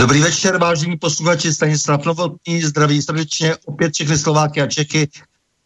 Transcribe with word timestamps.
Dobrý 0.00 0.20
večer, 0.20 0.58
vážení 0.58 0.96
posluchači, 0.96 1.52
Stanislav 1.52 2.04
Novotný, 2.04 2.62
zdraví 2.62 3.02
srdečně 3.02 3.56
opět 3.64 3.94
všechny 3.94 4.18
Slováky 4.18 4.62
a 4.62 4.66
Čechy, 4.66 5.08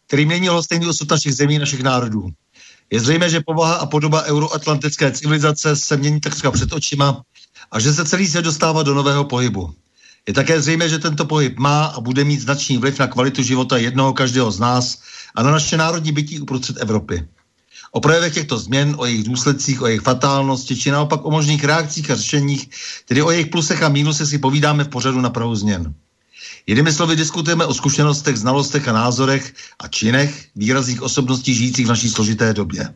který 0.07 0.25
mění 0.25 0.49
stejný 0.61 0.87
osud 0.87 1.11
našich 1.11 1.35
zemí, 1.35 1.59
našich 1.59 1.83
národů. 1.83 2.29
Je 2.91 2.99
zřejmé, 2.99 3.29
že 3.29 3.39
povaha 3.39 3.73
a 3.75 3.85
podoba 3.85 4.23
euroatlantické 4.23 5.11
civilizace 5.11 5.75
se 5.75 5.97
mění 5.97 6.19
takřka 6.19 6.51
před 6.51 6.73
očima 6.73 7.21
a 7.71 7.79
že 7.79 7.93
se 7.93 8.05
celý 8.05 8.27
svět 8.27 8.45
dostává 8.45 8.83
do 8.83 8.93
nového 8.93 9.23
pohybu. 9.25 9.73
Je 10.27 10.33
také 10.33 10.61
zřejmé, 10.61 10.89
že 10.89 10.99
tento 10.99 11.25
pohyb 11.25 11.59
má 11.59 11.85
a 11.85 11.99
bude 12.01 12.23
mít 12.23 12.41
značný 12.41 12.77
vliv 12.77 12.99
na 12.99 13.07
kvalitu 13.07 13.43
života 13.43 13.77
jednoho 13.77 14.13
každého 14.13 14.51
z 14.51 14.59
nás 14.59 14.97
a 15.35 15.43
na 15.43 15.51
naše 15.51 15.77
národní 15.77 16.11
bytí 16.11 16.39
uprostřed 16.39 16.77
Evropy. 16.79 17.27
O 17.95 17.99
projevech 17.99 18.33
těchto 18.33 18.57
změn, 18.57 18.95
o 18.97 19.05
jejich 19.05 19.23
důsledcích, 19.23 19.81
o 19.81 19.87
jejich 19.87 20.01
fatálnosti, 20.01 20.75
či 20.75 20.91
naopak 20.91 21.25
o 21.25 21.31
možných 21.31 21.63
reakcích 21.63 22.11
a 22.11 22.15
řešeních, 22.15 22.69
tedy 23.05 23.21
o 23.21 23.31
jejich 23.31 23.47
plusech 23.47 23.83
a 23.83 23.89
mínusech 23.89 24.27
si 24.27 24.37
povídáme 24.37 24.83
v 24.83 24.87
pořadu 24.87 25.21
na 25.21 25.29
Prahu 25.29 25.55
změn. 25.55 25.93
Jinými 26.67 26.93
slovy 26.93 27.15
diskutujeme 27.15 27.65
o 27.65 27.73
zkušenostech, 27.73 28.37
znalostech 28.37 28.87
a 28.87 28.93
názorech 28.93 29.53
a 29.79 29.87
činech 29.87 30.45
výrazných 30.55 31.01
osobností 31.01 31.55
žijících 31.55 31.85
v 31.85 31.89
naší 31.89 32.09
složité 32.09 32.53
době. 32.53 32.93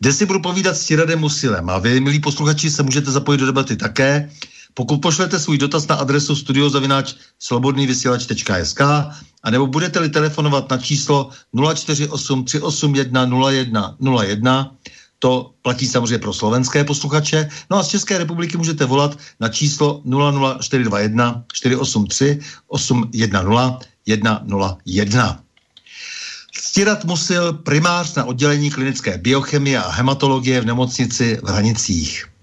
Dnes 0.00 0.18
si 0.18 0.26
budu 0.26 0.40
povídat 0.40 0.76
s 0.76 0.84
Tiradem 0.84 1.20
Musilem 1.20 1.70
a 1.70 1.78
vy, 1.78 2.00
milí 2.00 2.20
posluchači, 2.20 2.70
se 2.70 2.82
můžete 2.82 3.10
zapojit 3.10 3.38
do 3.38 3.46
debaty 3.46 3.76
také, 3.76 4.30
pokud 4.76 5.00
pošlete 5.00 5.38
svůj 5.40 5.58
dotaz 5.58 5.88
na 5.88 5.94
adresu 5.96 6.36
studiozavináč 6.36 7.14
slobodnývysílač.sk 7.38 8.80
a 9.42 9.50
nebo 9.50 9.66
budete-li 9.66 10.08
telefonovat 10.08 10.70
na 10.70 10.78
číslo 10.78 11.30
048 11.74 12.44
381 12.44 13.26
0101, 14.00 14.76
to 15.18 15.50
platí 15.62 15.86
samozřejmě 15.86 16.18
pro 16.18 16.32
slovenské 16.32 16.84
posluchače. 16.84 17.48
No 17.70 17.76
a 17.76 17.82
z 17.82 17.88
České 17.88 18.18
republiky 18.18 18.56
můžete 18.56 18.84
volat 18.84 19.18
na 19.40 19.48
číslo 19.48 20.02
00421 20.04 21.44
483 21.52 22.40
810 22.66 23.88
101. 24.06 25.42
Stirat 26.52 27.04
musil 27.04 27.52
primář 27.52 28.14
na 28.14 28.24
oddělení 28.24 28.70
klinické 28.70 29.18
biochemie 29.18 29.78
a 29.78 29.90
hematologie 29.90 30.60
v 30.60 30.66
nemocnici 30.66 31.40
v 31.42 31.48
Hranicích. 31.48 32.35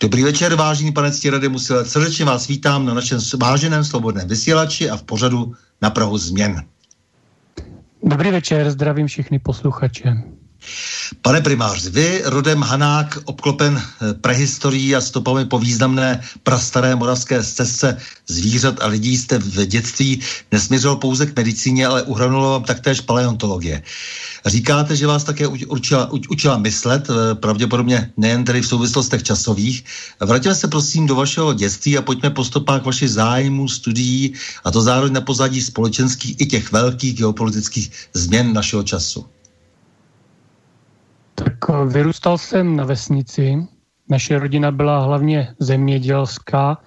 Dobrý 0.00 0.22
večer, 0.22 0.54
vážený 0.54 0.92
pane 0.92 1.12
Stirade 1.12 1.48
Musil. 1.48 1.84
Srdečně 1.84 2.24
vás 2.24 2.48
vítám 2.48 2.86
na 2.86 2.94
našem 2.94 3.18
váženém 3.38 3.84
slobodném 3.84 4.28
vysílači 4.28 4.90
a 4.90 4.96
v 4.96 5.02
pořadu 5.02 5.54
na 5.82 5.90
Prahu 5.90 6.18
změn. 6.18 6.64
Dobrý 8.02 8.30
večer, 8.30 8.70
zdravím 8.70 9.06
všechny 9.06 9.38
posluchače. 9.38 10.22
Pane 11.22 11.40
primář, 11.40 11.86
vy 11.86 12.22
rodem 12.24 12.62
Hanák, 12.62 13.18
obklopen 13.24 13.82
eh, 13.82 14.14
prehistorií 14.14 14.96
a 14.96 15.00
stopami 15.00 15.44
po 15.44 15.58
významné 15.58 16.20
prastaré 16.42 16.96
moravské 16.96 17.42
stezce 17.42 17.96
zvířat 18.28 18.82
a 18.82 18.86
lidí 18.86 19.16
jste 19.16 19.38
v 19.38 19.66
dětství 19.66 20.20
nesměřoval 20.52 20.96
pouze 20.96 21.26
k 21.26 21.36
medicíně, 21.36 21.86
ale 21.86 22.02
uhranulo 22.02 22.50
vám 22.50 22.64
taktéž 22.64 23.00
paleontologie. 23.00 23.82
Říkáte, 24.46 24.96
že 24.96 25.06
vás 25.06 25.24
také 25.24 25.46
učila, 25.46 26.12
učila 26.12 26.58
myslet, 26.58 27.08
eh, 27.10 27.34
pravděpodobně 27.34 28.12
nejen 28.16 28.44
tedy 28.44 28.60
v 28.60 28.66
souvislostech 28.66 29.22
časových. 29.22 29.84
Vraťme 30.20 30.54
se 30.54 30.68
prosím 30.68 31.06
do 31.06 31.14
vašeho 31.14 31.52
dětství 31.52 31.98
a 31.98 32.02
pojďme 32.02 32.30
po 32.30 32.44
stopách 32.44 32.84
vašich 32.84 33.10
zájmů, 33.10 33.68
studií 33.68 34.34
a 34.64 34.70
to 34.70 34.82
zároveň 34.82 35.12
na 35.12 35.20
pozadí 35.20 35.62
společenských 35.62 36.40
i 36.40 36.46
těch 36.46 36.72
velkých 36.72 37.14
geopolitických 37.14 37.90
změn 38.14 38.52
našeho 38.52 38.82
času. 38.82 39.39
Eh, 41.68 41.84
vyrůstal 41.86 42.38
jsem 42.38 42.76
na 42.76 42.84
vesnici. 42.84 43.66
Naše 44.08 44.38
rodina 44.38 44.70
byla 44.70 44.98
hlavně 44.98 45.54
zemědělská, 45.58 46.78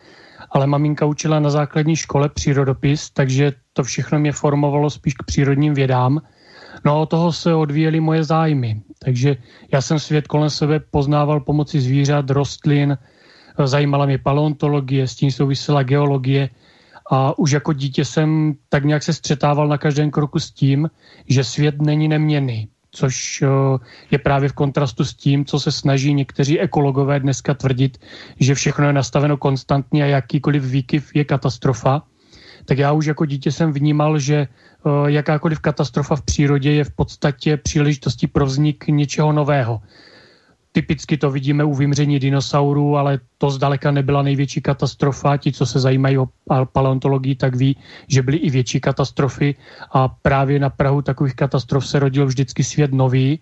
ale 0.52 0.68
maminka 0.68 1.06
učila 1.06 1.40
na 1.40 1.50
základní 1.50 1.96
škole 1.96 2.30
přírodopis, 2.30 3.10
takže 3.10 3.54
to 3.74 3.84
všechno 3.84 4.20
mě 4.20 4.32
formovalo 4.32 4.90
spíš 4.90 5.14
k 5.14 5.24
přírodním 5.24 5.74
vědám. 5.74 6.22
No 6.86 6.92
a 6.92 6.96
od 6.96 7.10
toho 7.10 7.32
se 7.32 7.54
odvíjely 7.54 8.00
moje 8.00 8.24
zájmy. 8.24 8.82
Takže 9.00 9.38
já 9.74 9.82
jsem 9.82 10.00
svět 10.00 10.28
kolem 10.28 10.50
sebe 10.50 10.80
poznával 10.80 11.40
pomocí 11.40 11.80
zvířat, 11.80 12.30
rostlin, 12.30 12.98
eh, 12.98 13.68
zajímala 13.68 14.06
mě 14.06 14.18
paleontologie, 14.18 15.08
s 15.08 15.16
tím 15.16 15.32
souvisela 15.32 15.84
geologie 15.84 16.50
a 17.12 17.38
už 17.38 17.52
jako 17.52 17.74
dítě 17.74 18.06
jsem 18.06 18.54
tak 18.70 18.86
nějak 18.86 19.04
se 19.04 19.14
střetával 19.14 19.68
na 19.68 19.78
každém 19.78 20.12
kroku 20.12 20.40
s 20.40 20.52
tím, 20.52 20.90
že 21.30 21.44
svět 21.44 21.82
není 21.82 22.08
neměný 22.08 22.73
což 22.94 23.42
eh, 23.42 23.48
je 24.12 24.18
právě 24.18 24.50
v 24.50 24.54
kontrastu 24.54 25.06
s 25.06 25.14
tím, 25.14 25.46
co 25.46 25.60
se 25.60 25.72
snaží 25.72 26.14
někteří 26.14 26.60
ekologové 26.60 27.20
dneska 27.20 27.54
tvrdit, 27.54 27.98
že 28.40 28.56
všechno 28.56 28.88
je 28.88 28.94
nastaveno 28.94 29.38
konstantně 29.38 30.04
a 30.04 30.08
jakýkoliv 30.08 30.64
výkyv 30.64 31.16
je 31.16 31.26
katastrofa. 31.26 32.04
Tak 32.66 32.78
já 32.78 32.92
už 32.92 33.06
jako 33.06 33.26
dítě 33.26 33.52
jsem 33.52 33.74
vnímal, 33.74 34.20
že 34.20 34.36
eh, 34.36 34.90
jakákoliv 35.06 35.60
katastrofa 35.60 36.16
v 36.16 36.22
přírodě 36.22 36.72
je 36.72 36.84
v 36.84 36.92
podstatě 36.92 37.58
příležitostí 37.58 38.28
pro 38.28 38.46
vznik 38.46 38.88
něčeho 38.88 39.32
nového. 39.32 39.82
Typicky 40.74 41.18
to 41.18 41.32
vidíme 41.32 41.64
u 41.64 41.74
vymření 41.74 42.20
dinosaurů, 42.20 42.98
ale 42.98 43.20
to 43.38 43.50
zdaleka 43.50 43.92
nebyla 43.92 44.22
největší 44.22 44.62
katastrofa. 44.62 45.38
Ti, 45.38 45.52
co 45.52 45.66
se 45.66 45.80
zajímají 45.80 46.18
o 46.18 46.28
paleontologii, 46.72 47.36
tak 47.36 47.56
ví, 47.56 47.78
že 48.08 48.22
byly 48.22 48.38
i 48.38 48.50
větší 48.50 48.80
katastrofy 48.80 49.56
a 49.92 50.08
právě 50.08 50.60
na 50.60 50.70
Prahu 50.70 51.02
takových 51.02 51.36
katastrof 51.36 51.88
se 51.88 52.00
rodil 52.00 52.26
vždycky 52.26 52.64
svět 52.64 52.94
nový. 52.94 53.40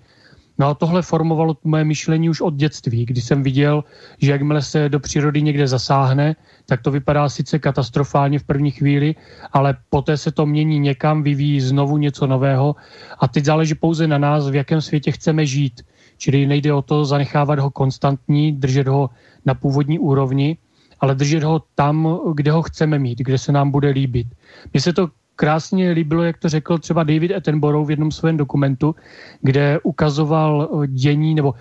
No 0.60 0.68
a 0.68 0.74
tohle 0.74 1.02
formovalo 1.02 1.58
moje 1.64 1.84
myšlení 1.84 2.30
už 2.30 2.42
od 2.42 2.54
dětství, 2.54 3.06
kdy 3.06 3.22
jsem 3.22 3.44
viděl, 3.44 3.84
že 4.20 4.32
jakmile 4.32 4.62
se 4.62 4.90
do 4.90 5.00
přírody 5.00 5.42
někde 5.42 5.68
zasáhne, 5.68 6.36
tak 6.66 6.82
to 6.82 6.92
vypadá 6.92 7.30
sice 7.30 7.60
katastrofálně 7.60 8.40
v 8.40 8.44
první 8.44 8.72
chvíli, 8.72 9.16
ale 9.54 9.78
poté 9.90 10.18
se 10.18 10.32
to 10.32 10.46
mění 10.46 10.80
někam, 10.80 11.24
vyvíjí 11.24 11.62
znovu 11.62 11.98
něco 11.98 12.28
nového 12.28 12.76
a 13.20 13.28
teď 13.28 13.46
záleží 13.46 13.76
pouze 13.76 14.08
na 14.08 14.18
nás, 14.18 14.50
v 14.50 14.56
jakém 14.56 14.82
světě 14.82 15.12
chceme 15.12 15.46
žít. 15.46 15.82
Čili 16.22 16.46
nejde 16.46 16.74
o 16.74 16.82
to 16.82 17.06
zanechávat 17.06 17.60
ho 17.60 17.70
konstantní, 17.74 18.52
držet 18.52 18.88
ho 18.88 19.10
na 19.46 19.54
původní 19.54 20.00
úrovni, 20.00 20.58
ale 21.00 21.16
držet 21.16 21.44
ho 21.44 21.62
tam, 21.76 22.20
kde 22.34 22.52
ho 22.52 22.62
chceme 22.62 23.00
mít, 23.00 23.20
kde 23.20 23.38
se 23.38 23.52
nám 23.52 23.72
bude 23.72 23.90
líbit. 23.90 24.28
Mně 24.74 24.82
se 24.82 24.94
to 24.94 25.10
krásně 25.36 25.92
líbilo, 25.92 26.24
jak 26.24 26.38
to 26.38 26.50
řekl 26.50 26.78
třeba 26.78 27.04
David 27.04 27.32
Attenborough 27.32 27.88
v 27.88 27.92
jednom 27.92 28.12
svém 28.12 28.38
dokumentu, 28.38 28.96
kde 29.42 29.80
ukazoval 29.84 30.70
dění 30.88 31.36
nebo 31.36 31.54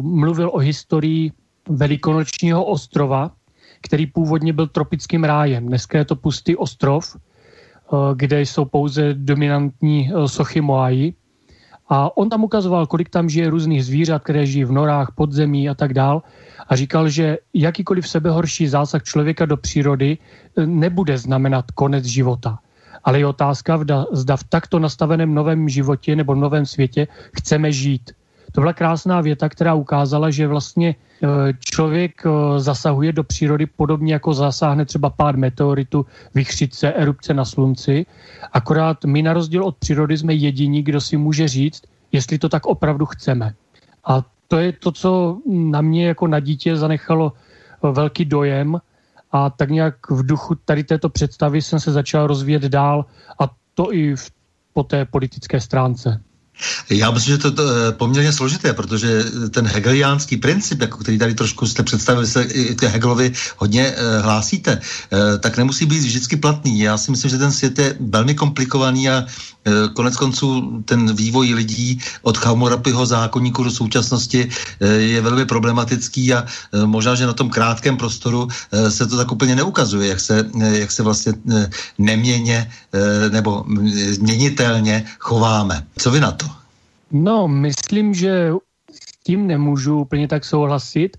mluvil 0.00 0.50
o 0.52 0.58
historii 0.58 1.30
velikonočního 1.68 2.64
ostrova, 2.64 3.30
který 3.82 4.06
původně 4.06 4.52
byl 4.52 4.66
tropickým 4.66 5.24
rájem. 5.24 5.66
Dneska 5.66 5.98
je 5.98 6.04
to 6.04 6.16
pustý 6.16 6.56
ostrov, 6.56 7.16
kde 8.14 8.40
jsou 8.42 8.64
pouze 8.64 9.14
dominantní 9.14 10.10
sochy 10.26 10.60
Moai. 10.60 11.14
A 11.90 12.16
on 12.16 12.30
tam 12.30 12.44
ukazoval, 12.44 12.86
kolik 12.86 13.08
tam 13.10 13.28
žije 13.28 13.50
různých 13.50 13.84
zvířat, 13.84 14.22
které 14.22 14.46
žijí 14.46 14.64
v 14.64 14.72
norách, 14.72 15.12
podzemí 15.14 15.68
a 15.68 15.74
tak 15.74 15.94
dál. 15.94 16.22
A 16.68 16.76
říkal, 16.76 17.08
že 17.08 17.38
jakýkoliv 17.54 18.08
sebehorší 18.08 18.68
zásah 18.68 19.02
člověka 19.02 19.46
do 19.46 19.56
přírody 19.56 20.18
e, 20.56 20.66
nebude 20.66 21.18
znamenat 21.18 21.70
konec 21.70 22.04
života. 22.04 22.58
Ale 23.04 23.18
je 23.18 23.26
otázka, 23.26 23.80
zda 24.12 24.36
v 24.36 24.44
takto 24.44 24.78
nastaveném 24.78 25.34
novém 25.34 25.68
životě 25.68 26.16
nebo 26.16 26.34
novém 26.34 26.66
světě 26.66 27.08
chceme 27.32 27.72
žít. 27.72 28.10
To 28.52 28.60
byla 28.60 28.72
krásná 28.72 29.20
věta, 29.20 29.48
která 29.48 29.74
ukázala, 29.74 30.30
že 30.30 30.46
vlastně 30.46 30.88
e, 30.88 30.96
člověk 31.58 32.22
e, 32.26 32.60
zasahuje 32.60 33.12
do 33.12 33.24
přírody 33.24 33.66
podobně 33.66 34.12
jako 34.12 34.34
zasáhne 34.34 34.84
třeba 34.84 35.10
pád 35.10 35.36
meteoritu, 35.36 36.06
vychřice, 36.34 36.92
erupce 36.92 37.34
na 37.34 37.44
slunci. 37.44 38.06
Akorát 38.52 39.04
my 39.04 39.22
na 39.22 39.32
rozdíl 39.32 39.64
od 39.64 39.76
přírody 39.76 40.18
jsme 40.18 40.34
jediní, 40.34 40.82
kdo 40.82 41.00
si 41.00 41.16
může 41.16 41.48
říct, 41.48 41.82
jestli 42.12 42.38
to 42.38 42.48
tak 42.48 42.66
opravdu 42.66 43.06
chceme. 43.06 43.54
A 44.04 44.22
to 44.48 44.58
je 44.58 44.72
to, 44.72 44.92
co 44.92 45.38
na 45.46 45.80
mě 45.80 46.06
jako 46.06 46.26
na 46.26 46.40
dítě 46.40 46.76
zanechalo 46.76 47.32
e, 47.32 47.92
velký 47.92 48.24
dojem 48.24 48.80
a 49.32 49.50
tak 49.50 49.70
nějak 49.70 50.10
v 50.10 50.26
duchu 50.26 50.54
tady 50.54 50.84
této 50.84 51.08
představy 51.08 51.62
jsem 51.62 51.80
se 51.80 51.92
začal 51.92 52.26
rozvíjet 52.26 52.62
dál 52.62 53.04
a 53.38 53.50
to 53.74 53.94
i 53.94 54.16
v, 54.16 54.30
po 54.72 54.82
té 54.82 55.04
politické 55.04 55.60
stránce. 55.60 56.20
Já 56.90 57.10
myslím, 57.10 57.34
že 57.34 57.38
to 57.38 57.48
je 57.48 57.92
poměrně 57.92 58.32
složité, 58.32 58.72
protože 58.72 59.24
ten 59.50 59.66
hegeliánský 59.66 60.36
princip, 60.36 60.80
jako 60.80 60.98
který 60.98 61.18
tady 61.18 61.34
trošku 61.34 61.66
jste 61.66 61.82
představili, 61.82 62.26
se 62.26 62.42
i 62.42 62.74
ke 62.74 62.88
Hegelovi 62.88 63.32
hodně 63.56 63.86
e, 63.86 64.18
hlásíte, 64.20 64.72
e, 64.72 65.38
tak 65.38 65.58
nemusí 65.58 65.86
být 65.86 66.00
vždycky 66.00 66.36
platný. 66.36 66.80
Já 66.80 66.98
si 66.98 67.10
myslím, 67.10 67.30
že 67.30 67.38
ten 67.38 67.52
svět 67.52 67.78
je 67.78 67.96
velmi 68.00 68.34
komplikovaný 68.34 69.08
a 69.10 69.24
konec 69.94 70.16
konců 70.16 70.82
ten 70.84 71.14
vývoj 71.16 71.54
lidí 71.54 72.00
od 72.22 72.36
Hammurapiho 72.44 73.06
zákonníku 73.06 73.64
do 73.64 73.70
současnosti 73.70 74.48
e, 74.80 74.86
je 74.88 75.20
velmi 75.20 75.44
problematický 75.46 76.34
a 76.34 76.44
e, 76.44 76.86
možná, 76.86 77.14
že 77.14 77.26
na 77.26 77.32
tom 77.32 77.50
krátkém 77.50 77.96
prostoru 77.96 78.48
se 78.88 79.06
to 79.06 79.16
tak 79.16 79.32
úplně 79.32 79.56
neukazuje, 79.56 80.08
jak 80.08 80.20
se, 80.20 80.50
jak 80.72 80.90
se 80.90 81.02
vlastně 81.02 81.32
neměně 81.98 82.70
nebo 83.30 83.64
měnitelně 84.20 85.04
chováme. 85.18 85.86
Co 85.98 86.10
vy 86.10 86.20
na 86.20 86.32
to? 86.32 86.46
No, 87.12 87.48
myslím, 87.48 88.14
že 88.14 88.52
s 88.92 89.24
tím 89.24 89.46
nemůžu 89.46 90.00
úplně 90.00 90.28
tak 90.28 90.44
souhlasit. 90.44 91.16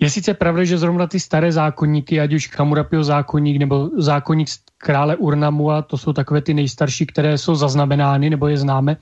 Je 0.00 0.10
sice 0.10 0.34
pravda, 0.34 0.64
že 0.64 0.78
zrovna 0.78 1.06
ty 1.06 1.20
staré 1.20 1.52
zákonníky, 1.52 2.20
ať 2.20 2.32
už 2.32 2.48
Chamurapio 2.48 3.04
zákonník 3.04 3.56
nebo 3.56 3.90
zákonník 3.96 4.48
krále 4.78 5.16
Urnamua, 5.16 5.82
to 5.82 5.98
jsou 5.98 6.12
takové 6.12 6.42
ty 6.42 6.54
nejstarší, 6.54 7.06
které 7.06 7.38
jsou 7.38 7.54
zaznamenány 7.54 8.30
nebo 8.30 8.48
je 8.48 8.58
známe, 8.58 8.96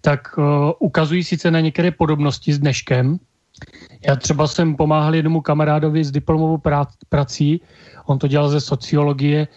tak 0.00 0.38
uh, 0.38 0.44
ukazují 0.78 1.24
sice 1.24 1.50
na 1.50 1.60
některé 1.60 1.90
podobnosti 1.90 2.52
s 2.52 2.58
dneškem. 2.58 3.18
Já 4.08 4.16
třeba 4.16 4.46
jsem 4.46 4.76
pomáhal 4.76 5.14
jednomu 5.14 5.40
kamarádovi 5.40 6.04
s 6.04 6.10
diplomovou 6.10 6.62
prací, 7.08 7.60
on 8.06 8.18
to 8.18 8.28
dělal 8.28 8.48
ze 8.48 8.60
sociologie 8.60 9.48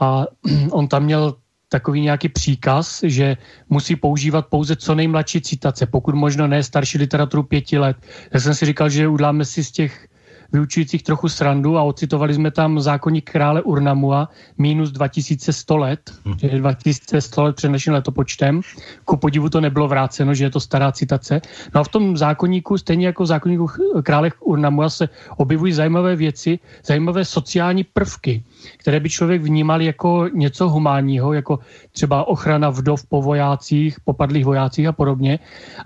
a 0.00 0.26
on 0.70 0.88
tam 0.88 1.02
měl 1.02 1.34
takový 1.68 2.00
nějaký 2.00 2.28
příkaz, 2.28 3.00
že 3.02 3.36
musí 3.68 3.96
používat 3.96 4.46
pouze 4.46 4.76
co 4.76 4.94
nejmladší 4.94 5.40
citace, 5.40 5.86
pokud 5.86 6.14
možno 6.14 6.46
ne 6.46 6.62
starší 6.62 6.98
literaturu 6.98 7.42
pěti 7.42 7.78
let. 7.78 7.96
Tak 8.30 8.40
jsem 8.42 8.54
si 8.54 8.66
říkal, 8.66 8.88
že 8.88 9.08
uděláme 9.08 9.44
si 9.44 9.64
z 9.64 9.70
těch 9.70 10.08
vyučujících 10.54 11.02
trochu 11.02 11.28
srandu 11.28 11.78
a 11.78 11.82
ocitovali 11.82 12.34
jsme 12.34 12.50
tam 12.50 12.80
zákonník 12.80 13.30
krále 13.30 13.62
Urnamua 13.62 14.28
minus 14.58 14.90
2100 14.90 15.76
let, 15.76 16.00
hmm. 16.24 16.36
2100 16.36 17.42
let 17.42 17.56
před 17.56 17.68
naším 17.68 17.92
letopočtem. 17.92 18.60
Ku 19.04 19.16
podivu 19.16 19.50
to 19.50 19.60
nebylo 19.60 19.88
vráceno, 19.88 20.34
že 20.34 20.44
je 20.44 20.50
to 20.50 20.60
stará 20.60 20.92
citace. 20.92 21.40
No 21.74 21.80
a 21.80 21.84
v 21.84 21.88
tom 21.88 22.16
zákonníku, 22.16 22.78
stejně 22.78 23.06
jako 23.06 23.22
v 23.22 23.26
zákonníku 23.26 23.66
krále 24.02 24.30
Urnamua, 24.40 24.88
se 24.88 25.08
objevují 25.36 25.72
zajímavé 25.72 26.16
věci, 26.16 26.58
zajímavé 26.86 27.24
sociální 27.24 27.84
prvky, 27.84 28.42
které 28.78 29.00
by 29.00 29.10
člověk 29.10 29.42
vnímal 29.42 29.82
jako 29.82 30.28
něco 30.34 30.68
humánního, 30.68 31.32
jako 31.32 31.58
třeba 31.92 32.28
ochrana 32.28 32.70
vdov 32.70 33.06
po 33.06 33.22
vojácích, 33.22 34.00
popadlých 34.00 34.44
vojácích 34.44 34.86
a 34.86 34.92
podobně. 34.92 35.38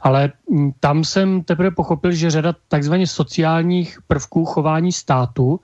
Ale 0.03 0.33
mm, 0.51 0.73
tam 0.81 1.05
jsem 1.05 1.43
teprve 1.43 1.71
pochopil, 1.71 2.13
že 2.13 2.31
řada 2.31 2.55
takzvaně 2.69 3.07
sociálních 3.07 3.99
prvků 4.07 4.45
chování 4.59 4.93
státu, 4.93 5.61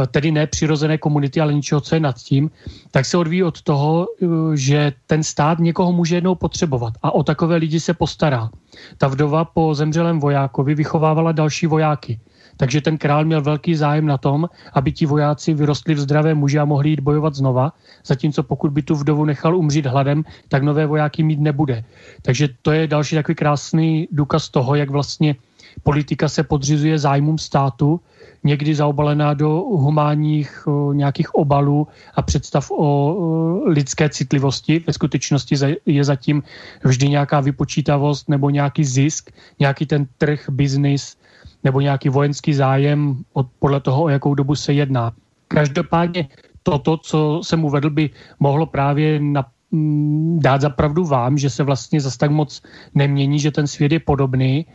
eh, 0.00 0.06
tedy 0.06 0.32
ne 0.32 0.46
přirozené 0.48 0.96
komunity, 0.98 1.40
ale 1.40 1.52
ničeho, 1.52 1.80
co 1.80 1.92
je 1.94 2.00
nad 2.00 2.16
tím, 2.16 2.50
tak 2.88 3.04
se 3.04 3.20
odvíjí 3.20 3.44
od 3.44 3.60
toho, 3.60 4.08
eh, 4.08 4.26
že 4.56 4.96
ten 5.06 5.20
stát 5.20 5.60
někoho 5.60 5.92
může 5.92 6.24
jednou 6.24 6.34
potřebovat 6.40 6.96
a 7.04 7.12
o 7.12 7.20
takové 7.20 7.60
lidi 7.60 7.76
se 7.76 7.92
postará. 7.92 8.48
Ta 8.96 9.12
vdova 9.12 9.44
po 9.44 9.76
zemřelém 9.76 10.16
vojákovi 10.24 10.72
vychovávala 10.74 11.36
další 11.36 11.68
vojáky. 11.68 12.16
Takže 12.56 12.80
ten 12.80 12.96
král 12.96 13.24
měl 13.28 13.42
velký 13.42 13.74
zájem 13.74 14.06
na 14.06 14.16
tom, 14.16 14.48
aby 14.72 14.92
ti 14.92 15.04
vojáci 15.04 15.52
vyrostli 15.52 15.94
v 15.94 16.00
zdravé 16.00 16.32
muži 16.32 16.58
a 16.58 16.64
mohli 16.64 16.96
jít 16.96 17.04
bojovat 17.04 17.34
znova, 17.34 17.76
zatímco 18.06 18.40
pokud 18.42 18.72
by 18.72 18.82
tu 18.82 18.94
vdovu 18.94 19.24
nechal 19.24 19.52
umřít 19.52 19.90
hladem, 19.90 20.24
tak 20.48 20.62
nové 20.62 20.86
vojáky 20.86 21.22
mít 21.26 21.40
nebude. 21.40 21.84
Takže 22.22 22.48
to 22.62 22.72
je 22.72 22.86
další 22.86 23.20
takový 23.20 23.34
krásný 23.34 24.08
důkaz 24.08 24.48
toho, 24.48 24.78
jak 24.78 24.90
vlastně 24.90 25.34
politika 25.82 26.28
se 26.28 26.42
podřizuje 26.42 26.98
zájmům 26.98 27.38
státu, 27.38 28.00
někdy 28.44 28.74
zaobalená 28.74 29.34
do 29.34 29.48
humánních 29.50 30.66
o, 30.66 30.92
nějakých 30.92 31.34
obalů 31.34 31.88
a 32.14 32.22
představ 32.22 32.70
o, 32.70 32.76
o 32.76 33.68
lidské 33.68 34.08
citlivosti. 34.08 34.84
Ve 34.86 34.92
skutečnosti 34.92 35.56
je 35.86 36.04
zatím 36.04 36.42
vždy 36.84 37.08
nějaká 37.08 37.40
vypočítavost 37.40 38.28
nebo 38.28 38.50
nějaký 38.50 38.84
zisk, 38.84 39.30
nějaký 39.58 39.86
ten 39.86 40.06
trh, 40.18 40.44
biznis, 40.48 41.16
nebo 41.64 41.80
nějaký 41.80 42.08
vojenský 42.08 42.54
zájem 42.54 43.16
od, 43.32 43.46
podle 43.58 43.80
toho, 43.80 44.02
o 44.02 44.08
jakou 44.08 44.34
dobu 44.34 44.54
se 44.54 44.72
jedná. 44.72 45.12
Každopádně 45.48 46.28
toto, 46.62 46.96
co 46.96 47.40
jsem 47.44 47.64
uvedl, 47.64 47.90
by 47.90 48.10
mohlo 48.40 48.66
právě 48.66 49.20
na, 49.20 49.44
mm, 49.70 50.40
dát 50.40 50.60
za 50.60 50.70
pravdu 50.70 51.04
vám, 51.04 51.38
že 51.38 51.50
se 51.50 51.62
vlastně 51.62 52.00
zase 52.00 52.18
tak 52.18 52.30
moc 52.30 52.62
nemění, 52.94 53.38
že 53.38 53.50
ten 53.50 53.66
svět 53.66 53.92
je 53.92 54.00
podobný, 54.00 54.66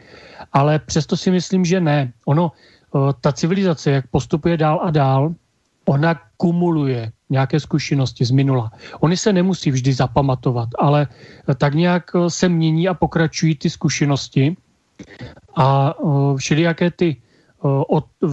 ale 0.54 0.80
přesto 0.80 1.18
si 1.18 1.32
myslím, 1.32 1.66
že 1.66 1.80
ne. 1.80 2.14
Ono, 2.26 2.52
ta 3.22 3.32
civilizace, 3.32 3.92
jak 3.92 4.08
postupuje 4.08 4.58
dál 4.58 4.80
a 4.84 4.92
dál, 4.92 5.34
ona 5.86 6.22
kumuluje 6.38 7.12
nějaké 7.30 7.60
zkušenosti 7.60 8.26
z 8.26 8.32
minula. 8.32 8.72
Oni 9.00 9.18
se 9.18 9.34
nemusí 9.34 9.72
vždy 9.72 9.94
zapamatovat, 9.94 10.70
ale 10.80 11.08
tak 11.58 11.74
nějak 11.74 12.12
se 12.28 12.50
mění 12.50 12.88
a 12.88 12.94
pokračují 12.94 13.56
ty 13.56 13.70
zkušenosti 13.70 14.58
a 15.56 15.94
všelijaké 16.38 16.92
ty 16.92 17.22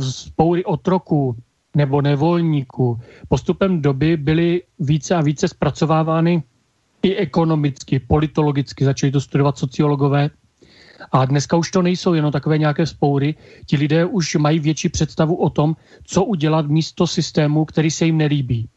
spoury 0.00 0.64
otroků 0.64 1.36
nebo 1.76 2.02
nevolníků 2.02 3.00
postupem 3.28 3.82
doby 3.82 4.16
byly 4.16 4.62
více 4.78 5.14
a 5.14 5.20
více 5.20 5.48
zpracovávány 5.48 6.42
i 7.02 7.16
ekonomicky, 7.16 7.98
politologicky, 7.98 8.84
začali 8.84 9.12
to 9.12 9.20
studovat 9.20 9.58
sociologové. 9.58 10.30
A 11.12 11.24
dneska 11.24 11.56
už 11.56 11.70
to 11.70 11.82
nejsou 11.82 12.14
jenom 12.14 12.32
takové 12.32 12.58
nějaké 12.58 12.86
spoury. 12.86 13.34
Ti 13.66 13.76
lidé 13.76 14.04
už 14.04 14.34
mají 14.34 14.58
větší 14.58 14.88
představu 14.88 15.34
o 15.34 15.50
tom, 15.50 15.76
co 16.04 16.24
udělat 16.24 16.66
místo 16.66 17.06
systému, 17.06 17.64
který 17.64 17.90
se 17.90 18.04
jim 18.04 18.18
nelíbí. 18.18 18.68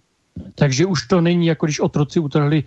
Takže 0.55 0.85
už 0.85 1.07
to 1.07 1.21
není 1.21 1.47
jako 1.47 1.65
když 1.65 1.79
otroci 1.79 2.19
utrhli 2.19 2.63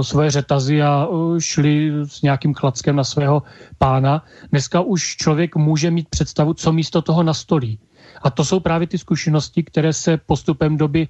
svoje 0.00 0.30
řetazy 0.30 0.82
a 0.82 1.08
šli 1.38 1.92
s 2.04 2.22
nějakým 2.22 2.54
chlackem 2.54 2.96
na 2.96 3.04
svého 3.04 3.42
pána. 3.78 4.24
Dneska 4.50 4.80
už 4.80 5.16
člověk 5.16 5.56
může 5.56 5.90
mít 5.90 6.08
představu, 6.08 6.54
co 6.54 6.72
místo 6.72 7.02
toho 7.02 7.22
nastolí. 7.22 7.78
A 8.22 8.30
to 8.30 8.44
jsou 8.44 8.60
právě 8.60 8.86
ty 8.86 8.98
zkušenosti, 8.98 9.62
které 9.62 9.92
se 9.92 10.16
postupem 10.16 10.76
doby 10.76 11.08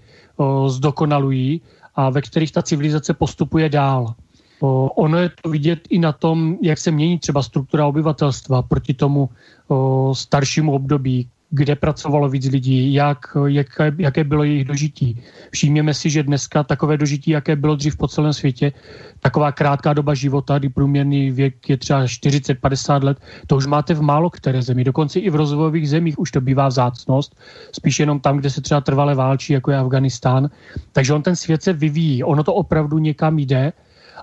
zdokonalují 0.66 1.62
a 1.94 2.10
ve 2.10 2.22
kterých 2.22 2.52
ta 2.52 2.62
civilizace 2.62 3.14
postupuje 3.14 3.68
dál. 3.68 4.14
Ono 4.96 5.18
je 5.18 5.30
to 5.42 5.50
vidět 5.50 5.80
i 5.90 5.98
na 5.98 6.12
tom, 6.12 6.56
jak 6.62 6.78
se 6.78 6.90
mění 6.90 7.18
třeba 7.18 7.42
struktura 7.42 7.86
obyvatelstva 7.86 8.62
proti 8.62 8.94
tomu 8.94 9.28
staršímu 10.12 10.72
období, 10.72 11.28
kde 11.50 11.76
pracovalo 11.76 12.28
víc 12.28 12.50
lidí, 12.50 12.94
jak, 12.94 13.18
jaké, 13.46 13.92
jaké 13.98 14.24
bylo 14.24 14.44
jejich 14.44 14.64
dožití. 14.64 15.22
Všimněme 15.50 15.94
si, 15.94 16.10
že 16.10 16.22
dneska 16.22 16.62
takové 16.62 16.96
dožití, 16.96 17.30
jaké 17.30 17.56
bylo 17.56 17.76
dřív 17.76 17.96
po 17.96 18.08
celém 18.08 18.32
světě, 18.32 18.72
taková 19.20 19.52
krátká 19.52 19.92
doba 19.92 20.14
života, 20.14 20.58
kdy 20.58 20.68
průměrný 20.68 21.30
věk 21.30 21.70
je 21.70 21.76
třeba 21.76 22.04
40-50 22.04 23.04
let, 23.04 23.18
to 23.46 23.56
už 23.56 23.66
máte 23.66 23.94
v 23.94 24.02
málo 24.02 24.30
které 24.30 24.62
zemi. 24.62 24.84
Dokonce 24.84 25.20
i 25.20 25.30
v 25.30 25.34
rozvojových 25.34 25.88
zemích 25.88 26.18
už 26.18 26.30
to 26.30 26.40
bývá 26.40 26.68
vzácnost, 26.68 27.36
spíš 27.72 28.00
jenom 28.00 28.20
tam, 28.20 28.36
kde 28.36 28.50
se 28.50 28.60
třeba 28.60 28.80
trvale 28.80 29.14
válčí, 29.14 29.52
jako 29.52 29.70
je 29.70 29.76
Afganistán. 29.78 30.50
Takže 30.92 31.14
on 31.14 31.22
ten 31.22 31.36
svět 31.36 31.62
se 31.62 31.72
vyvíjí, 31.72 32.24
ono 32.24 32.44
to 32.44 32.54
opravdu 32.54 32.98
někam 32.98 33.38
jde 33.38 33.72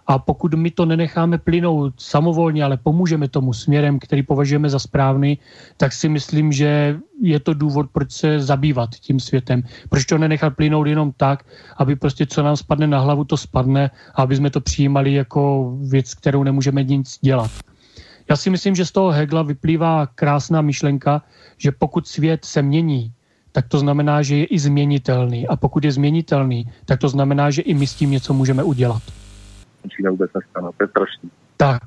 a 0.07 0.19
pokud 0.19 0.53
my 0.53 0.71
to 0.71 0.85
nenecháme 0.85 1.37
plynout 1.37 1.93
samovolně, 1.97 2.63
ale 2.63 2.77
pomůžeme 2.77 3.27
tomu 3.27 3.53
směrem, 3.53 3.99
který 3.99 4.23
považujeme 4.23 4.69
za 4.69 4.79
správný, 4.79 5.39
tak 5.77 5.93
si 5.93 6.09
myslím, 6.09 6.51
že 6.51 6.99
je 7.21 7.39
to 7.39 7.53
důvod, 7.53 7.85
proč 7.91 8.11
se 8.11 8.39
zabývat 8.39 8.89
tím 8.89 9.19
světem. 9.19 9.63
Proč 9.89 10.05
to 10.05 10.17
nenechat 10.17 10.55
plynout 10.55 10.87
jenom 10.87 11.11
tak, 11.17 11.45
aby 11.77 11.95
prostě 11.95 12.25
co 12.25 12.43
nám 12.43 12.57
spadne 12.57 12.87
na 12.87 12.99
hlavu, 12.99 13.23
to 13.23 13.37
spadne 13.37 13.91
a 14.15 14.21
aby 14.21 14.35
jsme 14.35 14.49
to 14.49 14.61
přijímali 14.61 15.13
jako 15.13 15.73
věc, 15.89 16.13
kterou 16.13 16.43
nemůžeme 16.43 16.83
nic 16.83 17.19
dělat. 17.21 17.51
Já 18.29 18.35
si 18.35 18.49
myslím, 18.49 18.75
že 18.75 18.85
z 18.85 18.91
toho 18.91 19.09
Hegla 19.11 19.41
vyplývá 19.43 20.07
krásná 20.07 20.61
myšlenka, 20.61 21.21
že 21.57 21.71
pokud 21.71 22.07
svět 22.07 22.45
se 22.45 22.61
mění, 22.61 23.13
tak 23.51 23.67
to 23.67 23.79
znamená, 23.79 24.21
že 24.21 24.35
je 24.35 24.45
i 24.45 24.59
změnitelný. 24.59 25.47
A 25.47 25.55
pokud 25.55 25.83
je 25.83 25.91
změnitelný, 25.91 26.65
tak 26.85 26.99
to 26.99 27.09
znamená, 27.09 27.51
že 27.51 27.61
i 27.61 27.73
my 27.73 27.87
s 27.87 27.95
tím 27.95 28.11
něco 28.11 28.33
můžeme 28.33 28.63
udělat 28.63 29.20
přijde 29.89 30.09
vůbec 30.09 30.31
nestane. 30.35 30.67
To 30.77 30.83
je 30.83 30.87
strašný. 30.87 31.29
Tak, 31.57 31.83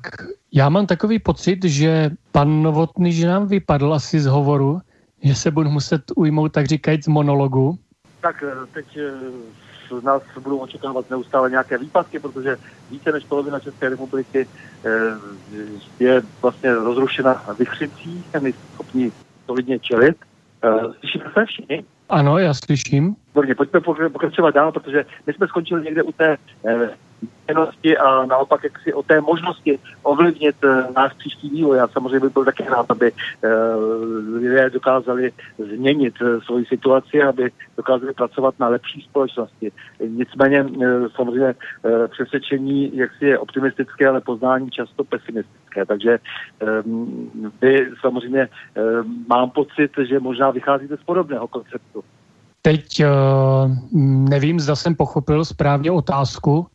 já 0.51 0.69
mám 0.69 0.87
takový 0.87 1.19
pocit, 1.19 1.63
že 1.63 2.11
pan 2.31 2.63
Novotný, 2.63 3.13
že 3.13 3.27
nám 3.27 3.47
vypadl 3.47 3.93
asi 3.93 4.19
z 4.19 4.25
hovoru, 4.25 4.79
že 5.23 5.35
se 5.35 5.51
budu 5.51 5.69
muset 5.69 6.01
ujmout, 6.15 6.51
tak 6.51 6.65
říkajíc, 6.65 7.03
z 7.03 7.07
monologu. 7.07 7.77
Tak 8.21 8.43
eh, 8.43 8.65
teď 8.73 8.85
z 9.89 9.91
eh, 9.91 10.05
nás 10.05 10.21
budou 10.43 10.57
očekávat 10.57 11.09
neustále 11.09 11.49
nějaké 11.49 11.77
výpadky, 11.77 12.19
protože 12.19 12.57
více 12.91 13.11
než 13.11 13.23
polovina 13.23 13.59
České 13.59 13.89
republiky 13.89 14.47
eh, 14.85 14.89
je 15.99 16.21
vlastně 16.41 16.73
rozrušena 16.73 17.43
vychřicí, 17.59 18.23
my 18.41 18.53
schopni 18.73 19.11
solidně 19.45 19.79
čelit. 19.79 20.17
Slyšíme 20.99 21.25
se 21.33 21.45
všichni? 21.45 21.83
Ano, 22.09 22.37
já 22.37 22.53
slyším. 22.53 23.15
Výborně, 23.27 23.55
pojďme 23.55 23.79
pokračovat 24.09 24.55
dál, 24.55 24.71
protože 24.71 25.05
my 25.27 25.33
jsme 25.33 25.47
skončili 25.47 25.83
někde 25.83 26.03
u 26.03 26.11
té 26.11 26.37
zkušenosti 27.25 27.97
a 27.97 28.25
naopak 28.25 28.63
jak 28.63 28.79
si 28.79 28.93
o 28.93 29.03
té 29.03 29.21
možnosti 29.21 29.79
ovlivnit 30.03 30.55
uh, 30.63 30.93
náš 30.95 31.13
příští 31.13 31.49
vývoj. 31.49 31.77
Já 31.77 31.87
samozřejmě 31.87 32.19
bych 32.19 32.33
byl 32.33 32.45
taky 32.45 32.63
rád, 32.63 32.91
aby 32.91 33.11
uh, 33.11 33.49
lidé 34.39 34.69
dokázali 34.69 35.31
změnit 35.57 36.21
uh, 36.21 36.41
svoji 36.41 36.65
situaci, 36.65 37.23
aby 37.23 37.51
dokázali 37.77 38.13
pracovat 38.13 38.55
na 38.59 38.67
lepší 38.67 39.01
společnosti. 39.01 39.71
Nicméně 40.07 40.65
samozřejmě 41.15 41.55
přesvědčení 42.07 42.97
jak 42.97 43.11
si 43.19 43.25
je 43.25 43.39
optimistické, 43.39 44.07
ale 44.07 44.21
poznání 44.21 44.69
často 44.69 45.03
pesimistické. 45.03 45.85
Takže 45.85 46.19
um, 46.85 47.51
vy 47.61 47.89
samozřejmě 48.01 48.47
mám 49.27 49.49
pocit, 49.49 49.91
že 50.09 50.19
možná 50.19 50.51
vycházíte 50.51 50.97
z 50.97 51.03
podobného 51.03 51.47
konceptu. 51.47 52.03
Teď 52.61 53.03
nevím, 54.29 54.59
zda 54.59 54.75
jsem 54.75 54.95
pochopil 54.95 55.45
správně 55.45 55.91
otázku. 55.91 56.67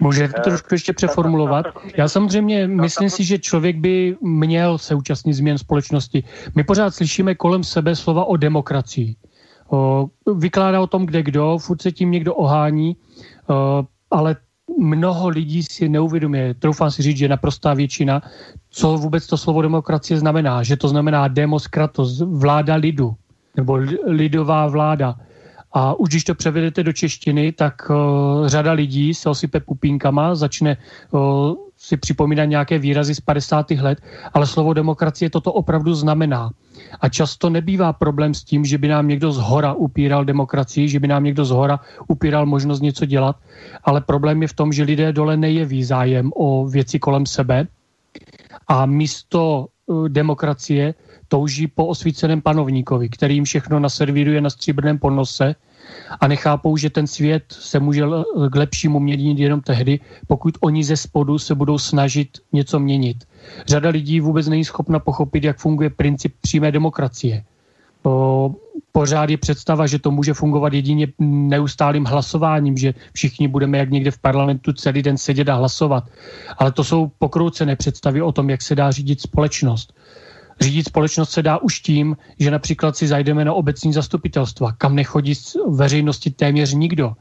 Můžete 0.00 0.32
to 0.32 0.40
trošku 0.42 0.74
ještě 0.74 0.92
přeformulovat? 0.92 1.66
Já 1.96 2.08
samozřejmě 2.08 2.68
myslím 2.68 3.10
si, 3.10 3.24
že 3.24 3.38
člověk 3.38 3.76
by 3.76 4.16
měl 4.20 4.78
se 4.78 4.94
účastnit 4.94 5.34
změn 5.34 5.58
společnosti. 5.58 6.24
My 6.54 6.64
pořád 6.64 6.94
slyšíme 6.94 7.34
kolem 7.34 7.64
sebe 7.64 7.96
slova 7.96 8.24
o 8.24 8.36
demokracii. 8.36 9.16
O, 9.70 10.06
vykládá 10.36 10.80
o 10.80 10.86
tom, 10.86 11.06
kde 11.06 11.22
kdo, 11.22 11.58
furt 11.58 11.82
se 11.82 11.92
tím 11.92 12.10
někdo 12.10 12.34
ohání, 12.34 12.96
o, 13.48 13.84
ale 14.10 14.36
mnoho 14.78 15.28
lidí 15.28 15.62
si 15.62 15.88
neuvědomuje, 15.88 16.54
troufám 16.54 16.90
si 16.90 17.02
říct, 17.02 17.16
že 17.16 17.28
naprostá 17.28 17.74
většina, 17.74 18.22
co 18.70 18.96
vůbec 18.96 19.26
to 19.26 19.36
slovo 19.36 19.62
demokracie 19.62 20.18
znamená. 20.18 20.62
Že 20.62 20.76
to 20.76 20.88
znamená 20.88 21.28
demos 21.28 21.66
kratos, 21.66 22.20
vláda 22.20 22.74
lidu, 22.74 23.14
nebo 23.56 23.78
lidová 24.06 24.66
vláda. 24.66 25.16
A 25.72 25.94
už 25.94 26.08
když 26.08 26.24
to 26.24 26.34
převedete 26.34 26.82
do 26.82 26.92
češtiny, 26.92 27.52
tak 27.52 27.90
uh, 27.90 28.46
řada 28.46 28.72
lidí 28.72 29.14
se 29.14 29.28
osype 29.28 29.60
pupínkama, 29.60 30.34
začne 30.34 30.76
uh, 31.10 31.54
si 31.78 31.96
připomínat 31.96 32.44
nějaké 32.44 32.78
výrazy 32.78 33.14
z 33.14 33.20
50. 33.20 33.70
let, 33.70 33.98
ale 34.34 34.46
slovo 34.46 34.72
demokracie 34.72 35.30
toto 35.30 35.52
opravdu 35.52 35.94
znamená. 35.94 36.50
A 37.00 37.08
často 37.08 37.50
nebývá 37.50 37.92
problém 37.92 38.34
s 38.34 38.44
tím, 38.44 38.64
že 38.64 38.78
by 38.78 38.88
nám 38.88 39.08
někdo 39.08 39.32
z 39.32 39.38
hora 39.38 39.72
upíral 39.72 40.24
demokracii, 40.24 40.88
že 40.88 41.00
by 41.00 41.08
nám 41.08 41.24
někdo 41.24 41.44
z 41.44 41.50
hora 41.50 41.80
upíral 42.08 42.46
možnost 42.46 42.80
něco 42.80 43.04
dělat, 43.04 43.36
ale 43.84 44.00
problém 44.00 44.42
je 44.42 44.48
v 44.48 44.52
tom, 44.52 44.72
že 44.72 44.82
lidé 44.82 45.12
dole 45.12 45.36
nejeví 45.36 45.84
zájem 45.84 46.30
o 46.36 46.68
věci 46.68 46.98
kolem 46.98 47.26
sebe 47.26 47.66
a 48.68 48.86
místo 48.86 49.66
demokracie 50.08 50.94
touží 51.28 51.66
po 51.66 51.86
osvíceném 51.86 52.40
panovníkovi, 52.40 53.08
který 53.08 53.34
jim 53.34 53.44
všechno 53.44 53.80
naservíruje 53.80 54.40
na 54.40 54.50
stříbrném 54.50 54.98
ponose 54.98 55.54
a 56.20 56.28
nechápou, 56.28 56.76
že 56.76 56.90
ten 56.90 57.06
svět 57.06 57.44
se 57.48 57.80
může 57.80 58.02
k 58.50 58.56
lepšímu 58.56 59.00
měnit 59.00 59.38
jenom 59.38 59.60
tehdy, 59.60 60.00
pokud 60.26 60.58
oni 60.60 60.84
ze 60.84 60.96
spodu 60.96 61.38
se 61.38 61.54
budou 61.54 61.78
snažit 61.78 62.38
něco 62.52 62.80
měnit. 62.80 63.24
Řada 63.66 63.88
lidí 63.88 64.20
vůbec 64.20 64.48
není 64.48 64.64
schopna 64.64 64.98
pochopit, 64.98 65.44
jak 65.44 65.58
funguje 65.58 65.90
princip 65.90 66.34
přímé 66.40 66.72
demokracie. 66.72 67.44
Pořád 68.92 69.30
je 69.30 69.38
představa, 69.38 69.86
že 69.86 69.98
to 69.98 70.10
může 70.10 70.34
fungovat 70.34 70.72
jedině 70.72 71.08
neustálým 71.18 72.04
hlasováním, 72.04 72.76
že 72.76 72.94
všichni 73.12 73.48
budeme 73.48 73.78
jak 73.78 73.90
někde 73.90 74.10
v 74.10 74.18
parlamentu 74.18 74.72
celý 74.72 75.02
den 75.02 75.16
sedět 75.16 75.48
a 75.48 75.54
hlasovat. 75.54 76.04
Ale 76.58 76.72
to 76.72 76.84
jsou 76.84 77.10
pokroucené 77.18 77.76
představy 77.76 78.22
o 78.22 78.32
tom, 78.32 78.50
jak 78.50 78.62
se 78.62 78.74
dá 78.74 78.90
řídit 78.90 79.20
společnost. 79.20 79.94
Řídit 80.60 80.88
společnost 80.88 81.30
se 81.30 81.42
dá 81.42 81.58
už 81.58 81.80
tím, 81.80 82.16
že 82.38 82.50
například 82.50 82.96
si 82.96 83.06
zajdeme 83.06 83.44
na 83.44 83.52
obecní 83.52 83.92
zastupitelstva, 83.92 84.72
kam 84.72 84.94
nechodí 84.94 85.34
z 85.34 85.56
veřejnosti 85.68 86.30
téměř 86.30 86.74
nikdo. 86.74 87.12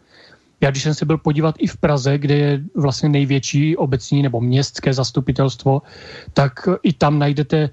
Já 0.61 0.71
když 0.71 0.83
jsem 0.83 0.93
se 0.93 1.05
byl 1.05 1.17
podívat 1.17 1.55
i 1.59 1.67
v 1.67 1.77
Praze, 1.77 2.17
kde 2.17 2.35
je 2.35 2.61
vlastně 2.75 3.09
největší 3.09 3.77
obecní 3.77 4.21
nebo 4.21 4.41
městské 4.41 4.93
zastupitelstvo, 4.93 5.81
tak 6.33 6.69
i 6.83 6.93
tam 6.93 7.19
najdete 7.19 7.69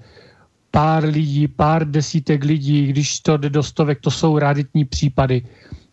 pár 0.75 1.03
lidí, 1.03 1.47
pár 1.47 1.91
desítek 1.91 2.43
lidí, 2.43 2.87
když 2.87 3.19
to 3.19 3.37
jde 3.37 3.49
do 3.49 3.63
stovek, 3.63 3.99
to 4.01 4.11
jsou 4.11 4.37
ráditní 4.37 4.85
případy. 4.85 5.45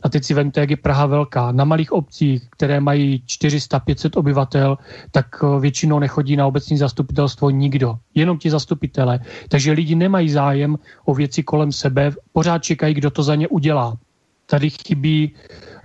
A 0.03 0.09
teď 0.09 0.25
si 0.25 0.35
vemte, 0.35 0.61
jak 0.61 0.71
je 0.71 0.77
Praha 0.77 1.07
velká. 1.07 1.53
Na 1.53 1.65
malých 1.65 1.93
obcích, 1.93 2.43
které 2.51 2.81
mají 2.81 3.23
400-500 3.27 4.19
obyvatel, 4.19 4.79
tak 5.11 5.27
eh, 5.43 5.61
většinou 5.61 5.99
nechodí 5.99 6.37
na 6.37 6.47
obecní 6.47 6.79
zastupitelstvo 6.79 7.51
nikdo. 7.51 7.99
Jenom 8.15 8.39
ti 8.39 8.51
zastupitele. 8.51 9.21
Takže 9.49 9.73
lidi 9.73 9.95
nemají 9.95 10.31
zájem 10.31 10.79
o 11.05 11.15
věci 11.15 11.43
kolem 11.43 11.73
sebe, 11.73 12.11
pořád 12.33 12.59
čekají, 12.59 12.95
kdo 12.95 13.11
to 13.11 13.23
za 13.23 13.35
ně 13.35 13.49
udělá. 13.49 13.99
Tady 14.47 14.71
chybí 14.71 15.35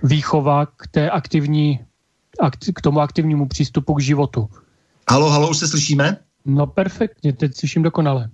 výchova 0.02 0.66
k, 0.66 0.86
té 0.90 1.10
aktivní, 1.10 1.80
k 2.74 2.80
tomu 2.82 3.00
aktivnímu 3.00 3.48
přístupu 3.48 3.94
k 3.94 4.00
životu. 4.00 4.48
Halo, 5.10 5.30
halo, 5.30 5.50
už 5.50 5.56
se 5.56 5.68
slyšíme? 5.68 6.16
No 6.44 6.66
perfektně, 6.66 7.32
teď 7.32 7.54
slyším 7.54 7.82
dokonale. 7.82 8.30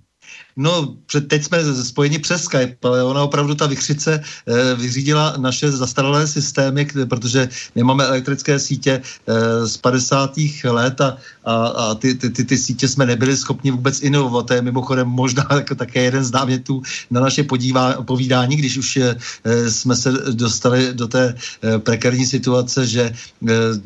No, 0.56 0.96
teď 1.28 1.44
jsme 1.44 1.74
spojeni 1.84 2.18
přes 2.18 2.44
Skype, 2.44 2.76
ale 2.82 3.04
ona 3.04 3.22
opravdu 3.22 3.54
ta 3.54 3.66
vychřice 3.66 4.22
e, 4.46 4.74
vyřídila 4.74 5.34
naše 5.36 5.70
zastaralé 5.70 6.26
systémy, 6.26 6.86
protože 7.08 7.48
nemáme 7.74 8.04
elektrické 8.04 8.58
sítě 8.58 9.02
e, 9.26 9.66
z 9.66 9.76
50. 9.76 10.32
let 10.64 11.00
a, 11.00 11.16
a, 11.44 11.66
a 11.66 11.94
ty, 11.94 12.14
ty, 12.14 12.30
ty, 12.30 12.44
ty 12.44 12.58
sítě 12.58 12.88
jsme 12.88 13.06
nebyli 13.06 13.36
schopni 13.36 13.70
vůbec 13.70 14.02
inovovat. 14.02 14.46
To 14.46 14.54
je 14.54 14.62
mimochodem 14.62 15.08
možná 15.08 15.46
jako 15.54 15.74
také 15.74 16.02
jeden 16.02 16.24
z 16.24 16.32
námětů 16.32 16.82
na 17.10 17.20
naše 17.20 17.42
podívá, 17.42 18.02
povídání, 18.02 18.56
když 18.56 18.76
už 18.76 18.96
je, 18.96 19.16
e, 19.44 19.70
jsme 19.70 19.96
se 19.96 20.12
dostali 20.32 20.94
do 20.94 21.08
té 21.08 21.34
e, 21.62 21.78
prekérní 21.78 22.26
situace, 22.26 22.86
že 22.86 23.02
e, 23.02 23.12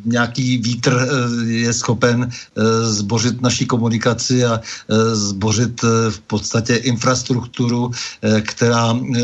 nějaký 0.05 0.59
vítr 0.59 1.09
je 1.47 1.73
schopen 1.73 2.31
zbořit 2.83 3.43
naší 3.43 3.67
komunikaci 3.67 4.45
a 4.45 4.61
zbořit 5.13 5.83
v 6.11 6.21
podstatě 6.27 6.75
infrastrukturu, 6.77 7.91
eh, 8.23 8.41
která 8.41 8.95
eh, 8.95 9.21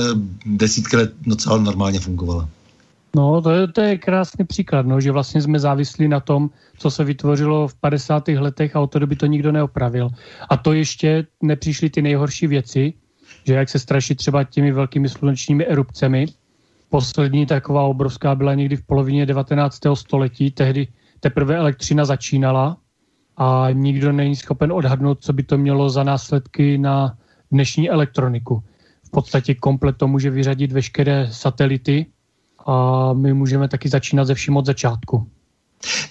desítky 0.46 0.96
let 0.96 1.12
docela 1.26 1.58
normálně 1.58 2.00
fungovala. 2.00 2.48
No, 3.16 3.42
to 3.42 3.50
je, 3.50 3.68
to 3.68 3.80
je 3.80 3.98
krásný 3.98 4.44
příklad, 4.44 4.86
no, 4.86 5.00
že 5.00 5.12
vlastně 5.12 5.42
jsme 5.42 5.58
závislí 5.58 6.08
na 6.08 6.20
tom, 6.20 6.50
co 6.78 6.90
se 6.90 7.04
vytvořilo 7.04 7.68
v 7.68 7.74
50. 7.74 8.28
letech 8.28 8.76
a 8.76 8.80
od 8.80 8.86
té 8.86 8.98
doby 8.98 9.16
to 9.16 9.26
nikdo 9.26 9.52
neopravil. 9.52 10.08
A 10.50 10.56
to 10.56 10.72
ještě 10.72 11.26
nepřišly 11.42 11.90
ty 11.90 12.02
nejhorší 12.02 12.46
věci, 12.46 12.92
že 13.46 13.54
jak 13.54 13.68
se 13.68 13.78
straší 13.78 14.14
třeba 14.14 14.44
těmi 14.44 14.72
velkými 14.72 15.08
slunečními 15.08 15.66
erupcemi. 15.66 16.26
Poslední 16.90 17.46
taková 17.46 17.82
obrovská 17.82 18.34
byla 18.34 18.54
někdy 18.54 18.76
v 18.76 18.86
polovině 18.86 19.26
19. 19.26 19.78
století, 19.94 20.50
tehdy 20.50 20.88
teprve 21.20 21.56
elektřina 21.56 22.04
začínala 22.04 22.76
a 23.36 23.66
nikdo 23.72 24.12
není 24.12 24.36
schopen 24.36 24.72
odhadnout, 24.72 25.24
co 25.24 25.32
by 25.32 25.42
to 25.42 25.58
mělo 25.58 25.90
za 25.90 26.02
následky 26.02 26.78
na 26.78 27.18
dnešní 27.50 27.90
elektroniku. 27.90 28.62
V 29.06 29.10
podstatě 29.10 29.54
komplet 29.54 29.96
to 29.96 30.08
může 30.08 30.30
vyřadit 30.30 30.72
veškeré 30.72 31.28
satelity 31.30 32.06
a 32.66 33.12
my 33.12 33.34
můžeme 33.34 33.68
taky 33.68 33.88
začínat 33.88 34.24
ze 34.24 34.34
vším 34.34 34.56
od 34.56 34.66
začátku. 34.66 35.30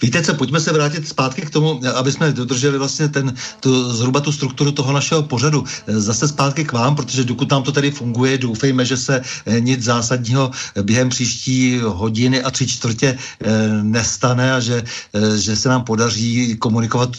Víte 0.01 0.24
co, 0.24 0.34
pojďme 0.34 0.60
se 0.60 0.74
vrátit 0.74 1.08
zpátky 1.08 1.41
k 1.41 1.50
tomu, 1.50 1.82
aby 1.96 2.12
jsme 2.12 2.32
dodrželi 2.32 2.77
vlastně 2.77 3.10
ten, 3.10 3.34
tu, 3.60 3.93
zhruba 3.93 4.20
tu 4.20 4.32
strukturu 4.32 4.72
toho 4.72 4.93
našeho 4.93 5.24
pořadu. 5.24 5.63
Zase 5.88 6.27
zpátky 6.27 6.65
k 6.65 6.72
vám, 6.72 6.96
protože 6.96 7.24
dokud 7.24 7.51
nám 7.51 7.63
to 7.63 7.72
tady 7.72 7.91
funguje, 7.91 8.38
doufejme, 8.38 8.86
že 8.86 8.98
se 8.98 9.22
eh, 9.46 9.60
nic 9.60 9.84
zásadního 9.84 10.51
během 10.82 11.10
příští 11.10 11.79
hodiny 11.84 12.43
a 12.43 12.51
tři 12.51 12.67
čtvrtě 12.67 13.17
eh, 13.17 13.50
nestane 13.84 14.53
a 14.53 14.60
že, 14.60 14.84
eh, 15.13 15.38
že 15.38 15.55
se 15.55 15.70
nám 15.70 15.84
podaří 15.84 16.58
komunikovat 16.58 17.10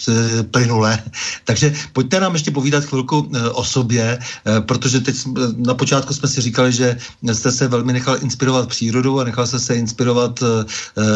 plynule. 0.51 0.99
Takže 1.45 1.75
pojďte 1.93 2.21
nám 2.21 2.33
ještě 2.35 2.51
povídat 2.51 2.85
chvilku 2.85 3.31
o 3.53 3.65
sobě, 3.65 4.19
protože 4.61 5.01
teď 5.01 5.17
na 5.57 5.75
počátku 5.75 6.15
jsme 6.15 6.29
si 6.29 6.41
říkali, 6.41 6.73
že 6.73 6.99
jste 7.33 7.53
se 7.53 7.69
velmi 7.69 7.93
nechal 7.93 8.17
inspirovat 8.23 8.69
přírodou 8.69 9.21
a 9.21 9.25
nechal 9.25 9.47
jste 9.47 9.59
se 9.59 9.75
inspirovat 9.75 10.43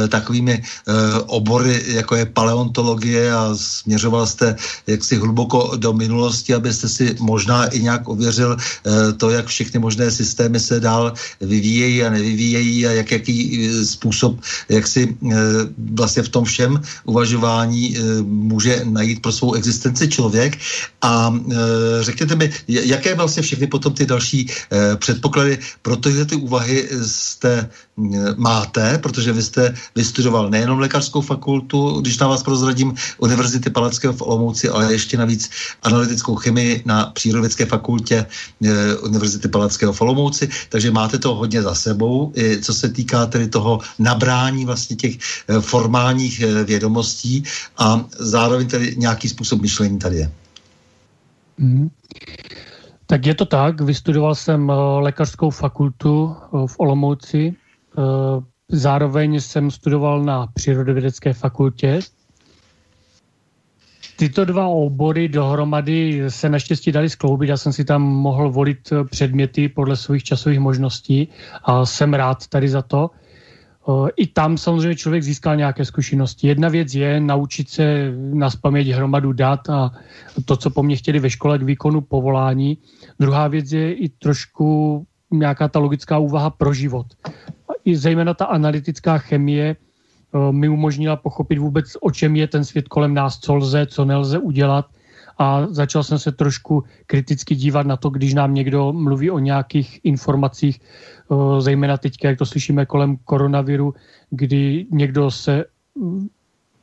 takovými 0.09 0.63
obory, 1.29 1.85
jako 1.87 2.17
je 2.17 2.27
paleontologie 2.27 3.33
a 3.33 3.55
směřoval 3.55 4.27
jste 4.27 4.57
jaksi 4.87 5.17
hluboko 5.17 5.77
do 5.77 5.93
minulosti, 5.93 6.55
abyste 6.55 6.89
si 6.89 7.17
možná 7.21 7.67
i 7.67 7.81
nějak 7.81 8.09
ověřil 8.09 8.57
eh, 8.57 9.13
to, 9.13 9.31
jak 9.31 9.47
všechny 9.47 9.81
možné 9.81 10.11
systémy 10.11 10.61
se 10.61 10.81
dál 10.81 11.13
vyvíjejí 11.41 12.05
a 12.05 12.11
nevyvíjejí 12.11 12.87
a 12.87 12.91
jak, 12.91 13.11
jaký 13.11 13.37
eh, 13.67 13.85
způsob, 13.87 14.41
jak 14.69 14.87
si 14.87 15.17
eh, 15.33 15.37
vlastně 15.95 16.23
v 16.23 16.29
tom 16.29 16.45
všem 16.45 16.81
uvažování 17.05 17.97
může 18.23 18.83
najít 18.85 19.23
pro 19.23 19.33
svou 19.33 19.55
existenci 19.55 20.09
člověk. 20.09 20.59
A 21.03 21.35
řekněte 22.01 22.35
mi, 22.37 22.51
jaké 22.69 23.15
vlastně 23.15 23.43
všechny 23.43 23.67
potom 23.67 23.93
ty 23.95 24.07
další 24.07 24.51
předpoklady 24.97 25.59
pro 25.83 25.97
tyhle 25.97 26.25
ty 26.25 26.37
úvahy 26.37 26.89
jste 27.07 27.69
máte, 28.37 28.99
protože 28.99 29.33
vy 29.33 29.43
jste 29.43 29.75
vystudoval 29.95 30.51
nejenom 30.51 30.79
lékařskou 30.79 31.21
fakultu, 31.21 32.01
když 32.01 32.19
na 32.19 32.29
vás 32.29 32.43
prozradím, 32.43 32.95
Univerzity 33.19 33.71
Palackého 33.71 34.13
v 34.15 34.23
Olomouci, 34.23 34.69
ale 34.69 34.93
ještě 34.93 35.17
navíc 35.17 35.51
analytickou 35.83 36.35
chemii 36.35 36.83
na 36.87 37.07
Přírodovědské 37.07 37.67
fakultě 37.67 38.27
e, 38.65 38.97
Univerzity 38.97 39.49
Palackého 39.49 39.93
v 39.93 40.01
Olomouci, 40.01 40.49
takže 40.69 40.91
máte 40.91 41.19
to 41.19 41.35
hodně 41.35 41.63
za 41.63 41.75
sebou, 41.75 42.33
i 42.37 42.63
co 42.63 42.75
se 42.75 42.89
týká 42.89 43.27
tedy 43.27 43.49
toho 43.49 43.81
nabrání 43.99 44.65
vlastně 44.65 44.97
těch 44.97 45.15
e, 45.17 45.61
formálních 45.61 46.45
vědomostí 46.65 47.43
a 47.79 48.05
zároveň 48.19 48.69
tedy 48.69 48.95
nějaký 48.99 49.29
způsob 49.29 49.63
myšlení 49.63 49.99
tady 49.99 50.17
je. 50.17 50.33
Mm. 51.59 51.89
Tak 53.07 53.27
je 53.27 53.35
to 53.35 53.45
tak, 53.45 53.81
vystudoval 53.81 54.35
jsem 54.35 54.73
lékařskou 55.01 55.51
fakultu 55.51 56.37
v 56.67 56.75
Olomouci, 56.79 57.55
Eh, 57.55 57.58
zároveň 58.71 59.41
jsem 59.41 59.71
studoval 59.71 60.23
na 60.23 60.47
přírodovědecké 60.47 61.33
fakultě. 61.33 62.01
Tyto 64.17 64.45
dva 64.45 64.67
obory 64.67 65.29
dohromady 65.29 66.23
se 66.29 66.49
naštěstí 66.49 66.93
dali 66.93 67.11
skloubit. 67.11 67.49
Já 67.49 67.57
jsem 67.57 67.73
si 67.73 67.85
tam 67.85 68.03
mohl 68.03 68.51
volit 68.51 68.93
předměty 69.11 69.69
podle 69.69 69.97
svých 69.97 70.25
časových 70.25 70.59
možností 70.59 71.29
a 71.65 71.87
jsem 71.87 72.15
rád 72.15 72.47
tady 72.47 72.69
za 72.69 72.83
to. 72.83 73.11
Eh, 73.89 74.11
I 74.17 74.27
tam 74.27 74.59
samozřejmě 74.59 74.97
člověk 74.97 75.23
získal 75.23 75.57
nějaké 75.57 75.85
zkušenosti. 75.85 76.49
Jedna 76.49 76.69
věc 76.69 76.95
je 76.95 77.21
naučit 77.21 77.69
se 77.71 78.13
na 78.33 78.51
spaměť 78.51 78.89
hromadu 78.89 79.33
dat 79.33 79.71
a 79.71 79.91
to, 80.45 80.57
co 80.57 80.71
po 80.71 80.83
mně 80.83 80.97
chtěli 80.97 81.19
ve 81.19 81.31
škole 81.31 81.59
k 81.59 81.63
výkonu 81.63 82.01
povolání. 82.01 82.79
Druhá 83.21 83.49
věc 83.49 83.73
je 83.73 83.95
i 83.95 84.09
trošku 84.09 85.07
nějaká 85.31 85.69
ta 85.69 85.79
logická 85.79 86.19
úvaha 86.19 86.51
pro 86.51 86.75
život 86.75 87.07
i 87.89 87.97
zejména 87.97 88.35
ta 88.35 88.45
analytická 88.45 89.19
chemie 89.19 89.77
eh, 89.77 90.53
mi 90.53 90.69
umožnila 90.69 91.17
pochopit 91.17 91.59
vůbec, 91.59 91.97
o 92.01 92.11
čem 92.11 92.37
je 92.37 92.47
ten 92.47 92.65
svět 92.65 92.89
kolem 92.89 93.15
nás, 93.15 93.41
co 93.41 93.55
lze, 93.55 93.87
co 93.87 94.05
nelze 94.05 94.39
udělat. 94.39 94.87
A 95.39 95.67
začal 95.71 96.03
jsem 96.03 96.19
se 96.19 96.33
trošku 96.33 96.85
kriticky 97.07 97.55
dívat 97.55 97.87
na 97.87 97.97
to, 97.97 98.11
když 98.11 98.35
nám 98.35 98.55
někdo 98.55 98.93
mluví 98.93 99.31
o 99.31 99.39
nějakých 99.39 100.01
informacích, 100.05 100.81
eh, 100.81 101.61
zejména 101.61 101.97
teď, 101.97 102.13
jak 102.25 102.39
to 102.39 102.47
slyšíme 102.47 102.87
kolem 102.87 103.17
koronaviru, 103.25 103.95
kdy 104.31 104.87
někdo 104.93 105.31
se 105.31 105.65
mm, 105.97 106.29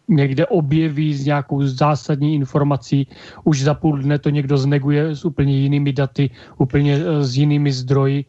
někde 0.07 0.45
objeví 0.45 1.13
s 1.13 1.25
nějakou 1.25 1.62
zásadní 1.67 2.35
informací, 2.35 3.07
už 3.43 3.62
za 3.62 3.74
půl 3.74 4.01
dne 4.01 4.19
to 4.19 4.29
někdo 4.29 4.57
zneguje 4.57 5.15
s 5.15 5.25
úplně 5.25 5.53
jinými 5.53 5.93
daty, 5.93 6.29
úplně 6.57 6.97
eh, 6.97 7.21
s 7.21 7.37
jinými 7.37 7.72
zdroji 7.72 8.25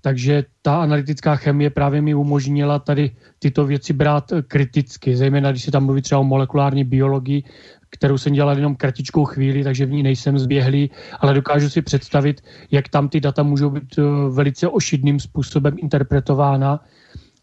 takže 0.00 0.44
ta 0.62 0.82
analytická 0.82 1.36
chemie 1.36 1.70
právě 1.70 2.02
mi 2.02 2.14
umožnila 2.14 2.78
tady 2.78 3.10
tyto 3.38 3.66
věci 3.66 3.92
brát 3.92 4.32
eh, 4.32 4.42
kriticky, 4.42 5.16
zejména 5.16 5.50
když 5.50 5.62
se 5.62 5.70
tam 5.70 5.84
mluví 5.84 6.02
třeba 6.02 6.20
o 6.20 6.24
molekulární 6.24 6.84
biologii, 6.84 7.42
kterou 7.90 8.18
jsem 8.18 8.32
dělal 8.32 8.56
jenom 8.56 8.76
kratičkou 8.76 9.24
chvíli, 9.24 9.64
takže 9.64 9.86
v 9.86 9.90
ní 9.90 10.02
nejsem 10.02 10.38
zběhlý, 10.38 10.90
ale 11.20 11.34
dokážu 11.34 11.68
si 11.70 11.82
představit, 11.82 12.40
jak 12.70 12.88
tam 12.88 13.08
ty 13.08 13.20
data 13.20 13.42
můžou 13.42 13.70
být 13.70 13.98
eh, 13.98 14.02
velice 14.30 14.68
ošidným 14.68 15.20
způsobem 15.20 15.74
interpretována 15.78 16.80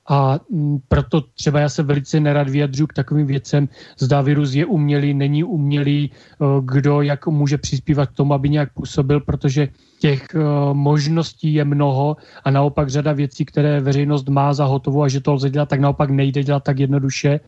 a 0.08 0.40
mm, 0.50 0.78
proto 0.88 1.22
třeba 1.22 1.60
já 1.60 1.70
se 1.70 1.84
velice 1.84 2.20
nerad 2.20 2.50
vyjadřu 2.50 2.88
k 2.88 2.94
takovým 2.94 3.28
věcem, 3.28 3.70
zda 3.98 4.22
virus 4.22 4.54
je 4.54 4.66
umělý, 4.66 5.14
není 5.14 5.44
umělý, 5.44 6.12
eh, 6.12 6.46
kdo 6.62 7.02
jak 7.02 7.28
může 7.28 7.58
přispívat 7.58 8.10
k 8.10 8.14
tomu, 8.14 8.34
aby 8.34 8.50
nějak 8.50 8.74
působil, 8.74 9.20
protože 9.20 9.68
těch 10.00 10.28
eh, 10.36 10.40
možností 10.74 11.54
je 11.54 11.66
mnoho 11.66 12.18
a 12.44 12.52
naopak 12.52 12.90
řada 12.90 13.14
věcí, 13.14 13.46
které 13.46 13.82
veřejnost 13.82 14.30
má 14.30 14.54
za 14.54 14.66
hotovou 14.66 15.04
a 15.04 15.08
že 15.08 15.22
to 15.22 15.34
lze 15.34 15.50
dělat, 15.50 15.70
tak 15.70 15.80
naopak 15.80 16.10
nejde 16.10 16.44
dělat 16.44 16.64
tak 16.64 16.80
jednoduše. 16.80 17.40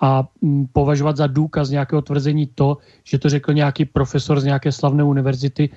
A 0.00 0.28
mm, 0.42 0.66
považovat 0.72 1.16
za 1.16 1.26
důkaz 1.26 1.70
nějakého 1.70 2.02
tvrzení 2.02 2.46
to, 2.54 2.78
že 3.04 3.18
to 3.18 3.28
řekl 3.28 3.52
nějaký 3.52 3.84
profesor 3.84 4.40
z 4.40 4.44
nějaké 4.44 4.72
slavné 4.72 5.04
univerzity, 5.04 5.70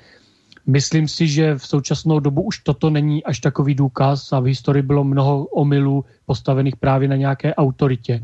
Myslím 0.69 1.07
si, 1.07 1.27
že 1.27 1.57
v 1.57 1.67
současnou 1.67 2.19
dobu 2.19 2.41
už 2.41 2.59
toto 2.59 2.89
není 2.89 3.23
až 3.23 3.39
takový 3.39 3.75
důkaz 3.75 4.33
a 4.33 4.39
v 4.39 4.53
historii 4.53 4.83
bylo 4.83 5.03
mnoho 5.03 5.45
omylů 5.45 6.05
postavených 6.25 6.75
právě 6.75 7.07
na 7.07 7.15
nějaké 7.15 7.55
autoritě. 7.55 8.23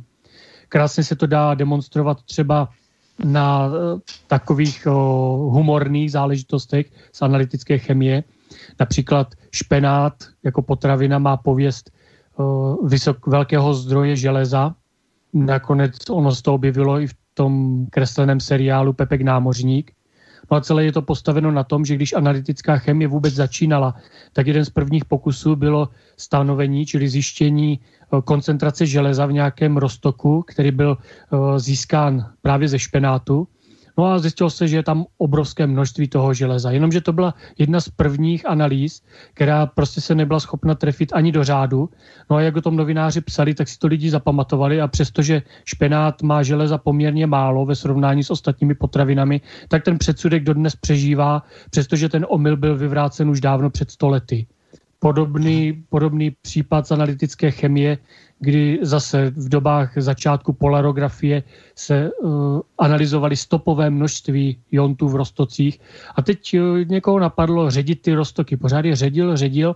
Krásně 0.70 1.04
se 1.04 1.16
to 1.16 1.28
dá 1.28 1.54
demonstrovat 1.54 2.22
třeba 2.24 2.70
na 3.24 3.70
eh, 3.70 4.00
takových 4.28 4.86
humorných 5.50 6.12
záležitostech 6.12 6.86
z 7.12 7.22
analytické 7.22 7.78
chemie. 7.78 8.24
Například 8.80 9.34
špenát 9.52 10.14
jako 10.44 10.62
potravina 10.62 11.20
má 11.20 11.38
pověst 11.38 11.92
vysok, 12.84 13.28
velkého 13.28 13.74
zdroje 13.74 14.16
železa. 14.16 14.76
Nakonec 15.34 16.10
ono 16.10 16.36
se 16.36 16.44
to 16.44 16.54
objevilo 16.54 17.00
i 17.00 17.08
v 17.08 17.14
tom 17.34 17.86
kresleném 17.92 18.40
seriálu 18.40 18.94
Pepek 18.94 19.22
námořník. 19.22 19.92
No 20.52 20.58
a 20.58 20.62
celé 20.62 20.86
je 20.86 20.92
to 20.92 21.02
postaveno 21.02 21.52
na 21.52 21.64
tom, 21.64 21.86
že 21.86 21.96
když 21.96 22.14
analytická 22.14 22.78
chemie 22.78 23.08
vůbec 23.08 23.34
začínala, 23.34 23.96
tak 24.34 24.48
jeden 24.48 24.66
z 24.66 24.70
prvních 24.70 25.06
pokusů 25.06 25.56
bylo 25.56 25.90
stanovení, 26.18 26.86
čili 26.86 27.10
zjištění 27.10 27.80
eh, 27.80 28.22
koncentrace 28.22 28.86
železa 28.86 29.26
v 29.26 29.34
nějakém 29.34 29.78
roztoku, 29.78 30.42
který 30.48 30.72
byl 30.72 30.98
eh, 30.98 31.60
získán 31.60 32.32
právě 32.42 32.68
ze 32.68 32.80
špenátu. 32.80 33.48
No 33.98 34.06
a 34.06 34.20
zjistilo 34.20 34.50
se, 34.50 34.68
že 34.68 34.78
je 34.78 34.84
tam 34.84 35.06
obrovské 35.18 35.68
množství 35.68 36.08
toho 36.08 36.34
železa. 36.34 36.72
Jenomže 36.72 37.02
to 37.02 37.14
byla 37.14 37.34
jedna 37.58 37.82
z 37.82 37.90
prvních 37.90 38.46
analýz, 38.50 39.02
která 39.34 39.66
prostě 39.66 40.02
se 40.02 40.16
nebyla 40.16 40.40
schopna 40.40 40.76
trefit 40.76 41.14
ani 41.14 41.32
do 41.32 41.44
řádu. 41.44 41.90
No 42.30 42.36
a 42.36 42.42
jak 42.42 42.56
o 42.56 42.62
tom 42.62 42.76
novináři 42.76 43.22
psali, 43.22 43.54
tak 43.54 43.68
si 43.68 43.80
to 43.80 43.88
lidi 43.88 44.10
zapamatovali 44.10 44.82
a 44.82 44.88
přestože 44.88 45.42
špenát 45.66 46.22
má 46.22 46.44
železa 46.44 46.78
poměrně 46.78 47.28
málo 47.28 47.66
ve 47.66 47.76
srovnání 47.76 48.24
s 48.24 48.32
ostatními 48.32 48.76
potravinami, 48.76 49.42
tak 49.68 49.84
ten 49.84 49.98
předsudek 49.98 50.44
dodnes 50.44 50.76
přežívá, 50.76 51.44
přestože 51.70 52.10
ten 52.10 52.26
omyl 52.30 52.58
byl 52.58 52.78
vyvrácen 52.78 53.30
už 53.30 53.42
dávno 53.42 53.70
před 53.70 53.92
stolety. 53.92 54.48
Podobný, 55.00 55.84
podobný 55.90 56.32
případ 56.42 56.88
z 56.88 56.92
analytické 56.92 57.52
chemie 57.52 57.98
kdy 58.40 58.80
zase 58.82 59.32
v 59.36 59.50
dobách 59.50 59.94
začátku 59.98 60.54
polarografie 60.54 61.44
se 61.76 62.12
uh, 62.12 62.60
analyzovaly 62.78 63.36
stopové 63.36 63.90
množství 63.90 64.58
jontů 64.72 65.08
v 65.08 65.16
roztocích. 65.16 65.80
A 66.16 66.22
teď 66.22 66.60
uh, 66.60 66.78
někoho 66.86 67.20
napadlo 67.20 67.72
ředit 67.72 68.02
ty 68.02 68.14
roztoky. 68.14 68.58
Pořád 68.58 68.86
je 68.86 68.96
ředil, 68.96 69.38
ředil 69.38 69.76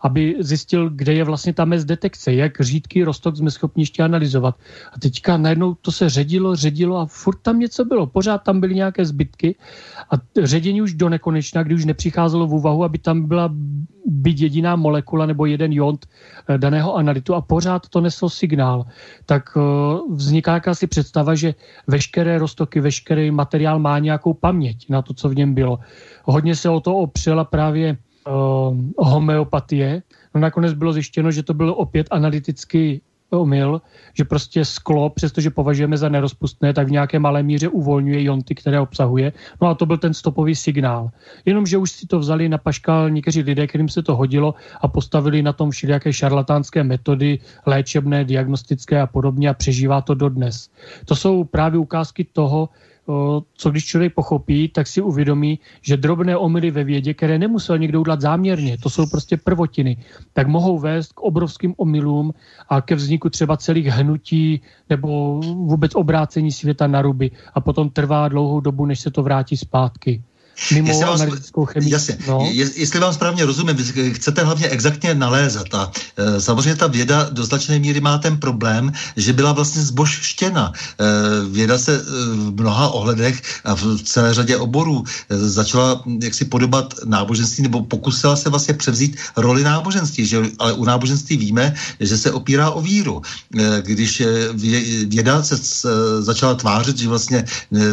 aby 0.00 0.36
zjistil, 0.40 0.90
kde 0.90 1.12
je 1.14 1.24
vlastně 1.24 1.52
ta 1.52 1.64
mez 1.64 1.84
detekce, 1.84 2.34
jak 2.34 2.60
řídký 2.60 3.04
rostok 3.04 3.36
jsme 3.36 3.50
schopni 3.50 3.82
ještě 3.82 4.02
analyzovat. 4.02 4.54
A 4.92 5.00
teďka 5.00 5.36
najednou 5.36 5.74
to 5.74 5.92
se 5.92 6.08
ředilo, 6.08 6.56
ředilo 6.56 6.98
a 6.98 7.06
furt 7.06 7.38
tam 7.42 7.58
něco 7.58 7.84
bylo. 7.84 8.06
Pořád 8.06 8.38
tam 8.38 8.60
byly 8.60 8.74
nějaké 8.74 9.04
zbytky 9.04 9.56
a 10.10 10.14
ředění 10.42 10.82
už 10.82 10.94
do 10.94 11.08
nekonečna, 11.08 11.62
kdy 11.62 11.74
už 11.74 11.84
nepřicházelo 11.84 12.46
v 12.46 12.54
úvahu, 12.54 12.84
aby 12.84 12.98
tam 12.98 13.28
byla 13.28 13.50
být 14.06 14.40
jediná 14.40 14.76
molekula 14.76 15.26
nebo 15.26 15.46
jeden 15.46 15.72
jont 15.72 16.06
eh, 16.48 16.58
daného 16.58 16.94
analytu 16.94 17.34
a 17.34 17.40
pořád 17.40 17.88
to 17.88 18.00
neslo 18.00 18.30
signál, 18.30 18.86
tak 19.26 19.50
eh, 19.56 19.60
vzniká 20.10 20.54
jakási 20.54 20.86
představa, 20.86 21.34
že 21.34 21.54
veškeré 21.86 22.38
roztoky, 22.38 22.80
veškerý 22.80 23.30
materiál 23.30 23.78
má 23.78 23.98
nějakou 23.98 24.34
paměť 24.34 24.88
na 24.88 25.02
to, 25.02 25.14
co 25.14 25.28
v 25.28 25.36
něm 25.36 25.54
bylo. 25.54 25.78
Hodně 26.24 26.56
se 26.56 26.68
o 26.68 26.80
to 26.80 26.94
opřela 26.96 27.44
právě 27.44 27.96
homeopatie. 28.98 30.02
No 30.34 30.40
nakonec 30.40 30.72
bylo 30.72 30.92
zjištěno, 30.92 31.30
že 31.30 31.42
to 31.42 31.54
bylo 31.54 31.74
opět 31.74 32.06
analyticky 32.10 33.00
omyl, 33.30 33.82
že 34.14 34.24
prostě 34.24 34.64
sklo, 34.64 35.10
přestože 35.10 35.50
považujeme 35.50 35.96
za 35.96 36.08
nerozpustné, 36.08 36.72
tak 36.72 36.88
v 36.88 36.90
nějaké 36.90 37.18
malé 37.18 37.42
míře 37.42 37.68
uvolňuje 37.68 38.22
jonty, 38.22 38.54
které 38.54 38.80
obsahuje. 38.80 39.32
No 39.62 39.68
a 39.68 39.74
to 39.74 39.86
byl 39.86 39.98
ten 39.98 40.14
stopový 40.14 40.54
signál. 40.54 41.10
Jenomže 41.44 41.78
už 41.78 41.90
si 41.90 42.06
to 42.06 42.18
vzali 42.18 42.48
na 42.48 42.58
paškal 42.58 43.10
někteří 43.10 43.42
lidé, 43.42 43.66
kterým 43.66 43.88
se 43.88 44.02
to 44.02 44.16
hodilo 44.16 44.54
a 44.80 44.88
postavili 44.88 45.42
na 45.42 45.52
tom 45.52 45.70
všelijaké 45.70 46.12
šarlatánské 46.12 46.84
metody, 46.84 47.38
léčebné, 47.66 48.24
diagnostické 48.24 49.00
a 49.00 49.06
podobně 49.06 49.50
a 49.50 49.54
přežívá 49.54 50.00
to 50.00 50.14
dodnes. 50.14 50.70
To 51.04 51.16
jsou 51.16 51.44
právě 51.44 51.78
ukázky 51.78 52.26
toho, 52.32 52.68
co 53.54 53.70
když 53.70 53.84
člověk 53.84 54.14
pochopí, 54.14 54.68
tak 54.68 54.86
si 54.86 55.02
uvědomí, 55.02 55.58
že 55.82 55.96
drobné 55.96 56.36
omily 56.36 56.70
ve 56.70 56.84
vědě, 56.84 57.14
které 57.14 57.38
nemusel 57.38 57.78
někdo 57.78 58.00
udělat 58.00 58.20
záměrně, 58.20 58.78
to 58.78 58.90
jsou 58.90 59.06
prostě 59.06 59.36
prvotiny, 59.36 59.96
tak 60.32 60.46
mohou 60.46 60.78
vést 60.78 61.12
k 61.12 61.20
obrovským 61.20 61.74
omylům 61.76 62.34
a 62.68 62.80
ke 62.80 62.94
vzniku 62.94 63.30
třeba 63.30 63.56
celých 63.56 63.86
hnutí 63.86 64.60
nebo 64.90 65.40
vůbec 65.40 65.94
obrácení 65.94 66.52
světa 66.52 66.86
na 66.86 67.02
ruby 67.02 67.30
a 67.54 67.60
potom 67.60 67.90
trvá 67.90 68.28
dlouhou 68.28 68.60
dobu, 68.60 68.86
než 68.86 69.00
se 69.00 69.10
to 69.10 69.22
vrátí 69.22 69.56
zpátky 69.56 70.22
mimo 70.72 70.88
jestli 70.88 71.04
vás, 71.04 71.20
analytickou 71.20 71.64
chemii. 71.64 71.92
Jasně, 71.92 72.18
no. 72.28 72.48
jestli 72.52 73.00
vám 73.00 73.14
správně 73.14 73.44
rozumím, 73.44 73.76
chcete 74.12 74.44
hlavně 74.44 74.68
exaktně 74.68 75.14
nalézat 75.14 75.74
a 75.74 75.90
e, 76.16 76.40
samozřejmě 76.40 76.76
ta 76.76 76.86
věda 76.86 77.28
do 77.32 77.44
značné 77.44 77.78
míry 77.78 78.00
má 78.00 78.18
ten 78.18 78.36
problém, 78.36 78.92
že 79.16 79.32
byla 79.32 79.52
vlastně 79.52 79.82
zbožštěna. 79.82 80.72
E, 80.72 81.04
věda 81.48 81.78
se 81.78 81.94
e, 81.94 82.00
v 82.00 82.60
mnoha 82.60 82.88
ohledech 82.88 83.42
a 83.64 83.74
v 83.74 84.02
celé 84.02 84.34
řadě 84.34 84.56
oborů 84.56 85.04
e, 85.04 85.38
začala 85.38 86.02
jaksi 86.22 86.44
podobat 86.44 86.94
náboženství 87.04 87.62
nebo 87.62 87.82
pokusila 87.82 88.36
se 88.36 88.50
vlastně 88.50 88.74
převzít 88.74 89.16
roli 89.36 89.62
náboženství, 89.62 90.26
že, 90.26 90.42
ale 90.58 90.72
u 90.72 90.84
náboženství 90.84 91.36
víme, 91.36 91.74
že 92.00 92.18
se 92.18 92.32
opírá 92.32 92.70
o 92.70 92.80
víru. 92.82 93.22
E, 93.58 93.82
když 93.82 94.22
věda 95.06 95.42
se 95.42 95.54
e, 95.54 96.22
začala 96.22 96.54
tvářit, 96.54 96.98
že 96.98 97.08
vlastně 97.08 97.38
e, 97.38 97.44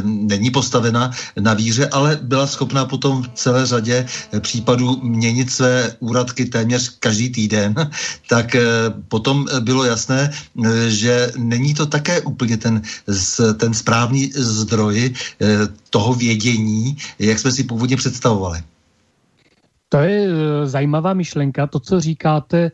není 0.04 0.52
postavena 0.52 1.12
na 1.40 1.54
víře, 1.54 1.88
ale 1.88 2.20
byla 2.22 2.48
schopná 2.54 2.86
potom 2.86 3.24
v 3.24 3.30
celé 3.34 3.66
řadě 3.66 4.06
eh, 4.06 4.40
případů 4.40 5.02
měnit 5.02 5.50
své 5.52 5.96
úradky 6.00 6.46
téměř 6.46 6.90
každý 7.00 7.30
týden, 7.30 7.74
tak 8.30 8.56
eh, 8.56 8.64
potom 9.08 9.46
eh, 9.50 9.60
bylo 9.62 9.84
jasné, 9.84 10.32
že 10.88 11.32
není 11.38 11.74
to 11.74 11.86
také 11.86 12.22
úplně 12.22 12.58
ten, 12.58 12.82
ten 13.58 13.74
správný 13.74 14.32
zdroj 14.36 15.14
toho 15.90 16.14
vědění, 16.14 16.98
jak 17.20 17.40
jsme 17.40 17.52
si 17.52 17.64
původně 17.64 17.98
představovali. 17.98 18.60
To 19.90 19.98
je 19.98 20.28
zajímavá 20.66 21.14
myšlenka. 21.14 21.68
To, 21.68 21.80
co 21.80 22.00
říkáte, 22.02 22.72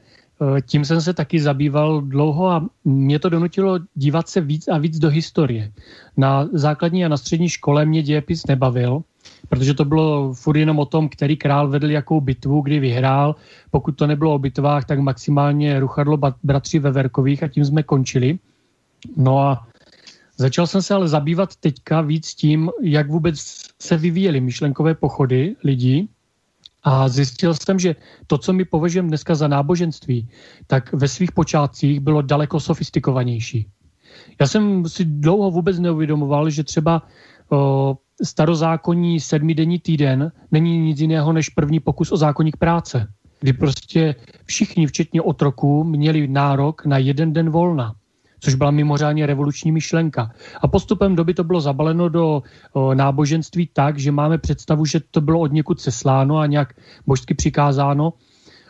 tím 0.66 0.86
jsem 0.86 1.02
se 1.02 1.14
taky 1.14 1.40
zabýval 1.40 2.02
dlouho 2.02 2.48
a 2.48 2.66
mě 2.86 3.20
to 3.20 3.30
donutilo 3.30 3.80
dívat 3.96 4.30
se 4.30 4.42
víc 4.42 4.68
a 4.68 4.78
víc 4.78 5.00
do 5.00 5.10
historie. 5.10 5.72
Na 6.18 6.48
základní 6.54 7.06
a 7.06 7.12
na 7.12 7.18
střední 7.18 7.50
škole 7.50 7.86
mě 7.86 8.04
dějepis 8.04 8.48
nebavil, 8.48 9.04
protože 9.50 9.74
to 9.74 9.86
bylo 9.86 10.34
furt 10.34 10.58
jenom 10.58 10.80
o 10.80 10.86
tom, 10.86 11.10
který 11.10 11.38
král 11.38 11.68
vedl 11.68 11.92
jakou 11.92 12.22
bitvu, 12.22 12.62
kdy 12.62 12.80
vyhrál. 12.80 13.36
Pokud 13.72 13.92
to 13.92 14.08
nebylo 14.08 14.34
o 14.34 14.40
bitvách, 14.40 14.86
tak 14.86 15.00
maximálně 15.00 15.80
ruchadlo 15.80 16.18
bratři 16.44 16.80
Veverkových 16.80 17.44
a 17.44 17.48
tím 17.48 17.66
jsme 17.66 17.84
končili. 17.84 18.40
No 19.18 19.40
a 19.40 19.68
začal 20.38 20.68
jsem 20.68 20.82
se 20.82 20.94
ale 20.94 21.08
zabývat 21.08 21.56
teďka 21.56 22.02
víc 22.02 22.36
tím, 22.36 22.70
jak 22.82 23.10
vůbec 23.10 23.40
se 23.82 23.98
vyvíjely 23.98 24.42
myšlenkové 24.42 24.96
pochody 24.96 25.56
lidí, 25.64 26.10
a 26.84 27.10
zjistil 27.10 27.54
jsem, 27.54 27.80
že 27.80 27.96
to, 28.28 28.38
co 28.38 28.54
my 28.54 28.66
považujeme 28.66 29.08
dneska 29.08 29.36
za 29.36 29.48
náboženství, 29.48 30.28
tak 30.68 30.94
ve 30.94 31.08
svých 31.08 31.32
počátcích 31.32 32.00
bylo 32.00 32.22
daleko 32.22 32.60
sofistikovanější. 32.60 33.68
Já 34.42 34.48
jsem 34.48 34.90
si 34.90 35.06
dlouho 35.06 35.52
vůbec 35.52 35.80
neuvědomoval, 35.80 36.50
že 36.50 36.64
třeba 36.64 37.02
o, 37.52 37.98
starozákonní 38.24 39.20
sedmidenní 39.20 39.80
týden 39.80 40.32
není 40.52 40.78
nic 40.78 41.00
jiného 41.00 41.34
než 41.34 41.50
první 41.50 41.80
pokus 41.80 42.12
o 42.12 42.18
zákonník 42.18 42.58
práce, 42.58 43.08
kdy 43.40 43.54
prostě 43.54 44.16
všichni, 44.46 44.88
včetně 44.88 45.22
otroků, 45.22 45.84
měli 45.84 46.28
nárok 46.28 46.86
na 46.86 46.98
jeden 46.98 47.34
den 47.34 47.50
volna 47.50 47.96
což 48.40 48.56
byla 48.56 48.72
mimořádně 48.72 49.26
revoluční 49.26 49.72
myšlenka. 49.72 50.32
A 50.62 50.68
postupem 50.68 51.16
doby 51.16 51.34
to 51.34 51.44
bylo 51.44 51.62
zabaleno 51.62 52.10
do 52.10 52.44
o, 52.74 52.94
náboženství 52.94 53.70
tak, 53.74 54.00
že 54.00 54.12
máme 54.12 54.38
představu, 54.38 54.86
že 54.86 55.00
to 55.12 55.22
bylo 55.22 55.40
od 55.40 55.52
někud 55.52 55.82
sesláno 55.82 56.38
a 56.38 56.46
nějak 56.46 56.74
božsky 57.08 57.34
přikázáno, 57.34 58.14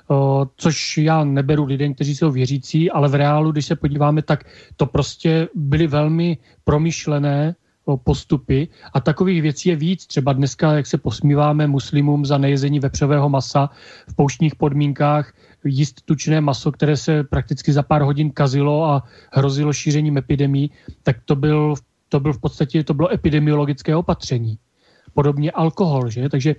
o, 0.07 0.47
což 0.57 0.97
já 0.97 1.23
neberu 1.23 1.65
lidem, 1.65 1.93
kteří 1.93 2.15
jsou 2.15 2.31
věřící, 2.31 2.91
ale 2.91 3.09
v 3.09 3.15
reálu, 3.15 3.51
když 3.51 3.65
se 3.65 3.75
podíváme, 3.75 4.21
tak 4.21 4.43
to 4.77 4.85
prostě 4.85 5.47
byly 5.55 5.87
velmi 5.87 6.37
promyšlené 6.63 7.55
postupy 7.97 8.67
a 8.93 8.99
takových 8.99 9.41
věcí 9.41 9.69
je 9.69 9.75
víc. 9.75 10.07
Třeba 10.07 10.33
dneska, 10.33 10.73
jak 10.73 10.87
se 10.87 10.97
posmíváme 10.97 11.67
muslimům 11.67 12.25
za 12.25 12.37
nejezení 12.37 12.79
vepřového 12.79 13.29
masa 13.29 13.69
v 14.07 14.15
pouštních 14.15 14.55
podmínkách, 14.55 15.33
jíst 15.65 16.01
tučné 16.05 16.41
maso, 16.41 16.71
které 16.71 16.97
se 16.97 17.23
prakticky 17.23 17.73
za 17.73 17.83
pár 17.83 18.01
hodin 18.01 18.31
kazilo 18.31 18.85
a 18.85 19.03
hrozilo 19.31 19.73
šířením 19.73 20.17
epidemí, 20.17 20.71
tak 21.03 21.17
to 21.25 21.35
byl, 21.35 21.73
to 22.09 22.19
byl 22.19 22.33
v 22.33 22.39
podstatě 22.39 22.83
to 22.83 22.93
bylo 22.93 23.13
epidemiologické 23.13 23.95
opatření. 23.95 24.57
Podobně 25.13 25.51
alkohol, 25.51 26.09
že? 26.09 26.29
Takže 26.29 26.55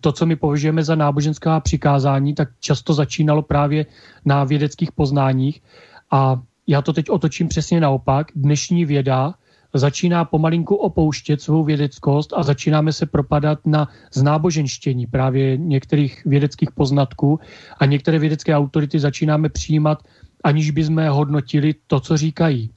to, 0.00 0.12
co 0.12 0.26
my 0.26 0.36
považujeme 0.36 0.84
za 0.84 0.94
náboženská 0.94 1.60
přikázání, 1.60 2.34
tak 2.34 2.48
často 2.60 2.94
začínalo 2.94 3.42
právě 3.42 3.86
na 4.24 4.44
vědeckých 4.44 4.92
poznáních 4.92 5.62
a 6.10 6.40
já 6.66 6.82
to 6.82 6.92
teď 6.92 7.10
otočím 7.10 7.48
přesně 7.48 7.80
naopak. 7.80 8.26
Dnešní 8.34 8.84
věda 8.84 9.34
začíná 9.74 10.24
pomalinku 10.24 10.74
opouštět 10.74 11.40
svou 11.40 11.64
vědeckost 11.64 12.32
a 12.36 12.42
začínáme 12.42 12.92
se 12.92 13.06
propadat 13.06 13.66
na 13.66 13.88
znáboženštění 14.12 15.06
právě 15.06 15.56
některých 15.56 16.24
vědeckých 16.24 16.70
poznatků 16.70 17.40
a 17.78 17.86
některé 17.86 18.18
vědecké 18.18 18.56
autority 18.56 18.98
začínáme 18.98 19.48
přijímat, 19.48 20.02
aniž 20.44 20.70
bychom 20.70 21.08
hodnotili 21.08 21.74
to, 21.86 22.00
co 22.00 22.16
říkají. 22.16 22.70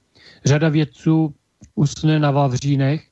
Řada 0.46 0.70
vědců 0.70 1.34
usne 1.76 2.20
na 2.20 2.32
Vavřínech 2.32 3.09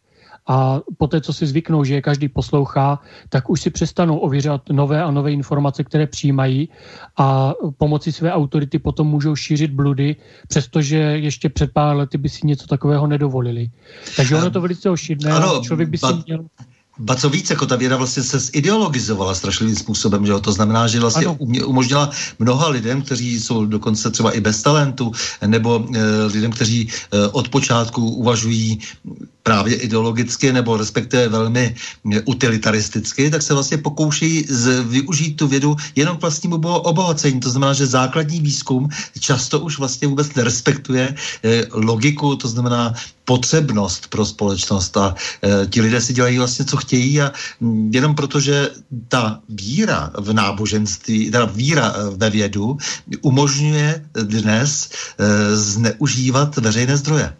a 0.47 0.81
poté, 0.97 1.21
co 1.21 1.33
si 1.33 1.47
zvyknou, 1.47 1.83
že 1.83 1.93
je 1.93 2.01
každý 2.01 2.27
poslouchá, 2.29 2.99
tak 3.29 3.49
už 3.49 3.61
si 3.61 3.69
přestanou 3.69 4.17
ověřovat 4.17 4.61
nové 4.71 5.03
a 5.03 5.11
nové 5.11 5.31
informace, 5.31 5.83
které 5.83 6.07
přijímají 6.07 6.69
a 7.17 7.53
pomocí 7.77 8.11
své 8.11 8.33
autority 8.33 8.79
potom 8.79 9.07
můžou 9.07 9.35
šířit 9.35 9.71
bludy, 9.71 10.15
přestože 10.47 10.97
ještě 10.97 11.49
před 11.49 11.73
pár 11.73 11.95
lety 11.95 12.17
by 12.17 12.29
si 12.29 12.47
něco 12.47 12.67
takového 12.67 13.07
nedovolili. 13.07 13.69
Takže 14.15 14.35
ono 14.35 14.51
to 14.51 14.61
velice 14.61 14.89
ošidné. 14.89 15.31
Ano, 15.31 15.61
člověk 15.63 15.89
by 15.89 15.97
si 15.97 16.13
měl... 16.25 16.45
Ba 16.99 17.15
co 17.15 17.29
víc, 17.29 17.49
jako 17.49 17.65
ta 17.65 17.75
věda 17.75 17.97
vlastně 17.97 18.23
se 18.23 18.39
zideologizovala 18.39 19.35
strašlivým 19.35 19.75
způsobem, 19.75 20.25
že 20.25 20.31
jo? 20.31 20.39
to 20.39 20.51
znamená, 20.51 20.87
že 20.87 20.99
vlastně 20.99 21.25
ano. 21.25 21.37
umožnila 21.65 22.09
mnoha 22.39 22.67
lidem, 22.67 23.01
kteří 23.01 23.39
jsou 23.39 23.65
dokonce 23.65 24.11
třeba 24.11 24.31
i 24.31 24.41
bez 24.41 24.61
talentu, 24.61 25.11
nebo 25.45 25.85
e, 25.95 26.25
lidem, 26.25 26.51
kteří 26.51 26.89
e, 26.89 27.27
od 27.27 27.49
počátku 27.49 28.09
uvažují 28.09 28.79
právě 29.43 29.75
ideologicky 29.75 30.53
nebo 30.53 30.77
respektive 30.77 31.29
velmi 31.29 31.75
utilitaristicky, 32.25 33.29
tak 33.29 33.41
se 33.41 33.53
vlastně 33.53 33.77
pokouší 33.77 34.45
z, 34.49 34.83
využít 34.83 35.39
tu 35.39 35.47
vědu 35.47 35.75
jenom 35.95 36.17
k 36.17 36.21
vlastnímu 36.21 36.55
obohacení. 36.83 37.39
To 37.39 37.49
znamená, 37.49 37.73
že 37.73 37.87
základní 37.87 38.41
výzkum 38.41 38.89
často 39.19 39.59
už 39.59 39.79
vlastně 39.79 40.07
vůbec 40.07 40.35
nerespektuje 40.35 41.15
eh, 41.43 41.63
logiku, 41.71 42.35
to 42.35 42.47
znamená 42.47 42.93
potřebnost 43.27 44.07
pro 44.07 44.25
společnost 44.25 44.97
a 44.97 45.15
e, 45.43 45.65
ti 45.67 45.81
lidé 45.81 46.01
si 46.01 46.13
dělají 46.13 46.37
vlastně, 46.37 46.65
co 46.65 46.77
chtějí 46.77 47.21
a 47.21 47.31
m, 47.61 47.91
jenom 47.93 48.15
proto, 48.15 48.39
že 48.39 48.69
ta 49.07 49.43
víra 49.49 50.11
v 50.15 50.33
náboženství, 50.33 51.31
teda 51.31 51.45
víra 51.45 51.91
eh, 51.91 52.15
ve 52.15 52.29
vědu 52.29 52.77
umožňuje 53.21 54.05
dnes 54.23 54.89
e, 55.19 55.55
zneužívat 55.55 56.57
veřejné 56.57 56.97
zdroje. 56.97 57.35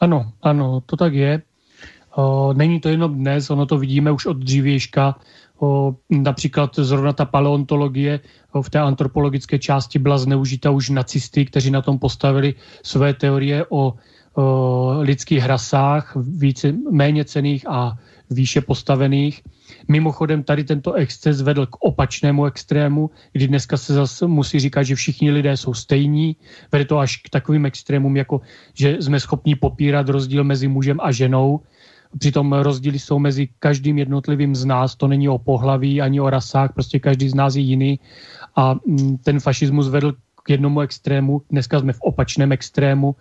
Ano, 0.00 0.32
ano, 0.42 0.82
to 0.86 0.96
tak 0.96 1.14
je. 1.14 1.42
O, 2.16 2.52
není 2.52 2.80
to 2.80 2.88
jenom 2.88 3.14
dnes, 3.14 3.50
ono 3.50 3.66
to 3.66 3.78
vidíme 3.78 4.12
už 4.12 4.26
od 4.26 4.36
dřívějška. 4.36 5.16
O, 5.58 5.96
například 6.10 6.76
zrovna 6.76 7.12
ta 7.12 7.24
paleontologie 7.24 8.20
o, 8.52 8.62
v 8.62 8.70
té 8.70 8.78
antropologické 8.78 9.58
části 9.58 9.98
byla 9.98 10.18
zneužita 10.18 10.70
už 10.70 10.90
nacisty, 10.90 11.44
kteří 11.44 11.70
na 11.70 11.82
tom 11.82 11.98
postavili 11.98 12.54
své 12.82 13.14
teorie 13.14 13.64
o 13.68 13.96
lidských 15.00 15.46
rasách, 15.46 16.16
více, 16.16 16.74
méně 16.90 17.24
cených 17.24 17.68
a 17.68 17.98
výše 18.30 18.60
postavených. 18.60 19.42
Mimochodem 19.88 20.42
tady 20.42 20.64
tento 20.64 20.92
exces 20.92 21.42
vedl 21.42 21.66
k 21.66 21.76
opačnému 21.80 22.44
extrému, 22.44 23.10
kdy 23.32 23.48
dneska 23.48 23.76
se 23.76 23.94
zase 23.94 24.26
musí 24.26 24.60
říkat, 24.60 24.82
že 24.82 24.94
všichni 24.94 25.30
lidé 25.30 25.56
jsou 25.56 25.74
stejní. 25.74 26.36
Vede 26.72 26.84
to 26.84 26.98
až 26.98 27.16
k 27.16 27.30
takovým 27.30 27.66
extrémům, 27.66 28.16
jako 28.16 28.40
že 28.74 28.96
jsme 29.00 29.20
schopni 29.20 29.54
popírat 29.54 30.08
rozdíl 30.08 30.44
mezi 30.44 30.68
mužem 30.68 30.98
a 31.02 31.12
ženou. 31.12 31.60
Přitom 32.18 32.52
rozdíly 32.52 32.98
jsou 32.98 33.18
mezi 33.18 33.48
každým 33.58 33.98
jednotlivým 33.98 34.54
z 34.54 34.64
nás, 34.64 34.96
to 34.96 35.08
není 35.08 35.28
o 35.28 35.38
pohlaví 35.38 36.00
ani 36.00 36.20
o 36.20 36.30
rasách, 36.30 36.72
prostě 36.72 36.98
každý 36.98 37.28
z 37.28 37.34
nás 37.34 37.54
je 37.54 37.62
jiný 37.62 38.00
a 38.56 38.74
mm, 38.74 39.18
ten 39.18 39.40
fašismus 39.40 39.88
vedl 39.88 40.14
k 40.46 40.50
jednomu 40.50 40.80
extrému, 40.80 41.42
dneska 41.50 41.80
jsme 41.80 41.92
v 41.92 42.00
opačném 42.00 42.52
extrému. 42.52 43.16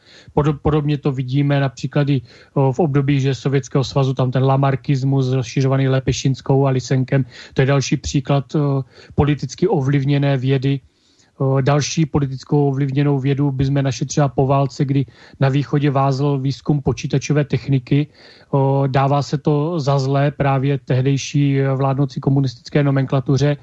Podobně 0.61 0.97
to 0.97 1.11
vidíme 1.11 1.59
například 1.59 2.09
i 2.09 2.21
v 2.55 2.79
období 2.79 3.19
že 3.19 3.35
Sovětského 3.35 3.83
svazu, 3.83 4.13
tam 4.13 4.31
ten 4.31 4.43
lamarkismus 4.43 5.33
rozšiřovaný 5.33 5.89
Lepešinskou 5.89 6.65
a 6.65 6.69
Lisenkem, 6.69 7.25
to 7.53 7.61
je 7.61 7.65
další 7.65 7.97
příklad 7.97 8.45
politicky 9.15 9.67
ovlivněné 9.67 10.38
vědy, 10.38 10.79
Další 11.61 12.05
politickou 12.05 12.67
ovlivněnou 12.67 13.19
vědu 13.19 13.51
bychom 13.51 13.83
našli 13.83 14.05
třeba 14.05 14.27
po 14.27 14.47
válce, 14.47 14.85
kdy 14.85 15.05
na 15.39 15.49
východě 15.49 15.91
vázl 15.91 16.39
výzkum 16.39 16.81
počítačové 16.81 17.43
techniky. 17.43 18.07
Dává 18.88 19.21
se 19.21 19.38
to 19.38 19.79
za 19.79 19.99
zlé 19.99 20.31
právě 20.31 20.79
tehdejší 20.79 21.59
vládnoucí 21.75 22.19
komunistické 22.19 22.83
nomenklatuře 22.83 23.57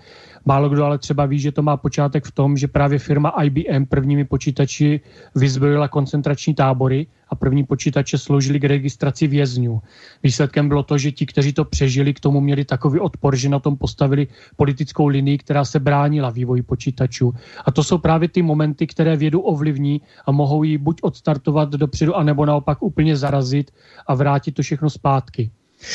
Málo 0.44 0.68
kdo 0.68 0.84
ale 0.84 0.98
třeba 0.98 1.26
ví, 1.26 1.38
že 1.38 1.52
to 1.52 1.62
má 1.62 1.76
počátek 1.76 2.24
v 2.24 2.32
tom, 2.32 2.56
že 2.56 2.68
právě 2.68 2.98
firma 2.98 3.30
IBM 3.30 3.86
prvními 3.88 4.24
počítači 4.24 5.00
vyzbrojila 5.34 5.88
koncentrační 5.88 6.54
tábory 6.54 7.06
a 7.28 7.34
první 7.34 7.64
počítače 7.64 8.18
sloužily 8.18 8.60
k 8.60 8.64
registraci 8.64 9.26
vězňů. 9.26 9.82
Výsledkem 10.22 10.68
bylo 10.68 10.82
to, 10.82 10.98
že 10.98 11.12
ti, 11.12 11.26
kteří 11.26 11.52
to 11.52 11.64
přežili, 11.64 12.14
k 12.14 12.20
tomu 12.20 12.40
měli 12.40 12.64
takový 12.64 13.00
odpor, 13.00 13.36
že 13.36 13.48
na 13.48 13.58
tom 13.58 13.76
postavili 13.76 14.26
politickou 14.56 15.06
linii, 15.06 15.38
která 15.38 15.64
se 15.64 15.80
bránila 15.80 16.30
vývoji 16.30 16.62
počítačů. 16.62 17.34
A 17.64 17.70
to 17.70 17.84
jsou 17.84 17.98
právě 17.98 18.28
ty 18.28 18.42
momenty, 18.42 18.86
které 18.86 19.16
vědu 19.16 19.40
ovlivní 19.40 20.00
a 20.26 20.32
mohou 20.32 20.62
ji 20.62 20.78
buď 20.78 20.98
odstartovat 21.02 21.70
dopředu, 21.70 22.16
anebo 22.16 22.46
naopak 22.46 22.82
úplně 22.82 23.16
zarazit 23.16 23.70
a 24.06 24.14
vrátit 24.14 24.52
to 24.52 24.62
všechno 24.62 24.90
zpátky. 24.90 25.50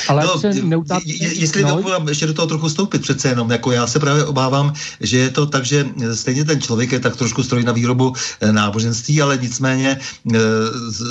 Ale 0.08 0.26
no, 0.26 0.40
se 0.40 0.54
neutá... 0.54 1.00
Jestli 1.06 1.64
no. 1.64 1.70
mohu 1.70 2.10
ještě 2.10 2.28
do 2.28 2.34
toho 2.34 2.48
trochu 2.48 2.70
stoupit 2.70 3.02
přece 3.02 3.30
jenom, 3.30 3.52
jako 3.52 3.72
já 3.72 3.88
se 3.88 4.00
právě 4.00 4.26
obávám, 4.26 4.74
že 5.00 5.18
je 5.18 5.30
to 5.30 5.46
tak, 5.46 5.66
že 5.66 5.86
stejně 6.14 6.46
ten 6.46 6.62
člověk 6.62 6.92
je 6.92 7.00
tak 7.00 7.16
trošku 7.16 7.44
stroj 7.44 7.64
na 7.64 7.72
výrobu 7.72 8.14
eh, 8.14 8.52
náboženství, 8.52 9.22
ale 9.22 9.38
nicméně 9.38 10.00
eh, 10.00 10.40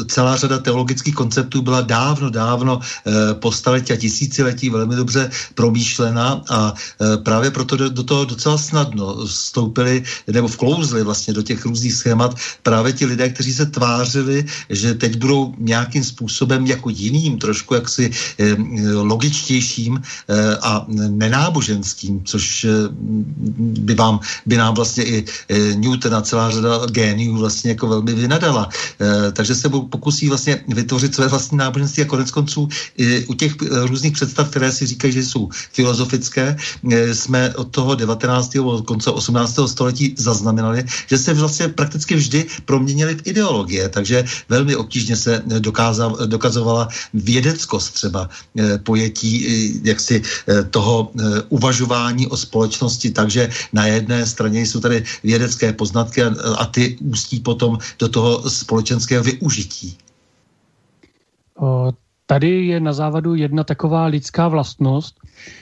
celá 0.09 0.37
řada 0.37 0.59
teologických 0.59 1.15
konceptů 1.15 1.63
byla 1.63 1.81
dávno, 1.81 2.31
dávno 2.31 2.81
eh, 2.81 3.35
po 3.35 3.53
staletí 3.53 3.93
a 3.93 3.97
tisíciletí 3.97 4.71
velmi 4.71 4.97
dobře 4.97 5.31
promýšlena 5.55 6.43
a 6.51 6.75
právě 7.23 7.51
proto 7.51 7.77
do, 7.77 7.89
do 7.89 8.03
toho 8.03 8.25
docela 8.25 8.59
snadno 8.59 9.27
vstoupili 9.27 10.03
nebo 10.27 10.49
vklouzli 10.49 11.03
vlastně 11.03 11.35
do 11.35 11.43
těch 11.43 11.65
různých 11.65 11.95
schémat 11.95 12.37
právě 12.63 12.93
ti 12.93 13.07
lidé, 13.07 13.29
kteří 13.29 13.53
se 13.53 13.67
tvářili, 13.67 14.45
že 14.71 14.95
teď 14.95 15.17
budou 15.17 15.55
nějakým 15.59 16.05
způsobem 16.05 16.67
jako 16.67 16.91
jiným, 16.91 17.39
trošku 17.39 17.75
jaksi 17.75 18.11
logičtějším 19.03 20.03
eh, 20.03 20.57
a 20.63 20.87
nenáboženským, 20.89 22.25
což 22.25 22.65
eh, 22.65 22.71
by 23.59 23.95
vám, 23.95 24.21
by 24.47 24.57
nám 24.57 24.75
vlastně 24.75 25.05
i 25.05 25.25
eh, 25.49 25.75
Newton 25.75 26.15
a 26.15 26.23
celá 26.23 26.51
řada 26.51 26.87
géniů 26.87 27.37
vlastně 27.37 27.71
jako 27.71 27.87
velmi 27.87 28.15
vynadala. 28.15 28.69
Takže 29.33 29.55
se 29.55 29.69
pokusí 29.69 30.29
vlastně 30.29 30.65
vytvořit 30.69 31.15
své 31.15 31.29
vlastní 31.29 31.59
náboženství 31.59 32.03
a 32.03 32.07
konec 32.07 32.31
konců 32.31 32.69
u 33.27 33.35
těch 33.35 33.53
různých 33.71 34.13
představ, 34.13 34.51
které 34.51 34.73
si 34.73 34.87
říkají, 34.87 35.13
že 35.13 35.25
jsou 35.25 35.49
filozofické, 35.73 36.57
jsme 37.13 37.55
od 37.55 37.69
toho 37.71 37.95
19. 37.95 38.57
od 38.57 38.87
konce 38.87 39.11
18. 39.11 39.59
století 39.67 40.15
zaznamenali, 40.19 40.85
že 41.07 41.19
se 41.19 41.35
vlastně 41.35 41.69
prakticky 41.69 42.15
vždy 42.15 42.47
proměnily 42.65 43.15
v 43.15 43.27
ideologie, 43.27 43.89
takže 43.89 44.25
velmi 44.49 44.77
obtížně 44.77 45.17
se 45.17 45.43
dokázal, 45.47 46.19
dokazovala 46.27 46.89
vědeckost 47.15 47.95
třeba 47.95 48.29
pojetí 48.83 49.33
eh, 49.47 49.81
jaksi 49.89 50.23
eh, 50.23 50.63
toho 50.65 51.13
uvažování 51.49 52.27
o 52.27 52.37
společnosti, 52.37 53.11
takže 53.11 53.49
na 53.73 53.87
jedné 53.87 54.27
straně 54.27 54.61
jsou 54.61 54.81
tady 54.81 55.05
vědecké 55.25 55.73
poznatky 55.73 56.23
a 56.59 56.65
ty 56.67 56.97
ústí 57.01 57.41
potom 57.41 57.79
do 57.99 58.09
toho 58.09 58.51
společenského 58.51 59.25
využití. 59.25 59.99
Tady 62.27 62.67
je 62.67 62.81
na 62.81 62.93
závadu 62.93 63.35
jedna 63.35 63.65
taková 63.65 64.07
lidská 64.07 64.49
vlastnost. 64.49 65.15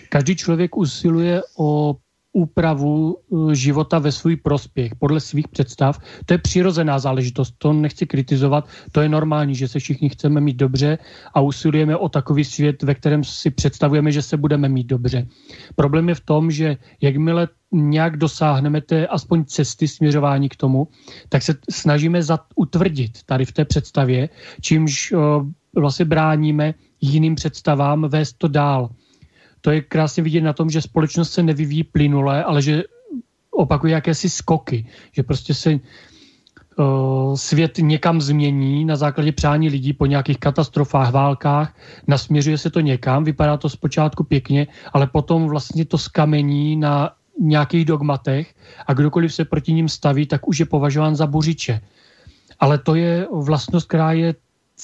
Každý 0.09 0.37
člověk 0.37 0.77
usiluje 0.77 1.43
o 1.57 1.97
úpravu 2.35 3.17
eh, 3.17 3.55
života 3.55 3.99
ve 3.99 4.13
svůj 4.13 4.37
prospěch, 4.37 4.95
podle 4.95 5.21
svých 5.21 5.49
představ. 5.49 5.99
To 6.27 6.35
je 6.35 6.39
přirozená 6.39 6.99
záležitost, 6.99 7.55
to 7.59 7.73
nechci 7.73 8.07
kritizovat, 8.07 8.69
to 8.93 9.01
je 9.01 9.09
normální, 9.09 9.55
že 9.55 9.69
se 9.69 9.79
všichni 9.79 10.09
chceme 10.09 10.41
mít 10.41 10.57
dobře 10.57 10.99
a 11.35 11.41
usilujeme 11.41 11.97
o 11.97 12.09
takový 12.09 12.45
svět, 12.45 12.83
ve 12.83 12.95
kterém 12.95 13.25
si 13.25 13.51
představujeme, 13.51 14.13
že 14.13 14.23
se 14.23 14.37
budeme 14.37 14.69
mít 14.69 14.87
dobře. 14.87 15.27
Problém 15.77 16.09
je 16.09 16.15
v 16.15 16.21
tom, 16.21 16.51
že 16.51 16.77
jakmile 17.01 17.49
nějak 17.73 18.17
dosáhneme 18.17 18.81
té 18.81 19.07
aspoň 19.07 19.45
cesty 19.45 19.89
směřování 19.89 20.49
k 20.49 20.57
tomu, 20.57 20.89
tak 21.29 21.43
se 21.43 21.55
snažíme 21.71 22.21
utvrdit 22.55 23.23
tady 23.27 23.45
v 23.45 23.53
té 23.53 23.65
představě, 23.65 24.29
čímž 24.61 25.13
uh, 25.13 25.21
vlastně 25.77 26.05
bráníme 26.05 26.75
jiným 27.01 27.35
představám 27.35 28.09
vést 28.09 28.39
to 28.39 28.49
dál 28.49 28.91
to 29.65 29.71
je 29.71 29.81
krásně 29.81 30.23
vidět 30.23 30.41
na 30.41 30.53
tom, 30.53 30.71
že 30.71 30.83
společnost 30.83 31.33
se 31.33 31.43
nevyvíjí 31.43 31.85
plynule, 31.85 32.45
ale 32.45 32.63
že 32.63 32.83
opakuje 33.51 33.93
jakési 33.93 34.31
skoky, 34.31 34.87
že 35.13 35.23
prostě 35.23 35.55
se 35.55 35.73
uh, 35.73 37.35
svět 37.35 37.79
někam 37.79 38.21
změní 38.21 38.85
na 38.85 38.97
základě 38.97 39.33
přání 39.33 39.69
lidí 39.69 39.93
po 39.93 40.07
nějakých 40.07 40.39
katastrofách, 40.39 41.13
válkách, 41.13 41.77
nasměřuje 42.07 42.59
se 42.59 42.71
to 42.71 42.81
někam, 42.81 43.25
vypadá 43.25 43.57
to 43.57 43.69
zpočátku 43.69 44.25
pěkně, 44.25 44.67
ale 44.93 45.07
potom 45.07 45.49
vlastně 45.49 45.85
to 45.85 45.99
skamení 45.99 46.77
na 46.77 47.11
nějakých 47.41 47.85
dogmatech 47.85 48.55
a 48.87 48.93
kdokoliv 48.93 49.35
se 49.35 49.45
proti 49.45 49.73
ním 49.73 49.89
staví, 49.89 50.27
tak 50.27 50.49
už 50.49 50.61
je 50.61 50.67
považován 50.67 51.17
za 51.17 51.27
buřiče. 51.27 51.81
Ale 52.61 52.79
to 52.79 52.95
je 52.95 53.27
vlastnost, 53.33 53.89
která 53.89 54.13
je 54.13 54.35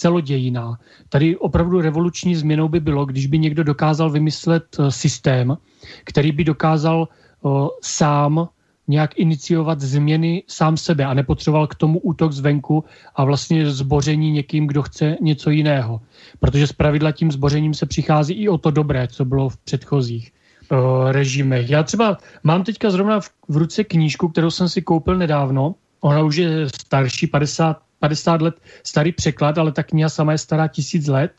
celodějiná. 0.01 0.79
Tady 1.09 1.37
opravdu 1.37 1.81
revoluční 1.81 2.35
změnou 2.35 2.69
by 2.69 2.81
bylo, 2.81 3.05
když 3.05 3.27
by 3.27 3.39
někdo 3.39 3.65
dokázal 3.65 4.11
vymyslet 4.11 4.65
eh, 4.79 4.91
systém, 4.91 5.57
který 6.05 6.33
by 6.33 6.45
dokázal 6.45 7.09
uh, 7.43 7.69
sám 7.83 8.49
nějak 8.89 9.19
iniciovat 9.19 9.81
změny 9.81 10.43
sám 10.49 10.77
sebe 10.77 11.05
a 11.05 11.15
nepotřeboval 11.15 11.67
k 11.67 11.75
tomu 11.75 11.99
útok 11.99 12.33
zvenku 12.33 12.85
a 13.15 13.25
vlastně 13.25 13.71
zboření 13.71 14.31
někým, 14.31 14.67
kdo 14.67 14.83
chce 14.83 15.17
něco 15.21 15.51
jiného. 15.51 16.01
Protože 16.41 16.67
z 16.67 16.73
pravidla 16.73 17.13
tím 17.13 17.33
zbořením 17.33 17.75
se 17.75 17.87
přichází 17.87 18.35
i 18.35 18.49
o 18.49 18.59
to 18.59 18.71
dobré, 18.71 19.09
co 19.09 19.25
bylo 19.25 19.49
v 19.49 19.57
předchozích 19.57 20.33
uh, 20.73 21.11
režimech. 21.13 21.71
Já 21.71 21.83
třeba 21.83 22.19
mám 22.43 22.65
teďka 22.65 22.91
zrovna 22.91 23.21
v, 23.21 23.31
v 23.49 23.57
ruce 23.57 23.85
knížku, 23.85 24.29
kterou 24.29 24.51
jsem 24.51 24.69
si 24.69 24.83
koupil 24.83 25.17
nedávno. 25.17 25.75
Ona 26.01 26.23
už 26.23 26.37
je 26.37 26.69
starší, 26.69 27.27
50, 27.27 27.90
50 28.01 28.43
let 28.43 28.55
starý 28.85 29.13
překlad, 29.13 29.59
ale 29.59 29.73
ta 29.73 29.83
kniha 29.83 30.09
sama 30.09 30.33
je 30.33 30.39
stará 30.39 30.69
tisíc 30.69 31.07
let. 31.07 31.33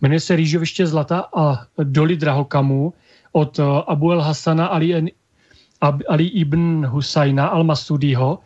Jmenuje 0.00 0.20
se 0.20 0.36
Rýžoviště 0.36 0.86
zlata 0.86 1.24
a 1.36 1.66
doly 1.82 2.16
drahokamů 2.16 2.92
od 3.32 3.58
eh, 3.58 3.62
Abu 3.86 4.12
el 4.12 4.20
Hasana 4.20 4.66
Ali, 4.66 5.12
Ali 6.08 6.26
ibn 6.26 6.86
Husajna 6.86 7.48
al-Masudiho. 7.48 8.38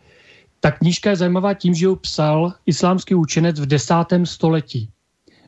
Ta 0.59 0.71
knížka 0.71 1.09
je 1.09 1.15
zajímavá 1.15 1.53
tím, 1.53 1.73
že 1.73 1.85
ji 1.85 1.95
psal 1.95 2.53
islámský 2.65 3.15
učenec 3.15 3.59
v 3.59 3.65
desátém 3.65 4.25
století. 4.25 4.89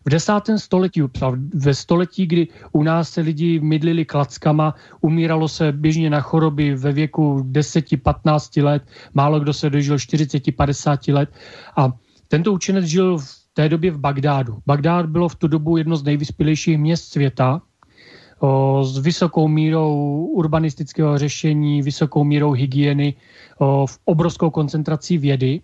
V 0.06 0.10
desátém 0.10 0.60
století 0.60 1.02
psal, 1.08 1.36
ve 1.54 1.74
století, 1.74 2.28
kdy 2.28 2.48
u 2.72 2.84
nás 2.84 3.10
se 3.10 3.22
lidi 3.22 3.60
mydlili 3.60 4.06
klackama, 4.06 4.76
umíralo 5.02 5.48
se 5.48 5.72
běžně 5.72 6.10
na 6.10 6.22
choroby 6.22 6.76
ve 6.76 6.92
věku 6.92 7.48
10-15 7.52 8.64
let, 8.64 8.84
málo 9.14 9.40
kdo 9.40 9.54
se 9.54 9.70
dožil 9.70 9.96
40-50 9.96 11.14
let 11.14 11.30
a 11.76 11.92
tento 12.34 12.54
učenec 12.54 12.86
žil 12.86 13.18
v 13.18 13.26
té 13.54 13.70
době 13.70 13.92
v 13.92 13.98
Bagdádu. 13.98 14.58
Bagdád 14.66 15.06
bylo 15.06 15.30
v 15.30 15.36
tu 15.36 15.48
dobu 15.48 15.78
jedno 15.78 15.96
z 15.96 16.04
nejvyspělejších 16.04 16.78
měst 16.78 17.14
světa, 17.14 17.62
o, 18.40 18.84
s 18.84 18.98
vysokou 18.98 19.48
mírou 19.48 20.26
urbanistického 20.34 21.18
řešení, 21.18 21.82
vysokou 21.82 22.24
mírou 22.24 22.52
hygieny, 22.52 23.14
o, 23.58 23.86
v 23.86 24.00
obrovskou 24.06 24.50
koncentrací 24.50 25.18
vědy. 25.18 25.62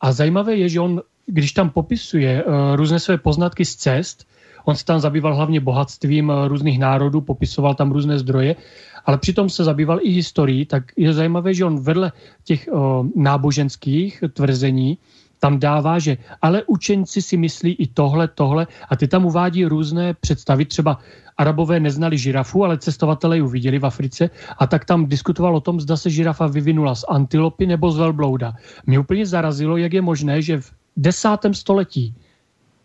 A 0.00 0.12
zajímavé 0.12 0.56
je, 0.56 0.68
že 0.68 0.80
on, 0.80 1.02
když 1.26 1.52
tam 1.52 1.70
popisuje 1.70 2.44
o, 2.44 2.76
různé 2.76 3.00
své 3.00 3.18
poznatky 3.18 3.64
z 3.64 3.76
cest, 3.76 4.24
on 4.64 4.76
se 4.76 4.84
tam 4.84 5.00
zabýval 5.00 5.36
hlavně 5.36 5.60
bohatstvím 5.60 6.32
různých 6.46 6.78
národů, 6.78 7.20
popisoval 7.20 7.74
tam 7.74 7.92
různé 7.92 8.18
zdroje, 8.18 8.56
ale 9.04 9.18
přitom 9.18 9.48
se 9.48 9.64
zabýval 9.64 10.00
i 10.02 10.10
historií, 10.10 10.64
tak 10.66 10.84
je 10.96 11.12
zajímavé, 11.12 11.54
že 11.54 11.64
on 11.64 11.80
vedle 11.80 12.12
těch 12.44 12.68
o, 12.72 13.04
náboženských 13.16 14.24
tvrzení 14.32 14.98
tam 15.38 15.58
dává, 15.58 15.98
že 15.98 16.16
ale 16.42 16.62
učenci 16.66 17.22
si 17.22 17.36
myslí 17.36 17.72
i 17.72 17.86
tohle, 17.86 18.28
tohle 18.28 18.66
a 18.88 18.96
ty 18.96 19.08
tam 19.08 19.26
uvádí 19.26 19.64
různé 19.64 20.14
představy, 20.14 20.64
třeba 20.64 20.98
Arabové 21.38 21.80
neznali 21.80 22.18
žirafu, 22.18 22.64
ale 22.64 22.78
cestovatelé 22.78 23.36
ji 23.36 23.42
viděli 23.42 23.78
v 23.78 23.86
Africe 23.86 24.30
a 24.58 24.66
tak 24.66 24.84
tam 24.84 25.06
diskutoval 25.06 25.56
o 25.56 25.60
tom, 25.60 25.80
zda 25.80 25.96
se 25.96 26.10
žirafa 26.10 26.46
vyvinula 26.46 26.94
z 26.94 27.04
antilopy 27.08 27.66
nebo 27.66 27.90
z 27.90 27.98
velblouda. 27.98 28.52
Mě 28.86 28.98
úplně 28.98 29.26
zarazilo, 29.26 29.76
jak 29.76 29.92
je 29.92 30.02
možné, 30.02 30.42
že 30.42 30.60
v 30.60 30.72
desátém 30.96 31.54
století 31.54 32.14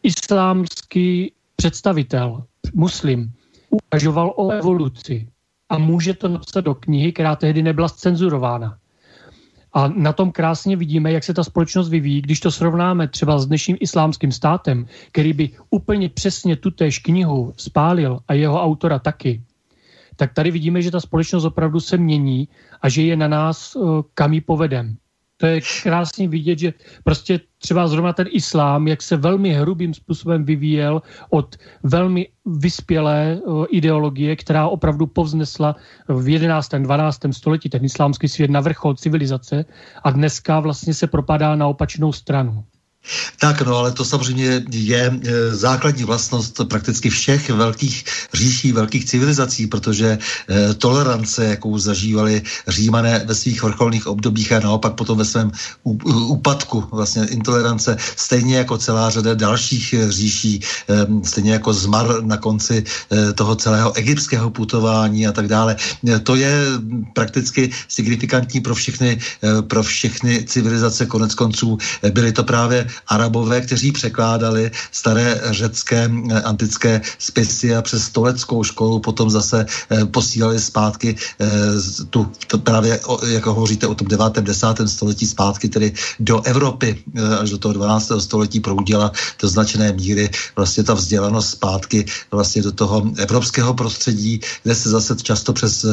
islámský 0.03 1.31
představitel 1.55 2.43
muslim 2.73 3.31
uvažoval 3.69 4.33
o 4.37 4.49
evoluci 4.49 5.27
a 5.69 5.77
může 5.77 6.13
to 6.13 6.27
napsat 6.27 6.61
do 6.61 6.75
knihy, 6.75 7.11
která 7.11 7.35
tehdy 7.35 7.63
nebyla 7.63 7.89
cenzurována. 7.89 8.77
A 9.73 9.87
na 9.87 10.13
tom 10.13 10.31
krásně 10.31 10.75
vidíme, 10.75 11.11
jak 11.11 11.23
se 11.23 11.33
ta 11.33 11.43
společnost 11.43 11.89
vyvíjí, 11.89 12.21
když 12.21 12.39
to 12.39 12.51
srovnáme 12.51 13.07
třeba 13.07 13.39
s 13.39 13.45
dnešním 13.45 13.77
islámským 13.79 14.31
státem, 14.31 14.87
který 15.11 15.33
by 15.33 15.49
úplně 15.69 16.09
přesně 16.09 16.55
tutéž 16.55 16.99
knihu 16.99 17.53
spálil 17.57 18.19
a 18.27 18.33
jeho 18.33 18.61
autora 18.61 18.99
taky, 18.99 19.41
tak 20.15 20.33
tady 20.33 20.51
vidíme, 20.51 20.81
že 20.81 20.91
ta 20.91 20.99
společnost 20.99 21.45
opravdu 21.45 21.79
se 21.79 21.97
mění 21.97 22.47
a 22.81 22.89
že 22.89 23.01
je 23.01 23.15
na 23.15 23.27
nás, 23.27 23.75
eh, 23.75 23.79
kam 24.13 24.33
ji 24.33 24.41
povedem. 24.41 24.95
To 25.43 25.47
je 25.47 25.61
krásně 25.83 26.27
vidět, 26.27 26.59
že 26.59 26.73
prostě 27.03 27.39
třeba 27.57 27.87
zrovna 27.87 28.13
ten 28.13 28.27
islám, 28.31 28.87
jak 28.87 29.01
se 29.01 29.17
velmi 29.17 29.53
hrubým 29.53 29.93
způsobem 29.93 30.45
vyvíjel 30.45 31.01
od 31.29 31.55
velmi 31.83 32.27
vyspělé 32.45 33.41
ideologie, 33.69 34.35
která 34.35 34.67
opravdu 34.67 35.07
povznesla 35.07 35.75
v 36.07 36.29
11. 36.29 36.69
12. 36.69 37.19
století 37.31 37.69
ten 37.69 37.85
islámský 37.85 38.27
svět 38.27 38.51
na 38.51 38.59
vrchol 38.59 38.95
civilizace 38.95 39.65
a 40.03 40.11
dneska 40.11 40.59
vlastně 40.59 40.93
se 40.93 41.07
propadá 41.07 41.55
na 41.55 41.67
opačnou 41.67 42.11
stranu. 42.11 42.63
Tak 43.39 43.61
no, 43.61 43.77
ale 43.77 43.91
to 43.91 44.05
samozřejmě 44.05 44.63
je 44.71 45.03
e, 45.11 45.55
základní 45.55 46.03
vlastnost 46.03 46.61
prakticky 46.63 47.09
všech 47.09 47.49
velkých 47.49 48.03
říší, 48.33 48.71
velkých 48.71 49.05
civilizací, 49.05 49.67
protože 49.67 50.17
e, 50.17 50.73
tolerance, 50.73 51.45
jakou 51.45 51.77
zažívali 51.77 52.41
římané 52.67 53.23
ve 53.25 53.35
svých 53.35 53.63
vrcholných 53.63 54.07
obdobích 54.07 54.51
a 54.51 54.59
naopak 54.59 54.93
potom 54.93 55.17
ve 55.17 55.25
svém 55.25 55.51
úpadku, 55.83 56.87
vlastně 56.91 57.25
intolerance, 57.25 57.97
stejně 58.15 58.57
jako 58.57 58.77
celá 58.77 59.09
řada 59.09 59.33
dalších 59.33 59.93
e, 59.93 60.11
říší, 60.11 60.61
stejně 61.23 61.53
jako 61.53 61.73
zmar 61.73 62.23
na 62.23 62.37
konci 62.37 62.83
toho 63.35 63.55
celého 63.55 63.93
egyptského 63.93 64.49
putování 64.49 65.27
a 65.27 65.31
tak 65.31 65.47
dále. 65.47 65.75
To 66.23 66.35
je 66.35 66.65
prakticky 67.13 67.71
signifikantní 67.87 68.61
pro 68.61 68.75
všechny, 68.75 69.19
pro 69.67 69.83
všechny 69.83 70.43
civilizace 70.43 71.05
konec 71.05 71.35
konců. 71.35 71.77
Byly 72.13 72.31
to 72.31 72.43
právě 72.43 72.87
arabové, 73.07 73.61
kteří 73.61 73.91
překládali 73.91 74.71
staré 74.91 75.41
řecké 75.51 76.11
eh, 76.31 76.41
antické 76.41 77.01
spisy 77.19 77.75
a 77.75 77.81
přes 77.81 78.03
stoleckou 78.03 78.63
školu 78.63 78.99
potom 78.99 79.29
zase 79.29 79.65
eh, 79.65 80.05
posílali 80.05 80.59
zpátky 80.59 81.15
eh, 81.39 81.47
tu, 82.09 82.31
to 82.47 82.57
právě, 82.57 82.99
jako 83.27 83.53
hovoříte 83.53 83.87
o 83.87 83.95
tom 83.95 84.07
9. 84.07 84.33
10. 84.39 84.67
století 84.85 85.27
zpátky, 85.27 85.69
tedy 85.69 85.93
do 86.19 86.41
Evropy 86.41 87.03
až 87.41 87.49
do 87.49 87.57
toho 87.57 87.73
12. 87.73 88.11
století 88.19 88.59
proudila 88.59 89.11
do 89.41 89.47
značné 89.47 89.91
míry 89.93 90.29
vlastně 90.55 90.83
ta 90.83 90.93
vzdělanost 90.93 91.49
zpátky 91.49 92.05
vlastně 92.31 92.61
do 92.61 92.71
toho 92.71 93.03
evropského 93.17 93.73
prostředí, 93.73 94.39
kde 94.63 94.75
se 94.75 94.89
zase 94.89 95.15
často 95.15 95.53
přes 95.53 95.85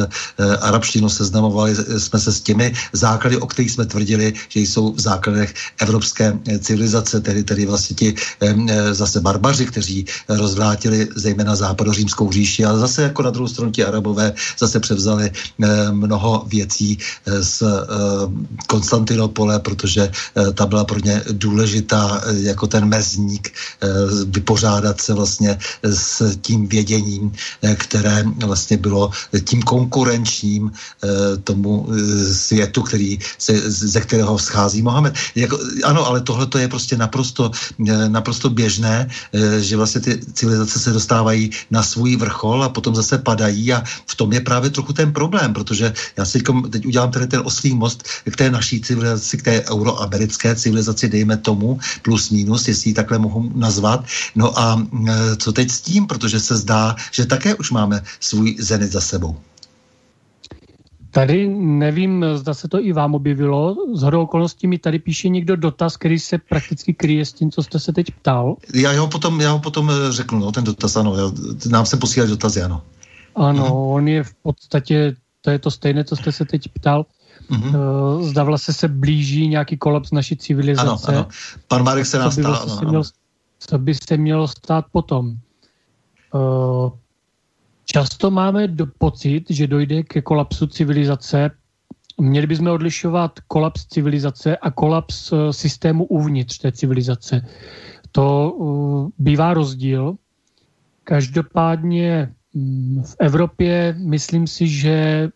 arabštinu 0.61 1.09
seznamovali 1.09 1.75
jsme 1.75 2.19
se 2.19 2.31
s 2.31 2.41
těmi 2.41 2.73
základy, 2.93 3.37
o 3.37 3.47
kterých 3.47 3.71
jsme 3.71 3.85
tvrdili, 3.85 4.33
že 4.49 4.59
jsou 4.59 4.93
v 4.93 4.99
základech 4.99 5.53
evropské 5.79 6.39
civilizace 6.59 6.90
civilizace, 6.91 7.21
tedy, 7.21 7.43
tedy 7.43 7.65
vlastně 7.65 7.95
ti 7.95 8.15
e, 8.41 8.93
zase 8.93 9.21
barbaři, 9.21 9.65
kteří 9.65 10.05
rozvrátili 10.29 11.07
zejména 11.15 11.55
západořímskou 11.55 12.31
říši, 12.31 12.65
ale 12.65 12.79
zase 12.79 13.01
jako 13.03 13.21
na 13.23 13.29
druhou 13.29 13.47
stranu 13.47 13.71
ti 13.71 13.83
arabové 13.83 14.33
zase 14.59 14.79
převzali 14.79 15.31
mnoho 15.91 16.43
věcí 16.47 16.97
e, 17.25 17.43
z 17.43 17.61
e, 17.61 17.65
Konstantinopole, 18.67 19.59
protože 19.59 20.11
ta 20.53 20.65
byla 20.65 20.83
pro 20.83 20.99
ně 20.99 21.21
důležitá 21.31 22.21
jako 22.31 22.67
ten 22.67 22.85
mezník 22.85 23.51
vypořádat 24.25 25.01
se 25.01 25.13
vlastně 25.13 25.57
s 25.83 26.37
tím 26.41 26.67
věděním, 26.67 27.31
které 27.75 28.23
vlastně 28.45 28.77
bylo 28.77 29.11
tím 29.43 29.61
konkurenčním 29.61 30.71
tomu 31.43 31.87
světu, 32.31 32.81
který 32.81 33.19
se, 33.37 33.71
ze 33.71 34.01
kterého 34.01 34.39
schází 34.39 34.81
Mohamed. 34.81 35.13
Jako, 35.35 35.59
ano, 35.83 36.07
ale 36.07 36.21
tohle 36.21 36.45
to 36.45 36.57
je 36.57 36.67
prostě 36.67 36.80
prostě 36.81 36.97
naprosto, 36.97 37.51
eh, 37.77 38.09
naprosto 38.09 38.49
běžné, 38.49 39.05
eh, 39.05 39.61
že 39.61 39.77
vlastně 39.77 40.01
ty 40.01 40.19
civilizace 40.33 40.79
se 40.79 40.91
dostávají 40.91 41.53
na 41.69 41.83
svůj 41.85 42.17
vrchol 42.17 42.63
a 42.63 42.73
potom 42.73 42.97
zase 42.97 43.21
padají 43.21 43.73
a 43.73 43.85
v 43.85 44.13
tom 44.17 44.33
je 44.33 44.41
právě 44.41 44.69
trochu 44.73 44.93
ten 44.93 45.13
problém, 45.13 45.53
protože 45.53 45.93
já 46.17 46.25
si 46.25 46.41
teď 46.41 46.81
udělám 46.85 47.11
tady 47.11 47.27
ten 47.27 47.41
oslý 47.45 47.77
most 47.77 48.01
k 48.25 48.35
té 48.35 48.49
naší 48.49 48.81
civilizaci, 48.81 49.37
k 49.37 49.43
té 49.43 49.55
euroamerické 49.69 50.55
civilizaci, 50.57 51.09
dejme 51.09 51.37
tomu, 51.37 51.77
plus 52.01 52.33
minus, 52.33 52.67
jestli 52.67 52.89
ji 52.89 52.93
takhle 52.97 53.21
mohu 53.21 53.51
nazvat. 53.53 54.05
No 54.35 54.49
a 54.57 54.81
eh, 54.81 55.37
co 55.37 55.49
teď 55.53 55.67
s 55.69 55.81
tím, 55.81 56.09
protože 56.09 56.39
se 56.39 56.57
zdá, 56.57 56.95
že 57.11 57.29
také 57.29 57.53
už 57.61 57.71
máme 57.71 58.01
svůj 58.19 58.57
zenit 58.57 58.91
za 58.91 59.01
sebou. 59.01 59.50
Tady 61.11 61.47
nevím, 61.57 62.25
zda 62.35 62.53
se 62.53 62.67
to 62.67 62.83
i 62.83 62.93
vám 62.93 63.15
objevilo. 63.15 63.75
Z 63.93 64.01
hodou 64.01 64.21
okolností 64.21 64.67
mi 64.67 64.77
tady 64.77 64.99
píše 64.99 65.29
někdo 65.29 65.55
dotaz, 65.55 65.97
který 65.97 66.19
se 66.19 66.37
prakticky 66.37 66.93
kryje 66.93 67.25
s 67.25 67.33
tím, 67.33 67.51
co 67.51 67.63
jste 67.63 67.79
se 67.79 67.93
teď 67.93 68.11
ptal. 68.11 68.55
Já 68.73 68.99
ho 68.99 69.07
potom, 69.07 69.41
já 69.41 69.51
ho 69.51 69.59
potom 69.59 69.91
eh, 69.91 70.11
řeknu, 70.11 70.39
no, 70.39 70.51
ten 70.51 70.63
dotaz, 70.63 70.95
ano. 70.95 71.15
Já, 71.15 71.31
nám 71.69 71.85
se 71.85 71.97
posílají 71.97 72.31
dotazy, 72.31 72.61
ano. 72.61 72.81
Ano, 73.35 73.63
mhm. 73.63 73.73
on 73.73 74.07
je 74.07 74.23
v 74.23 74.33
podstatě, 74.33 75.15
to 75.41 75.49
je 75.49 75.59
to 75.59 75.71
stejné, 75.71 76.03
co 76.03 76.15
jste 76.15 76.31
se 76.31 76.45
teď 76.45 76.67
ptal. 76.73 77.05
Mm-hmm. 77.51 78.21
Zda 78.23 78.43
vlastně 78.43 78.73
se 78.73 78.87
blíží 78.87 79.47
nějaký 79.47 79.77
kolaps 79.77 80.11
naší 80.11 80.37
civilizace. 80.37 81.11
Ano, 81.11 81.19
ano. 81.19 81.27
Pan 81.67 81.83
Marek 81.83 82.05
se 82.05 82.19
nás 82.19 82.37
ptal. 82.37 82.51
Vlastně 82.51 82.87
měl, 82.87 83.03
co 83.59 83.77
by 83.77 83.95
se 83.95 84.17
mělo 84.17 84.47
stát 84.47 84.85
potom? 84.91 85.35
Uh, 86.33 86.89
Často 87.91 88.31
máme 88.31 88.67
do 88.67 88.87
pocit, 88.87 89.51
že 89.51 89.67
dojde 89.67 90.03
ke 90.03 90.21
kolapsu 90.21 90.67
civilizace. 90.67 91.51
Měli 92.21 92.47
bychom 92.47 92.67
odlišovat 92.67 93.39
kolaps 93.47 93.85
civilizace 93.85 94.57
a 94.57 94.71
kolaps 94.71 95.31
eh, 95.31 95.53
systému 95.53 96.05
uvnitř 96.05 96.57
té 96.57 96.71
civilizace. 96.71 97.45
To 98.11 98.51
uh, 98.51 99.09
bývá 99.19 99.53
rozdíl. 99.53 100.15
Každopádně 101.03 102.33
um, 102.53 103.03
v 103.03 103.15
Evropě 103.19 103.95
myslím 103.97 104.47
si, 104.47 104.67
že 104.67 105.29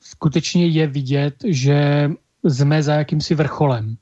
skutečně 0.00 0.66
je 0.66 0.86
vidět, 0.86 1.34
že 1.46 2.10
jsme 2.44 2.82
za 2.82 2.94
jakýmsi 2.94 3.34
vrcholem. 3.34 3.96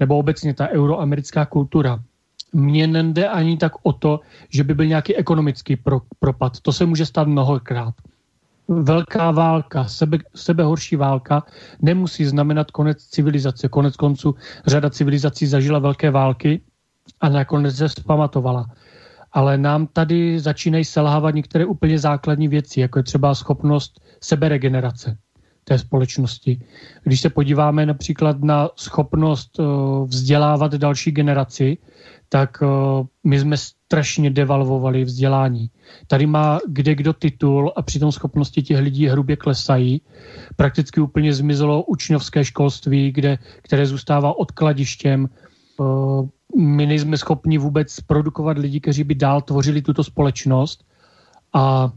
Nebo 0.00 0.18
obecně 0.18 0.54
ta 0.54 0.68
euroamerická 0.68 1.46
kultura 1.46 2.00
mně 2.52 2.86
nejde 2.86 3.28
ani 3.28 3.56
tak 3.56 3.72
o 3.82 3.92
to, 3.92 4.20
že 4.48 4.64
by 4.64 4.74
byl 4.74 4.86
nějaký 4.86 5.16
ekonomický 5.16 5.76
pro, 5.76 6.00
propad. 6.18 6.60
To 6.60 6.72
se 6.72 6.86
může 6.86 7.06
stát 7.06 7.28
mnohokrát. 7.28 7.94
Velká 8.68 9.30
válka, 9.30 9.84
sebe, 9.84 10.18
sebehorší 10.34 10.96
válka 10.96 11.42
nemusí 11.82 12.24
znamenat 12.24 12.70
konec 12.70 13.04
civilizace. 13.04 13.68
Konec 13.68 13.96
konců 13.96 14.34
řada 14.66 14.90
civilizací 14.90 15.46
zažila 15.46 15.78
velké 15.78 16.10
války 16.10 16.60
a 17.20 17.28
nakonec 17.28 17.76
se 17.76 17.88
zpamatovala. 17.88 18.66
Ale 19.32 19.58
nám 19.58 19.86
tady 19.86 20.40
začínají 20.40 20.84
selhávat 20.84 21.34
některé 21.34 21.66
úplně 21.66 21.98
základní 21.98 22.48
věci, 22.48 22.80
jako 22.80 22.98
je 22.98 23.02
třeba 23.02 23.34
schopnost 23.34 24.00
seberegenerace 24.20 25.16
té 25.68 25.78
společnosti. 25.78 26.60
Když 27.04 27.20
se 27.20 27.30
podíváme 27.30 27.86
například 27.86 28.42
na 28.42 28.68
schopnost 28.76 29.58
uh, 29.58 29.66
vzdělávat 30.08 30.74
další 30.74 31.10
generaci, 31.10 31.78
tak 32.28 32.62
uh, 32.62 33.06
my 33.24 33.40
jsme 33.40 33.56
strašně 33.56 34.30
devalvovali 34.30 35.04
vzdělání. 35.04 35.70
Tady 36.06 36.26
má 36.26 36.58
kde 36.68 36.94
kdo 36.94 37.12
titul 37.12 37.72
a 37.76 37.82
přitom 37.82 38.12
schopnosti 38.12 38.62
těch 38.62 38.78
lidí 38.78 39.06
hrubě 39.06 39.36
klesají. 39.36 40.02
Prakticky 40.56 41.00
úplně 41.00 41.32
zmizelo 41.32 41.82
učňovské 41.82 42.44
školství, 42.44 43.12
kde, 43.12 43.38
které 43.62 43.86
zůstává 43.86 44.38
odkladištěm. 44.38 45.28
Uh, 45.76 46.28
my 46.56 46.86
nejsme 46.86 47.16
schopni 47.16 47.58
vůbec 47.58 48.00
produkovat 48.00 48.58
lidi, 48.58 48.80
kteří 48.80 49.04
by 49.04 49.14
dál 49.14 49.40
tvořili 49.40 49.82
tuto 49.82 50.04
společnost 50.04 50.84
a 51.52 51.92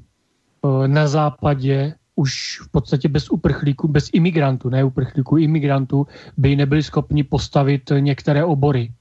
na 0.88 1.08
západě 1.08 1.94
už 2.22 2.62
v 2.62 2.70
podstatě 2.72 3.10
bez 3.10 3.30
uprchlíků, 3.30 3.88
bez 3.88 4.10
imigrantů, 4.14 4.70
ne 4.70 4.84
uprchlíků, 4.84 5.38
imigrantů 5.38 6.08
by 6.38 6.56
nebyli 6.56 6.84
schopni 6.84 7.24
postavit 7.24 7.92
některé 8.00 8.46
obory. 8.46 8.94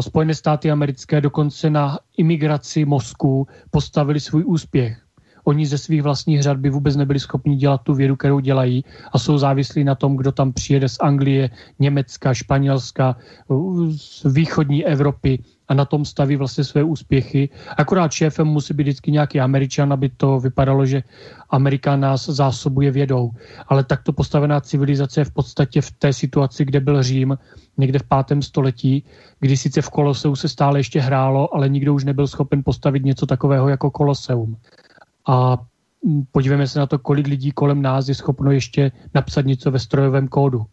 Spojené 0.00 0.34
státy 0.34 0.70
americké 0.70 1.20
dokonce 1.20 1.70
na 1.70 1.98
imigraci 2.16 2.84
mozku 2.84 3.46
postavili 3.70 4.20
svůj 4.20 4.44
úspěch. 4.44 4.98
Oni 5.44 5.66
ze 5.66 5.78
svých 5.78 6.02
vlastních 6.02 6.42
řad 6.42 6.56
by 6.56 6.70
vůbec 6.70 6.96
nebyli 6.96 7.20
schopni 7.20 7.56
dělat 7.56 7.82
tu 7.82 7.94
vědu, 7.94 8.16
kterou 8.16 8.40
dělají 8.40 8.84
a 9.12 9.18
jsou 9.18 9.38
závislí 9.38 9.84
na 9.84 9.94
tom, 9.94 10.16
kdo 10.16 10.32
tam 10.32 10.52
přijede 10.52 10.88
z 10.88 10.96
Anglie, 11.00 11.50
Německa, 11.78 12.34
Španělska, 12.34 13.16
z 13.90 14.32
východní 14.32 14.86
Evropy 14.86 15.38
a 15.72 15.74
na 15.74 15.84
tom 15.84 16.04
staví 16.04 16.36
vlastně 16.36 16.64
své 16.64 16.82
úspěchy. 16.84 17.48
Akorát 17.76 18.12
šéfem 18.12 18.46
musí 18.46 18.74
být 18.74 18.82
vždycky 18.82 19.12
nějaký 19.12 19.40
Američan, 19.40 19.92
aby 19.92 20.08
to 20.08 20.40
vypadalo, 20.40 20.86
že 20.86 21.02
Amerika 21.50 21.96
nás 21.96 22.28
zásobuje 22.28 22.90
vědou. 22.90 23.30
Ale 23.68 23.84
takto 23.84 24.12
postavená 24.12 24.60
civilizace 24.60 25.20
je 25.20 25.24
v 25.24 25.30
podstatě 25.30 25.80
v 25.80 25.90
té 25.90 26.12
situaci, 26.12 26.64
kde 26.64 26.80
byl 26.80 27.02
Řím, 27.02 27.38
někde 27.78 27.98
v 27.98 28.02
pátém 28.02 28.42
století, 28.42 29.04
kdy 29.40 29.56
sice 29.56 29.82
v 29.82 29.90
Koloseu 29.90 30.36
se 30.36 30.48
stále 30.48 30.78
ještě 30.78 31.00
hrálo, 31.00 31.54
ale 31.54 31.68
nikdo 31.68 31.94
už 31.94 32.04
nebyl 32.04 32.26
schopen 32.28 32.62
postavit 32.64 33.04
něco 33.04 33.26
takového 33.26 33.68
jako 33.68 33.90
Koloseum. 33.90 34.56
A 35.28 35.56
podívejme 36.32 36.68
se 36.68 36.78
na 36.78 36.86
to, 36.86 36.98
kolik 36.98 37.26
lidí 37.26 37.50
kolem 37.50 37.82
nás 37.82 38.08
je 38.08 38.14
schopno 38.14 38.52
ještě 38.52 38.92
napsat 39.14 39.46
něco 39.46 39.70
ve 39.70 39.78
strojovém 39.78 40.28
kódu. 40.28 40.66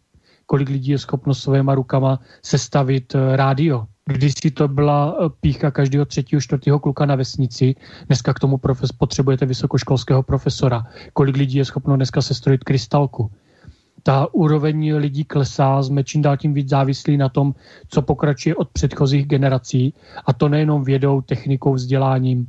Kolik 0.46 0.68
lidí 0.68 0.90
je 0.92 0.98
schopno 0.98 1.34
svýma 1.34 1.74
rukama 1.74 2.20
sestavit 2.44 3.14
eh, 3.14 3.36
rádio. 3.36 3.86
Když 4.06 4.34
si 4.42 4.50
to 4.50 4.68
byla 4.68 5.16
eh, 5.20 5.28
pícha 5.40 5.70
každého 5.70 6.04
třetího, 6.04 6.40
čtvrtého 6.40 6.78
kluka 6.78 7.06
na 7.06 7.14
vesnici, 7.14 7.74
dneska 8.06 8.34
k 8.34 8.38
tomu 8.38 8.58
profes, 8.58 8.92
potřebujete 8.92 9.46
vysokoškolského 9.46 10.22
profesora. 10.22 10.86
Kolik 11.12 11.36
lidí 11.36 11.58
je 11.58 11.64
schopno 11.64 11.96
dneska 11.96 12.22
sestrojit 12.22 12.64
krystalku 12.64 13.30
ta 14.02 14.34
úroveň 14.34 14.94
lidí 14.96 15.24
klesá, 15.24 15.82
jsme 15.82 16.04
čím 16.04 16.22
dál 16.22 16.36
tím 16.36 16.54
víc 16.54 16.68
závislí 16.68 17.16
na 17.16 17.28
tom, 17.28 17.54
co 17.88 18.02
pokračuje 18.02 18.56
od 18.56 18.68
předchozích 18.68 19.26
generací 19.26 19.94
a 20.26 20.32
to 20.32 20.48
nejenom 20.48 20.84
vědou, 20.84 21.20
technikou, 21.20 21.74
vzděláním, 21.74 22.46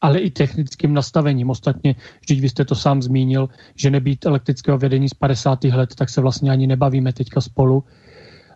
ale 0.00 0.18
i 0.18 0.30
technickým 0.30 0.94
nastavením. 0.94 1.50
Ostatně, 1.50 1.94
vždyť 2.20 2.40
vy 2.40 2.48
jste 2.48 2.64
to 2.64 2.74
sám 2.74 3.02
zmínil, 3.02 3.48
že 3.74 3.90
nebýt 3.90 4.26
elektrického 4.26 4.78
vedení 4.78 5.08
z 5.08 5.14
50. 5.14 5.64
let, 5.64 5.94
tak 5.94 6.08
se 6.08 6.20
vlastně 6.20 6.50
ani 6.50 6.66
nebavíme 6.66 7.12
teďka 7.12 7.40
spolu. 7.40 7.84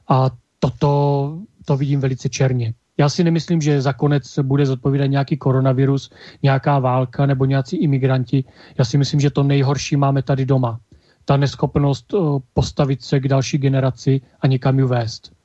A 0.08 0.30
toto 0.58 1.38
to 1.68 1.76
vidím 1.76 2.00
velice 2.00 2.28
černě. 2.28 2.74
Já 2.98 3.08
si 3.08 3.24
nemyslím, 3.24 3.60
že 3.60 3.80
za 3.80 3.92
konec 3.92 4.38
bude 4.42 4.66
zodpovídat 4.66 5.06
nějaký 5.06 5.36
koronavirus, 5.36 6.10
nějaká 6.42 6.78
válka 6.78 7.26
nebo 7.26 7.44
nějací 7.44 7.76
imigranti. 7.76 8.44
Já 8.78 8.84
si 8.84 8.98
myslím, 8.98 9.20
že 9.20 9.30
to 9.30 9.42
nejhorší 9.42 9.96
máme 9.96 10.22
tady 10.22 10.46
doma 10.46 10.80
ta 11.28 11.36
neschopnost 11.36 12.14
eh, 12.14 12.18
postavit 12.54 13.02
se 13.02 13.20
k 13.20 13.28
další 13.28 13.58
generaci 13.58 14.20
a 14.40 14.46
někam 14.46 14.78
ji 14.78 14.84
vést. 14.84 15.37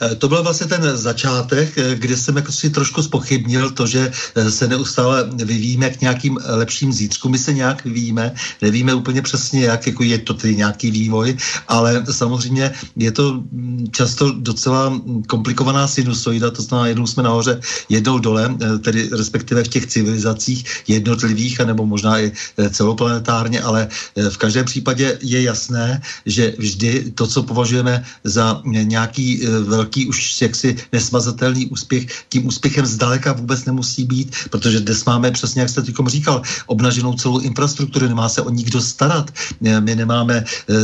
Eh, 0.00 0.14
to 0.14 0.28
byl 0.28 0.42
vlastně 0.42 0.66
ten 0.66 0.96
začátek, 0.96 1.78
eh, 1.78 1.94
kde 1.94 2.16
jsem 2.16 2.36
jako 2.36 2.52
si 2.52 2.70
trošku 2.70 3.02
spochybnil 3.02 3.70
to, 3.70 3.86
že 3.86 4.12
eh, 4.34 4.50
se 4.50 4.68
neustále 4.68 5.28
vyvíjíme 5.44 5.90
k 5.90 6.00
nějakým 6.00 6.38
lepším 6.44 6.92
zítřkům. 6.92 7.32
My 7.32 7.38
se 7.38 7.52
nějak 7.52 7.84
vyvíjíme, 7.84 8.34
nevíme 8.62 8.94
úplně 8.94 9.22
přesně 9.22 9.64
jak, 9.64 9.86
jako 9.86 10.02
je 10.02 10.18
to 10.18 10.34
tedy 10.34 10.56
nějaký 10.56 10.90
vývoj, 10.90 11.36
ale 11.68 12.04
samozřejmě 12.10 12.72
je 12.96 13.12
to 13.12 13.32
mm, 13.32 13.86
často 13.92 14.32
docela 14.32 14.88
mm, 14.88 15.22
komplikovaná 15.22 15.88
sinusoida, 15.88 16.50
to 16.50 16.62
znamená, 16.62 16.88
jednou 16.88 17.06
jsme 17.06 17.22
nahoře, 17.22 17.60
jednou 17.88 18.18
dole, 18.18 18.54
tedy 18.84 19.08
respektive 19.12 19.64
v 19.64 19.68
těch 19.68 19.86
civilizacích 19.86 20.64
jednotlivých, 20.88 21.60
anebo 21.60 21.86
možná 21.86 22.20
i 22.20 22.32
celoplanetárně, 22.70 23.62
ale 23.62 23.88
v 24.30 24.36
každém 24.36 24.64
případě 24.64 25.18
je 25.22 25.42
jasné, 25.42 26.02
že 26.26 26.54
vždy 26.58 27.12
to, 27.14 27.26
co 27.26 27.42
považujeme 27.42 28.04
za 28.24 28.62
nějaký 28.64 29.46
velký 29.60 30.06
už 30.06 30.42
jaksi 30.42 30.76
nesmazatelný 30.92 31.66
úspěch, 31.66 32.06
tím 32.28 32.46
úspěchem 32.46 32.86
zdaleka 32.86 33.32
vůbec 33.32 33.64
nemusí 33.64 34.04
být, 34.04 34.34
protože 34.50 34.80
dnes 34.80 35.04
máme 35.04 35.30
přesně, 35.30 35.60
jak 35.60 35.70
jste 35.70 35.82
teď 35.82 35.94
říkal, 36.06 36.42
obnaženou 36.66 37.14
celou 37.14 37.38
infrastrukturu, 37.38 38.08
nemá 38.08 38.28
se 38.28 38.42
o 38.42 38.50
nikdo 38.50 38.80
starat. 38.80 39.30
My 39.60 39.94
nemáme 39.96 40.44
eh, 40.44 40.74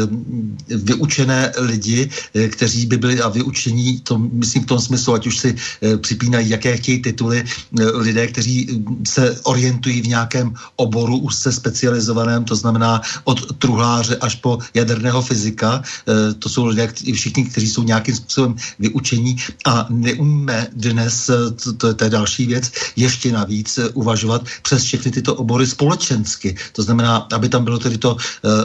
vyučené 0.68 1.52
lidi, 1.58 2.10
eh, 2.34 2.48
kteří 2.48 2.86
by 2.86 2.96
byli 2.96 3.20
a 3.20 3.28
vyučení, 3.28 4.00
to 4.00 4.18
myslím 4.18 4.62
v 4.62 4.66
tom 4.66 4.80
smyslu, 4.80 5.14
ať 5.14 5.26
už 5.26 5.36
si 5.38 5.50
eh, 5.54 5.96
připínají, 5.96 6.48
jaké 6.50 6.76
chtějí 6.76 7.02
tituly, 7.02 7.44
lidé, 7.94 8.26
kteří 8.26 8.84
se 9.06 9.40
orientují 9.42 10.02
v 10.02 10.08
nějakém 10.08 10.54
oboru 10.76 11.16
úzce 11.16 11.52
specializovaném, 11.52 12.44
to 12.44 12.56
znamená 12.56 13.00
od 13.24 13.56
truhláře 13.58 14.16
až 14.20 14.34
po 14.34 14.58
jaderného 14.74 15.22
fyzika. 15.22 15.82
To 16.38 16.48
jsou 16.48 16.66
lidé 16.66 16.92
všichni, 17.14 17.44
kteří 17.44 17.68
jsou 17.68 17.82
nějakým 17.82 18.14
způsobem 18.14 18.54
vyučení 18.78 19.36
a 19.66 19.86
neumíme 19.90 20.66
dnes, 20.72 21.30
to, 21.64 21.72
to, 21.72 21.94
to 21.94 22.04
je 22.04 22.10
další 22.10 22.46
věc, 22.46 22.72
ještě 22.96 23.32
navíc 23.32 23.78
uvažovat 23.94 24.42
přes 24.62 24.84
všechny 24.84 25.10
tyto 25.10 25.34
obory 25.34 25.66
společensky. 25.66 26.56
To 26.72 26.82
znamená, 26.82 27.28
aby 27.32 27.48
tam 27.48 27.64
bylo 27.64 27.78
tedy 27.78 27.98
to 27.98 28.14
uh, 28.14 28.20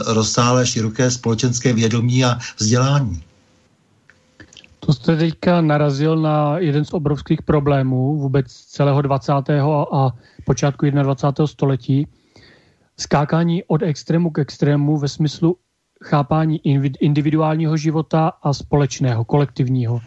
rozsáhlé, 0.06 0.66
široké 0.66 1.10
společenské 1.10 1.72
vědomí 1.72 2.24
a 2.24 2.38
vzdělání. 2.58 3.22
To 4.80 4.92
jste 4.92 5.16
teďka 5.16 5.60
narazil 5.60 6.16
na 6.16 6.58
jeden 6.58 6.84
z 6.84 6.92
obrovských 6.92 7.42
problémů 7.42 8.16
vůbec 8.16 8.46
celého 8.52 9.02
20. 9.02 9.32
a 9.92 10.10
počátku 10.44 10.90
21. 10.90 11.46
století. 11.46 12.06
Skákání 13.00 13.64
od 13.64 13.82
extrému 13.82 14.30
k 14.30 14.38
extrému 14.38 14.98
ve 14.98 15.08
smyslu 15.08 15.56
chápání 16.04 16.60
individuálního 17.00 17.76
života 17.76 18.32
a 18.42 18.52
společného, 18.52 19.24
kolektivního. 19.24 20.00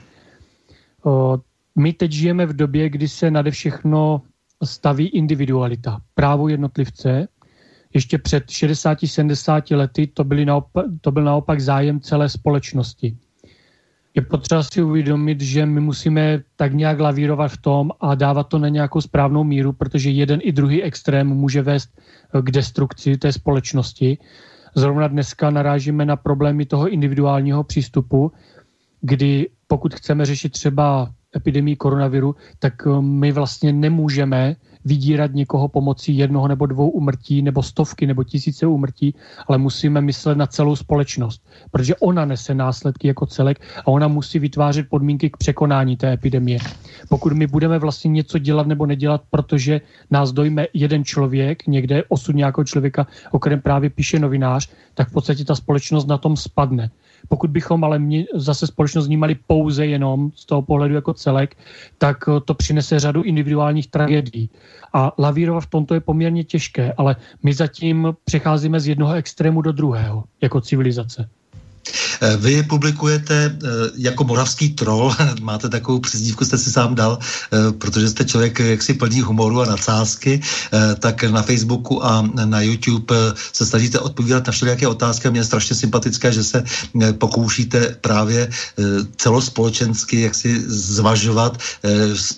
My 1.75 1.93
teď 1.93 2.11
žijeme 2.11 2.45
v 2.45 2.55
době, 2.55 2.89
kdy 2.89 3.07
se 3.07 3.31
nade 3.31 3.51
všechno 3.51 4.21
staví 4.63 5.07
individualita, 5.07 6.01
právo 6.13 6.47
jednotlivce. 6.47 7.27
Ještě 7.93 8.17
před 8.17 8.45
60-70 8.45 9.77
lety 9.77 10.07
to, 10.07 10.23
byly 10.23 10.45
naopak, 10.45 10.85
to 11.01 11.11
byl 11.11 11.23
naopak 11.23 11.61
zájem 11.61 11.99
celé 11.99 12.29
společnosti. 12.29 13.17
Je 14.15 14.21
potřeba 14.21 14.63
si 14.63 14.83
uvědomit, 14.83 15.41
že 15.41 15.65
my 15.65 15.79
musíme 15.79 16.43
tak 16.55 16.73
nějak 16.73 16.99
lavírovat 16.99 17.51
v 17.51 17.57
tom 17.57 17.91
a 17.99 18.15
dávat 18.15 18.43
to 18.43 18.59
na 18.59 18.67
nějakou 18.67 19.01
správnou 19.01 19.43
míru, 19.43 19.73
protože 19.73 20.09
jeden 20.09 20.39
i 20.43 20.51
druhý 20.51 20.83
extrém 20.83 21.27
může 21.27 21.61
vést 21.61 21.89
k 22.41 22.51
destrukci 22.51 23.17
té 23.17 23.31
společnosti. 23.31 24.17
Zrovna 24.75 25.07
dneska 25.07 25.49
narážíme 25.49 26.05
na 26.05 26.15
problémy 26.15 26.65
toho 26.65 26.89
individuálního 26.89 27.63
přístupu, 27.63 28.31
kdy 29.01 29.49
pokud 29.67 29.95
chceme 29.95 30.25
řešit 30.25 30.51
třeba 30.51 31.11
epidemii 31.35 31.75
koronaviru, 31.75 32.35
tak 32.59 32.73
eh, 32.87 33.01
my 33.01 33.31
vlastně 33.31 33.73
nemůžeme 33.73 34.55
vydírat 34.85 35.33
někoho 35.33 35.67
pomocí 35.67 36.17
jednoho 36.17 36.47
nebo 36.47 36.65
dvou 36.65 36.89
umrtí, 36.89 37.41
nebo 37.41 37.63
stovky, 37.63 38.07
nebo 38.07 38.23
tisíce 38.23 38.67
umrtí, 38.67 39.15
ale 39.47 39.57
musíme 39.57 40.01
myslet 40.01 40.37
na 40.37 40.47
celou 40.47 40.75
společnost, 40.75 41.41
protože 41.71 41.95
ona 41.95 42.25
nese 42.25 42.53
následky 42.53 43.07
jako 43.07 43.25
celek 43.25 43.61
a 43.77 43.87
ona 43.87 44.07
musí 44.07 44.39
vytvářet 44.39 44.89
podmínky 44.89 45.29
k 45.29 45.37
překonání 45.37 45.97
té 45.97 46.13
epidemie. 46.13 46.59
Pokud 47.09 47.33
my 47.33 47.47
budeme 47.47 47.79
vlastně 47.79 48.11
něco 48.11 48.37
dělat 48.37 48.67
nebo 48.67 48.85
nedělat, 48.85 49.21
protože 49.29 49.81
nás 50.11 50.31
dojme 50.31 50.67
jeden 50.73 51.05
člověk, 51.05 51.67
někde 51.67 52.03
osud 52.09 52.35
nějakého 52.35 52.65
člověka, 52.65 53.07
o 53.31 53.39
kterém 53.39 53.61
právě 53.61 53.89
píše 53.89 54.19
novinář, 54.19 54.69
tak 54.93 55.09
v 55.09 55.13
podstatě 55.13 55.45
ta 55.45 55.55
společnost 55.55 56.07
na 56.07 56.17
tom 56.17 56.37
spadne. 56.37 56.91
Pokud 57.27 57.49
bychom 57.49 57.83
ale 57.83 57.99
mě, 57.99 58.25
zase 58.35 58.67
společnost 58.67 59.07
vnímali 59.07 59.35
pouze 59.47 59.85
jenom 59.85 60.31
z 60.35 60.45
toho 60.45 60.61
pohledu 60.61 60.95
jako 60.95 61.13
celek, 61.13 61.57
tak 61.97 62.17
eh, 62.27 62.39
to 62.45 62.53
přinese 62.53 62.99
řadu 62.99 63.21
individuálních 63.21 63.87
tragédií. 63.87 64.49
A 64.93 65.11
lavírovat 65.17 65.63
v 65.63 65.69
tomto 65.69 65.93
je 65.93 65.99
poměrně 65.99 66.43
těžké, 66.43 66.93
ale 66.97 67.15
my 67.43 67.53
zatím 67.53 68.15
přecházíme 68.25 68.79
z 68.79 68.87
jednoho 68.87 69.13
extrému 69.13 69.61
do 69.61 69.71
druhého 69.71 70.23
jako 70.41 70.61
civilizace. 70.61 71.29
Eh, 72.21 72.37
vy 72.37 72.63
publikujete 72.63 73.33
eh, 73.35 73.67
jako 73.97 74.23
moravský 74.23 74.69
troll, 74.69 75.15
máte 75.41 75.69
takovou 75.69 75.99
přezdívku, 75.99 76.45
jste 76.45 76.57
si 76.57 76.71
sám 76.71 76.95
dal, 76.95 77.17
eh, 77.17 77.71
protože 77.71 78.09
jste 78.09 78.25
člověk 78.25 78.59
jaksi 78.59 78.93
plný 78.93 79.21
humoru 79.21 79.61
a 79.61 79.65
nadsázky, 79.65 80.41
tak 80.99 81.23
na 81.23 81.41
Facebooku 81.41 82.05
a 82.05 82.21
na 82.45 82.61
YouTube 82.61 83.15
se 83.53 83.65
snažíte 83.65 83.99
odpovídat 83.99 84.47
na 84.47 84.51
všelijaké 84.53 84.87
otázky 84.87 85.27
a 85.27 85.31
mě 85.31 85.39
je 85.39 85.43
strašně 85.43 85.75
sympatické, 85.75 86.33
že 86.33 86.43
se 86.43 86.63
pokoušíte 87.17 87.97
právě 88.01 88.49
celospolečensky 89.17 90.21
jaksi 90.21 90.63
zvažovat 90.67 91.57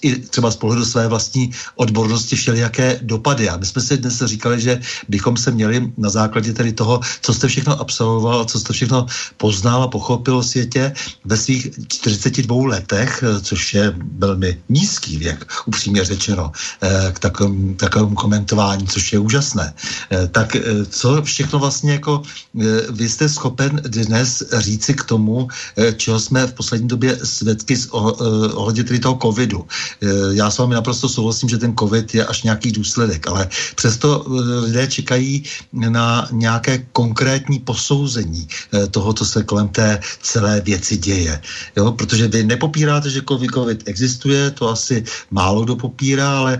i 0.01 0.19
třeba 0.19 0.51
z 0.51 0.55
pohledu 0.55 0.85
své 0.85 1.07
vlastní 1.07 1.51
odbornosti 1.75 2.35
všelijaké 2.35 2.99
dopady. 3.01 3.49
A 3.49 3.57
my 3.57 3.65
jsme 3.65 3.81
si 3.81 3.97
dnes 3.97 4.23
říkali, 4.25 4.61
že 4.61 4.79
bychom 5.09 5.37
se 5.37 5.51
měli 5.51 5.91
na 5.97 6.09
základě 6.09 6.53
tedy 6.53 6.73
toho, 6.73 6.99
co 7.21 7.33
jste 7.33 7.47
všechno 7.47 7.79
absolvoval, 7.81 8.45
co 8.45 8.59
jste 8.59 8.73
všechno 8.73 9.05
poznal 9.37 9.72
a 9.81 9.87
pochopil 9.87 10.37
o 10.37 10.43
světě 10.43 10.93
ve 11.25 11.37
svých 11.37 11.67
42 11.87 12.67
letech, 12.67 13.23
eh, 13.23 13.41
což 13.41 13.73
je 13.73 13.95
velmi 14.17 14.57
nízký 14.69 15.17
věk, 15.17 15.47
upřímně 15.65 16.05
řečeno, 16.05 16.51
eh, 16.81 17.11
k 17.13 17.19
takovému, 17.19 17.73
takovému 17.73 18.15
komentování, 18.15 18.87
což 18.87 19.13
je 19.13 19.19
úžasné. 19.19 19.73
Eh, 20.11 20.27
tak 20.27 20.57
co 20.89 21.21
všechno 21.21 21.59
vlastně 21.59 21.91
jako 21.93 22.21
vy 22.89 23.09
jste 23.09 23.29
schopen 23.29 23.81
dnes 23.85 24.43
říci 24.57 24.93
k 24.93 25.03
tomu, 25.03 25.47
čeho 25.97 26.19
jsme 26.19 26.47
v 26.47 26.53
poslední 26.53 26.87
době 26.87 27.17
svědky 27.23 27.77
ohledně 28.53 28.83
tedy 28.83 28.99
toho 28.99 29.17
covidu. 29.21 29.65
Já 30.31 30.51
s 30.51 30.57
vámi 30.57 30.75
naprosto 30.75 31.09
souhlasím, 31.09 31.49
že 31.49 31.57
ten 31.57 31.73
covid 31.73 32.15
je 32.15 32.25
až 32.25 32.43
nějaký 32.43 32.71
důsledek, 32.71 33.27
ale 33.27 33.49
přesto 33.75 34.25
lidé 34.69 34.87
čekají 34.87 35.43
na 35.73 36.27
nějaké 36.31 36.85
konkrétní 36.93 37.59
posouzení 37.59 38.47
toho, 38.91 39.13
co 39.13 39.25
se 39.25 39.43
kolem 39.43 39.62
kolem 39.63 39.69
té 39.69 39.99
celé 40.21 40.61
věci 40.61 40.97
děje. 40.97 41.41
Jo? 41.75 41.91
Protože 41.91 42.27
vy 42.27 42.43
nepopíráte, 42.43 43.09
že 43.09 43.21
COVID 43.27 43.87
existuje, 43.87 44.51
to 44.51 44.69
asi 44.69 45.03
málo 45.31 45.63
kdo 45.63 45.75
popírá, 45.75 46.37
ale 46.37 46.59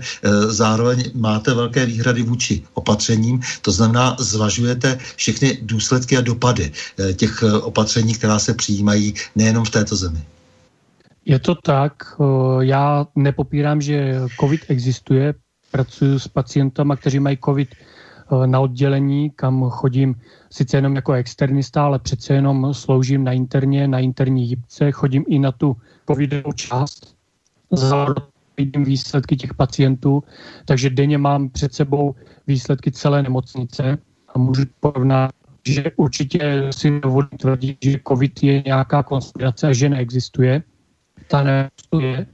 zároveň 0.52 1.10
máte 1.14 1.54
velké 1.54 1.86
výhrady 1.86 2.22
vůči 2.22 2.62
opatřením, 2.74 3.40
to 3.62 3.72
znamená, 3.72 4.16
zvažujete 4.18 4.98
všechny 5.16 5.58
důsledky 5.62 6.16
a 6.16 6.20
dopady 6.20 6.72
e, 6.98 7.12
těch 7.12 7.42
e, 7.42 7.52
opatření, 7.52 8.14
která 8.14 8.38
se 8.38 8.54
přijímají 8.54 9.14
nejenom 9.36 9.64
v 9.64 9.70
této 9.70 9.96
zemi. 9.96 10.22
Je 11.24 11.38
to 11.38 11.54
tak, 11.54 12.20
já 12.60 13.06
nepopírám, 13.16 13.80
že 13.80 14.20
COVID 14.40 14.60
existuje, 14.68 15.34
pracuji 15.72 16.20
s 16.20 16.28
pacientama, 16.28 16.96
kteří 16.96 17.20
mají 17.20 17.38
COVID 17.44 17.68
na 18.46 18.60
oddělení, 18.60 19.30
kam 19.30 19.70
chodím 19.70 20.14
sice 20.50 20.76
jenom 20.76 20.96
jako 20.96 21.12
externista, 21.12 21.84
ale 21.84 21.98
přece 21.98 22.34
jenom 22.34 22.74
sloužím 22.74 23.24
na 23.24 23.32
interně, 23.32 23.88
na 23.88 23.98
interní 23.98 24.48
jibce, 24.48 24.92
chodím 24.92 25.24
i 25.28 25.38
na 25.38 25.52
tu 25.52 25.76
covidovou 26.08 26.52
část, 26.52 27.16
vidím 28.56 28.84
výsledky 28.84 29.36
těch 29.36 29.54
pacientů, 29.54 30.22
takže 30.64 30.90
denně 30.90 31.18
mám 31.18 31.48
před 31.48 31.74
sebou 31.74 32.14
výsledky 32.46 32.92
celé 32.92 33.22
nemocnice 33.22 33.98
a 34.34 34.38
můžu 34.38 34.62
porovnat, 34.80 35.30
že 35.66 35.84
určitě 35.96 36.68
si 36.70 37.00
dovolím 37.00 37.38
tvrdit, 37.38 37.78
že 37.84 38.00
COVID 38.08 38.42
je 38.42 38.62
nějaká 38.66 39.02
konspirace 39.02 39.68
a 39.68 39.72
že 39.72 39.88
neexistuje. 39.88 40.62
Ta 41.28 41.42
neexistuje. 41.42 42.26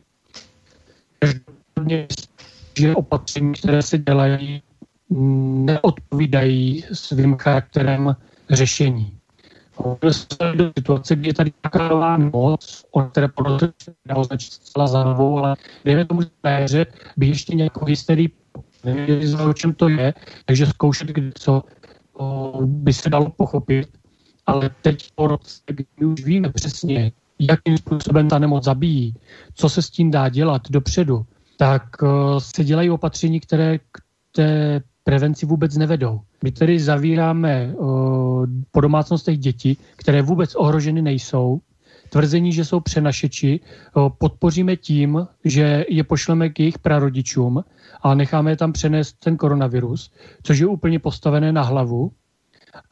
Že 2.78 2.95
opatření, 2.95 3.53
které 3.53 3.82
se 3.82 3.99
dělají, 3.99 4.62
neodpovídají 5.11 6.85
svým 6.93 7.37
charakterem 7.37 8.17
řešení. 8.51 9.17
Jsme 10.11 10.53
do 10.57 10.73
situace, 10.79 11.17
kdy 11.17 11.29
je 11.29 11.35
tady 11.35 11.53
nějaká 11.65 11.89
nová 11.89 12.19
moc, 12.19 12.85
o 12.91 13.03
které 13.03 13.29
se 13.83 13.95
dá 14.07 14.17
označit 14.17 14.53
zcela 14.53 14.87
za 14.87 15.05
novou, 15.05 15.39
ale 15.39 15.57
dejme 15.85 16.05
tomu, 16.05 16.21
že 16.67 16.87
by 17.17 17.27
ještě 17.27 17.57
nějakou 17.57 17.85
hysterii 17.85 18.31
nevěděli, 18.85 19.35
o 19.35 19.53
čem 19.53 19.75
to 19.75 19.89
je, 19.89 20.15
takže 20.45 20.67
zkoušet, 20.67 21.09
co 21.35 21.63
by 22.65 22.93
se 22.93 23.11
dalo 23.11 23.31
pochopit, 23.31 23.89
ale 24.47 24.71
teď 24.83 25.09
po 25.15 25.27
roce, 25.27 25.61
kdy 25.67 25.85
už 26.07 26.25
víme 26.25 26.49
přesně, 26.53 27.13
jakým 27.39 27.79
způsobem 27.79 28.29
ta 28.29 28.39
nemoc 28.39 28.65
zabíjí, 28.65 29.15
co 29.55 29.69
se 29.69 29.83
s 29.83 29.91
tím 29.91 30.11
dá 30.11 30.29
dělat 30.29 30.63
dopředu, 30.71 31.27
tak 31.57 31.83
se 32.39 32.65
dělají 32.65 32.91
opatření, 32.91 33.41
které 33.41 33.79
k 33.79 33.99
té 34.33 34.81
prevenci 35.11 35.47
vůbec 35.47 35.77
nevedou. 35.77 36.21
My 36.45 36.53
tedy 36.53 36.81
zavíráme 36.81 37.75
uh, 37.75 38.47
po 38.71 38.81
domácnostech 38.81 39.39
děti, 39.39 39.77
které 39.97 40.23
vůbec 40.23 40.55
ohroženy 40.55 41.03
nejsou. 41.03 41.61
Tvrzení, 42.11 42.53
že 42.53 42.65
jsou 42.65 42.81
přenašeči, 42.81 43.61
uh, 43.61 44.09
podpoříme 44.19 44.77
tím, 44.77 45.27
že 45.45 45.85
je 45.89 46.05
pošleme 46.05 46.49
k 46.49 46.61
jejich 46.61 46.79
prarodičům 46.79 47.65
a 48.03 48.15
necháme 48.15 48.51
je 48.51 48.57
tam 48.57 48.73
přenést 48.73 49.19
ten 49.19 49.37
koronavirus, 49.37 50.11
což 50.43 50.59
je 50.59 50.67
úplně 50.67 50.99
postavené 50.99 51.53
na 51.53 51.63
hlavu. 51.63 52.13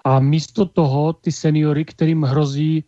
A 0.05 0.21
místo 0.21 0.67
toho 0.67 1.13
ty 1.13 1.33
seniory, 1.33 1.85
kterým 1.85 2.23
hrozí 2.23 2.85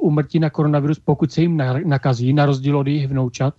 umrtí 0.00 0.38
na 0.38 0.50
koronavirus, 0.50 0.98
pokud 0.98 1.32
se 1.32 1.40
jim 1.40 1.56
nakazí, 1.84 2.32
na 2.32 2.46
rozdíl 2.46 2.78
od 2.78 2.86
jejich 2.86 3.08
vnoučat, 3.08 3.54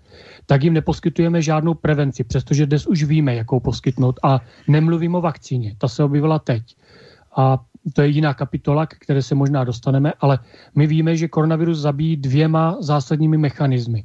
tak 0.46 0.64
jim 0.64 0.74
neposkytujeme 0.74 1.42
žádnou 1.42 1.74
prevenci, 1.74 2.24
přestože 2.24 2.66
dnes 2.66 2.88
už 2.88 3.04
víme, 3.04 3.36
jakou 3.36 3.60
poskytnout. 3.60 4.20
A 4.24 4.42
nemluvím 4.68 5.16
o 5.16 5.22
vakcíně, 5.22 5.76
ta 5.78 5.88
se 5.88 6.04
objevila 6.04 6.40
teď. 6.40 6.76
A 7.36 7.60
to 7.94 8.02
je 8.02 8.08
jiná 8.08 8.34
kapitola, 8.34 8.86
k 8.86 8.94
které 9.00 9.22
se 9.22 9.36
možná 9.36 9.64
dostaneme, 9.64 10.14
ale 10.20 10.40
my 10.76 10.88
víme, 10.88 11.18
že 11.18 11.28
koronavirus 11.28 11.80
zabíjí 11.80 12.18
dvěma 12.18 12.78
zásadními 12.80 13.38
mechanismy. 13.38 14.04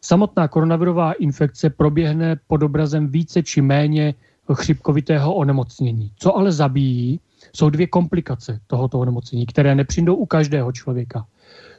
Samotná 0.00 0.48
koronavirová 0.48 1.12
infekce 1.12 1.70
proběhne 1.70 2.36
pod 2.46 2.62
obrazem 2.62 3.08
více 3.08 3.42
či 3.42 3.62
méně 3.62 4.14
chřipkovitého 4.54 5.34
onemocnění. 5.34 6.12
Co 6.16 6.36
ale 6.36 6.52
zabíjí, 6.52 7.20
jsou 7.56 7.70
dvě 7.70 7.86
komplikace 7.86 8.60
tohoto 8.66 8.98
onemocnění, 8.98 9.46
které 9.46 9.74
nepřijdou 9.74 10.14
u 10.14 10.26
každého 10.26 10.72
člověka. 10.72 11.26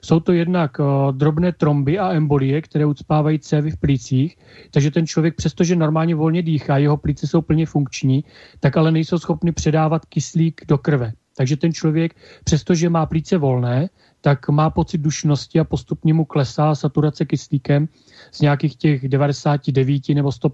Jsou 0.02 0.20
to 0.20 0.32
jednak 0.32 0.80
uh, 0.80 1.12
drobné 1.12 1.52
tromby 1.52 2.00
a 2.00 2.12
embolie, 2.12 2.62
které 2.62 2.86
ucpávají 2.86 3.40
cévy 3.40 3.72
v 3.72 3.78
plících, 3.78 4.38
takže 4.72 4.92
ten 4.92 5.08
člověk, 5.08 5.36
přestože 5.36 5.76
normálně 5.76 6.16
volně 6.16 6.42
dýchá, 6.42 6.78
jeho 6.78 6.98
plíce 6.98 7.28
jsou 7.28 7.42
plně 7.42 7.66
funkční, 7.66 8.24
tak 8.60 8.78
ale 8.78 8.92
nejsou 8.92 9.18
schopny 9.18 9.52
předávat 9.52 10.06
kyslík 10.06 10.62
do 10.68 10.78
krve. 10.78 11.14
Takže 11.38 11.58
ten 11.58 11.74
člověk, 11.74 12.16
přestože 12.44 12.90
má 12.90 13.06
plíce 13.06 13.38
volné, 13.38 13.90
tak 14.22 14.50
má 14.50 14.70
pocit 14.70 14.98
dušnosti 14.98 15.60
a 15.60 15.64
postupně 15.64 16.14
mu 16.14 16.26
klesá 16.26 16.76
saturace 16.76 17.26
kyslíkem 17.26 17.88
z 18.32 18.42
nějakých 18.42 18.76
těch 18.76 19.08
99 19.08 20.10
nebo 20.10 20.32
100 20.32 20.50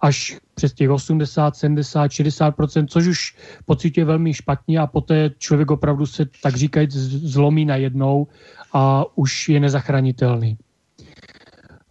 až 0.00 0.38
přes 0.54 0.72
těch 0.72 0.90
80, 0.90 1.56
70, 1.56 2.06
60% 2.06 2.86
což 2.88 3.06
už 3.06 3.36
pocituje 3.64 4.04
velmi 4.04 4.34
špatně 4.34 4.78
a 4.78 4.86
poté 4.86 5.30
člověk 5.38 5.70
opravdu 5.70 6.06
se 6.06 6.26
tak 6.42 6.56
říkajíc 6.56 6.92
zlomí 7.32 7.64
najednou 7.64 8.26
a 8.72 9.04
už 9.14 9.48
je 9.48 9.60
nezachranitelný. 9.60 10.58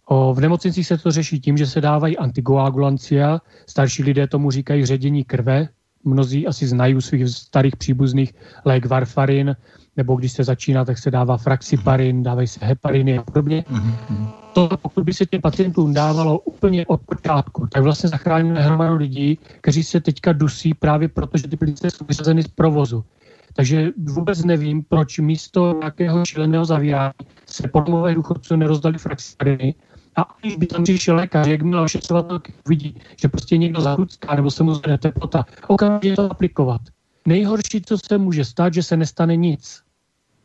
O, 0.08 0.34
v 0.34 0.40
nemocnicích 0.40 0.86
se 0.86 0.98
to 0.98 1.10
řeší 1.10 1.40
tím, 1.40 1.56
že 1.56 1.66
se 1.66 1.80
dávají 1.80 2.18
antikoagulancia, 2.18 3.40
starší 3.66 4.02
lidé 4.02 4.26
tomu 4.26 4.50
říkají 4.50 4.86
ředění 4.86 5.24
krve, 5.24 5.68
mnozí 6.04 6.46
asi 6.46 6.66
znají 6.66 6.94
u 6.94 7.00
svých 7.00 7.28
starých 7.28 7.76
příbuzných 7.76 8.34
lék 8.64 8.86
varfarin, 8.86 9.56
nebo 9.96 10.16
když 10.16 10.32
se 10.32 10.44
začíná, 10.44 10.84
tak 10.84 10.98
se 10.98 11.10
dává 11.10 11.36
fraxiparin, 11.36 12.22
dávají 12.22 12.48
se 12.48 12.66
hepariny 12.66 13.18
a 13.18 13.22
podobně. 13.22 13.64
Mm-hmm. 13.70 14.28
To, 14.52 14.68
pokud 14.82 15.04
by 15.04 15.14
se 15.14 15.26
těm 15.26 15.40
pacientům 15.40 15.94
dávalo 15.94 16.38
úplně 16.38 16.86
od 16.86 17.00
počátku, 17.00 17.66
tak 17.66 17.82
vlastně 17.82 18.08
zachráníme 18.08 18.60
hromadu 18.60 18.96
lidí, 18.96 19.38
kteří 19.60 19.82
se 19.82 20.00
teďka 20.00 20.32
dusí 20.32 20.74
právě 20.74 21.08
proto, 21.08 21.38
že 21.38 21.48
ty 21.48 21.56
plíce 21.56 21.90
jsou 21.90 22.04
vyřazeny 22.04 22.42
z 22.42 22.48
provozu. 22.48 23.04
Takže 23.52 23.90
vůbec 23.96 24.44
nevím, 24.44 24.82
proč 24.82 25.18
místo 25.18 25.76
nějakého 25.78 26.24
šíleného 26.24 26.64
zavírání 26.64 27.12
se 27.46 27.68
podmové 27.68 28.14
důchodců 28.14 28.56
nerozdali 28.56 28.98
fraxipariny 28.98 29.74
a 30.16 30.34
když 30.40 30.56
by 30.56 30.66
tam 30.66 30.84
přišel 30.84 31.16
lékař, 31.16 31.46
jak 31.46 31.62
měl 31.62 31.80
ošetřovat, 31.80 32.26
vidí, 32.68 32.96
že 33.16 33.28
prostě 33.28 33.56
někdo 33.56 33.80
zahucká 33.80 34.34
nebo 34.34 34.50
se 34.50 34.62
mu 34.62 34.74
zvedne 34.74 34.98
teplota, 34.98 35.44
okamžitě 35.66 36.16
to 36.16 36.30
aplikovat. 36.30 36.80
Nejhorší, 37.26 37.82
co 37.82 37.98
se 37.98 38.18
může 38.18 38.44
stát, 38.44 38.74
že 38.74 38.82
se 38.82 38.96
nestane 38.96 39.36
nic. 39.36 39.85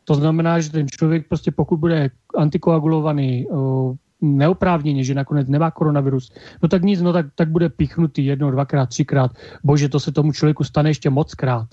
To 0.04 0.14
znamená, 0.14 0.60
že 0.60 0.70
ten 0.70 0.86
člověk 0.88 1.28
prostě 1.28 1.50
pokud 1.50 1.76
bude 1.76 2.10
antikoagulovaný 2.36 3.46
neoprávněně, 4.20 5.04
že 5.04 5.14
nakonec 5.14 5.48
nemá 5.48 5.70
koronavirus, 5.70 6.32
no 6.62 6.68
tak 6.68 6.82
nic, 6.82 7.02
no 7.02 7.12
tak, 7.12 7.26
tak 7.34 7.50
bude 7.50 7.68
pichnutý 7.68 8.26
jedno, 8.26 8.50
dvakrát, 8.50 8.88
třikrát. 8.88 9.30
Bože, 9.64 9.88
to 9.88 10.00
se 10.00 10.12
tomu 10.12 10.32
člověku 10.32 10.64
stane 10.64 10.90
ještě 10.90 11.10
moc 11.10 11.34
krát. 11.34 11.68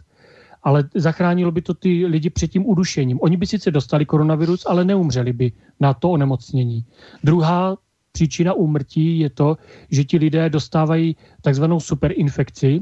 Ale 0.64 0.84
zachránilo 0.96 1.52
by 1.52 1.62
to 1.62 1.74
ty 1.74 2.06
lidi 2.06 2.30
před 2.30 2.48
tím 2.48 2.66
udušením. 2.66 3.20
Oni 3.22 3.38
by 3.38 3.46
sice 3.46 3.72
dostali 3.72 4.06
koronavirus, 4.06 4.66
ale 4.66 4.86
neumřeli 4.86 5.34
by 5.34 5.52
na 5.80 5.94
to 5.94 6.10
onemocnění. 6.10 6.86
Druhá 7.24 7.78
příčina 8.12 8.54
úmrtí 8.54 9.20
je 9.20 9.30
to, 9.30 9.58
že 9.92 10.04
ti 10.04 10.18
lidé 10.18 10.50
dostávají 10.50 11.16
takzvanou 11.42 11.80
superinfekci, 11.80 12.82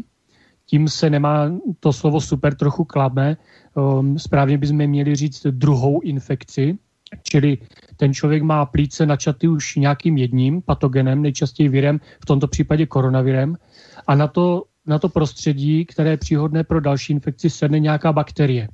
tím 0.65 0.89
se 0.89 1.09
nemá 1.09 1.51
to 1.79 1.93
slovo 1.93 2.21
super 2.21 2.55
trochu 2.55 2.83
klame. 2.83 3.37
Um, 3.77 4.19
správně 4.19 4.57
bychom 4.57 4.87
měli 4.87 5.15
říct 5.15 5.47
druhou 5.47 6.01
infekci, 6.01 6.77
čili 7.23 7.57
ten 7.97 8.13
člověk 8.13 8.43
má 8.43 8.65
plíce 8.65 9.05
načaty 9.05 9.47
už 9.47 9.75
nějakým 9.75 10.17
jedním 10.17 10.61
patogenem, 10.61 11.21
nejčastěji 11.21 11.69
virem, 11.69 11.99
v 12.23 12.25
tomto 12.25 12.47
případě 12.47 12.85
koronavirem, 12.85 13.55
a 14.07 14.15
na 14.15 14.27
to, 14.27 14.63
na 14.85 14.99
to 14.99 15.09
prostředí, 15.09 15.85
které 15.85 16.09
je 16.09 16.17
příhodné 16.17 16.63
pro 16.63 16.81
další 16.81 17.13
infekci, 17.13 17.49
sedne 17.49 17.79
nějaká 17.79 18.13
bakterie. 18.13 18.67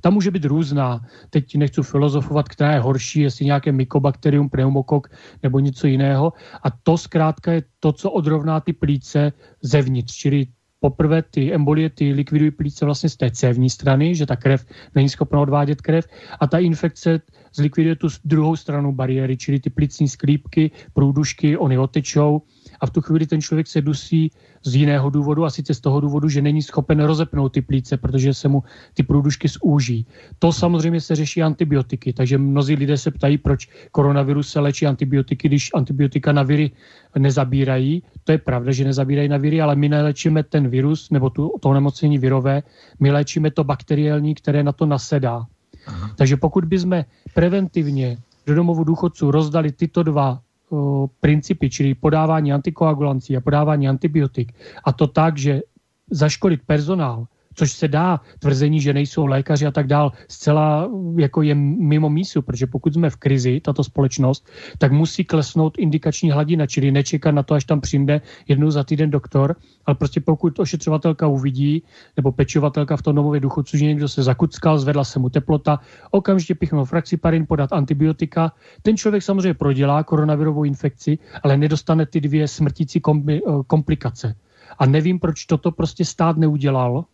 Ta 0.00 0.10
může 0.10 0.30
být 0.30 0.44
různá. 0.44 1.00
Teď 1.30 1.56
nechci 1.56 1.82
filozofovat, 1.82 2.48
která 2.48 2.72
je 2.72 2.80
horší, 2.80 3.20
jestli 3.20 3.44
nějaké 3.44 3.72
mykobakterium, 3.72 4.50
pneumokok 4.50 5.08
nebo 5.42 5.58
něco 5.58 5.86
jiného. 5.86 6.32
A 6.62 6.70
to 6.82 6.98
zkrátka 6.98 7.52
je 7.52 7.62
to, 7.80 7.92
co 7.92 8.10
odrovná 8.10 8.60
ty 8.60 8.72
plíce 8.72 9.32
zevnitř, 9.62 10.14
čili 10.14 10.46
poprvé 10.82 11.22
ty 11.22 11.54
embolie, 11.54 11.90
ty 11.90 12.12
likvidují 12.12 12.50
plíce 12.50 12.84
vlastně 12.84 13.08
z 13.08 13.16
té 13.16 13.30
cévní 13.30 13.70
strany, 13.70 14.14
že 14.14 14.26
ta 14.26 14.36
krev 14.36 14.66
není 14.94 15.08
schopna 15.08 15.40
odvádět 15.40 15.82
krev 15.82 16.10
a 16.40 16.46
ta 16.46 16.58
infekce 16.58 17.22
zlikviduje 17.54 17.96
tu 17.96 18.08
druhou 18.24 18.56
stranu 18.56 18.92
bariéry, 18.92 19.36
čili 19.36 19.60
ty 19.60 19.70
plicní 19.70 20.08
sklípky, 20.08 20.70
průdušky, 20.92 21.56
oni 21.56 21.78
otečou 21.78 22.42
a 22.82 22.86
v 22.86 22.90
tu 22.90 23.00
chvíli 23.00 23.26
ten 23.26 23.40
člověk 23.40 23.66
se 23.66 23.80
dusí 23.80 24.30
z 24.62 24.74
jiného 24.74 25.10
důvodu 25.10 25.44
a 25.44 25.50
sice 25.50 25.74
z 25.74 25.80
toho 25.80 26.00
důvodu, 26.00 26.28
že 26.28 26.42
není 26.42 26.62
schopen 26.62 27.00
rozepnout 27.00 27.52
ty 27.52 27.62
plíce, 27.62 27.96
protože 27.96 28.34
se 28.34 28.48
mu 28.48 28.62
ty 28.94 29.02
průdušky 29.02 29.48
zúží. 29.48 30.06
To 30.38 30.52
samozřejmě 30.52 31.00
se 31.00 31.14
řeší 31.14 31.42
antibiotiky, 31.42 32.12
takže 32.12 32.38
mnozí 32.38 32.74
lidé 32.74 32.98
se 32.98 33.10
ptají, 33.10 33.38
proč 33.38 33.68
koronavirus 33.92 34.50
se 34.50 34.60
léčí 34.60 34.86
antibiotiky, 34.86 35.48
když 35.48 35.70
antibiotika 35.74 36.32
na 36.32 36.42
viry 36.42 36.70
nezabírají. 37.18 38.02
To 38.24 38.32
je 38.32 38.38
pravda, 38.38 38.72
že 38.72 38.84
nezabírají 38.84 39.28
na 39.28 39.36
viry, 39.36 39.60
ale 39.60 39.76
my 39.76 39.88
neléčíme 39.88 40.42
ten 40.42 40.68
virus 40.68 41.10
nebo 41.10 41.30
tu, 41.30 41.54
to 41.60 41.68
onemocnění 41.68 42.18
virové, 42.18 42.62
my 43.00 43.10
léčíme 43.10 43.50
to 43.50 43.64
bakteriální, 43.64 44.34
které 44.34 44.62
na 44.62 44.72
to 44.72 44.86
nasedá. 44.86 45.46
Aha. 45.86 46.10
Takže 46.16 46.36
pokud 46.36 46.64
bychom 46.64 47.04
preventivně 47.34 48.18
do 48.46 48.54
domovu 48.54 48.84
důchodců 48.84 49.30
rozdali 49.30 49.72
tyto 49.72 50.02
dva 50.02 50.40
principy, 51.20 51.70
čili 51.70 51.94
podávání 51.94 52.52
antikoagulancí 52.52 53.36
a 53.36 53.40
podávání 53.40 53.88
antibiotik, 53.88 54.52
a 54.84 54.92
to 54.92 55.06
tak, 55.06 55.38
že 55.38 55.60
zaškolit 56.10 56.60
personál, 56.66 57.26
což 57.54 57.72
se 57.72 57.88
dá, 57.88 58.20
tvrzení, 58.38 58.80
že 58.80 58.92
nejsou 58.92 59.26
lékaři 59.26 59.66
a 59.66 59.70
tak 59.70 59.86
dál, 59.86 60.12
zcela 60.28 60.90
jako 61.18 61.42
je 61.42 61.54
mimo 61.54 62.10
mísu, 62.10 62.42
protože 62.42 62.66
pokud 62.66 62.94
jsme 62.94 63.10
v 63.10 63.16
krizi, 63.16 63.60
tato 63.60 63.84
společnost, 63.84 64.48
tak 64.78 64.92
musí 64.92 65.24
klesnout 65.24 65.78
indikační 65.78 66.30
hladina, 66.30 66.66
čili 66.66 66.90
nečekat 66.90 67.34
na 67.34 67.42
to, 67.42 67.54
až 67.54 67.64
tam 67.64 67.80
přijde 67.80 68.20
jednou 68.48 68.70
za 68.70 68.84
týden 68.84 69.10
doktor, 69.10 69.56
ale 69.86 69.94
prostě 69.94 70.20
pokud 70.20 70.58
ošetřovatelka 70.58 71.26
uvidí, 71.26 71.82
nebo 72.16 72.32
pečovatelka 72.32 72.96
v 72.96 73.02
tom 73.02 73.16
domově 73.16 73.40
důchodců, 73.40 73.76
že 73.76 73.84
někdo 73.84 74.08
se 74.08 74.22
zakuckal, 74.22 74.78
zvedla 74.78 75.04
se 75.04 75.18
mu 75.18 75.28
teplota, 75.28 75.80
okamžitě 76.10 76.54
pichnou 76.54 76.84
fraxiparin, 76.84 77.46
podat 77.46 77.72
antibiotika. 77.72 78.52
Ten 78.82 78.96
člověk 78.96 79.22
samozřejmě 79.22 79.54
prodělá 79.54 80.02
koronavirovou 80.02 80.64
infekci, 80.64 81.18
ale 81.42 81.56
nedostane 81.56 82.06
ty 82.06 82.20
dvě 82.20 82.48
smrtící 82.48 83.00
komplikace. 83.66 84.34
A 84.78 84.86
nevím, 84.86 85.18
proč 85.18 85.44
toto 85.44 85.70
prostě 85.70 86.04
stát 86.04 86.36
neudělal, 86.36 87.04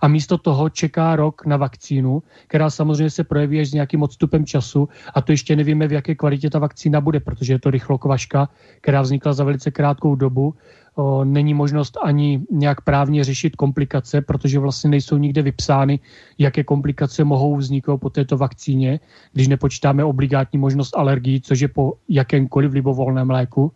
a 0.00 0.08
místo 0.08 0.38
toho 0.38 0.68
čeká 0.68 1.16
rok 1.16 1.46
na 1.46 1.56
vakcínu, 1.56 2.22
která 2.46 2.70
samozřejmě 2.70 3.10
se 3.10 3.24
projeví 3.24 3.60
až 3.60 3.68
s 3.68 3.72
nějakým 3.72 4.02
odstupem 4.02 4.46
času 4.46 4.88
a 5.14 5.22
to 5.22 5.32
ještě 5.32 5.56
nevíme, 5.56 5.88
v 5.88 5.92
jaké 5.92 6.14
kvalitě 6.14 6.50
ta 6.50 6.58
vakcína 6.58 7.00
bude, 7.00 7.20
protože 7.20 7.52
je 7.52 7.58
to 7.58 7.70
rychlokvaška, 7.70 8.48
která 8.80 9.02
vznikla 9.02 9.32
za 9.32 9.44
velice 9.44 9.70
krátkou 9.70 10.14
dobu. 10.14 10.54
O, 10.94 11.24
není 11.24 11.54
možnost 11.54 11.98
ani 12.02 12.40
nějak 12.50 12.80
právně 12.80 13.24
řešit 13.24 13.56
komplikace, 13.56 14.20
protože 14.20 14.58
vlastně 14.58 14.90
nejsou 14.90 15.16
nikde 15.16 15.42
vypsány, 15.42 16.00
jaké 16.38 16.64
komplikace 16.64 17.24
mohou 17.24 17.56
vzniknout 17.56 17.98
po 17.98 18.10
této 18.10 18.36
vakcíně, 18.36 19.00
když 19.32 19.48
nepočítáme 19.48 20.04
obligátní 20.04 20.58
možnost 20.58 20.96
alergií, 20.96 21.40
což 21.40 21.60
je 21.60 21.68
po 21.68 21.92
jakémkoliv 22.08 22.72
libovolném 22.72 23.30
léku. 23.30 23.72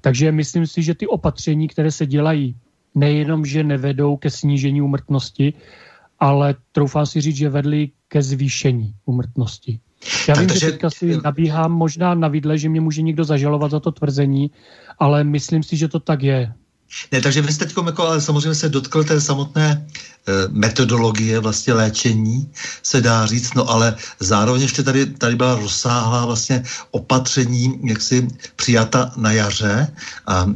Takže 0.00 0.32
myslím 0.32 0.66
si, 0.66 0.82
že 0.82 0.94
ty 0.94 1.06
opatření, 1.06 1.68
které 1.68 1.90
se 1.90 2.06
dělají 2.06 2.56
nejenom, 2.96 3.44
že 3.44 3.62
nevedou 3.62 4.16
ke 4.16 4.30
snížení 4.30 4.82
umrtnosti, 4.82 5.54
ale 6.18 6.54
troufám 6.72 7.06
si 7.06 7.20
říct, 7.20 7.36
že 7.36 7.48
vedly 7.48 7.90
ke 8.08 8.22
zvýšení 8.22 8.94
umrtnosti. 9.04 9.80
Já 10.28 10.34
vím, 10.34 10.48
že 10.48 10.70
teďka 10.70 10.90
si 10.90 11.20
nabíhám 11.24 11.72
možná 11.72 12.14
na 12.14 12.28
vidle, 12.28 12.58
že 12.58 12.68
mě 12.68 12.80
může 12.80 13.02
někdo 13.02 13.24
zažalovat 13.24 13.70
za 13.70 13.80
to 13.80 13.92
tvrzení, 13.92 14.50
ale 14.98 15.24
myslím 15.24 15.62
si, 15.62 15.76
že 15.76 15.88
to 15.88 16.00
tak 16.00 16.22
je. 16.22 16.52
Ne, 17.12 17.20
takže 17.20 17.42
vy 17.42 17.52
jste 17.52 17.64
teď 17.64 17.76
jako, 17.86 18.06
ale 18.06 18.20
samozřejmě 18.20 18.54
se 18.54 18.68
dotkl 18.68 19.04
té 19.04 19.20
samotné 19.20 19.66
e, 19.70 20.48
metodologie 20.48 21.38
vlastně 21.38 21.72
léčení, 21.72 22.50
se 22.82 23.00
dá 23.00 23.26
říct, 23.26 23.54
no 23.54 23.70
ale 23.70 23.96
zároveň 24.20 24.62
ještě 24.62 24.82
tady, 24.82 25.06
tady 25.06 25.36
byla 25.36 25.54
rozsáhlá 25.54 26.26
vlastně 26.26 26.62
opatření, 26.90 27.80
jak 27.84 28.02
si 28.02 28.28
přijata 28.56 29.12
na 29.16 29.32
jaře 29.32 29.94
a 30.26 30.46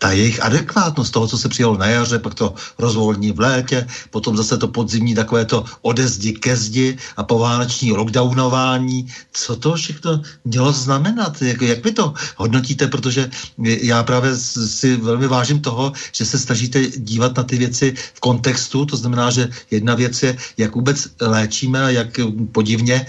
ta 0.00 0.16
jejich 0.16 0.42
adekvátnost 0.42 1.12
toho, 1.12 1.28
co 1.28 1.38
se 1.38 1.48
přijalo 1.48 1.76
na 1.76 1.86
jaře, 1.86 2.18
pak 2.18 2.34
to 2.34 2.54
rozvolní 2.78 3.32
v 3.32 3.40
létě, 3.40 3.86
potom 4.10 4.36
zase 4.36 4.56
to 4.56 4.68
podzimní 4.68 5.14
takové 5.14 5.44
to 5.44 5.64
ode 5.82 6.08
zdi 6.08 6.32
ke 6.32 6.56
zdi 6.56 6.96
a 7.16 7.22
povánoční 7.22 7.92
lockdownování. 7.92 9.06
Co 9.32 9.56
to 9.56 9.74
všechno 9.76 10.22
mělo 10.44 10.72
znamenat? 10.72 11.42
Jak, 11.42 11.62
jak 11.62 11.84
vy 11.84 11.92
to 11.92 12.14
hodnotíte? 12.36 12.88
Protože 12.88 13.30
já 13.60 14.02
právě 14.02 14.36
si 14.66 14.96
velmi 14.96 15.28
vážím 15.28 15.60
toho, 15.60 15.92
že 16.12 16.24
se 16.24 16.38
snažíte 16.38 16.80
dívat 16.96 17.36
na 17.36 17.44
ty 17.44 17.58
věci 17.60 17.94
v 18.14 18.20
kontextu, 18.20 18.86
to 18.86 18.96
znamená, 18.96 19.30
že 19.30 19.48
jedna 19.70 19.94
věc 19.94 20.22
je, 20.22 20.36
jak 20.56 20.74
vůbec 20.74 21.08
léčíme 21.20 21.84
a 21.84 21.90
jak 21.90 22.20
podivně 22.52 23.06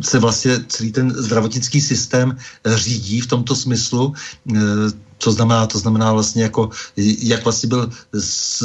se 0.00 0.18
vlastně 0.18 0.60
celý 0.68 0.92
ten 0.92 1.08
zdravotnický 1.10 1.80
systém 1.80 2.36
řídí 2.68 3.20
v 3.20 3.26
tomto 3.32 3.56
smyslu 3.56 4.12
co 5.22 5.32
znamená, 5.32 5.66
to 5.66 5.78
znamená 5.78 6.12
vlastně 6.12 6.42
jako, 6.42 6.70
jak 7.22 7.44
vlastně 7.44 7.68
byl 7.68 7.90
s, 8.12 8.62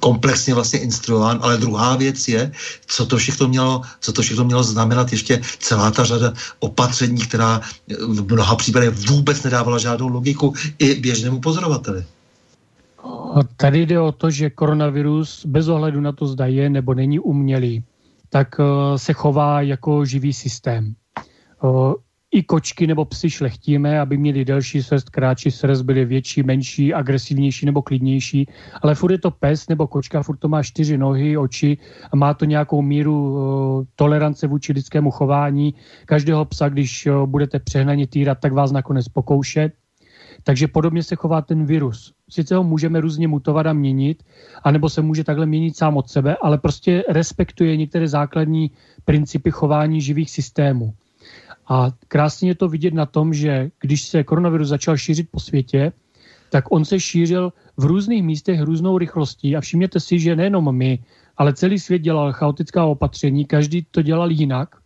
komplexně 0.00 0.54
vlastně 0.54 0.78
instruován, 0.78 1.38
ale 1.42 1.56
druhá 1.56 1.96
věc 1.96 2.28
je, 2.28 2.52
co 2.86 3.06
to 3.06 3.16
všechno 3.16 3.48
mělo, 3.48 3.82
co 4.00 4.12
to 4.12 4.22
všechno 4.22 4.44
mělo 4.44 4.62
znamenat 4.62 5.12
ještě 5.12 5.40
celá 5.58 5.90
ta 5.90 6.04
řada 6.04 6.32
opatření, 6.58 7.20
která 7.20 7.60
v 8.08 8.32
mnoha 8.32 8.56
případech 8.56 8.90
vůbec 9.08 9.42
nedávala 9.42 9.78
žádnou 9.78 10.08
logiku 10.08 10.54
i 10.78 10.94
běžnému 10.94 11.40
pozorovateli. 11.40 12.04
Tady 13.56 13.86
jde 13.86 14.00
o 14.00 14.12
to, 14.12 14.30
že 14.30 14.50
koronavirus 14.50 15.46
bez 15.46 15.68
ohledu 15.68 16.00
na 16.00 16.12
to, 16.12 16.26
zda 16.26 16.46
je 16.46 16.70
nebo 16.70 16.94
není 16.94 17.18
umělý, 17.20 17.84
tak 18.30 18.56
eh, 18.60 18.98
se 18.98 19.12
chová 19.12 19.60
jako 19.60 20.04
živý 20.04 20.32
systém. 20.32 20.94
I 22.34 22.42
kočky 22.42 22.86
nebo 22.86 23.04
psy 23.04 23.30
šlechtíme, 23.30 24.00
aby 24.00 24.16
měli 24.16 24.44
delší 24.44 24.82
srst, 24.82 25.10
kráčí 25.10 25.50
srst, 25.50 25.82
byly 25.82 26.04
větší, 26.04 26.42
menší, 26.42 26.94
agresivnější 26.94 27.66
nebo 27.66 27.82
klidnější, 27.82 28.48
ale 28.82 28.94
furt 28.94 29.12
je 29.12 29.18
to 29.18 29.30
pes 29.30 29.68
nebo 29.68 29.86
kočka, 29.86 30.22
furt 30.22 30.36
to 30.36 30.48
má 30.48 30.62
čtyři 30.62 30.98
nohy, 30.98 31.36
oči 31.36 31.78
a 32.12 32.16
má 32.16 32.34
to 32.34 32.44
nějakou 32.44 32.82
míru 32.82 33.86
tolerance 33.96 34.46
vůči 34.46 34.72
lidskému 34.72 35.10
chování. 35.10 35.74
Každého 36.06 36.44
psa, 36.44 36.68
když 36.68 37.08
budete 37.26 37.58
přehnaně 37.58 38.06
týrat, 38.06 38.38
tak 38.40 38.52
vás 38.52 38.72
nakonec 38.72 39.08
pokouše. 39.08 39.70
Takže 40.42 40.68
podobně 40.68 41.02
se 41.02 41.16
chová 41.16 41.42
ten 41.42 41.66
virus. 41.66 42.14
Sice 42.30 42.56
ho 42.56 42.64
můžeme 42.64 43.00
různě 43.00 43.28
mutovat 43.28 43.66
a 43.66 43.72
měnit, 43.72 44.22
anebo 44.64 44.90
se 44.90 45.02
může 45.02 45.24
takhle 45.24 45.46
měnit 45.46 45.76
sám 45.76 45.96
od 45.96 46.10
sebe, 46.10 46.36
ale 46.42 46.58
prostě 46.58 47.04
respektuje 47.08 47.76
některé 47.76 48.08
základní 48.08 48.70
principy 49.04 49.50
chování 49.50 50.00
živých 50.00 50.30
systémů. 50.30 50.94
A 51.68 51.90
krásně 52.08 52.50
je 52.50 52.54
to 52.54 52.68
vidět 52.68 52.94
na 52.94 53.06
tom, 53.06 53.34
že 53.34 53.70
když 53.80 54.02
se 54.02 54.24
koronavirus 54.24 54.68
začal 54.68 54.96
šířit 54.96 55.28
po 55.30 55.40
světě, 55.40 55.92
tak 56.50 56.64
on 56.70 56.84
se 56.84 57.00
šířil 57.00 57.52
v 57.76 57.84
různých 57.84 58.22
místech 58.22 58.62
různou 58.62 58.98
rychlostí 58.98 59.56
a 59.56 59.60
všimněte 59.60 60.00
si, 60.00 60.18
že 60.18 60.36
nejenom 60.36 60.76
my, 60.76 60.98
ale 61.36 61.52
celý 61.52 61.78
svět 61.78 61.98
dělal 61.98 62.32
chaotická 62.32 62.84
opatření, 62.84 63.44
každý 63.44 63.86
to 63.90 64.02
dělal 64.02 64.30
jinak 64.30 64.76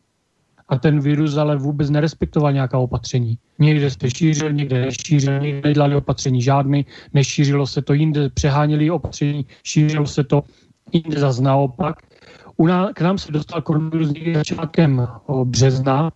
a 0.69 0.79
ten 0.79 1.01
virus 1.01 1.37
ale 1.37 1.57
vůbec 1.57 1.91
nerespektoval 1.91 2.53
nějaká 2.53 2.79
opatření. 2.79 3.39
Někde 3.59 3.91
se 3.91 4.11
šířil, 4.11 4.53
někde 4.53 4.81
nešířil, 4.81 5.41
někde 5.41 5.69
nedělali 5.69 5.97
opatření 5.97 6.43
žádný, 6.43 6.87
nešířilo 7.15 7.67
se 7.67 7.83
to, 7.83 7.93
jinde 7.93 8.29
přeháněli 8.29 8.91
opatření, 8.91 9.47
šířilo 9.63 10.07
se 10.07 10.25
to, 10.25 10.43
jinde 10.93 11.21
zase 11.21 11.43
naopak. 11.43 11.97
U 12.57 12.67
nás, 12.67 12.91
k 12.95 13.01
nám 13.01 13.19
se 13.19 13.33
dostal 13.33 13.63
koronavirus 13.63 14.13
někdy 14.13 14.35
začátkem 14.35 15.09
března, 15.45 16.13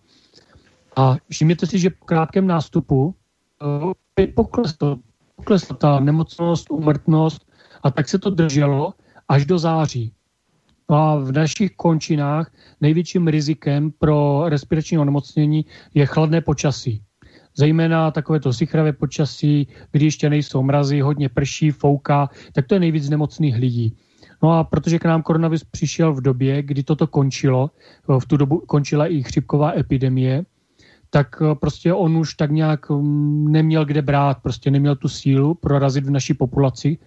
a 0.95 1.15
všimněte 1.29 1.67
si, 1.67 1.79
že 1.79 1.89
po 1.89 2.05
krátkém 2.05 2.47
nástupu 2.47 3.15
uh, 3.61 3.91
poklesla, 4.35 4.99
poklesla 5.35 5.75
ta 5.75 5.99
nemocnost, 5.99 6.71
umrtnost 6.71 7.45
a 7.83 7.91
tak 7.91 8.09
se 8.09 8.19
to 8.19 8.29
drželo 8.29 8.93
až 9.27 9.45
do 9.45 9.59
září. 9.59 10.13
No 10.89 10.97
a 10.97 11.15
v 11.15 11.31
našich 11.31 11.71
končinách 11.75 12.51
největším 12.81 13.27
rizikem 13.27 13.91
pro 13.91 14.43
respirační 14.49 14.97
onemocnění 14.97 15.65
je 15.93 16.05
chladné 16.05 16.41
počasí. 16.41 17.01
Zejména 17.55 18.11
takovéto 18.11 18.53
sichravé 18.53 18.93
počasí, 18.93 19.67
kdy 19.91 20.05
ještě 20.05 20.29
nejsou 20.29 20.63
mrazy, 20.63 20.99
hodně 20.99 21.29
prší, 21.29 21.71
fouká, 21.71 22.29
tak 22.53 22.67
to 22.67 22.75
je 22.75 22.79
nejvíc 22.79 23.09
nemocných 23.09 23.55
lidí. 23.55 23.97
No 24.43 24.51
a 24.51 24.63
protože 24.63 24.99
k 24.99 25.05
nám 25.05 25.21
koronavirus 25.21 25.63
přišel 25.63 26.13
v 26.13 26.21
době, 26.21 26.61
kdy 26.61 26.83
toto 26.83 27.07
končilo, 27.07 27.71
v 28.19 28.25
tu 28.25 28.37
dobu 28.37 28.63
končila 28.67 29.07
i 29.07 29.23
chřipková 29.23 29.77
epidemie, 29.77 30.45
tak 31.13 31.37
eh, 31.41 31.55
prostě 31.55 31.93
on 31.93 32.17
už 32.17 32.33
tak 32.33 32.51
nějak 32.51 32.89
mm, 32.89 33.51
neměl 33.51 33.85
kde 33.85 34.01
brát, 34.01 34.37
prostě 34.41 34.71
neměl 34.71 34.95
tu 34.95 35.09
sílu 35.09 35.53
prorazit 35.53 36.05
v 36.05 36.09
naší 36.09 36.33
populaci. 36.33 36.97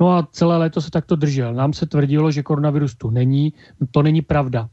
No 0.00 0.10
a 0.10 0.28
celé 0.32 0.56
léto 0.56 0.80
se 0.80 0.90
takto 0.90 1.16
držel. 1.16 1.54
Nám 1.54 1.72
se 1.72 1.86
tvrdilo, 1.86 2.30
že 2.30 2.42
koronavirus 2.42 2.94
tu 2.94 3.10
není. 3.10 3.52
To 3.90 4.02
není 4.02 4.22
pravda. 4.22 4.68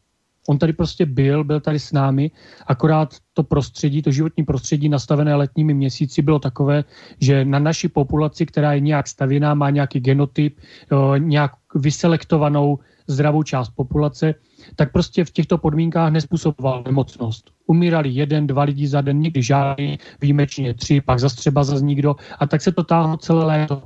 On 0.49 0.57
tady 0.57 0.73
prostě 0.73 1.05
byl, 1.05 1.43
byl 1.43 1.59
tady 1.59 1.79
s 1.79 1.91
námi, 1.91 2.31
akorát 2.67 3.13
to 3.33 3.43
prostředí, 3.43 4.01
to 4.01 4.11
životní 4.11 4.43
prostředí 4.43 4.89
nastavené 4.89 5.35
letními 5.35 5.73
měsíci 5.73 6.21
bylo 6.21 6.39
takové, 6.39 6.83
že 7.21 7.45
na 7.45 7.59
naší 7.59 7.87
populaci, 7.87 8.45
která 8.45 8.73
je 8.73 8.79
nějak 8.79 9.07
stavěná, 9.07 9.53
má 9.53 9.69
nějaký 9.69 9.99
genotyp, 9.99 10.57
eh, 10.57 11.19
nějak 11.19 11.51
vyselektovanou 11.75 12.79
zdravou 13.07 13.43
část 13.43 13.69
populace, 13.69 14.35
tak 14.75 14.91
prostě 14.91 15.25
v 15.25 15.31
těchto 15.31 15.57
podmínkách 15.57 16.13
nespůsoboval 16.13 16.83
nemocnost. 16.85 17.51
Umírali 17.67 18.09
jeden, 18.09 18.47
dva 18.47 18.63
lidi 18.63 18.87
za 18.87 19.01
den, 19.01 19.19
někdy 19.19 19.43
žádný, 19.43 19.99
výjimečně 20.21 20.73
tři, 20.73 21.01
pak 21.01 21.19
zase 21.19 21.35
třeba 21.35 21.63
zase 21.63 21.85
nikdo 21.85 22.15
a 22.39 22.47
tak 22.47 22.61
se 22.61 22.71
to 22.71 22.83
táhlo 22.83 23.17
celé 23.17 23.45
léto. 23.45 23.83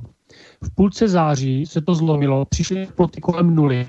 V 0.62 0.74
půlce 0.74 1.08
září 1.08 1.66
se 1.66 1.80
to 1.80 1.94
zlomilo, 1.94 2.44
přišly 2.44 2.88
ploty 2.96 3.20
kolem 3.20 3.54
nuly 3.54 3.86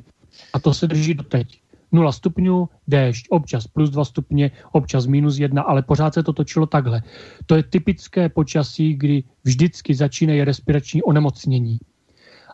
a 0.54 0.60
to 0.60 0.74
se 0.74 0.88
drží 0.88 1.14
doteď. 1.14 1.62
0 1.92 2.12
stupňů, 2.12 2.70
déšť, 2.88 3.26
občas 3.30 3.68
plus 3.68 3.90
2 3.90 4.06
stupně, 4.06 4.52
občas 4.72 5.06
minus 5.06 5.40
1, 5.40 5.62
ale 5.62 5.82
pořád 5.82 6.14
se 6.14 6.24
to 6.24 6.34
točilo 6.34 6.66
takhle. 6.66 7.02
To 7.46 7.56
je 7.56 7.64
typické 7.64 8.30
počasí, 8.30 8.94
kdy 8.94 9.24
vždycky 9.44 9.96
začínají 9.96 10.44
respirační 10.44 11.04
onemocnění. 11.04 11.78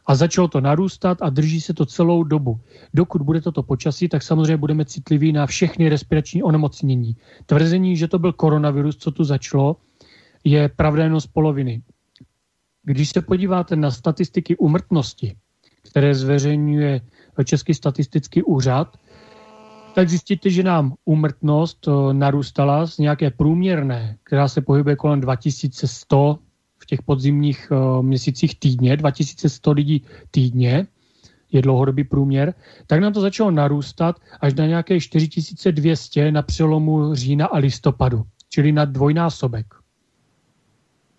A 0.06 0.16
začalo 0.16 0.48
to 0.48 0.62
narůstat 0.62 1.22
a 1.22 1.30
drží 1.30 1.62
se 1.62 1.74
to 1.74 1.86
celou 1.86 2.24
dobu. 2.24 2.60
Dokud 2.94 3.22
bude 3.22 3.42
toto 3.42 3.64
počasí, 3.64 4.10
tak 4.10 4.24
samozřejmě 4.24 4.58
budeme 4.58 4.86
citliví 4.86 5.32
na 5.32 5.46
všechny 5.46 5.90
respirační 5.90 6.44
onemocnění. 6.44 7.16
Tvrzení, 7.46 7.98
že 7.98 8.08
to 8.08 8.20
byl 8.20 8.34
koronavirus, 8.34 8.98
co 8.98 9.12
tu 9.12 9.24
začalo, 9.24 9.76
je 10.44 10.70
pravda 10.70 11.04
jenom 11.04 11.22
z 11.22 11.28
poloviny. 11.28 11.82
Když 12.84 13.10
se 13.10 13.22
podíváte 13.22 13.76
na 13.76 13.92
statistiky 13.92 14.58
umrtnosti, 14.58 15.36
které 15.90 16.16
zveřejňuje 16.16 17.02
Český 17.46 17.74
statistický 17.74 18.44
úřad, 18.44 18.98
tak 19.96 20.10
zjistíte, 20.10 20.50
že 20.50 20.64
nám 20.64 20.94
úmrtnost 21.06 21.88
eh, 21.88 22.14
narůstala 22.14 22.88
z 22.88 22.98
nějaké 22.98 23.32
průměrné, 23.32 24.18
která 24.24 24.48
se 24.48 24.62
pohybuje 24.62 24.96
kolem 24.96 25.22
2100 25.22 26.40
v 26.84 26.86
těch 26.86 27.02
podzimních 27.02 27.72
uh, 27.72 28.04
měsících 28.04 28.60
týdně, 28.60 28.98
2100 28.98 29.72
lidí 29.72 30.04
týdně, 30.32 30.88
je 31.52 31.62
dlouhodobý 31.62 32.04
průměr, 32.04 32.54
tak 32.88 33.00
nám 33.00 33.14
to 33.14 33.22
začalo 33.22 33.52
narůstat 33.52 34.20
až 34.42 34.54
na 34.54 34.66
nějaké 34.66 35.00
4200 35.00 36.32
na 36.32 36.42
přelomu 36.42 37.16
října 37.16 37.46
a 37.46 37.58
listopadu, 37.58 38.24
čili 38.50 38.72
na 38.72 38.86
dvojnásobek 38.86 39.83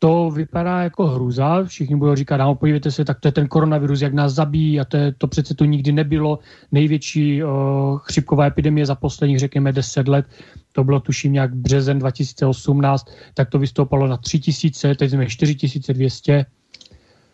to 0.04 0.30
vypadá 0.30 0.82
jako 0.82 1.06
hruza. 1.06 1.64
Všichni 1.64 1.96
budou 1.96 2.14
říkat, 2.14 2.36
no, 2.36 2.54
podívejte 2.54 2.90
se, 2.90 3.04
tak 3.04 3.20
to 3.20 3.28
je 3.28 3.32
ten 3.32 3.48
koronavirus, 3.48 4.00
jak 4.00 4.14
nás 4.14 4.32
zabíjí 4.32 4.80
a 4.80 4.84
to, 4.84 4.96
je, 4.96 5.12
to 5.18 5.26
přece 5.26 5.54
tu 5.54 5.64
nikdy 5.64 5.92
nebylo. 5.92 6.38
Největší 6.72 7.44
uh, 7.44 7.50
chřipková 7.98 8.46
epidemie 8.46 8.86
za 8.86 8.94
posledních, 8.94 9.38
řekněme, 9.38 9.72
10 9.72 10.08
let, 10.08 10.26
to 10.72 10.84
bylo 10.84 11.00
tuším 11.00 11.32
nějak 11.32 11.54
březen 11.54 11.98
2018, 11.98 13.10
tak 13.34 13.50
to 13.50 13.58
vystoupalo 13.58 14.06
na 14.06 14.16
3000, 14.16 14.94
teď 14.94 15.10
jsme 15.10 15.26
4200. 15.26 16.46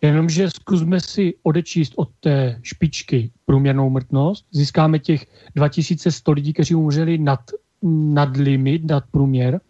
Jenomže 0.03 0.51
zkusme 0.51 1.01
si 1.01 1.35
odečíst 1.43 1.93
od 1.97 2.09
té 2.21 2.59
špičky 2.62 3.31
průměrnou 3.45 3.91
mrtnost, 3.91 4.47
získáme 4.51 4.99
těch 4.99 5.27
2100 5.55 6.33
lidí, 6.33 6.53
kteří 6.53 6.75
umřeli 6.75 7.18
nad, 7.18 7.41
nad 8.12 8.37
limit, 8.37 8.85
nad 8.91 9.05
průměr, 9.11 9.61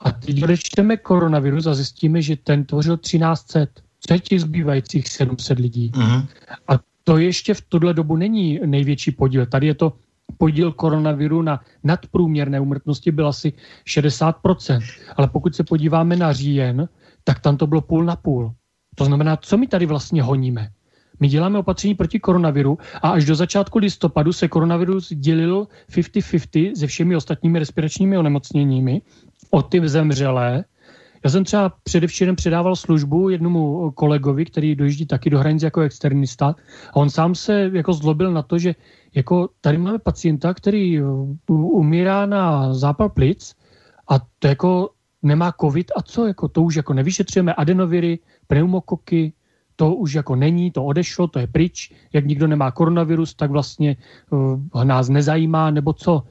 a 0.00 0.12
teď 0.12 0.42
odečteme 0.42 0.96
koronavirus 0.96 1.66
a 1.66 1.74
zjistíme, 1.74 2.22
že 2.22 2.36
ten 2.36 2.64
tvořil 2.64 2.96
1300. 2.96 3.82
Co 4.00 4.14
je 4.14 4.20
těch 4.20 4.40
zbývajících 4.40 5.08
700 5.08 5.58
lidí? 5.58 5.90
Uh-huh. 5.94 6.26
A 6.68 6.72
to 7.04 7.18
ještě 7.18 7.54
v 7.54 7.60
tuhle 7.60 7.94
dobu 7.94 8.16
není 8.16 8.60
největší 8.66 9.10
podíl. 9.10 9.46
Tady 9.46 9.66
je 9.66 9.74
to 9.74 9.92
podíl 10.38 10.72
koronaviru 10.72 11.42
na 11.42 11.60
nadprůměrné 11.84 12.60
umrtnosti 12.60 13.10
byl 13.10 13.28
asi 13.28 13.52
60%. 13.86 14.80
Ale 15.16 15.28
pokud 15.28 15.54
se 15.54 15.64
podíváme 15.64 16.16
na 16.16 16.32
říjen, 16.32 16.88
tak 17.24 17.40
tam 17.40 17.56
to 17.56 17.66
bylo 17.66 17.80
půl 17.80 18.04
na 18.04 18.16
půl. 18.16 18.52
To 18.94 19.04
znamená, 19.04 19.36
co 19.36 19.56
my 19.56 19.66
tady 19.66 19.86
vlastně 19.86 20.22
honíme? 20.22 20.70
My 21.20 21.28
děláme 21.28 21.58
opatření 21.58 21.94
proti 21.94 22.20
koronaviru 22.20 22.78
a 23.02 23.10
až 23.10 23.24
do 23.24 23.34
začátku 23.34 23.78
listopadu 23.78 24.32
se 24.32 24.48
koronavirus 24.48 25.12
dělil 25.12 25.68
50-50 25.90 26.74
se 26.74 26.86
všemi 26.86 27.16
ostatními 27.16 27.58
respiračními 27.58 28.18
onemocněními 28.18 29.02
o 29.50 29.62
ty 29.62 29.88
zemřelé. 29.88 30.64
Já 31.24 31.30
jsem 31.30 31.44
třeba 31.44 31.72
především 31.82 32.36
předával 32.36 32.76
službu 32.76 33.28
jednomu 33.28 33.90
kolegovi, 33.90 34.44
který 34.44 34.74
dojíždí 34.74 35.06
taky 35.06 35.30
do 35.30 35.38
hranic 35.38 35.62
jako 35.62 35.80
externista. 35.80 36.54
A 36.90 36.96
on 36.96 37.10
sám 37.10 37.34
se 37.34 37.70
jako 37.72 37.92
zlobil 37.92 38.32
na 38.32 38.42
to, 38.42 38.58
že 38.58 38.74
jako 39.14 39.48
tady 39.60 39.78
máme 39.78 39.98
pacienta, 39.98 40.54
který 40.54 41.02
umírá 41.48 42.26
na 42.26 42.74
zápal 42.74 43.08
plic 43.08 43.54
a 44.08 44.18
to 44.38 44.48
jako 44.48 44.90
nemá 45.22 45.52
covid. 45.60 45.90
A 45.96 46.02
co, 46.02 46.26
jako 46.26 46.48
to 46.48 46.62
už 46.62 46.74
jako 46.74 46.94
nevyšetřujeme. 46.94 47.54
Adenoviry, 47.54 48.18
pneumokoky, 48.46 49.32
to 49.76 49.94
už 49.94 50.12
jako 50.12 50.36
není, 50.36 50.70
to 50.70 50.84
odešlo, 50.84 51.28
to 51.28 51.38
je 51.38 51.46
pryč, 51.46 51.94
jak 52.12 52.26
nikdo 52.26 52.46
nemá 52.46 52.70
koronavirus, 52.70 53.34
tak 53.34 53.50
vlastně 53.50 53.96
uh, 54.30 54.84
nás 54.84 55.08
nezajímá, 55.08 55.70
nebo 55.70 55.92
co 55.92 56.22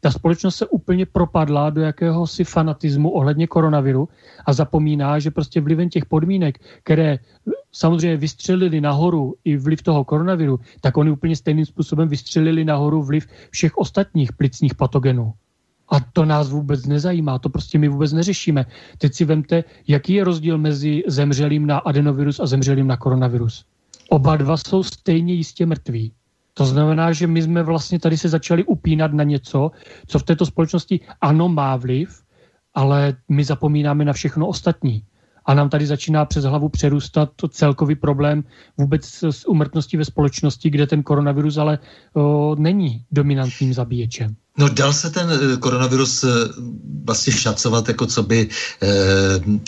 ta 0.00 0.10
společnost 0.10 0.56
se 0.56 0.66
úplně 0.66 1.06
propadla 1.06 1.70
do 1.70 1.80
jakéhosi 1.80 2.44
fanatismu 2.44 3.10
ohledně 3.10 3.46
koronaviru 3.46 4.08
a 4.46 4.52
zapomíná, 4.52 5.18
že 5.18 5.30
prostě 5.30 5.60
vlivem 5.60 5.88
těch 5.88 6.06
podmínek, 6.06 6.58
které 6.84 7.18
samozřejmě 7.72 8.16
vystřelili 8.16 8.80
nahoru 8.80 9.34
i 9.44 9.56
vliv 9.56 9.82
toho 9.82 10.04
koronaviru, 10.04 10.60
tak 10.80 10.96
oni 10.96 11.10
úplně 11.10 11.36
stejným 11.36 11.66
způsobem 11.66 12.08
vystřelili 12.08 12.64
nahoru 12.64 13.02
vliv 13.02 13.26
všech 13.50 13.76
ostatních 13.76 14.32
plicních 14.32 14.74
patogenů. 14.74 15.32
A 15.90 16.00
to 16.12 16.24
nás 16.24 16.50
vůbec 16.50 16.86
nezajímá, 16.86 17.38
to 17.38 17.48
prostě 17.48 17.78
my 17.78 17.88
vůbec 17.88 18.12
neřešíme. 18.12 18.66
Teď 18.98 19.14
si 19.14 19.24
vemte, 19.24 19.64
jaký 19.88 20.12
je 20.12 20.24
rozdíl 20.24 20.58
mezi 20.58 21.02
zemřelým 21.06 21.66
na 21.66 21.78
adenovirus 21.78 22.40
a 22.40 22.46
zemřelým 22.46 22.86
na 22.86 22.96
koronavirus. 22.96 23.64
Oba 24.08 24.36
dva 24.36 24.56
jsou 24.56 24.82
stejně 24.82 25.34
jistě 25.34 25.66
mrtví. 25.66 26.12
To 26.54 26.64
znamená, 26.64 27.12
že 27.12 27.26
my 27.26 27.42
jsme 27.42 27.62
vlastně 27.62 27.98
tady 27.98 28.16
se 28.16 28.28
začali 28.28 28.64
upínat 28.64 29.12
na 29.12 29.24
něco, 29.24 29.70
co 30.06 30.18
v 30.18 30.22
této 30.22 30.46
společnosti 30.46 31.00
ano 31.20 31.48
má 31.48 31.76
vliv, 31.76 32.22
ale 32.74 33.16
my 33.28 33.44
zapomínáme 33.44 34.04
na 34.04 34.12
všechno 34.12 34.46
ostatní. 34.46 35.04
A 35.44 35.54
nám 35.54 35.68
tady 35.68 35.86
začíná 35.86 36.24
přes 36.24 36.44
hlavu 36.44 36.68
přerůstat 36.68 37.30
celkový 37.48 37.94
problém 37.94 38.44
vůbec 38.78 39.24
s 39.30 39.48
umrtností 39.48 39.96
ve 39.96 40.04
společnosti, 40.04 40.70
kde 40.70 40.86
ten 40.86 41.02
koronavirus 41.02 41.56
ale 41.58 41.78
o, 42.14 42.54
není 42.58 43.04
dominantním 43.12 43.74
zabíječem. 43.74 44.36
No 44.60 44.68
dal 44.68 44.92
se 44.92 45.10
ten 45.10 45.28
eh, 45.32 45.56
koronavirus 45.56 46.24
eh, 46.24 46.28
vlastně 47.04 47.32
šacovat 47.32 47.88
jako 47.88 48.06
co 48.06 48.22
by 48.22 48.48
eh, 48.82 48.88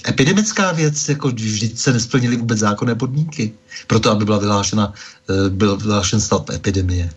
epidemická 0.08 0.72
věc, 0.72 1.08
jako 1.08 1.28
vždyť 1.28 1.78
se 1.78 1.92
nesplnily 1.92 2.36
vůbec 2.36 2.58
zákonné 2.58 2.94
podmínky, 2.94 3.52
proto 3.86 4.10
aby 4.10 4.24
byla 4.24 4.38
vyhlášena, 4.38 4.92
eh, 4.92 5.50
byl 5.50 5.76
vyhlášen 5.76 6.20
stav 6.20 6.50
epidemie. 6.50 7.10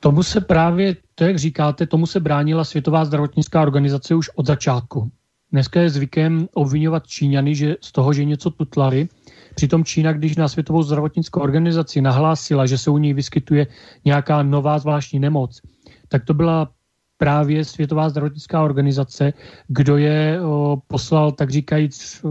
Tomu 0.00 0.22
se 0.22 0.40
právě, 0.40 0.96
to 1.14 1.24
jak 1.24 1.38
říkáte, 1.38 1.86
tomu 1.86 2.06
se 2.06 2.20
bránila 2.20 2.64
Světová 2.64 3.04
zdravotnická 3.04 3.62
organizace 3.62 4.14
už 4.14 4.30
od 4.34 4.46
začátku. 4.46 5.10
Dneska 5.52 5.80
je 5.80 5.90
zvykem 5.90 6.48
obvinovat 6.54 7.06
Číňany, 7.06 7.54
že 7.54 7.76
z 7.80 7.92
toho, 7.92 8.12
že 8.12 8.24
něco 8.24 8.50
tutlali, 8.50 9.08
Přitom 9.54 9.84
Čína, 9.84 10.12
když 10.12 10.36
na 10.36 10.48
Světovou 10.48 10.82
zdravotnickou 10.82 11.40
organizaci 11.40 12.00
nahlásila, 12.00 12.66
že 12.66 12.78
se 12.78 12.90
u 12.90 12.98
ní 12.98 13.14
vyskytuje 13.14 13.66
nějaká 14.04 14.42
nová 14.42 14.78
zvláštní 14.78 15.18
nemoc, 15.18 15.60
tak 16.08 16.24
to 16.24 16.34
byla 16.34 16.70
právě 17.18 17.64
Světová 17.64 18.08
zdravotnická 18.08 18.62
organizace, 18.62 19.32
kdo 19.68 19.96
je 19.96 20.40
o, 20.40 20.82
poslal, 20.86 21.32
tak 21.32 21.50
říkajíc, 21.50 22.24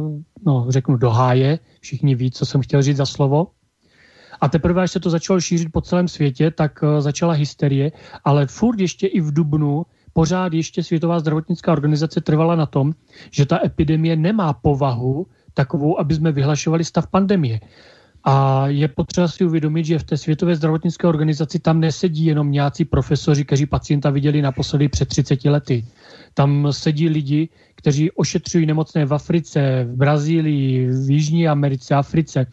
no, 0.46 0.66
řeknu, 0.70 0.98
do 0.98 1.10
háje. 1.10 1.60
Všichni 1.80 2.16
ví, 2.16 2.32
co 2.32 2.46
jsem 2.46 2.62
chtěl 2.62 2.82
říct 2.82 2.98
za 2.98 3.06
slovo. 3.06 3.48
A 4.42 4.50
teprve, 4.50 4.82
až 4.82 4.92
se 4.92 5.00
to 5.00 5.10
začalo 5.10 5.42
šířit 5.42 5.72
po 5.72 5.82
celém 5.82 6.08
světě, 6.08 6.52
tak 6.52 6.84
o, 6.84 7.02
začala 7.02 7.34
hysterie, 7.34 7.92
ale 8.24 8.48
furt 8.48 8.80
ještě 8.80 9.08
i 9.08 9.22
v 9.22 9.34
Dubnu 9.34 9.86
pořád 10.14 10.54
ještě 10.54 10.84
Světová 10.84 11.20
zdravotnická 11.20 11.72
organizace 11.72 12.22
trvala 12.22 12.56
na 12.56 12.66
tom, 12.66 12.94
že 13.32 13.46
ta 13.46 13.60
epidemie 13.66 14.16
nemá 14.16 14.54
povahu 14.54 15.28
takovou, 15.54 16.00
aby 16.00 16.16
jsme 16.16 16.32
vyhlašovali 16.32 16.84
stav 16.84 17.08
pandemie. 17.08 17.60
A 18.24 18.68
je 18.68 18.88
potřeba 18.88 19.28
si 19.28 19.46
uvědomit, 19.46 19.86
že 19.86 20.00
v 20.00 20.04
té 20.04 20.18
Světové 20.18 20.56
zdravotnické 20.56 21.08
organizaci 21.08 21.60
tam 21.60 21.80
nesedí 21.80 22.26
jenom 22.26 22.52
nějací 22.52 22.86
profesoři, 22.86 23.46
kteří 23.46 23.66
pacienta 23.66 24.10
viděli 24.10 24.42
naposledy 24.42 24.88
před 24.88 25.10
30 25.10 25.46
lety. 25.46 25.86
Tam 26.34 26.68
sedí 26.72 27.10
lidi, 27.10 27.50
kteří 27.76 28.12
ošetřují 28.12 28.66
nemocné 28.66 29.06
v 29.06 29.14
Africe, 29.14 29.84
v 29.84 29.96
Brazílii, 29.96 30.88
v 30.88 31.12
Jižní 31.12 31.48
Americe, 31.48 31.96
Africe, 31.96 32.46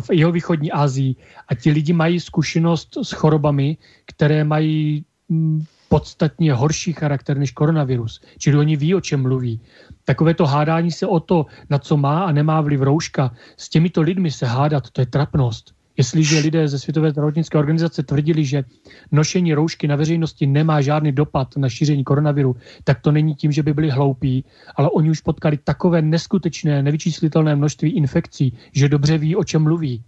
v 0.00 0.10
jeho 0.12 0.32
východní 0.32 0.72
Asii. 0.72 1.16
A 1.48 1.54
ti 1.54 1.70
lidi 1.70 1.92
mají 1.92 2.20
zkušenost 2.20 2.96
s 3.02 3.12
chorobami, 3.12 3.76
které 4.06 4.44
mají 4.44 5.04
mm, 5.28 5.64
podstatně 5.88 6.52
horší 6.52 6.92
charakter 6.92 7.38
než 7.38 7.50
koronavirus. 7.50 8.20
Čili 8.38 8.56
oni 8.56 8.76
ví, 8.76 8.94
o 8.94 9.00
čem 9.00 9.22
mluví. 9.22 9.60
Takové 10.04 10.34
to 10.34 10.46
hádání 10.46 10.90
se 10.90 11.06
o 11.06 11.20
to, 11.20 11.46
na 11.70 11.78
co 11.78 11.96
má 11.96 12.24
a 12.24 12.32
nemá 12.32 12.60
vliv 12.60 12.80
rouška, 12.80 13.32
s 13.56 13.68
těmito 13.68 14.00
lidmi 14.00 14.30
se 14.30 14.46
hádat, 14.46 14.90
to 14.90 15.00
je 15.00 15.06
trapnost. 15.06 15.74
Jestliže 15.96 16.38
lidé 16.38 16.68
ze 16.68 16.78
Světové 16.78 17.10
zdravotnické 17.10 17.58
organizace 17.58 18.02
tvrdili, 18.02 18.44
že 18.44 18.64
nošení 19.12 19.54
roušky 19.54 19.88
na 19.88 19.96
veřejnosti 19.96 20.46
nemá 20.46 20.80
žádný 20.80 21.12
dopad 21.12 21.56
na 21.56 21.68
šíření 21.68 22.04
koronaviru, 22.04 22.56
tak 22.84 23.00
to 23.00 23.12
není 23.12 23.34
tím, 23.34 23.52
že 23.52 23.62
by 23.62 23.74
byli 23.74 23.90
hloupí, 23.90 24.44
ale 24.76 24.90
oni 24.90 25.10
už 25.10 25.20
potkali 25.20 25.58
takové 25.64 26.02
neskutečné, 26.02 26.82
nevyčíslitelné 26.82 27.56
množství 27.56 27.90
infekcí, 27.90 28.56
že 28.72 28.88
dobře 28.88 29.18
ví, 29.18 29.36
o 29.36 29.44
čem 29.44 29.62
mluví. 29.62 30.02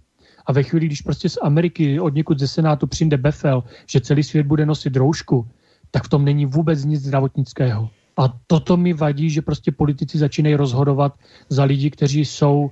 A 0.47 0.53
ve 0.53 0.63
chvíli, 0.63 0.87
když 0.87 1.01
prostě 1.01 1.29
z 1.29 1.39
Ameriky 1.43 2.01
od 2.01 2.15
někud 2.15 2.39
ze 2.39 2.49
Senátu 2.49 2.87
přijde 2.87 3.17
Befel, 3.17 3.65
že 3.87 4.01
celý 4.01 4.23
svět 4.23 4.47
bude 4.47 4.67
nosit 4.67 4.97
roušku, 4.97 5.49
tak 5.91 6.05
v 6.05 6.09
tom 6.09 6.25
není 6.25 6.47
vůbec 6.47 6.85
nic 6.85 7.03
zdravotnického. 7.03 7.91
A 8.17 8.29
toto 8.47 8.77
mi 8.77 8.93
vadí, 8.93 9.31
že 9.31 9.43
prostě 9.43 9.73
politici 9.73 10.19
začínají 10.19 10.55
rozhodovat 10.55 11.15
za 11.49 11.65
lidi, 11.65 11.91
kteří 11.91 12.25
jsou 12.25 12.71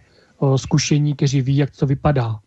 zkušení, 0.57 1.15
kteří 1.15 1.41
ví, 1.41 1.57
jak 1.57 1.77
to 1.77 1.87
vypadá. 1.87 2.41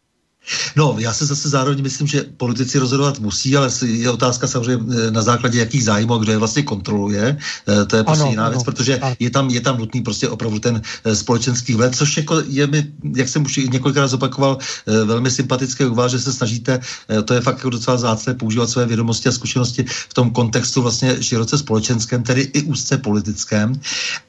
No, 0.76 0.96
já 1.00 1.14
se 1.14 1.26
zase 1.26 1.50
zároveň 1.50 1.84
myslím, 1.84 2.08
že 2.08 2.26
politici 2.38 2.80
rozhodovat 2.80 3.20
musí, 3.20 3.58
ale 3.58 3.70
je 3.86 4.10
otázka 4.10 4.48
samozřejmě 4.48 4.86
eh, 5.08 5.12
na 5.12 5.22
základě 5.22 5.60
jakých 5.60 5.84
zájmů, 5.84 6.18
kdo 6.18 6.32
je 6.32 6.38
vlastně 6.38 6.64
kontroluje. 6.64 7.38
Eh, 7.68 7.86
to 7.86 7.96
je 7.96 8.04
prostě 8.04 8.22
ano, 8.22 8.32
jiná 8.32 8.44
ano. 8.44 8.52
věc, 8.52 8.64
protože 8.64 9.00
je 9.20 9.30
tam, 9.30 9.50
je 9.50 9.62
tam 9.62 9.78
nutný 9.78 10.02
prostě 10.02 10.30
opravdu 10.30 10.60
ten 10.60 10.82
eh, 11.04 11.16
společenský 11.16 11.74
vlet, 11.76 11.96
což 11.96 12.18
jako 12.18 12.42
je 12.48 12.68
mi, 12.68 12.88
jak 13.16 13.30
jsem 13.30 13.46
už 13.46 13.56
několikrát 13.58 14.08
zopakoval, 14.08 14.58
velmi 14.86 15.32
sympatické 15.32 15.88
u 15.88 15.96
vás, 15.96 16.12
že 16.12 16.20
se 16.20 16.34
snažíte, 16.34 16.80
to 17.26 17.34
je 17.34 17.42
fakt 17.42 17.58
jako 17.58 17.70
docela 17.70 17.98
zácné, 17.98 18.34
používat 18.34 18.70
své 18.70 18.86
vědomosti 18.86 19.30
a 19.30 19.32
zkušenosti 19.32 19.86
v 20.10 20.14
tom 20.14 20.32
kontextu 20.32 20.82
vlastně 20.82 21.24
široce 21.24 21.58
společenském, 21.58 22.24
tedy 22.24 22.42
i 22.42 22.62
úzce 22.62 22.98
politickém. 22.98 23.80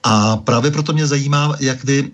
A 0.02 0.36
právě 0.36 0.70
proto 0.70 0.92
mě 0.92 1.06
zajímá, 1.06 1.56
jak 1.60 1.84
vy 1.84 2.10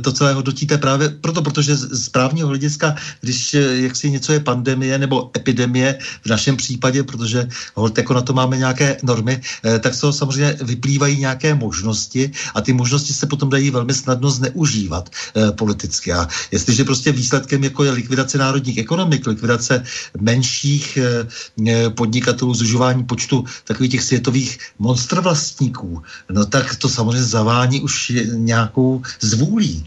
to 0.00 0.12
celé 0.12 0.32
hodnotíte 0.34 0.78
právě 0.78 1.08
proto, 1.08 1.42
protože 1.42 1.76
z 1.76 2.08
právního 2.08 2.48
hlediska, 2.48 2.94
když 3.20 3.39
když 3.40 3.56
jak 3.88 3.96
si 3.96 4.10
něco 4.10 4.32
je 4.32 4.40
pandemie 4.40 4.98
nebo 4.98 5.30
epidemie 5.36 5.98
v 6.24 6.26
našem 6.26 6.56
případě, 6.56 7.02
protože 7.02 7.48
hold, 7.74 7.98
jako 7.98 8.14
na 8.14 8.20
to 8.20 8.32
máme 8.32 8.56
nějaké 8.56 8.96
normy, 9.02 9.40
eh, 9.64 9.78
tak 9.78 9.94
z 9.94 10.00
toho 10.00 10.12
samozřejmě 10.12 10.56
vyplývají 10.62 11.20
nějaké 11.20 11.54
možnosti 11.54 12.30
a 12.54 12.60
ty 12.60 12.72
možnosti 12.72 13.12
se 13.12 13.26
potom 13.26 13.50
dají 13.50 13.70
velmi 13.70 13.94
snadno 13.94 14.30
zneužívat 14.30 15.08
eh, 15.08 15.52
politicky. 15.52 16.12
A 16.12 16.28
jestliže 16.52 16.84
prostě 16.84 17.12
výsledkem 17.12 17.64
jako 17.64 17.84
je 17.84 17.90
likvidace 17.90 18.38
národních 18.38 18.78
ekonomik, 18.78 19.26
likvidace 19.26 19.84
menších 20.20 20.98
eh, 21.00 21.90
podnikatelů, 21.90 22.54
zužování 22.54 23.04
počtu 23.04 23.44
takových 23.64 23.92
těch 23.92 24.04
světových 24.04 24.58
monstrvlastníků, 24.78 26.02
no 26.30 26.46
tak 26.46 26.76
to 26.76 26.88
samozřejmě 26.88 27.24
zavání 27.24 27.80
už 27.80 28.12
nějakou 28.36 29.02
zvůlí. 29.20 29.86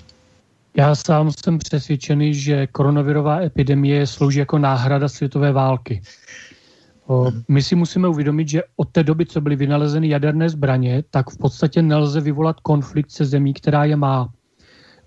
Já 0.78 0.96
sám 0.96 1.32
jsem 1.32 1.58
přesvědčený, 1.58 2.34
že 2.34 2.68
koronavirová 2.68 3.42
epidemie 3.42 4.08
slouží 4.08 4.40
jako 4.40 4.58
náhrada 4.60 5.10
světové 5.10 5.52
války. 5.52 6.02
O, 7.08 7.32
my 7.48 7.64
si 7.64 7.76
musíme 7.76 8.08
uvědomit, 8.08 8.50
že 8.50 8.64
od 8.76 8.90
té 8.90 9.04
doby, 9.04 9.26
co 9.26 9.42
byly 9.42 9.56
vynalezeny 9.56 10.10
jaderné 10.10 10.50
zbraně, 10.50 11.04
tak 11.10 11.30
v 11.30 11.38
podstatě 11.38 11.82
nelze 11.82 12.22
vyvolat 12.22 12.60
konflikt 12.60 13.12
se 13.12 13.26
zemí, 13.26 13.54
která 13.54 13.86
je 13.86 13.96
má. 13.96 14.30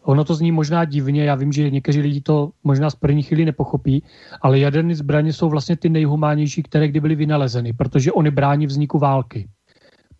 Ono 0.02 0.24
to 0.24 0.34
zní 0.34 0.52
možná 0.52 0.84
divně, 0.84 1.24
já 1.24 1.34
vím, 1.34 1.52
že 1.52 1.70
někteří 1.70 2.00
lidi 2.00 2.20
to 2.20 2.50
možná 2.64 2.90
z 2.90 2.94
první 2.94 3.22
chvíli 3.22 3.44
nepochopí, 3.44 4.02
ale 4.42 4.58
jaderné 4.58 4.94
zbraně 4.94 5.32
jsou 5.32 5.48
vlastně 5.48 5.76
ty 5.76 5.88
nejhumánější, 5.88 6.62
které 6.62 6.88
kdy 6.88 7.00
byly 7.00 7.14
vynalezeny, 7.14 7.72
protože 7.72 8.12
oni 8.12 8.30
brání 8.30 8.66
vzniku 8.66 8.98
války 8.98 9.48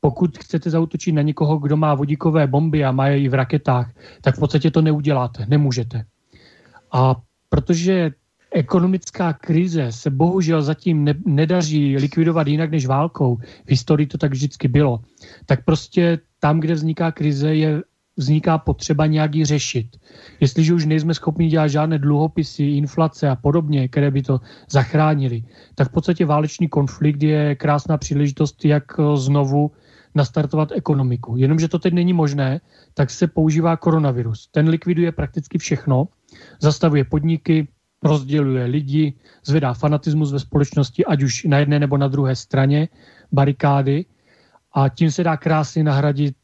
pokud 0.07 0.39
chcete 0.39 0.71
zautočit 0.71 1.13
na 1.15 1.23
někoho, 1.23 1.59
kdo 1.59 1.77
má 1.77 1.95
vodíkové 1.95 2.47
bomby 2.47 2.85
a 2.85 2.95
má 2.95 3.09
je 3.09 3.21
i 3.21 3.29
v 3.29 3.35
raketách, 3.35 3.91
tak 4.23 4.37
v 4.37 4.39
podstatě 4.39 4.71
to 4.71 4.83
neuděláte, 4.83 5.47
nemůžete. 5.49 6.05
A 6.93 7.17
protože 7.49 8.11
ekonomická 8.55 9.33
krize 9.33 9.91
se 9.91 10.11
bohužel 10.11 10.63
zatím 10.63 11.05
ne, 11.05 11.15
nedaří 11.27 11.97
likvidovat 11.97 12.47
jinak 12.47 12.71
než 12.71 12.87
válkou, 12.87 13.37
v 13.67 13.71
historii 13.75 14.07
to 14.07 14.19
tak 14.19 14.31
vždycky 14.31 14.69
bylo, 14.69 15.03
tak 15.47 15.65
prostě 15.65 16.19
tam, 16.39 16.61
kde 16.61 16.75
vzniká 16.75 17.11
krize, 17.13 17.55
je 17.55 17.83
vzniká 18.17 18.59
potřeba 18.59 19.07
nějak 19.07 19.35
ji 19.35 19.45
řešit. 19.45 19.87
Jestliže 20.41 20.75
už 20.75 20.87
nejsme 20.87 21.15
schopni 21.15 21.49
dělat 21.49 21.69
žádné 21.69 21.99
dluhopisy, 21.99 22.79
inflace 22.79 23.29
a 23.29 23.37
podobně, 23.37 23.89
které 23.89 24.11
by 24.11 24.23
to 24.23 24.41
zachránili, 24.71 25.43
tak 25.75 25.89
v 25.89 25.93
podstatě 25.93 26.27
válečný 26.27 26.69
konflikt 26.69 27.23
je 27.23 27.55
krásná 27.55 27.99
příležitost, 27.99 28.65
jak 28.65 28.85
znovu 29.15 29.71
nastartovat 30.17 30.73
ekonomiku. 30.73 31.37
Jenomže 31.37 31.69
to 31.69 31.79
teď 31.79 31.95
není 31.95 32.13
možné, 32.13 32.61
tak 32.95 33.11
se 33.11 33.27
používá 33.27 33.77
koronavirus. 33.77 34.49
Ten 34.51 34.69
likviduje 34.69 35.13
prakticky 35.13 35.59
všechno, 35.59 36.09
zastavuje 36.61 37.05
podniky, 37.05 37.69
rozděluje 38.03 38.65
lidi, 38.65 39.15
zvedá 39.45 39.75
fanatismus 39.75 40.33
ve 40.33 40.39
společnosti, 40.39 41.05
ať 41.05 41.23
už 41.23 41.45
na 41.45 41.59
jedné 41.59 41.79
nebo 41.79 41.97
na 41.97 42.09
druhé 42.09 42.37
straně 42.37 42.89
barikády 43.33 44.05
a 44.73 44.89
tím 44.89 45.11
se 45.11 45.25
dá 45.25 45.37
krásně 45.37 45.85
nahradit, 45.85 46.37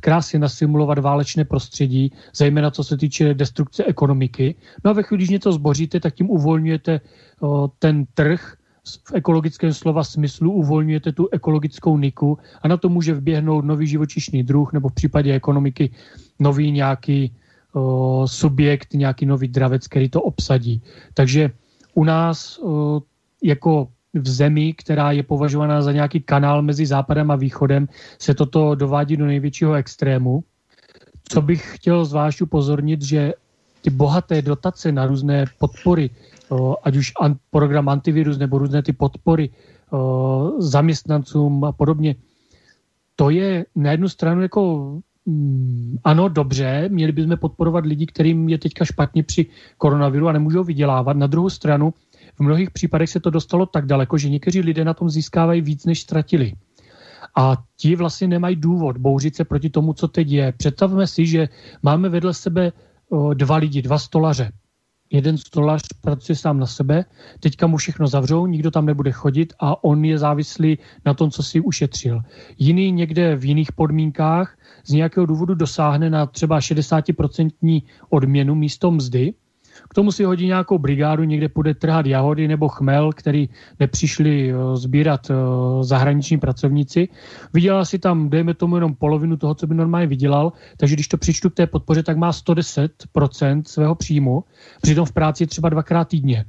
krásně 0.00 0.38
nasimulovat 0.38 0.98
válečné 0.98 1.44
prostředí, 1.44 2.12
zejména 2.34 2.70
co 2.70 2.84
se 2.84 2.96
týče 2.96 3.34
destrukce 3.34 3.84
ekonomiky. 3.84 4.54
No 4.84 4.90
a 4.90 4.94
ve 4.94 5.02
chvíli, 5.02 5.18
když 5.18 5.30
něco 5.30 5.52
zboříte, 5.52 6.00
tak 6.00 6.14
tím 6.14 6.30
uvolňujete 6.30 7.00
o, 7.40 7.68
ten 7.78 8.06
trh 8.14 8.56
v 8.84 9.14
ekologickém 9.14 9.72
slova 9.72 10.04
smyslu 10.04 10.52
uvolňujete 10.52 11.12
tu 11.12 11.28
ekologickou 11.32 11.98
niku 11.98 12.38
a 12.62 12.68
na 12.68 12.76
to 12.76 12.88
může 12.88 13.14
vběhnout 13.14 13.64
nový 13.64 13.86
živočišný 13.86 14.42
druh 14.42 14.72
nebo 14.72 14.88
v 14.88 14.94
případě 14.94 15.34
ekonomiky 15.34 15.90
nový 16.38 16.72
nějaký 16.72 17.32
o, 17.72 18.22
subjekt, 18.28 18.94
nějaký 18.94 19.26
nový 19.26 19.48
dravec, 19.48 19.88
který 19.88 20.08
to 20.08 20.22
obsadí. 20.22 20.82
Takže 21.14 21.50
u 21.94 22.04
nás 22.04 22.58
o, 22.58 23.02
jako 23.44 23.88
v 24.14 24.28
zemi, 24.28 24.72
která 24.72 25.12
je 25.12 25.22
považovaná 25.22 25.82
za 25.82 25.92
nějaký 25.92 26.20
kanál 26.20 26.62
mezi 26.62 26.86
západem 26.86 27.30
a 27.30 27.36
východem, 27.36 27.88
se 28.18 28.34
toto 28.34 28.74
dovádí 28.74 29.16
do 29.16 29.26
největšího 29.26 29.74
extrému. 29.74 30.44
Co 31.28 31.42
bych 31.42 31.74
chtěl 31.74 32.04
zvlášť 32.04 32.42
upozornit, 32.42 33.02
že 33.02 33.32
ty 33.82 33.90
bohaté 33.90 34.42
dotace 34.42 34.92
na 34.92 35.06
různé 35.06 35.44
podpory 35.58 36.10
ať 36.82 36.96
už 36.96 37.12
program 37.50 37.88
antivirus 37.88 38.38
nebo 38.38 38.58
různé 38.58 38.82
ty 38.82 38.92
podpory 38.92 39.50
zaměstnancům 40.58 41.64
a 41.64 41.72
podobně. 41.72 42.14
To 43.16 43.30
je 43.30 43.66
na 43.76 43.90
jednu 43.90 44.08
stranu 44.08 44.42
jako 44.42 44.60
mm, 45.26 45.98
ano, 46.04 46.28
dobře, 46.28 46.88
měli 46.88 47.12
bychom 47.12 47.36
podporovat 47.36 47.86
lidi, 47.86 48.06
kterým 48.06 48.48
je 48.48 48.58
teďka 48.58 48.84
špatně 48.84 49.22
při 49.22 49.46
koronaviru 49.78 50.28
a 50.28 50.32
nemůžou 50.32 50.64
vydělávat. 50.64 51.16
Na 51.16 51.26
druhou 51.26 51.50
stranu, 51.50 51.94
v 52.34 52.40
mnohých 52.40 52.70
případech 52.70 53.10
se 53.10 53.20
to 53.20 53.30
dostalo 53.30 53.66
tak 53.66 53.86
daleko, 53.86 54.18
že 54.18 54.28
někteří 54.28 54.60
lidé 54.60 54.84
na 54.84 54.94
tom 54.94 55.10
získávají 55.10 55.60
víc, 55.60 55.84
než 55.84 56.00
ztratili. 56.00 56.52
A 57.36 57.56
ti 57.76 57.96
vlastně 57.96 58.28
nemají 58.28 58.56
důvod 58.56 58.96
bouřit 58.96 59.36
se 59.36 59.44
proti 59.44 59.70
tomu, 59.70 59.92
co 59.92 60.08
teď 60.08 60.28
je. 60.30 60.52
Představme 60.52 61.06
si, 61.06 61.26
že 61.26 61.48
máme 61.82 62.08
vedle 62.08 62.34
sebe 62.34 62.72
dva 63.34 63.56
lidi, 63.56 63.82
dva 63.82 63.98
stolaře 63.98 64.50
jeden 65.10 65.38
stolař 65.38 65.82
pracuje 66.00 66.36
sám 66.36 66.58
na 66.58 66.66
sebe, 66.66 67.04
teďka 67.40 67.66
mu 67.66 67.76
všechno 67.76 68.06
zavřou, 68.06 68.46
nikdo 68.46 68.70
tam 68.70 68.86
nebude 68.86 69.12
chodit 69.12 69.52
a 69.60 69.84
on 69.84 70.04
je 70.04 70.18
závislý 70.18 70.78
na 71.04 71.14
tom, 71.14 71.30
co 71.30 71.42
si 71.42 71.60
ušetřil. 71.60 72.20
Jiný 72.58 72.92
někde 72.92 73.36
v 73.36 73.44
jiných 73.44 73.72
podmínkách 73.72 74.58
z 74.84 74.92
nějakého 74.92 75.26
důvodu 75.26 75.54
dosáhne 75.54 76.10
na 76.10 76.26
třeba 76.26 76.58
60% 76.58 77.82
odměnu 78.10 78.54
místo 78.54 78.90
mzdy, 78.90 79.34
k 79.90 79.94
tomu 79.94 80.12
si 80.12 80.24
hodí 80.24 80.46
nějakou 80.46 80.78
brigádu, 80.78 81.24
někde 81.24 81.48
půjde 81.48 81.74
trhat 81.74 82.06
jahody 82.06 82.48
nebo 82.48 82.68
chmel, 82.68 83.12
který 83.12 83.48
nepřišli 83.80 84.50
eh, 84.50 84.76
sbírat 84.76 85.30
eh, 85.30 85.34
zahraniční 85.80 86.38
pracovníci. 86.38 87.08
Vydělal 87.54 87.84
si 87.84 87.98
tam, 87.98 88.30
dejme 88.30 88.54
tomu, 88.54 88.74
jenom 88.74 88.94
polovinu 88.94 89.36
toho, 89.36 89.54
co 89.54 89.66
by 89.66 89.74
normálně 89.74 90.06
vydělal, 90.06 90.52
takže 90.76 90.94
když 90.94 91.08
to 91.08 91.16
přičtu 91.16 91.50
k 91.50 91.54
té 91.54 91.66
podpoře, 91.66 92.02
tak 92.02 92.16
má 92.16 92.30
110% 92.30 93.62
svého 93.66 93.94
příjmu, 93.94 94.44
přitom 94.82 95.06
v 95.06 95.12
práci 95.12 95.46
třeba 95.46 95.68
dvakrát 95.68 96.08
týdně. 96.08 96.44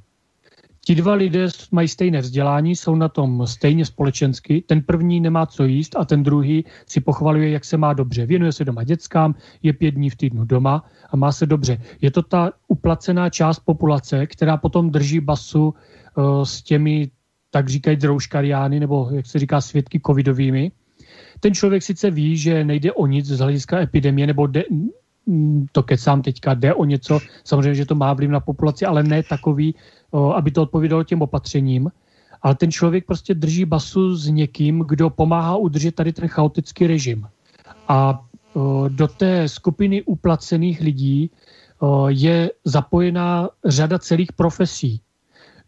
Ti 0.85 0.95
dva 0.95 1.13
lidé 1.13 1.47
mají 1.71 1.87
stejné 1.87 2.21
vzdělání, 2.21 2.75
jsou 2.75 2.95
na 2.95 3.09
tom 3.09 3.47
stejně 3.47 3.85
společensky. 3.85 4.63
Ten 4.67 4.81
první 4.81 5.19
nemá 5.19 5.45
co 5.45 5.63
jíst 5.63 5.95
a 5.95 6.05
ten 6.05 6.23
druhý 6.23 6.65
si 6.85 7.01
pochvaluje, 7.01 7.49
jak 7.49 7.65
se 7.65 7.77
má 7.77 7.93
dobře. 7.93 8.25
Věnuje 8.25 8.51
se 8.51 8.65
doma 8.65 8.83
dětskám, 8.83 9.35
je 9.63 9.73
pět 9.73 9.91
dní 9.91 10.09
v 10.09 10.15
týdnu 10.15 10.45
doma 10.45 10.85
a 11.09 11.15
má 11.15 11.31
se 11.31 11.45
dobře. 11.45 11.81
Je 12.01 12.11
to 12.11 12.21
ta 12.21 12.51
uplacená 12.67 13.29
část 13.29 13.59
populace, 13.59 14.27
která 14.27 14.57
potom 14.57 14.91
drží 14.91 15.19
basu 15.19 15.73
uh, 16.17 16.43
s 16.43 16.61
těmi, 16.61 17.11
tak 17.51 17.69
říkají, 17.69 17.97
drouškariány, 17.97 18.79
nebo 18.79 19.09
jak 19.11 19.25
se 19.25 19.39
říká, 19.39 19.61
svědky 19.61 20.01
covidovými. 20.05 20.71
Ten 21.39 21.53
člověk 21.53 21.83
sice 21.83 22.11
ví, 22.11 22.37
že 22.37 22.63
nejde 22.63 22.91
o 22.91 23.07
nic 23.07 23.25
z 23.25 23.39
hlediska 23.39 23.79
epidemie, 23.79 24.27
nebo 24.27 24.47
de, 24.47 24.63
to 25.71 25.83
kecám 25.83 26.21
teďka, 26.21 26.53
jde 26.53 26.73
o 26.73 26.85
něco, 26.85 27.19
samozřejmě, 27.43 27.75
že 27.75 27.85
to 27.85 27.95
má 27.95 28.13
vliv 28.13 28.29
na 28.29 28.39
populaci, 28.39 28.85
ale 28.85 29.03
ne 29.03 29.23
takový, 29.23 29.75
aby 30.35 30.51
to 30.51 30.61
odpovídalo 30.61 31.03
těm 31.03 31.21
opatřením. 31.21 31.91
Ale 32.41 32.55
ten 32.55 32.71
člověk 32.71 33.05
prostě 33.05 33.33
drží 33.33 33.65
basu 33.65 34.15
s 34.15 34.27
někým, 34.27 34.83
kdo 34.87 35.09
pomáhá 35.09 35.55
udržet 35.55 35.95
tady 35.95 36.13
ten 36.13 36.27
chaotický 36.27 36.87
režim. 36.87 37.27
A 37.87 38.25
do 38.87 39.07
té 39.07 39.49
skupiny 39.49 40.03
uplacených 40.03 40.81
lidí 40.81 41.31
je 42.07 42.51
zapojená 42.65 43.49
řada 43.65 43.99
celých 43.99 44.33
profesí. 44.33 45.01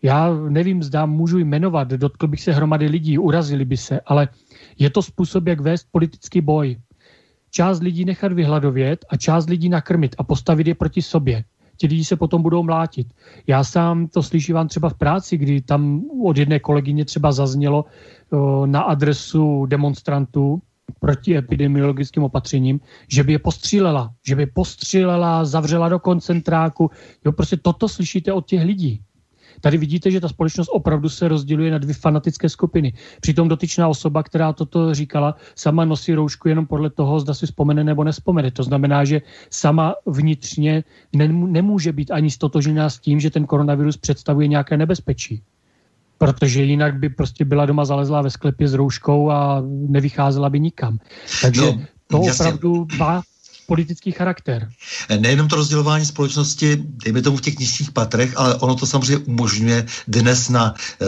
Já 0.02 0.34
nevím, 0.50 0.84
zda 0.84 1.06
můžu 1.06 1.38
jmenovat, 1.38 1.88
dotkl 1.88 2.28
bych 2.28 2.42
se 2.42 2.54
hromady 2.54 2.88
lidí, 2.88 3.18
urazili 3.18 3.66
by 3.66 3.78
se, 3.78 4.00
ale 4.06 4.28
je 4.80 4.90
to 4.90 5.02
způsob, 5.02 5.48
jak 5.48 5.62
vést 5.62 5.88
politický 5.92 6.42
boj. 6.42 6.78
Část 7.56 7.80
lidí 7.80 8.06
nechat 8.06 8.34
vyhladovět 8.34 9.06
a 9.10 9.18
část 9.18 9.50
lidí 9.50 9.70
nakrmit 9.70 10.16
a 10.18 10.24
postavit 10.24 10.68
je 10.68 10.76
proti 10.76 11.02
sobě 11.02 11.44
ti 11.78 11.88
lidi 11.88 12.06
se 12.06 12.16
potom 12.16 12.42
budou 12.42 12.64
mlátit. 12.64 13.08
Já 13.48 13.64
sám 13.64 14.08
to 14.08 14.24
slyším 14.24 14.56
třeba 14.68 14.90
v 14.90 14.94
práci, 14.94 15.38
kdy 15.38 15.62
tam 15.62 16.02
od 16.24 16.38
jedné 16.38 16.60
kolegyně 16.60 17.06
třeba 17.06 17.32
zaznělo 17.32 17.86
na 18.66 18.82
adresu 18.82 19.66
demonstrantů 19.66 20.62
proti 21.00 21.38
epidemiologickým 21.38 22.24
opatřením, 22.24 22.80
že 23.08 23.24
by 23.24 23.32
je 23.32 23.40
postřílela, 23.40 24.14
že 24.28 24.36
by 24.36 24.46
postřílela, 24.46 25.46
zavřela 25.46 25.90
do 25.90 26.00
koncentráku. 26.00 26.92
Jo, 27.26 27.32
prostě 27.32 27.58
toto 27.58 27.90
slyšíte 27.90 28.34
od 28.34 28.46
těch 28.46 28.64
lidí. 28.64 29.02
Tady 29.64 29.78
vidíte, 29.78 30.12
že 30.12 30.22
ta 30.22 30.28
společnost 30.30 30.68
opravdu 30.68 31.10
se 31.10 31.28
rozděluje 31.28 31.72
na 31.72 31.78
dvě 31.78 31.96
fanatické 31.96 32.50
skupiny. 32.50 32.94
Přitom 33.22 33.48
dotyčná 33.48 33.88
osoba, 33.88 34.24
která 34.24 34.54
toto 34.54 34.94
říkala, 34.94 35.36
sama 35.56 35.86
nosí 35.86 36.14
roušku 36.14 36.48
jenom 36.48 36.68
podle 36.68 36.90
toho, 36.90 37.20
zda 37.20 37.34
si 37.34 37.46
vzpomene 37.46 37.84
nebo 37.84 38.04
nespomene. 38.04 38.52
To 38.52 38.64
znamená, 38.64 39.06
že 39.06 39.22
sama 39.50 39.96
vnitřně 40.06 40.84
nemůže 41.48 41.92
být 41.92 42.12
ani 42.12 42.32
stotožená 42.32 42.90
s 42.90 43.00
tím, 43.00 43.20
že 43.20 43.30
ten 43.30 43.46
koronavirus 43.46 43.98
představuje 43.98 44.48
nějaké 44.48 44.78
nebezpečí 44.78 45.42
protože 46.18 46.64
jinak 46.64 47.00
by 47.00 47.10
prostě 47.10 47.46
byla 47.46 47.66
doma 47.66 47.86
zalezlá 47.86 48.22
ve 48.22 48.30
sklepě 48.30 48.68
s 48.68 48.74
rouškou 48.74 49.32
a 49.32 49.64
nevycházela 49.68 50.50
by 50.50 50.60
nikam. 50.60 50.98
Takže 51.42 51.62
no, 51.62 51.80
to 52.08 52.18
jasně. 52.28 52.46
opravdu 52.46 52.88
má 52.98 53.22
politický 53.68 54.12
charakter. 54.12 54.70
Nejenom 55.20 55.48
to 55.48 55.56
rozdělování 55.56 56.06
společnosti, 56.06 56.84
dejme 57.04 57.22
tomu 57.22 57.38
v 57.38 57.42
těch 57.42 57.60
nižších 57.60 57.92
patrech, 57.92 58.34
ale 58.36 58.56
ono 58.56 58.76
to 58.76 58.86
samozřejmě 58.86 59.18
umožňuje 59.18 59.86
dnes 60.08 60.50
na 60.50 60.74
e, 60.74 61.06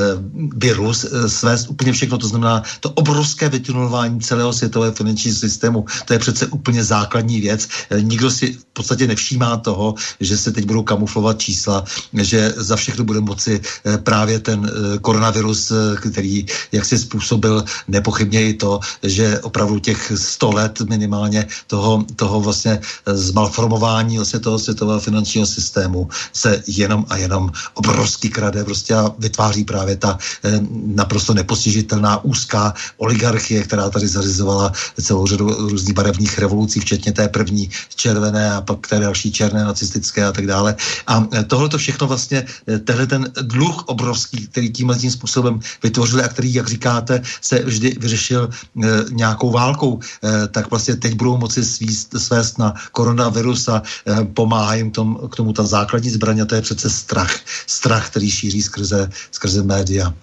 virus 0.56 1.04
e, 1.04 1.30
svést 1.30 1.70
úplně 1.70 1.94
všechno. 1.94 2.18
To 2.18 2.28
znamená 2.28 2.64
to 2.80 2.90
obrovské 2.90 3.50
vytunulování 3.50 4.22
celého 4.22 4.54
světového 4.54 4.94
finančního 4.94 5.36
systému. 5.36 5.86
To 6.06 6.14
je 6.14 6.20
přece 6.20 6.48
úplně 6.48 6.84
základní 6.84 7.42
věc. 7.42 7.70
E, 7.90 8.02
nikdo 8.02 8.32
si 8.32 8.54
v 8.54 8.66
podstatě 8.74 9.08
nevšímá 9.08 9.58
toho, 9.58 9.96
že 10.20 10.38
se 10.38 10.52
teď 10.52 10.66
budou 10.66 10.84
kamuflovat 10.84 11.40
čísla, 11.40 11.84
že 12.14 12.54
za 12.58 12.76
všechno 12.76 13.04
bude 13.04 13.22
moci 13.22 13.62
e, 13.62 13.98
právě 13.98 14.40
ten 14.40 14.66
e, 14.66 15.00
koronavirus, 15.00 15.72
e, 15.72 15.76
který 16.10 16.46
jak 16.72 16.86
si 16.86 16.98
způsobil 16.98 17.64
nepochybně 17.88 18.50
i 18.50 18.54
to, 18.54 18.80
že 19.04 19.40
opravdu 19.40 19.80
těch 19.80 20.12
100 20.16 20.52
let 20.52 20.82
minimálně 20.82 21.48
toho, 21.68 22.06
toho 22.16 22.42
vlastně 22.46 22.80
z 23.06 23.32
malformování 23.32 24.18
vlastně 24.18 24.40
toho 24.40 24.60
světového 24.60 25.00
finančního 25.00 25.46
systému 25.46 26.10
se 26.34 26.64
jenom 26.68 27.06
a 27.10 27.18
jenom 27.18 27.52
obrovský 27.74 28.30
krade 28.30 28.64
prostě 28.64 28.96
a 28.96 29.12
vytváří 29.20 29.64
právě 29.64 29.96
ta 29.98 30.18
eh, 30.44 30.60
naprosto 30.72 31.34
nepostižitelná 31.34 32.24
úzká 32.24 32.74
oligarchie, 32.98 33.64
která 33.64 33.90
tady 33.90 34.08
zařizovala 34.08 34.72
celou 35.02 35.28
řadu 35.28 35.50
různých 35.70 35.96
barevných 35.96 36.40
revolucí, 36.40 36.80
včetně 36.80 37.12
té 37.12 37.28
první 37.28 37.70
červené 37.96 38.52
a 38.54 38.62
pak 38.62 38.88
té 38.88 39.00
další 39.00 39.32
černé 39.32 39.64
nacistické 39.64 40.26
a 40.26 40.32
tak 40.32 40.48
dále. 40.48 40.76
A 41.08 41.26
eh, 41.34 41.44
tohle 41.44 41.70
to 41.70 41.78
všechno 41.78 42.08
vlastně, 42.08 42.46
eh, 42.68 42.80
tenhle 42.80 43.08
ten 43.08 43.32
dluh 43.42 43.84
obrovský, 43.90 44.48
který 44.48 44.72
tímhle 44.72 44.98
tím 44.98 45.12
způsobem 45.12 45.60
vytvořili 45.84 46.24
a 46.24 46.28
který, 46.28 46.54
jak 46.54 46.68
říkáte, 46.68 47.22
se 47.42 47.60
vždy 47.66 47.98
vyřešil 48.00 48.50
nějakou 49.12 49.52
válkou, 49.52 50.00
tak 50.52 50.70
vlastně 50.70 50.96
teď 50.96 51.16
budou 51.16 51.38
moci 51.38 51.66
svíst 51.66 52.16
své 52.18 52.35
svést 52.36 52.60
na 52.60 52.74
koronavirus 52.92 53.68
a 53.68 53.82
eh, 53.82 54.26
pomáhá 54.26 54.76
jim 54.76 54.92
tom, 54.92 55.20
k 55.32 55.36
tomu 55.36 55.54
ta 55.54 55.64
základní 55.64 56.10
zbraň 56.10 56.40
a 56.42 56.46
to 56.46 56.56
je 56.56 56.62
přece 56.62 56.90
strach. 56.90 57.32
Strach, 57.68 58.10
který 58.10 58.32
šíří 58.32 58.62
skrze, 58.62 59.10
skrze 59.32 59.64
média. 59.64 60.14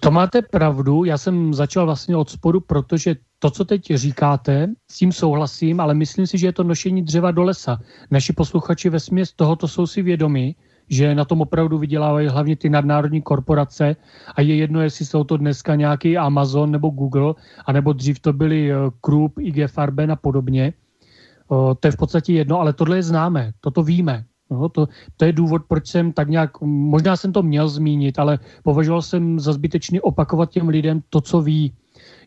To 0.00 0.10
máte 0.10 0.42
pravdu, 0.42 1.04
já 1.04 1.18
jsem 1.18 1.54
začal 1.54 1.86
vlastně 1.86 2.16
od 2.16 2.30
spodu, 2.30 2.60
protože 2.60 3.16
to, 3.38 3.50
co 3.50 3.64
teď 3.64 3.82
říkáte, 3.94 4.68
s 4.90 4.96
tím 4.96 5.12
souhlasím, 5.12 5.80
ale 5.80 5.94
myslím 5.94 6.26
si, 6.26 6.38
že 6.38 6.46
je 6.46 6.52
to 6.52 6.64
nošení 6.64 7.02
dřeva 7.02 7.30
do 7.30 7.42
lesa. 7.42 7.80
Naši 8.10 8.32
posluchači 8.32 8.90
ve 8.90 9.00
směs 9.00 9.32
tohoto 9.32 9.68
jsou 9.68 9.86
si 9.86 10.02
vědomi, 10.02 10.54
že 10.92 11.14
na 11.14 11.24
tom 11.24 11.40
opravdu 11.40 11.78
vydělávají 11.78 12.28
hlavně 12.28 12.56
ty 12.56 12.68
nadnárodní 12.68 13.22
korporace 13.22 13.96
a 14.36 14.40
je 14.40 14.56
jedno, 14.56 14.80
jestli 14.80 15.04
jsou 15.04 15.24
to 15.24 15.36
dneska 15.36 15.74
nějaký 15.74 16.16
Amazon 16.16 16.70
nebo 16.70 16.90
Google, 16.90 17.34
anebo 17.66 17.92
dřív 17.92 18.20
to 18.20 18.32
byly 18.32 18.72
eh, 18.72 18.76
Krupp, 19.00 19.38
IG 19.38 19.66
Farben 19.66 20.12
a 20.12 20.16
podobně. 20.16 20.72
To 21.80 21.84
je 21.84 21.92
v 21.92 21.96
podstatě 21.96 22.32
jedno, 22.32 22.60
ale 22.60 22.72
tohle 22.72 22.96
je 22.96 23.02
známé, 23.02 23.52
toto 23.60 23.82
víme. 23.82 24.24
No, 24.50 24.68
to, 24.68 24.88
to 25.16 25.24
je 25.24 25.32
důvod, 25.32 25.62
proč 25.68 25.86
jsem 25.86 26.12
tak 26.12 26.28
nějak, 26.28 26.60
možná 26.64 27.16
jsem 27.16 27.32
to 27.32 27.42
měl 27.42 27.68
zmínit, 27.68 28.18
ale 28.18 28.38
považoval 28.62 29.02
jsem 29.02 29.40
za 29.40 29.52
zbytečný 29.52 30.00
opakovat 30.00 30.50
těm 30.50 30.68
lidem 30.68 31.00
to, 31.10 31.20
co 31.20 31.40
ví. 31.40 31.72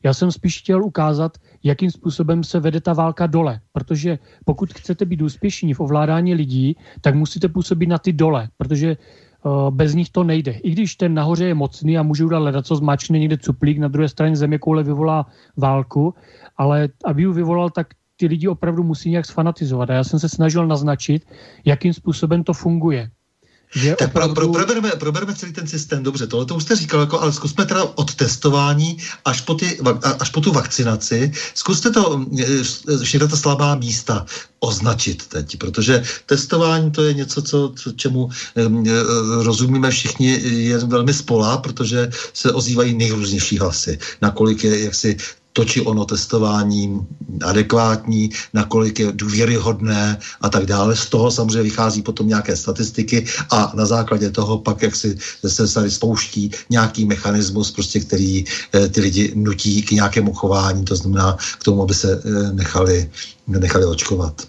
Já 0.05 0.13
jsem 0.13 0.31
spíš 0.31 0.59
chtěl 0.59 0.83
ukázat, 0.83 1.37
jakým 1.63 1.91
způsobem 1.91 2.43
se 2.43 2.59
vede 2.59 2.81
ta 2.81 2.93
válka 2.93 3.27
dole. 3.27 3.59
Protože 3.73 4.19
pokud 4.45 4.73
chcete 4.73 5.05
být 5.05 5.21
úspěšní 5.21 5.73
v 5.73 5.79
ovládání 5.79 6.33
lidí, 6.33 6.77
tak 7.01 7.15
musíte 7.15 7.49
působit 7.49 7.87
na 7.87 7.97
ty 7.97 8.13
dole, 8.13 8.49
protože 8.57 8.97
uh, 8.97 9.69
bez 9.69 9.95
nich 9.95 10.09
to 10.09 10.23
nejde. 10.23 10.51
I 10.51 10.71
když 10.71 10.95
ten 10.95 11.13
nahoře 11.13 11.45
je 11.45 11.53
mocný 11.53 11.97
a 11.97 12.03
může 12.03 12.25
udělat 12.25 12.39
ledat, 12.39 12.65
co 12.65 12.75
zmáčne 12.75 13.19
někde 13.19 13.37
cuplík, 13.37 13.77
na 13.77 13.87
druhé 13.87 14.09
straně 14.09 14.35
země 14.35 14.57
koule 14.57 14.83
vyvolá 14.83 15.25
válku, 15.57 16.13
ale 16.57 16.89
aby 17.05 17.21
ji 17.21 17.33
vyvolal, 17.33 17.69
tak 17.69 17.87
ty 18.15 18.27
lidi 18.27 18.47
opravdu 18.47 18.83
musí 18.83 19.09
nějak 19.09 19.25
sfanatizovat. 19.25 19.89
A 19.89 19.93
já 19.93 20.03
jsem 20.03 20.19
se 20.19 20.29
snažil 20.29 20.67
naznačit, 20.67 21.25
jakým 21.65 21.93
způsobem 21.93 22.43
to 22.43 22.53
funguje. 22.53 23.09
Že 23.75 23.95
tak 23.99 24.09
opravdu... 24.09 24.33
pro, 24.33 24.47
pro, 24.47 24.53
probereme, 24.53 24.91
probereme 24.91 25.35
celý 25.35 25.53
ten 25.53 25.67
systém, 25.67 26.03
dobře, 26.03 26.27
tohle 26.27 26.45
to 26.45 26.55
už 26.55 26.63
jste 26.63 26.75
říkal, 26.75 26.99
jako, 26.99 27.21
ale 27.21 27.33
zkusme 27.33 27.65
teda 27.65 27.83
od 27.83 28.15
testování 28.15 28.97
až 29.25 29.41
po, 29.41 29.53
ty, 29.53 29.79
až 30.19 30.29
po 30.29 30.41
tu 30.41 30.51
vakcinaci, 30.51 31.31
zkuste 31.53 31.91
to, 31.91 32.25
všechna 33.03 33.27
ta 33.27 33.37
slabá 33.37 33.75
místa 33.75 34.25
označit 34.59 35.27
teď, 35.27 35.57
protože 35.57 36.03
testování 36.25 36.91
to 36.91 37.03
je 37.03 37.13
něco, 37.13 37.41
co, 37.41 37.73
co 37.75 37.91
čemu 37.91 38.29
um, 38.55 38.83
rozumíme 39.43 39.91
všichni 39.91 40.29
je 40.43 40.77
velmi 40.77 41.13
spolá, 41.13 41.57
protože 41.57 42.09
se 42.33 42.51
ozývají 42.51 42.97
nejrůznější 42.97 43.57
hlasy, 43.59 43.99
nakolik 44.21 44.63
je 44.63 44.83
jaksi 44.83 45.17
to 45.55 45.65
či 45.65 45.81
ono 45.81 46.05
testování 46.05 47.07
adekvátní, 47.45 48.29
nakolik 48.53 48.99
je 48.99 49.11
důvěryhodné 49.11 50.19
a 50.41 50.49
tak 50.49 50.65
dále. 50.65 50.95
Z 50.95 51.09
toho 51.09 51.31
samozřejmě 51.31 51.63
vychází 51.63 52.01
potom 52.01 52.27
nějaké 52.27 52.55
statistiky 52.55 53.25
a 53.51 53.71
na 53.75 53.85
základě 53.85 54.31
toho 54.31 54.59
pak, 54.59 54.81
jak 54.81 54.95
si 54.95 55.17
se 55.47 55.73
tady 55.73 55.91
spouští 55.91 56.51
nějaký 56.69 57.05
mechanismus, 57.05 57.71
prostě, 57.71 57.99
který 57.99 58.43
eh, 58.43 58.89
ty 58.89 59.01
lidi 59.01 59.31
nutí 59.35 59.81
k 59.81 59.91
nějakému 59.91 60.33
chování, 60.33 60.85
to 60.85 60.95
znamená 60.95 61.37
k 61.59 61.63
tomu, 61.63 61.83
aby 61.83 61.93
se 61.93 62.11
eh, 62.11 62.53
nechali, 62.53 63.09
nechali 63.47 63.85
očkovat. 63.85 64.41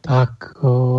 Tak 0.00 0.30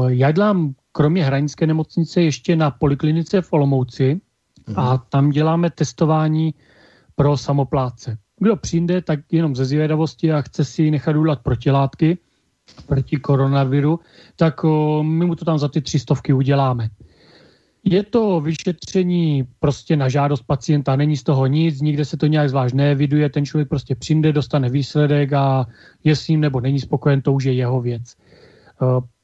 já 0.08 0.32
dělám 0.32 0.76
kromě 0.92 1.24
hranické 1.24 1.68
nemocnice 1.68 2.22
ještě 2.22 2.56
na 2.56 2.72
poliklinice 2.72 3.42
v 3.42 3.54
Olomouci 3.54 4.22
mhm. 4.68 4.80
a 4.80 4.98
tam 5.10 5.30
děláme 5.30 5.70
testování 5.70 6.54
pro 7.16 7.38
samopláce 7.38 8.18
kdo 8.42 8.56
přijde, 8.56 9.02
tak 9.02 9.20
jenom 9.32 9.56
ze 9.56 9.66
zvědavosti 9.66 10.32
a 10.32 10.42
chce 10.42 10.66
si 10.66 10.92
nechat 10.92 11.16
udělat 11.16 11.40
protilátky 11.44 12.18
proti 12.88 13.18
koronaviru, 13.18 14.00
tak 14.36 14.64
o, 14.64 15.04
my 15.04 15.26
mu 15.26 15.36
to 15.36 15.46
tam 15.46 15.60
za 15.60 15.68
ty 15.68 15.82
tři 15.82 16.00
stovky 16.00 16.34
uděláme. 16.34 16.90
Je 17.84 18.04
to 18.04 18.42
vyšetření 18.42 19.48
prostě 19.60 19.96
na 19.96 20.10
žádost 20.10 20.42
pacienta, 20.42 20.96
není 20.96 21.18
z 21.18 21.24
toho 21.24 21.48
nic, 21.48 21.82
nikde 21.82 22.06
se 22.06 22.18
to 22.18 22.28
nějak 22.28 22.50
zvlášť 22.50 22.76
neviduje, 22.76 23.30
ten 23.30 23.46
člověk 23.46 23.70
prostě 23.70 23.96
přijde, 23.96 24.34
dostane 24.34 24.70
výsledek 24.70 25.34
a 25.34 25.66
je 26.04 26.16
s 26.16 26.28
ním 26.28 26.40
nebo 26.40 26.62
není 26.62 26.80
spokojen, 26.80 27.22
to 27.22 27.34
už 27.34 27.44
je 27.44 27.54
jeho 27.54 27.82
věc. 27.82 28.16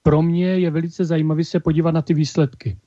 Pro 0.03 0.22
mě 0.22 0.47
je 0.47 0.72
velice 0.72 1.05
zajímavé 1.05 1.43
se 1.43 1.59
podívat 1.59 1.91
na 1.91 2.01
ty 2.01 2.13
výsledky. 2.13 2.78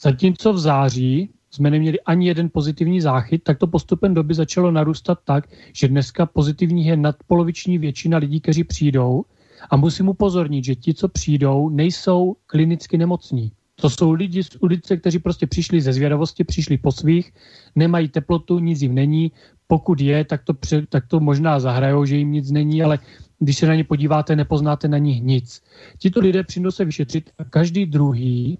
Zatímco 0.00 0.52
v 0.52 0.58
září 0.58 1.30
jsme 1.50 1.70
neměli 1.70 2.00
ani 2.00 2.28
jeden 2.28 2.50
pozitivní 2.52 3.00
záchyt, 3.00 3.42
tak 3.44 3.58
to 3.58 3.66
postupem 3.66 4.14
doby 4.14 4.34
začalo 4.34 4.70
narůstat 4.70 5.18
tak, 5.24 5.48
že 5.72 5.88
dneska 5.88 6.26
pozitivních 6.26 6.86
je 6.86 6.96
nadpoloviční 6.96 7.78
většina 7.78 8.18
lidí, 8.18 8.40
kteří 8.40 8.64
přijdou. 8.64 9.24
A 9.70 9.76
musím 9.76 10.08
upozornit, 10.08 10.64
že 10.64 10.74
ti, 10.74 10.94
co 10.94 11.08
přijdou, 11.08 11.68
nejsou 11.68 12.36
klinicky 12.46 12.98
nemocní. 12.98 13.52
To 13.80 13.90
jsou 13.90 14.12
lidi 14.12 14.44
z 14.44 14.56
ulice, 14.60 14.96
kteří 14.96 15.18
prostě 15.18 15.46
přišli 15.46 15.80
ze 15.80 15.92
zvědavosti, 15.92 16.44
přišli 16.44 16.78
po 16.78 16.92
svých, 16.92 17.32
nemají 17.74 18.08
teplotu, 18.08 18.58
nic 18.58 18.82
jim 18.82 18.94
není. 18.94 19.32
Pokud 19.66 20.00
je, 20.00 20.24
tak 20.24 20.44
to, 20.44 20.54
pře, 20.54 20.86
tak 20.86 21.06
to 21.06 21.20
možná 21.20 21.60
zahrajou, 21.60 22.04
že 22.04 22.16
jim 22.16 22.32
nic 22.32 22.50
není, 22.50 22.82
ale 22.82 22.98
když 23.38 23.58
se 23.58 23.66
na 23.66 23.74
ně 23.74 23.84
podíváte, 23.84 24.36
nepoznáte 24.36 24.88
na 24.88 24.98
nich 24.98 25.22
nic. 25.22 25.62
Tito 25.98 26.20
lidé 26.20 26.42
přijdou 26.42 26.70
se 26.70 26.84
vyšetřit 26.84 27.30
a 27.38 27.44
každý 27.44 27.86
druhý 27.86 28.58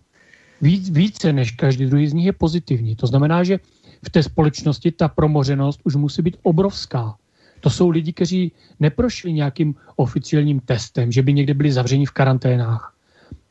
víc, 0.60 0.90
více 0.90 1.32
než 1.32 1.50
každý 1.50 1.86
druhý 1.86 2.08
z 2.08 2.12
nich 2.12 2.26
je 2.26 2.32
pozitivní. 2.32 2.96
To 2.96 3.06
znamená, 3.06 3.44
že 3.44 3.58
v 4.06 4.10
té 4.10 4.22
společnosti 4.22 4.92
ta 4.92 5.08
promořenost 5.08 5.80
už 5.84 5.96
musí 5.96 6.22
být 6.22 6.36
obrovská. 6.42 7.16
To 7.60 7.70
jsou 7.70 7.88
lidi, 7.88 8.12
kteří 8.12 8.52
neprošli 8.80 9.32
nějakým 9.32 9.74
oficiálním 9.96 10.60
testem, 10.60 11.12
že 11.12 11.22
by 11.22 11.32
někde 11.32 11.54
byli 11.54 11.72
zavřeni 11.72 12.06
v 12.06 12.10
karanténách. 12.10 12.94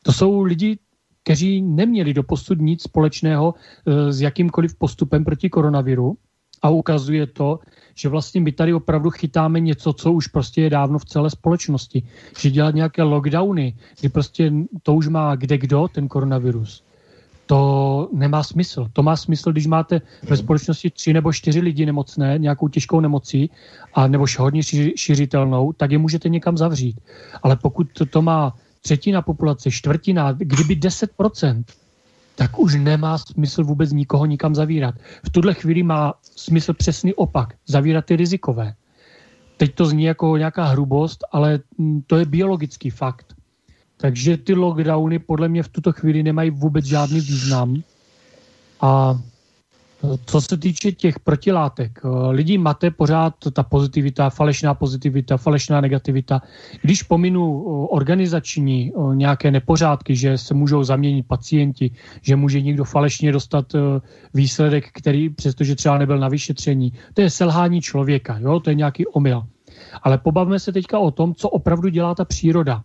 To 0.02 0.12
jsou 0.12 0.42
lidi, 0.42 0.78
kteří 1.22 1.62
neměli 1.62 2.14
do 2.14 2.22
posud 2.22 2.60
nic 2.60 2.82
společného 2.82 3.54
e, 3.54 4.12
s 4.12 4.20
jakýmkoliv 4.20 4.74
postupem 4.74 5.24
proti 5.24 5.50
koronaviru 5.50 6.16
a 6.62 6.68
ukazuje 6.70 7.26
to, 7.26 7.58
že 7.94 8.08
vlastně 8.08 8.40
my 8.40 8.52
tady 8.52 8.74
opravdu 8.74 9.10
chytáme 9.10 9.60
něco, 9.60 9.92
co 9.92 10.12
už 10.12 10.26
prostě 10.26 10.62
je 10.62 10.70
dávno 10.70 10.98
v 10.98 11.04
celé 11.04 11.30
společnosti. 11.30 12.02
Že 12.38 12.50
dělat 12.50 12.74
nějaké 12.74 13.02
lockdowny, 13.02 13.76
kdy 14.00 14.08
prostě 14.08 14.52
to 14.82 14.94
už 14.94 15.08
má 15.08 15.36
kde 15.36 15.58
kdo, 15.58 15.88
ten 15.88 16.08
koronavirus 16.08 16.87
to 17.48 18.08
nemá 18.12 18.42
smysl. 18.42 18.88
To 18.92 19.02
má 19.02 19.16
smysl, 19.16 19.52
když 19.52 19.66
máte 19.66 20.00
ve 20.28 20.36
společnosti 20.36 20.90
tři 20.90 21.12
nebo 21.12 21.32
čtyři 21.32 21.60
lidi 21.60 21.86
nemocné, 21.86 22.38
nějakou 22.38 22.68
těžkou 22.68 23.00
nemocí, 23.00 23.50
a 23.94 24.06
nebo 24.06 24.24
hodně 24.38 24.62
šiřitelnou, 24.96 25.72
tak 25.72 25.90
je 25.90 25.98
můžete 25.98 26.28
někam 26.28 26.56
zavřít. 26.56 27.00
Ale 27.42 27.56
pokud 27.56 27.86
to, 27.92 28.06
to 28.06 28.22
má 28.22 28.54
třetina 28.80 29.22
populace, 29.22 29.70
čtvrtina, 29.70 30.32
kdyby 30.32 30.76
10%, 30.76 31.64
tak 32.36 32.58
už 32.58 32.74
nemá 32.74 33.18
smysl 33.18 33.64
vůbec 33.64 33.92
nikoho 33.92 34.26
nikam 34.26 34.54
zavírat. 34.54 34.94
V 35.26 35.30
tuhle 35.30 35.54
chvíli 35.54 35.82
má 35.82 36.14
smysl 36.20 36.74
přesný 36.74 37.14
opak, 37.14 37.54
zavírat 37.66 38.04
ty 38.04 38.16
rizikové. 38.16 38.74
Teď 39.56 39.74
to 39.74 39.86
zní 39.86 40.04
jako 40.04 40.36
nějaká 40.36 40.64
hrubost, 40.64 41.24
ale 41.32 41.60
mm, 41.78 42.02
to 42.06 42.16
je 42.16 42.24
biologický 42.24 42.90
fakt. 42.90 43.37
Takže 44.00 44.36
ty 44.36 44.54
lockdowny 44.54 45.18
podle 45.18 45.48
mě 45.48 45.62
v 45.62 45.68
tuto 45.68 45.92
chvíli 45.92 46.22
nemají 46.22 46.50
vůbec 46.50 46.84
žádný 46.84 47.20
význam. 47.20 47.82
A 48.80 49.18
co 50.26 50.40
se 50.40 50.56
týče 50.56 50.92
těch 50.92 51.20
protilátek, 51.20 52.00
eh, 52.04 52.08
lidi 52.30 52.58
mate 52.58 52.90
pořád 52.90 53.34
ta 53.52 53.62
pozitivita, 53.62 54.30
falešná 54.30 54.74
pozitivita, 54.74 55.36
falešná 55.36 55.80
negativita. 55.80 56.42
Když 56.82 57.02
pominu 57.02 57.42
eh, 57.42 57.86
organizační 57.90 58.92
eh, 58.92 59.16
nějaké 59.16 59.50
nepořádky, 59.50 60.16
že 60.16 60.38
se 60.38 60.54
můžou 60.54 60.84
zaměnit 60.84 61.26
pacienti, 61.26 61.90
že 62.22 62.36
může 62.36 62.60
někdo 62.60 62.84
falešně 62.84 63.32
dostat 63.32 63.72
výsledek, 64.34 64.88
který 64.92 65.30
přestože 65.30 65.74
třeba 65.74 65.98
nebyl 65.98 66.18
na 66.18 66.28
vyšetření, 66.28 66.92
to 67.14 67.20
je 67.20 67.30
selhání 67.30 67.80
člověka, 67.80 68.38
jo? 68.38 68.60
to 68.60 68.70
je 68.70 68.74
nějaký 68.74 69.06
omyl. 69.06 69.42
Ale 70.02 70.18
pobavme 70.18 70.58
se 70.58 70.72
teďka 70.72 70.98
o 70.98 71.10
tom, 71.10 71.34
co 71.34 71.48
opravdu 71.48 71.88
dělá 71.88 72.14
ta 72.14 72.24
příroda 72.24 72.82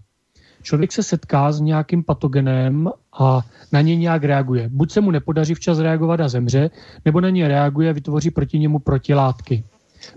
člověk 0.64 0.92
se 0.92 1.04
setká 1.04 1.52
s 1.52 1.60
nějakým 1.60 2.04
patogenem 2.04 2.90
a 3.20 3.42
na 3.72 3.82
ně 3.82 3.96
nějak 3.96 4.24
reaguje. 4.24 4.70
Buď 4.70 4.92
se 4.92 5.02
mu 5.02 5.12
nepodaří 5.12 5.54
včas 5.54 5.80
reagovat 5.80 6.20
a 6.20 6.28
zemře, 6.28 6.70
nebo 7.06 7.22
na 7.22 7.30
ně 7.30 7.48
reaguje 7.48 7.90
a 7.90 7.94
vytvoří 7.94 8.32
proti 8.32 8.60
němu 8.60 8.80
protilátky. 8.80 9.64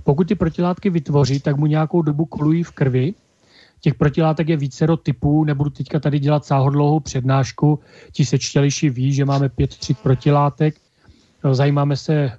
Pokud 0.04 0.28
ty 0.28 0.34
protilátky 0.34 0.90
vytvoří, 0.90 1.40
tak 1.40 1.56
mu 1.56 1.66
nějakou 1.66 2.02
dobu 2.02 2.24
kolují 2.24 2.62
v 2.62 2.70
krvi. 2.70 3.14
Těch 3.80 3.94
protilátek 3.94 4.48
je 4.48 4.56
vícero 4.56 4.96
typů, 4.96 5.44
nebudu 5.44 5.70
teďka 5.70 6.00
tady 6.00 6.18
dělat 6.18 6.44
sáhodlouhou 6.44 7.00
přednášku. 7.00 7.78
Ti 8.12 8.24
sečtěliši 8.24 8.90
ví, 8.90 9.12
že 9.12 9.24
máme 9.24 9.48
pět 9.48 9.70
tříd 9.70 9.98
protilátek. 9.98 10.74
Zajímáme 11.52 11.96
se 11.96 12.30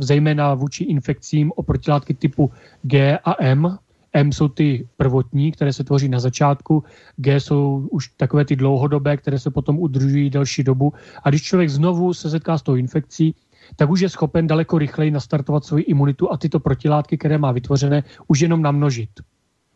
zejména 0.00 0.54
vůči 0.54 0.84
infekcím 0.84 1.52
o 1.56 1.62
protilátky 1.62 2.14
typu 2.14 2.50
G 2.82 3.18
a 3.24 3.44
M, 3.44 3.78
M 4.14 4.32
jsou 4.32 4.48
ty 4.48 4.88
prvotní, 4.96 5.52
které 5.52 5.72
se 5.72 5.84
tvoří 5.84 6.08
na 6.08 6.20
začátku, 6.20 6.84
G 7.16 7.40
jsou 7.40 7.88
už 7.90 8.08
takové 8.08 8.44
ty 8.44 8.56
dlouhodobé, 8.56 9.16
které 9.16 9.38
se 9.38 9.50
potom 9.50 9.78
udržují 9.78 10.30
delší 10.30 10.62
dobu. 10.64 10.92
A 11.22 11.30
když 11.30 11.42
člověk 11.42 11.70
znovu 11.70 12.14
se 12.14 12.30
setká 12.30 12.58
s 12.58 12.62
tou 12.62 12.74
infekcí, 12.74 13.34
tak 13.76 13.90
už 13.90 14.00
je 14.00 14.08
schopen 14.08 14.46
daleko 14.46 14.78
rychleji 14.78 15.10
nastartovat 15.10 15.64
svoji 15.64 15.84
imunitu 15.84 16.32
a 16.32 16.36
tyto 16.36 16.60
protilátky, 16.60 17.18
které 17.18 17.38
má 17.38 17.52
vytvořené, 17.52 18.02
už 18.26 18.40
jenom 18.40 18.62
namnožit. 18.62 19.10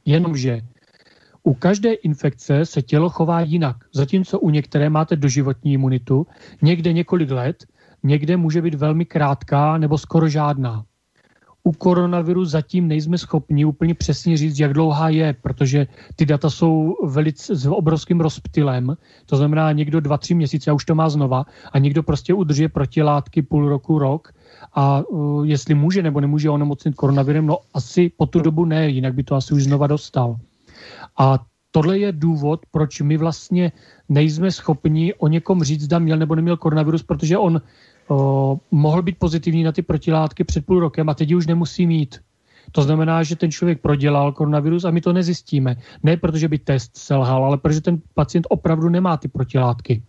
Jenomže 0.05 0.61
u 1.43 1.55
každé 1.55 1.93
infekce 1.93 2.67
se 2.67 2.83
tělo 2.83 3.09
chová 3.09 3.41
jinak. 3.41 3.77
Zatímco 3.95 4.39
u 4.39 4.51
některé 4.51 4.91
máte 4.91 5.17
doživotní 5.17 5.73
imunitu, 5.73 6.27
někde 6.63 6.93
několik 6.93 7.31
let, 7.31 7.65
někde 8.03 8.37
může 8.37 8.63
být 8.63 8.75
velmi 8.75 9.05
krátká 9.05 9.79
nebo 9.79 9.99
skoro 9.99 10.29
žádná 10.29 10.85
u 11.69 11.73
koronaviru 11.73 12.45
zatím 12.45 12.89
nejsme 12.89 13.19
schopni 13.19 13.65
úplně 13.65 13.95
přesně 13.95 14.37
říct, 14.37 14.59
jak 14.59 14.73
dlouhá 14.73 15.09
je, 15.09 15.37
protože 15.43 15.87
ty 16.17 16.27
data 16.27 16.51
jsou 16.51 16.97
velice 17.05 17.57
s 17.57 17.67
obrovským 17.69 18.21
rozptylem. 18.21 18.97
To 19.27 19.37
znamená 19.37 19.73
někdo 19.73 20.01
dva, 20.01 20.17
tři 20.19 20.35
měsíce 20.35 20.71
a 20.71 20.75
už 20.75 20.85
to 20.85 20.95
má 20.95 21.09
znova 21.09 21.45
a 21.73 21.79
někdo 21.79 22.03
prostě 22.03 22.35
udržuje 22.35 22.69
protilátky 22.69 23.43
půl 23.43 23.69
roku, 23.69 23.99
rok 23.99 24.33
a 24.73 25.05
uh, 25.09 25.45
jestli 25.45 25.75
může 25.75 26.03
nebo 26.03 26.21
nemůže 26.21 26.51
onemocnit 26.51 26.95
koronavirem, 26.95 27.47
no 27.47 27.59
asi 27.75 28.09
po 28.17 28.27
tu 28.27 28.41
dobu 28.41 28.65
ne, 28.65 28.89
jinak 28.89 29.15
by 29.15 29.23
to 29.23 29.35
asi 29.35 29.55
už 29.55 29.65
znova 29.65 29.87
dostal. 29.87 30.37
A 31.19 31.39
tohle 31.71 31.99
je 31.99 32.13
důvod, 32.13 32.61
proč 32.71 33.01
my 33.01 33.17
vlastně 33.17 33.73
nejsme 34.09 34.51
schopni 34.51 35.15
o 35.15 35.29
někom 35.29 35.63
říct, 35.63 35.85
zda 35.85 35.99
měl 35.99 36.17
nebo 36.17 36.35
neměl 36.35 36.57
koronavirus, 36.57 37.03
protože 37.03 37.39
on 37.39 37.61
mohl 38.71 39.03
být 39.03 39.19
pozitivní 39.19 39.63
na 39.63 39.73
ty 39.73 39.83
protilátky 39.83 40.45
před 40.45 40.67
půl 40.67 40.81
rokem 40.81 41.09
a 41.09 41.15
teď 41.15 41.33
už 41.33 41.47
nemusí 41.47 41.87
mít. 41.87 42.21
To 42.73 42.83
znamená, 42.83 43.23
že 43.23 43.37
ten 43.37 43.51
člověk 43.51 43.81
prodělal 43.81 44.33
koronavirus 44.33 44.85
a 44.85 44.91
my 44.91 45.01
to 45.01 45.13
nezjistíme. 45.13 45.77
Ne 46.03 46.17
protože 46.17 46.49
by 46.49 46.59
test 46.59 46.97
selhal, 46.97 47.45
ale 47.45 47.59
protože 47.59 47.81
ten 47.81 48.01
pacient 48.15 48.47
opravdu 48.51 48.89
nemá 48.89 49.17
ty 49.17 49.29
protilátky. 49.29 50.03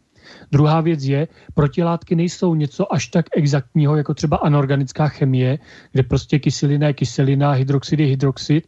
Druhá 0.52 0.82
věc 0.82 1.04
je, 1.04 1.28
protilátky 1.54 2.16
nejsou 2.16 2.56
něco 2.56 2.93
až 2.93 3.08
tak 3.08 3.26
exaktního, 3.36 3.95
jako 3.95 4.14
třeba 4.14 4.38
anorganická 4.38 5.08
chemie, 5.08 5.60
kde 5.91 6.04
prostě 6.04 6.39
kyselina 6.39 6.88
je 6.88 6.93
kyselina, 6.93 7.52
hydroxid 7.52 8.00
je 8.00 8.06
hydroxid. 8.06 8.68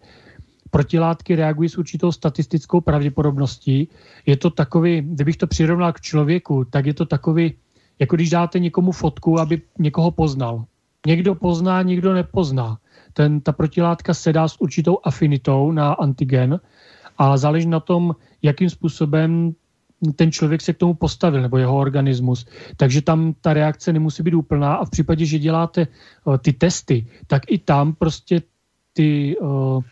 Protilátky 0.71 1.35
reagují 1.35 1.69
s 1.69 1.77
určitou 1.77 2.11
statistickou 2.11 2.81
pravděpodobností. 2.81 3.87
Je 4.25 4.37
to 4.37 4.49
takový, 4.49 5.01
kdybych 5.01 5.37
to 5.37 5.47
přirovnal 5.47 5.93
k 5.93 6.01
člověku, 6.01 6.65
tak 6.65 6.85
je 6.85 6.93
to 6.93 7.05
takový 7.05 7.53
jako 8.01 8.15
když 8.15 8.29
dáte 8.29 8.59
někomu 8.59 8.91
fotku, 8.91 9.39
aby 9.39 9.61
někoho 9.79 10.11
poznal. 10.11 10.65
Někdo 11.07 11.35
pozná, 11.35 11.81
někdo 11.81 12.13
nepozná. 12.13 12.77
Ten, 13.13 13.41
ta 13.41 13.51
protilátka 13.51 14.13
se 14.13 14.33
dá 14.33 14.47
s 14.47 14.61
určitou 14.61 14.97
afinitou 15.03 15.71
na 15.71 15.93
antigen 15.93 16.59
a 17.17 17.37
záleží 17.37 17.67
na 17.67 17.79
tom, 17.79 18.15
jakým 18.41 18.69
způsobem 18.69 19.53
ten 20.15 20.31
člověk 20.31 20.61
se 20.61 20.73
k 20.73 20.77
tomu 20.77 20.93
postavil, 20.93 21.41
nebo 21.41 21.57
jeho 21.57 21.77
organismus. 21.77 22.45
Takže 22.77 23.01
tam 23.01 23.33
ta 23.41 23.53
reakce 23.53 23.93
nemusí 23.93 24.23
být 24.23 24.33
úplná 24.33 24.73
a 24.73 24.85
v 24.85 24.89
případě, 24.89 25.25
že 25.25 25.39
děláte 25.39 25.87
uh, 26.25 26.37
ty 26.37 26.53
testy, 26.53 27.05
tak 27.27 27.41
i 27.47 27.57
tam 27.57 27.93
prostě 27.93 28.41
ty 28.93 29.37
uh, 29.37 29.83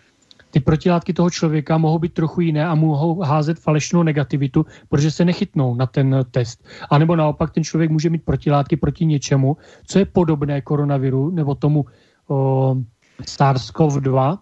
ty 0.51 0.59
protilátky 0.59 1.13
toho 1.13 1.29
člověka 1.29 1.77
mohou 1.77 1.99
být 1.99 2.13
trochu 2.13 2.41
jiné 2.41 2.65
a 2.65 2.75
mohou 2.75 3.21
házet 3.21 3.59
falešnou 3.59 4.03
negativitu, 4.03 4.65
protože 4.89 5.11
se 5.11 5.25
nechytnou 5.25 5.75
na 5.75 5.85
ten 5.85 6.25
test. 6.31 6.65
A 6.89 6.97
nebo 6.97 7.15
naopak 7.15 7.51
ten 7.51 7.63
člověk 7.63 7.91
může 7.91 8.09
mít 8.09 8.25
protilátky 8.25 8.77
proti 8.77 9.05
něčemu, 9.05 9.57
co 9.87 9.99
je 9.99 10.05
podobné 10.05 10.61
koronaviru 10.61 11.29
nebo 11.29 11.55
tomu 11.55 11.85
o, 12.27 12.75
SARS-CoV-2, 13.21 14.37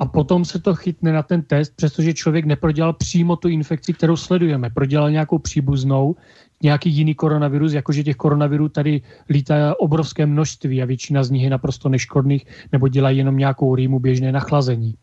a 0.00 0.06
potom 0.06 0.44
se 0.44 0.58
to 0.58 0.74
chytne 0.74 1.12
na 1.12 1.22
ten 1.22 1.42
test, 1.42 1.76
přestože 1.76 2.14
člověk 2.14 2.44
neprodělal 2.44 2.92
přímo 2.92 3.36
tu 3.36 3.48
infekci, 3.48 3.92
kterou 3.92 4.16
sledujeme. 4.16 4.70
Prodělal 4.70 5.10
nějakou 5.10 5.38
příbuznou, 5.38 6.16
nějaký 6.62 6.90
jiný 6.90 7.14
koronavirus, 7.14 7.72
jakože 7.72 8.04
těch 8.04 8.16
koronavirů 8.16 8.68
tady 8.68 9.02
lítá 9.28 9.74
obrovské 9.80 10.26
množství 10.26 10.82
a 10.82 10.86
většina 10.86 11.24
z 11.24 11.30
nich 11.30 11.42
je 11.42 11.50
naprosto 11.50 11.88
neškodných 11.88 12.46
nebo 12.72 12.88
dělají 12.88 13.18
jenom 13.18 13.36
nějakou 13.36 13.74
rýmu 13.74 13.98
běžné 13.98 14.32
nachlazení. 14.32 14.94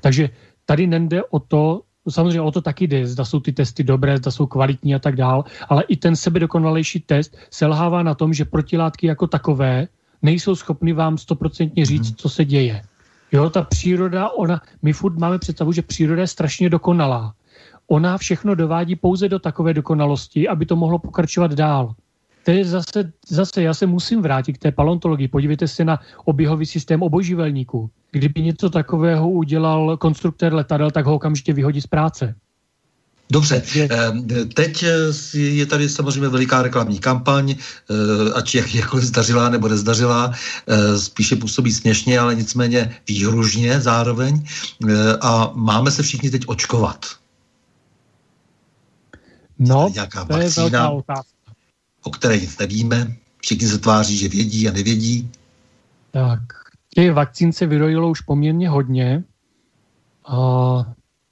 Takže 0.00 0.30
tady 0.64 0.86
nejde 0.86 1.22
o 1.24 1.38
to, 1.38 1.82
samozřejmě 2.08 2.40
o 2.40 2.50
to 2.50 2.60
taky 2.60 2.86
jde, 2.86 3.06
zda 3.06 3.24
jsou 3.24 3.40
ty 3.40 3.52
testy 3.52 3.84
dobré, 3.84 4.16
zda 4.16 4.30
jsou 4.30 4.46
kvalitní 4.46 4.94
a 4.94 4.98
tak 4.98 5.16
dál, 5.16 5.44
ale 5.68 5.82
i 5.82 5.96
ten 5.96 6.16
sebedokonalejší 6.16 7.00
test 7.00 7.36
selhává 7.50 8.02
na 8.02 8.14
tom, 8.14 8.34
že 8.34 8.44
protilátky 8.44 9.06
jako 9.06 9.26
takové 9.26 9.88
nejsou 10.22 10.54
schopny 10.54 10.92
vám 10.92 11.18
stoprocentně 11.18 11.86
říct, 11.86 12.20
co 12.20 12.28
se 12.28 12.44
děje. 12.44 12.82
Jo, 13.32 13.50
ta 13.50 13.62
příroda, 13.62 14.30
ona, 14.30 14.60
my 14.82 14.92
furt 14.92 15.18
máme 15.18 15.38
představu, 15.38 15.72
že 15.72 15.82
příroda 15.82 16.20
je 16.22 16.26
strašně 16.26 16.70
dokonalá. 16.70 17.34
Ona 17.88 18.18
všechno 18.18 18.54
dovádí 18.54 18.96
pouze 18.96 19.28
do 19.28 19.38
takové 19.38 19.74
dokonalosti, 19.74 20.48
aby 20.48 20.66
to 20.66 20.76
mohlo 20.76 20.98
pokračovat 20.98 21.52
dál 21.52 21.94
to 22.46 22.52
je 22.52 22.64
zase, 22.64 23.12
zase, 23.28 23.62
já 23.62 23.74
se 23.74 23.86
musím 23.86 24.22
vrátit 24.22 24.52
k 24.52 24.58
té 24.58 24.72
paleontologii. 24.72 25.28
Podívejte 25.28 25.68
se 25.68 25.84
na 25.84 25.98
oběhový 26.24 26.66
systém 26.66 27.02
obojživelníků. 27.02 27.90
Kdyby 28.10 28.42
něco 28.42 28.70
takového 28.70 29.30
udělal 29.30 29.96
konstruktor 29.96 30.54
letadel, 30.54 30.90
tak 30.90 31.06
ho 31.06 31.14
okamžitě 31.14 31.52
vyhodí 31.52 31.80
z 31.80 31.86
práce. 31.86 32.34
Dobře, 33.30 33.62
eh, 33.76 33.88
teď 34.54 34.82
eh, 34.82 35.38
je 35.38 35.66
tady 35.66 35.88
samozřejmě 35.88 36.28
veliká 36.28 36.62
reklamní 36.62 36.98
kampaň, 36.98 37.50
eh, 37.50 38.32
ať 38.34 38.54
jak, 38.54 38.74
jakkoliv 38.74 39.04
zdařila 39.04 39.48
nebo 39.48 39.68
nezdařila, 39.68 40.32
spíše 40.96 41.36
působí 41.36 41.72
směšně, 41.72 42.18
ale 42.18 42.34
nicméně 42.34 42.96
výhružně 43.08 43.80
zároveň 43.80 44.46
a 45.20 45.50
máme 45.54 45.90
se 45.90 46.02
všichni 46.02 46.30
teď 46.30 46.42
očkovat. 46.46 47.06
No, 49.58 49.92
to 50.28 50.38
je 50.38 50.50
velká 50.50 50.90
otázka 50.90 51.35
o 52.06 52.10
které 52.10 52.38
nic 52.38 52.58
nevíme. 52.58 53.16
Všichni 53.42 53.68
se 53.68 53.78
tváří, 53.78 54.18
že 54.18 54.28
vědí 54.28 54.68
a 54.68 54.72
nevědí. 54.72 55.30
Tak, 56.10 56.40
těch 56.94 57.12
vakcín 57.12 57.52
se 57.52 57.66
vyrojilo 57.66 58.10
už 58.10 58.20
poměrně 58.20 58.68
hodně. 58.68 59.24
A 60.26 60.38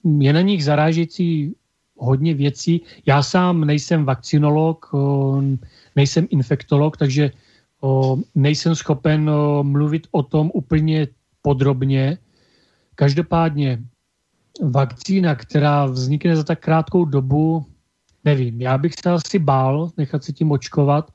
je 0.04 0.32
na 0.32 0.40
nich 0.40 0.64
zarážející 0.64 1.54
hodně 1.96 2.34
věcí. 2.34 2.82
Já 3.06 3.22
sám 3.22 3.64
nejsem 3.64 4.04
vakcinolog, 4.04 4.90
nejsem 5.96 6.26
infektolog, 6.30 6.96
takže 6.96 7.30
nejsem 8.34 8.74
schopen 8.74 9.30
mluvit 9.62 10.06
o 10.10 10.22
tom 10.22 10.50
úplně 10.54 11.08
podrobně. 11.42 12.18
Každopádně 12.94 13.82
vakcína, 14.62 15.34
která 15.34 15.86
vznikne 15.86 16.36
za 16.36 16.44
tak 16.44 16.60
krátkou 16.60 17.04
dobu, 17.04 17.66
Nevím, 18.24 18.60
já 18.60 18.78
bych 18.78 18.94
se 18.94 19.10
asi 19.10 19.38
bál 19.38 19.90
nechat 19.96 20.24
se 20.24 20.32
tím 20.32 20.50
očkovat. 20.50 21.10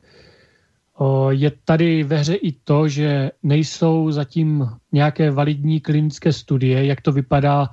Je 1.30 1.52
tady 1.66 2.04
ve 2.04 2.18
hře 2.18 2.36
i 2.36 2.52
to, 2.52 2.88
že 2.88 3.32
nejsou 3.44 4.12
zatím 4.12 4.70
nějaké 4.92 5.32
validní 5.32 5.80
klinické 5.80 6.34
studie, 6.34 6.86
jak 6.86 7.02
to 7.02 7.12
vypadá 7.12 7.70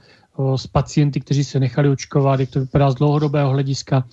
s 0.56 0.66
pacienty, 0.66 1.20
kteří 1.20 1.44
se 1.44 1.60
nechali 1.60 1.88
očkovat, 1.88 2.40
jak 2.40 2.50
to 2.50 2.60
vypadá 2.60 2.90
z 2.90 2.94
dlouhodobého 2.94 3.50
hlediska. 3.50 4.04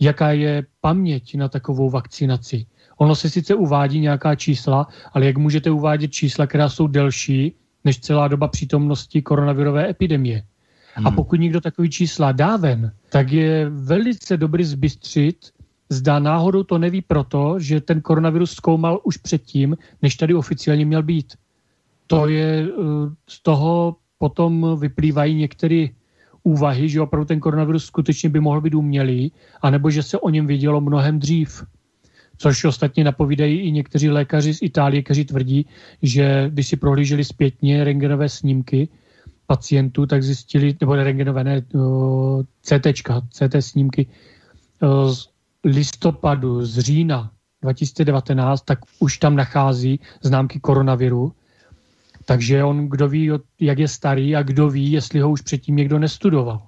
jaká 0.00 0.30
je 0.30 0.66
paměť 0.80 1.34
na 1.34 1.48
takovou 1.48 1.90
vakcinaci. 1.90 2.66
Ono 2.98 3.14
se 3.14 3.30
sice 3.30 3.54
uvádí 3.54 4.00
nějaká 4.00 4.34
čísla, 4.34 4.86
ale 5.12 5.26
jak 5.26 5.38
můžete 5.38 5.70
uvádět 5.70 6.12
čísla, 6.12 6.46
která 6.46 6.68
jsou 6.68 6.86
delší 6.86 7.56
než 7.84 8.00
celá 8.00 8.28
doba 8.28 8.48
přítomnosti 8.48 9.22
koronavirové 9.22 9.90
epidemie? 9.90 10.42
Hmm. 10.94 11.06
A 11.06 11.10
pokud 11.10 11.40
někdo 11.40 11.60
takový 11.60 11.90
čísla 11.90 12.32
dá 12.32 12.56
ven, 12.56 12.92
tak 13.10 13.32
je 13.32 13.70
velice 13.70 14.36
dobrý 14.36 14.64
zbystřit, 14.64 15.36
zda 15.88 16.18
náhodou 16.18 16.62
to 16.62 16.78
neví 16.78 17.02
proto, 17.02 17.56
že 17.58 17.80
ten 17.80 18.00
koronavirus 18.00 18.52
zkoumal 18.52 19.00
už 19.04 19.16
předtím, 19.16 19.76
než 20.02 20.14
tady 20.14 20.34
oficiálně 20.34 20.84
měl 20.86 21.02
být. 21.02 21.34
To 22.06 22.28
je, 22.28 22.68
eh, 22.68 22.72
z 23.28 23.42
toho 23.42 23.96
potom 24.18 24.76
vyplývají 24.80 25.34
některé 25.34 25.86
úvahy, 26.42 26.88
že 26.88 27.00
opravdu 27.00 27.24
ten 27.24 27.40
koronavirus 27.40 27.84
skutečně 27.84 28.28
by 28.28 28.40
mohl 28.40 28.60
být 28.60 28.74
umělý, 28.74 29.32
anebo 29.62 29.90
že 29.90 30.02
se 30.02 30.18
o 30.18 30.30
něm 30.30 30.46
vědělo 30.46 30.80
mnohem 30.80 31.18
dřív. 31.18 31.64
Což 32.36 32.64
ostatně 32.64 33.04
napovídají 33.04 33.60
i 33.60 33.72
někteří 33.72 34.10
lékaři 34.10 34.54
z 34.54 34.62
Itálie, 34.62 35.02
kteří 35.02 35.24
tvrdí, 35.24 35.66
že 36.02 36.50
když 36.52 36.68
si 36.68 36.76
prohlíželi 36.76 37.24
zpětně 37.24 37.84
rengenové 37.84 38.28
snímky 38.28 38.88
pacientů, 39.46 40.06
tak 40.06 40.22
zjistili, 40.22 40.76
nebo 40.80 40.94
rengenové, 40.94 41.44
ne, 41.44 41.62
CT, 42.62 42.86
CT 43.30 43.54
snímky 43.60 44.06
z 45.08 45.28
listopadu, 45.64 46.64
z 46.64 46.78
října 46.78 47.30
2019, 47.62 48.62
tak 48.62 48.78
už 48.98 49.18
tam 49.18 49.36
nachází 49.36 50.00
známky 50.22 50.60
koronaviru. 50.60 51.32
Takže 52.24 52.64
on, 52.64 52.88
kdo 52.88 53.08
ví, 53.08 53.30
jak 53.60 53.78
je 53.78 53.88
starý 53.88 54.36
a 54.36 54.42
kdo 54.42 54.70
ví, 54.70 54.92
jestli 54.92 55.20
ho 55.20 55.30
už 55.30 55.40
předtím 55.40 55.76
někdo 55.76 55.98
nestudoval. 55.98 56.62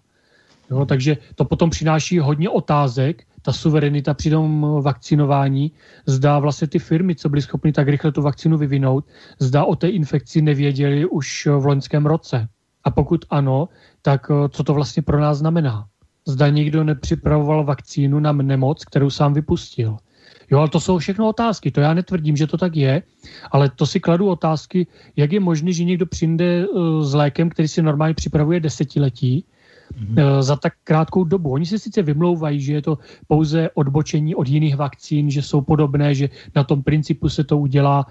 Jo, 0.71 0.87
takže 0.87 1.17
to 1.35 1.45
potom 1.45 1.71
přináší 1.71 2.19
hodně 2.19 2.51
otázek, 2.51 3.25
ta 3.43 3.53
suverenita 3.53 4.15
při 4.15 4.31
tom 4.31 4.67
vakcinování, 4.81 5.73
zdá 6.07 6.39
vlastně 6.39 6.69
ty 6.69 6.79
firmy, 6.79 7.15
co 7.15 7.29
byly 7.29 7.43
schopny 7.43 7.73
tak 7.73 7.89
rychle 7.89 8.13
tu 8.13 8.23
vakcinu 8.23 8.59
vyvinout, 8.59 9.05
zdá 9.39 9.65
o 9.65 9.77
té 9.77 9.89
infekci 9.89 10.43
nevěděli 10.43 11.07
už 11.07 11.47
v 11.47 11.67
loňském 11.67 12.07
roce. 12.07 12.49
A 12.87 12.91
pokud 12.91 13.25
ano, 13.31 13.69
tak 14.03 14.31
eh, 14.31 14.49
co 14.49 14.65
to 14.65 14.75
vlastně 14.75 15.03
pro 15.03 15.21
nás 15.21 15.39
znamená? 15.39 15.87
Zda 16.27 16.49
někdo 16.49 16.85
nepřipravoval 16.85 17.65
vakcínu 17.65 18.21
na 18.21 18.33
nemoc, 18.33 18.85
kterou 18.85 19.11
sám 19.11 19.35
vypustil. 19.35 19.97
Jo, 20.51 20.59
ale 20.59 20.69
to 20.69 20.81
jsou 20.81 20.99
všechno 20.99 21.29
otázky. 21.29 21.71
To 21.71 21.81
já 21.81 21.95
netvrdím, 21.95 22.37
že 22.37 22.47
to 22.47 22.57
tak 22.57 22.77
je, 22.77 23.03
ale 23.51 23.71
to 23.71 23.87
si 23.87 24.01
kladu 24.01 24.29
otázky, 24.29 24.87
jak 25.17 25.33
je 25.33 25.41
možné, 25.41 25.73
že 25.73 25.85
někdo 25.85 26.07
přijde 26.07 26.69
uh, 26.69 27.03
s 27.03 27.15
lékem, 27.15 27.51
který 27.51 27.69
si 27.69 27.83
normálně 27.83 28.15
připravuje 28.15 28.61
desetiletí, 28.61 29.45
mm-hmm. 29.95 30.43
za 30.43 30.57
tak 30.57 30.73
krátkou 30.85 31.25
dobu. 31.25 31.51
Oni 31.51 31.67
se 31.67 31.79
sice 31.79 32.03
vymlouvají, 32.03 32.61
že 32.61 32.73
je 32.73 32.83
to 32.83 32.99
pouze 33.27 33.71
odbočení 33.75 34.35
od 34.35 34.49
jiných 34.49 34.77
vakcín, 34.77 35.31
že 35.31 35.43
jsou 35.43 35.61
podobné, 35.61 36.15
že 36.15 36.29
na 36.55 36.65
tom 36.65 36.83
principu 36.83 37.29
se 37.29 37.45
to 37.45 37.59
udělá. 37.59 38.07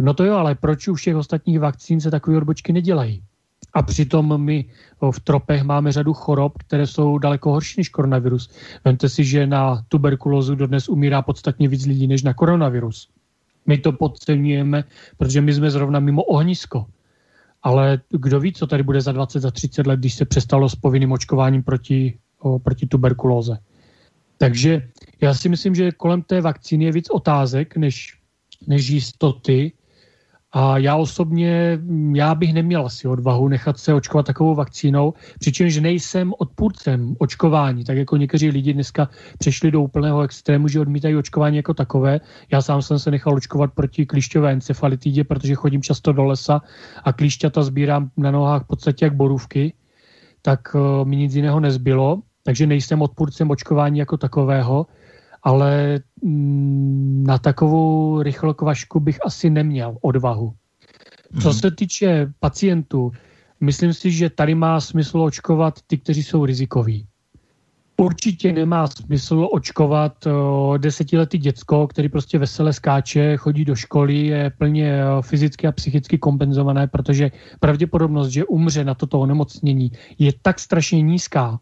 No 0.00 0.14
to 0.14 0.24
jo, 0.24 0.36
ale 0.36 0.54
proč 0.54 0.88
u 0.88 0.94
všech 0.94 1.16
ostatních 1.16 1.60
vakcín 1.60 2.00
se 2.00 2.10
takové 2.10 2.36
odbočky 2.36 2.72
nedělají? 2.72 3.22
A 3.72 3.82
přitom 3.82 4.44
my 4.44 4.64
v 5.10 5.20
tropech 5.20 5.62
máme 5.62 5.92
řadu 5.92 6.14
chorob, 6.14 6.52
které 6.58 6.86
jsou 6.86 7.18
daleko 7.18 7.50
horší 7.50 7.74
než 7.78 7.88
koronavirus. 7.88 8.50
Vemte 8.84 9.08
si, 9.08 9.24
že 9.24 9.46
na 9.46 9.82
tuberkulózu 9.88 10.54
dodnes 10.54 10.88
umírá 10.88 11.22
podstatně 11.22 11.68
víc 11.68 11.86
lidí 11.86 12.06
než 12.06 12.22
na 12.22 12.34
koronavirus. 12.34 13.08
My 13.66 13.78
to 13.78 13.92
podceňujeme, 13.92 14.84
protože 15.16 15.40
my 15.40 15.52
jsme 15.52 15.70
zrovna 15.70 16.00
mimo 16.00 16.22
ohnisko. 16.22 16.86
Ale 17.62 18.00
kdo 18.10 18.40
ví, 18.40 18.52
co 18.52 18.66
tady 18.66 18.82
bude 18.82 19.00
za 19.00 19.12
20, 19.12 19.40
za 19.40 19.50
30 19.50 19.86
let, 19.86 20.00
když 20.00 20.14
se 20.14 20.24
přestalo 20.24 20.68
s 20.68 20.74
povinným 20.74 21.12
očkováním 21.12 21.62
proti, 21.62 22.18
o, 22.38 22.58
proti 22.58 22.86
tuberkulóze. 22.86 23.58
Takže 24.38 24.88
já 25.20 25.34
si 25.34 25.48
myslím, 25.48 25.74
že 25.74 25.92
kolem 25.92 26.22
té 26.22 26.40
vakcíny 26.40 26.84
je 26.84 26.92
víc 26.92 27.10
otázek 27.10 27.76
než, 27.76 28.16
než 28.66 28.88
jistoty 28.88 29.72
a 30.52 30.78
já 30.78 30.96
osobně, 30.96 31.78
mm, 31.82 32.16
já 32.16 32.34
bych 32.34 32.54
neměl 32.54 32.86
asi 32.86 33.08
odvahu 33.08 33.48
nechat 33.48 33.78
se 33.78 33.94
očkovat 33.94 34.26
takovou 34.26 34.54
vakcínou, 34.54 35.14
přičemž 35.38 35.76
nejsem 35.76 36.32
odpůrcem 36.38 37.16
očkování, 37.18 37.84
tak 37.84 37.96
jako 37.96 38.16
někteří 38.16 38.50
lidi 38.50 38.72
dneska 38.72 39.08
přešli 39.38 39.70
do 39.70 39.82
úplného 39.82 40.22
extrému, 40.22 40.68
že 40.68 40.80
odmítají 40.80 41.16
očkování 41.16 41.56
jako 41.56 41.74
takové. 41.74 42.20
Já 42.52 42.62
sám 42.62 42.82
jsem 42.82 42.98
se 42.98 43.10
nechal 43.10 43.34
očkovat 43.34 43.72
proti 43.74 44.06
klíšťové 44.06 44.52
encefalitidě, 44.52 45.24
protože 45.24 45.54
chodím 45.54 45.82
často 45.82 46.12
do 46.12 46.24
lesa 46.24 46.62
a 47.04 47.12
klíšťata 47.12 47.62
sbírám 47.62 48.10
na 48.16 48.30
nohách 48.30 48.64
v 48.64 48.66
podstatě 48.66 49.04
jak 49.04 49.14
borůvky, 49.14 49.72
tak 50.42 50.74
uh, 50.74 51.08
mi 51.08 51.16
nic 51.16 51.34
jiného 51.34 51.60
nezbylo, 51.60 52.22
takže 52.42 52.66
nejsem 52.66 53.02
odpůrcem 53.02 53.50
očkování 53.50 53.98
jako 53.98 54.16
takového 54.16 54.86
ale 55.42 56.00
mm, 56.22 57.24
na 57.26 57.38
takovou 57.38 58.22
rychlokvašku 58.22 59.00
bych 59.00 59.18
asi 59.24 59.50
neměl 59.50 59.96
odvahu. 60.00 60.54
Co 61.42 61.48
mhm. 61.48 61.58
se 61.58 61.70
týče 61.70 62.32
pacientů, 62.40 63.12
myslím 63.60 63.94
si, 63.94 64.10
že 64.10 64.30
tady 64.30 64.54
má 64.54 64.80
smysl 64.80 65.20
očkovat 65.20 65.74
ty, 65.86 65.98
kteří 65.98 66.22
jsou 66.22 66.44
rizikoví. 66.44 67.06
Určitě 67.96 68.52
nemá 68.52 68.86
smysl 68.86 69.48
očkovat 69.52 70.24
desetiletý 70.78 71.38
děcko, 71.38 71.86
který 71.86 72.08
prostě 72.08 72.38
vesele 72.38 72.72
skáče, 72.72 73.36
chodí 73.36 73.64
do 73.64 73.74
školy, 73.74 74.26
je 74.26 74.50
plně 74.58 75.00
fyzicky 75.20 75.66
a 75.66 75.72
psychicky 75.72 76.18
kompenzované, 76.18 76.86
protože 76.86 77.30
pravděpodobnost, 77.60 78.28
že 78.28 78.44
umře 78.44 78.84
na 78.84 78.94
toto 78.94 79.20
onemocnění, 79.20 79.92
je 80.18 80.32
tak 80.42 80.58
strašně 80.58 81.02
nízká, 81.02 81.60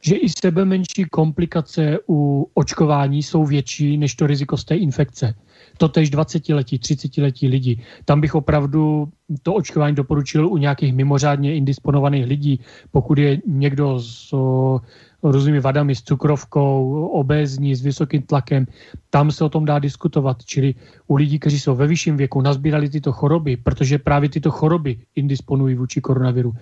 že 0.00 0.16
i 0.16 0.28
sebe 0.28 0.64
menší 0.64 1.04
komplikace 1.10 1.98
u 2.08 2.50
očkování 2.54 3.22
jsou 3.22 3.44
větší 3.44 3.96
než 3.96 4.14
to 4.14 4.26
riziko 4.26 4.56
z 4.56 4.64
té 4.64 4.74
infekce. 4.76 5.34
Totež 5.78 6.10
20-letí, 6.10 6.78
30-letí 6.78 7.48
lidi. 7.48 7.82
Tam 8.04 8.20
bych 8.20 8.34
opravdu 8.34 9.08
to 9.42 9.54
očkování 9.54 9.96
doporučil 9.96 10.48
u 10.48 10.56
nějakých 10.56 10.94
mimořádně 10.94 11.54
indisponovaných 11.54 12.26
lidí. 12.26 12.60
Pokud 12.90 13.18
je 13.18 13.38
někdo 13.46 14.00
s 14.00 14.32
o, 14.32 14.80
různými 15.22 15.60
vadami, 15.60 15.94
s 15.94 16.02
cukrovkou, 16.02 17.06
obézní, 17.12 17.74
s 17.74 17.82
vysokým 17.82 18.22
tlakem, 18.22 18.66
tam 19.10 19.30
se 19.30 19.44
o 19.44 19.48
tom 19.48 19.64
dá 19.64 19.78
diskutovat. 19.78 20.44
Čili 20.44 20.74
u 21.06 21.16
lidí, 21.16 21.38
kteří 21.38 21.60
jsou 21.60 21.74
ve 21.74 21.86
vyšším 21.86 22.16
věku, 22.16 22.42
nazbírali 22.42 22.88
tyto 22.90 23.12
choroby, 23.12 23.56
protože 23.56 23.98
právě 23.98 24.28
tyto 24.28 24.50
choroby 24.50 24.98
indisponují 25.14 25.74
vůči 25.74 26.00
koronaviru. 26.00 26.52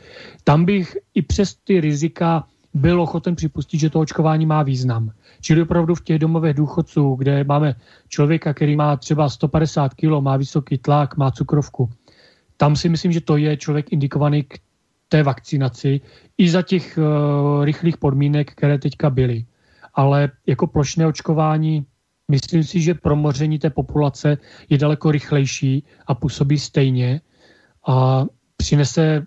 Tam 0.44 0.64
bych 0.64 0.96
i 1.14 1.22
přes 1.22 1.54
ty 1.54 1.80
rizika 1.80 2.44
byl 2.76 3.02
ochoten 3.02 3.36
připustit, 3.36 3.78
že 3.78 3.90
to 3.90 4.00
očkování 4.00 4.46
má 4.46 4.62
význam. 4.62 5.10
Čili 5.40 5.62
opravdu 5.62 5.94
v 5.94 6.04
těch 6.04 6.18
domovech 6.18 6.54
důchodců, 6.54 7.14
kde 7.14 7.44
máme 7.44 7.74
člověka, 8.08 8.54
který 8.54 8.76
má 8.76 8.96
třeba 8.96 9.28
150 9.28 9.94
kg, 9.94 10.20
má 10.20 10.36
vysoký 10.36 10.78
tlak, 10.78 11.16
má 11.16 11.30
cukrovku, 11.30 11.90
tam 12.56 12.76
si 12.76 12.88
myslím, 12.88 13.12
že 13.12 13.20
to 13.20 13.36
je 13.36 13.56
člověk 13.56 13.92
indikovaný 13.92 14.42
k 14.42 14.58
té 15.08 15.22
vakcinaci 15.22 16.00
i 16.38 16.48
za 16.48 16.62
těch 16.62 16.98
uh, 16.98 17.64
rychlých 17.64 17.96
podmínek, 17.96 18.52
které 18.52 18.78
teďka 18.78 19.10
byly. 19.10 19.44
Ale 19.94 20.30
jako 20.46 20.66
plošné 20.66 21.06
očkování, 21.06 21.86
myslím 22.30 22.64
si, 22.64 22.80
že 22.80 22.94
promoření 22.94 23.58
té 23.58 23.70
populace 23.70 24.38
je 24.68 24.78
daleko 24.78 25.10
rychlejší 25.10 25.84
a 26.06 26.14
působí 26.14 26.58
stejně 26.58 27.20
a 27.86 28.24
přinese 28.56 29.26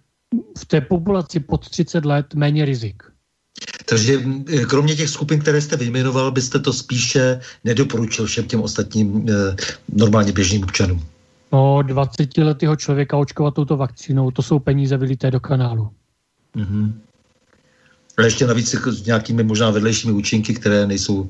v 0.57 0.65
té 0.65 0.81
populaci 0.81 1.39
pod 1.39 1.69
30 1.69 2.05
let 2.05 2.34
méně 2.34 2.65
rizik. 2.65 3.03
Takže 3.89 4.19
eh, 4.53 4.65
kromě 4.65 4.95
těch 4.95 5.09
skupin, 5.09 5.39
které 5.39 5.61
jste 5.61 5.77
vyjmenoval, 5.77 6.31
byste 6.31 6.59
to 6.59 6.73
spíše 6.73 7.39
nedoporučil 7.63 8.25
všem 8.25 8.45
těm 8.45 8.61
ostatním 8.61 9.29
e, 9.29 9.55
normálně 9.93 10.31
běžným 10.31 10.63
občanům? 10.63 11.05
No, 11.51 11.81
20 11.81 12.37
letého 12.37 12.75
člověka 12.75 13.17
očkovat 13.17 13.53
touto 13.53 13.77
vakcínou, 13.77 14.31
to 14.31 14.41
jsou 14.41 14.59
peníze 14.59 14.97
vylité 14.97 15.31
do 15.31 15.39
kanálu. 15.39 15.89
Mm-hmm. 16.55 16.93
Ale 18.17 18.27
ještě 18.27 18.47
navíc 18.47 18.73
jako 18.73 18.91
s 18.91 19.05
nějakými 19.05 19.43
možná 19.43 19.69
vedlejšími 19.69 20.13
účinky, 20.13 20.53
které 20.53 20.87
nejsou, 20.87 21.29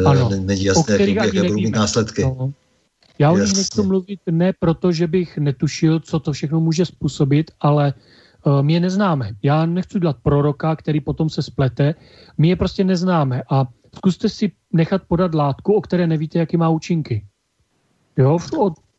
eh, 0.00 0.04
ano, 0.04 0.30
není 0.40 0.64
jasné, 0.64 1.10
jaké 1.10 1.42
budou 1.42 1.54
mít 1.54 1.76
následky. 1.76 2.22
No. 2.22 2.52
Já 3.18 3.30
o 3.30 3.38
nich 3.38 3.56
nechci 3.56 3.82
mluvit 3.82 4.20
ne 4.30 4.52
proto, 4.60 4.92
že 4.92 5.06
bych 5.06 5.38
netušil, 5.38 6.00
co 6.00 6.20
to 6.20 6.32
všechno 6.32 6.60
může 6.60 6.86
způsobit, 6.86 7.50
ale 7.60 7.94
Eh, 7.94 8.19
my 8.62 8.72
je 8.72 8.80
neznáme. 8.80 9.30
Já 9.42 9.66
nechci 9.66 10.00
dělat 10.00 10.16
proroka, 10.22 10.76
který 10.76 11.00
potom 11.00 11.28
se 11.30 11.42
splete. 11.42 11.94
My 12.38 12.48
je 12.48 12.56
prostě 12.56 12.84
neznáme 12.84 13.42
a 13.50 13.66
zkuste 13.96 14.28
si 14.28 14.52
nechat 14.72 15.02
podat 15.08 15.34
látku, 15.34 15.72
o 15.72 15.80
které 15.80 16.06
nevíte, 16.06 16.38
jaký 16.38 16.56
má 16.56 16.68
účinky. 16.68 17.24
Jo, 18.16 18.38
v, 18.38 18.50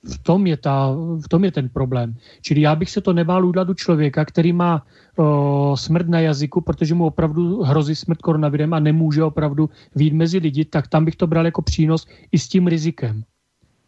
v, 0.03 0.17
tom 0.23 0.47
je 0.47 0.57
ta, 0.57 0.95
v 1.25 1.27
tom 1.29 1.43
je 1.43 1.51
ten 1.51 1.69
problém. 1.69 2.15
Čili 2.41 2.61
já 2.61 2.75
bych 2.75 2.89
se 2.89 3.01
to 3.01 3.13
nebál 3.13 3.45
udělat 3.45 3.69
u 3.69 3.73
člověka, 3.73 4.25
který 4.25 4.53
má 4.53 4.85
o, 5.17 5.75
smrt 5.77 6.07
na 6.07 6.19
jazyku, 6.19 6.61
protože 6.61 6.95
mu 6.95 7.05
opravdu 7.05 7.63
hrozí 7.63 7.95
smrt 7.95 8.21
koronavirem 8.21 8.73
a 8.73 8.79
nemůže 8.79 9.23
opravdu 9.23 9.69
výjít 9.95 10.13
mezi 10.13 10.37
lidi, 10.37 10.65
tak 10.65 10.87
tam 10.87 11.05
bych 11.05 11.15
to 11.15 11.27
bral 11.27 11.45
jako 11.45 11.61
přínos 11.61 12.07
i 12.31 12.39
s 12.39 12.47
tím 12.47 12.67
rizikem. 12.67 13.23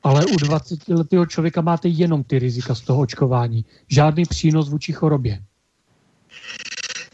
Ale 0.03 0.25
u 0.25 0.37
20 0.37 0.89
letého 0.89 1.25
člověka 1.25 1.61
máte 1.61 1.87
jenom 1.87 2.23
ty 2.23 2.39
rizika 2.39 2.75
z 2.75 2.81
toho 2.81 2.99
očkování. 2.99 3.65
Žádný 3.87 4.25
přínos 4.25 4.69
vůči 4.69 4.93
chorobě. 4.93 5.43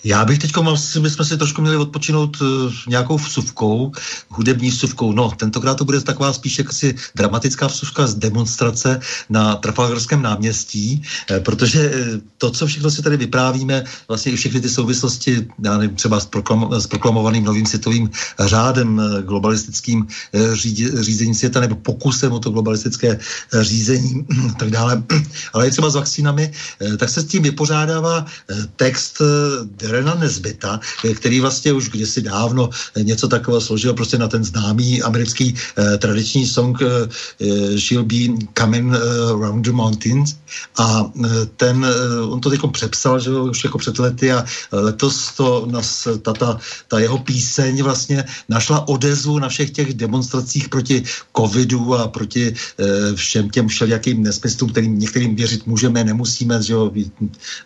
Já 0.04 0.26
bych 0.26 0.40
teď, 0.40 0.52
bychom 1.00 1.26
si 1.26 1.38
trošku 1.38 1.62
měli 1.62 1.78
odpočinout 1.78 2.42
uh, 2.42 2.48
nějakou 2.88 3.18
vsuvkou, 3.18 3.92
hudební 4.30 4.70
vsuvkou. 4.70 5.14
No, 5.14 5.32
tentokrát 5.32 5.76
to 5.76 5.86
bude 5.86 6.02
taková 6.02 6.34
spíš 6.34 6.58
jaksi 6.58 6.96
dramatická 7.16 7.68
vsuvka 7.68 8.08
z 8.08 8.16
demonstrace 8.16 9.00
na 9.30 9.56
Trafalgarském 9.56 10.22
náměstí, 10.22 11.04
eh, 11.32 11.40
protože 11.40 11.92
eh, 11.94 12.22
to, 12.38 12.52
co 12.52 12.68
všechno 12.68 12.92
si 12.92 13.02
tady 13.02 13.18
vyprávíme, 13.18 13.84
vlastně 14.08 14.32
i 14.32 14.36
všechny 14.36 14.62
ty 14.62 14.70
souvislosti, 14.70 15.48
já 15.64 15.78
nevím, 15.78 15.96
třeba 15.96 16.20
s, 16.20 16.26
proklam, 16.26 16.74
s 16.74 16.88
proklamovaným 16.88 17.44
novým 17.44 17.66
světovým 17.66 18.10
řádem, 18.40 19.00
eh, 19.00 19.22
globalistickým 19.22 20.08
eh, 20.34 20.56
řídě, 20.56 21.04
řízení 21.04 21.36
světa 21.36 21.60
nebo 21.60 21.76
pokusem 21.76 22.32
o 22.32 22.40
to 22.40 22.50
globalistické 22.50 23.20
eh, 23.20 23.64
řízení 23.64 24.26
a 24.50 24.54
tak 24.60 24.70
dále, 24.70 25.04
ale 25.54 25.68
i 25.68 25.72
třeba 25.72 25.90
s 25.90 25.96
vakcínami, 25.96 26.52
eh, 26.82 26.98
tak 26.98 27.10
se 27.10 27.22
s 27.22 27.26
tím 27.26 27.44
vypořádává 27.44 28.26
eh, 28.26 28.56
text 28.76 29.22
eh, 29.22 29.89
Rena 29.90 30.16
Nezbyta, 30.16 30.80
eh, 31.06 31.14
který 31.14 31.40
vlastně 31.40 31.74
už 31.74 31.90
kdysi 31.90 32.22
dávno 32.22 32.70
eh, 32.96 33.04
něco 33.04 33.28
takového 33.28 33.62
složil 33.62 33.94
prostě 33.94 34.18
na 34.18 34.28
ten 34.28 34.44
známý 34.44 35.02
americký 35.02 35.56
eh, 35.56 35.98
tradiční 35.98 36.48
song 36.48 36.78
eh, 36.82 37.78
She'll 37.80 38.06
Be 38.06 38.48
Coming 38.58 38.94
eh, 38.94 39.00
Round 39.32 39.66
the 39.66 39.72
Mountains. 39.72 40.36
A 40.78 41.12
eh, 41.26 41.30
ten, 41.58 41.86
eh, 41.86 42.22
on 42.22 42.42
to 42.42 42.50
teď 42.50 42.60
přepsal, 42.72 43.20
že 43.20 43.32
už 43.32 43.64
jako 43.64 43.78
před 43.78 44.00
lety 44.00 44.32
a 44.32 44.46
letos 44.72 45.32
to 45.38 45.68
nás, 45.72 46.08
ta, 46.22 46.34
ta, 46.34 46.60
ta 46.88 47.00
jeho 47.00 47.18
píseň 47.18 47.84
vlastně 47.84 48.26
našla 48.50 48.88
odezvu 48.88 49.40
na 49.40 49.50
všech 49.50 49.72
těch 49.72 49.94
demonstracích 49.94 50.70
proti 50.70 51.04
covidu 51.38 51.96
a 51.96 52.08
proti 52.08 52.54
eh, 52.54 53.16
všem 53.16 53.50
těm 53.50 53.68
všelijakým 53.68 54.24
nesmyslům, 54.24 54.70
kterým 54.70 55.00
některým 55.00 55.36
věřit 55.36 55.68
můžeme, 55.68 56.04
nemusíme, 56.04 56.64
že 56.64 56.74
jo, 56.74 56.92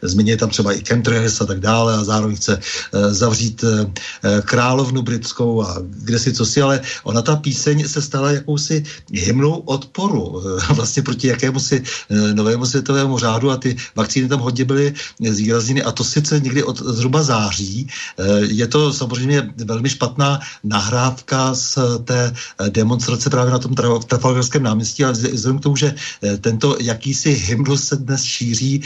zmínit 0.01 0.39
tam 0.39 0.49
třeba 0.49 0.73
i 0.73 0.83
chemtrails 0.85 1.41
a 1.41 1.45
tak 1.45 1.59
dále 1.59 1.97
a 1.97 2.03
zároveň 2.13 2.35
chce 2.35 2.53
eh, 2.59 3.13
zavřít 3.13 3.63
eh, 3.63 4.41
královnu 4.45 5.01
britskou 5.01 5.63
a 5.65 5.81
kde 5.81 6.19
si 6.19 6.33
co 6.33 6.45
si, 6.45 6.61
ale 6.61 6.81
ona 7.03 7.21
ta 7.21 7.35
píseň 7.35 7.87
se 7.87 8.01
stala 8.01 8.31
jakousi 8.31 8.83
hymnou 9.13 9.65
odporu 9.65 10.41
eh, 10.41 10.73
vlastně 10.77 11.01
proti 11.01 11.27
jakému 11.27 11.59
si 11.59 11.81
eh, 11.81 12.33
novému 12.33 12.65
světovému 12.65 13.17
řádu 13.17 13.51
a 13.51 13.57
ty 13.57 13.75
vakcíny 13.95 14.27
tam 14.27 14.39
hodně 14.39 14.65
byly 14.65 14.93
zvýrazněny 15.19 15.83
a 15.83 15.91
to 15.91 16.03
sice 16.03 16.39
někdy 16.39 16.63
od 16.63 16.77
zhruba 16.77 17.23
září. 17.23 17.87
Eh, 17.87 18.23
je 18.53 18.67
to 18.67 18.93
samozřejmě 18.93 19.53
velmi 19.65 19.89
špatná 19.89 20.39
nahrávka 20.63 21.53
z 21.53 21.77
té 22.05 22.33
demonstrace 22.69 23.29
právě 23.29 23.51
na 23.51 23.59
tom 23.59 23.75
Trafalgarském 24.07 24.63
náměstí, 24.63 25.03
ale 25.03 25.13
vzhledem 25.13 25.59
k 25.59 25.63
tomu, 25.63 25.75
že 25.75 25.95
tento 26.41 26.77
jakýsi 26.79 27.31
hymnus 27.31 27.83
se 27.83 27.95
dnes 27.95 28.23
šíří 28.23 28.81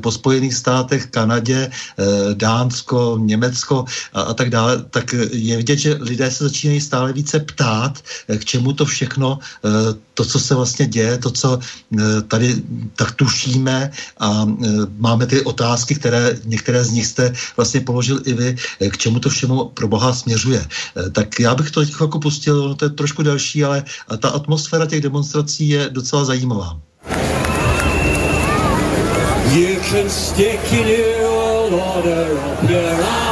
po 0.00 0.10
Spojených 0.12 0.54
státech, 0.54 1.06
Kanadě, 1.06 1.70
Dánsko, 2.62 3.18
Německo 3.20 3.84
a, 4.12 4.22
a 4.22 4.34
tak 4.34 4.50
dále, 4.50 4.84
tak 4.90 5.12
je 5.32 5.56
vidět, 5.56 5.76
že 5.76 5.98
lidé 6.00 6.30
se 6.30 6.44
začínají 6.44 6.80
stále 6.80 7.12
více 7.12 7.40
ptát, 7.40 7.98
k 8.38 8.44
čemu 8.44 8.72
to 8.72 8.84
všechno, 8.84 9.38
to, 10.14 10.24
co 10.24 10.40
se 10.40 10.54
vlastně 10.54 10.86
děje, 10.86 11.18
to, 11.18 11.30
co 11.30 11.58
tady 12.28 12.62
tak 12.96 13.12
tušíme 13.12 13.90
a 14.20 14.46
máme 14.98 15.26
ty 15.26 15.42
otázky, 15.42 15.94
které 15.94 16.38
některé 16.44 16.84
z 16.84 16.90
nich 16.90 17.06
jste 17.06 17.32
vlastně 17.56 17.80
položil 17.80 18.22
i 18.24 18.32
vy, 18.32 18.56
k 18.90 18.96
čemu 18.96 19.18
to 19.18 19.28
všemu 19.28 19.64
pro 19.74 19.88
Boha 19.88 20.14
směřuje. 20.14 20.66
Tak 21.12 21.40
já 21.40 21.54
bych 21.54 21.70
to 21.70 21.80
teď 21.80 21.94
jako 22.00 22.18
pustil, 22.18 22.68
no 22.68 22.74
to 22.74 22.84
je 22.84 22.90
trošku 22.90 23.22
delší, 23.22 23.64
ale 23.64 23.84
ta 24.18 24.28
atmosféra 24.28 24.86
těch 24.86 25.00
demonstrací 25.00 25.68
je 25.68 25.90
docela 25.90 26.24
zajímavá. 26.24 26.78
You 29.52 29.76
can 29.90 30.08
stick 30.10 30.72
in 30.72 30.88
your 30.88 31.11
order 31.72 32.38
of 32.38 32.70
your 32.70 33.02
own. 33.02 33.31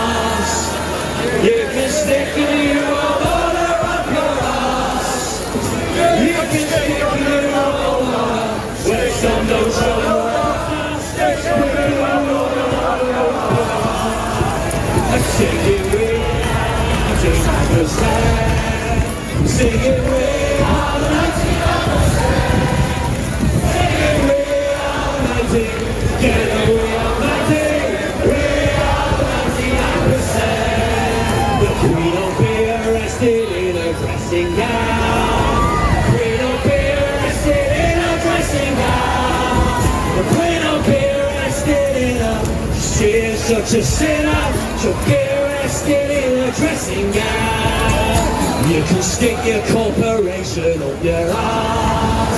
But 43.60 43.74
you 43.74 43.82
sit 43.82 44.24
up, 44.24 44.54
you'll 44.82 44.94
get 45.04 45.36
arrested 45.36 46.10
in 46.10 46.48
a 46.48 46.52
dressing 46.56 47.12
gown. 47.12 48.70
You 48.72 48.82
can 48.84 49.02
stick 49.02 49.36
your 49.44 49.60
corporation 49.68 50.82
on 50.82 51.04
your 51.04 51.28
arm. 51.28 52.28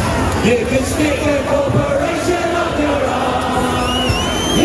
You 0.42 0.66
can 0.66 0.82
stick 0.82 1.22
your 1.22 1.42
corporation 1.46 2.48
on 2.64 2.74
your 2.82 3.02
arm. 3.06 4.10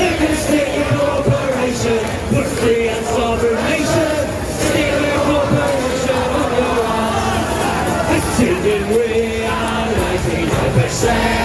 You 0.01 0.09
can 0.17 0.35
stick 0.35 0.73
your 0.73 0.97
corporation 0.97 2.01
for 2.33 2.45
free 2.57 2.87
and 2.89 3.05
sovereign 3.05 3.61
nation. 3.69 4.17
Stick 4.57 4.97
your 5.05 5.21
corporation 5.29 6.25
on 6.41 6.49
your 6.57 6.79
arm. 6.89 7.45
That's 8.09 8.39
we 8.39 8.49
are 8.49 8.89
reality, 9.05 10.49
9%. 10.49 11.36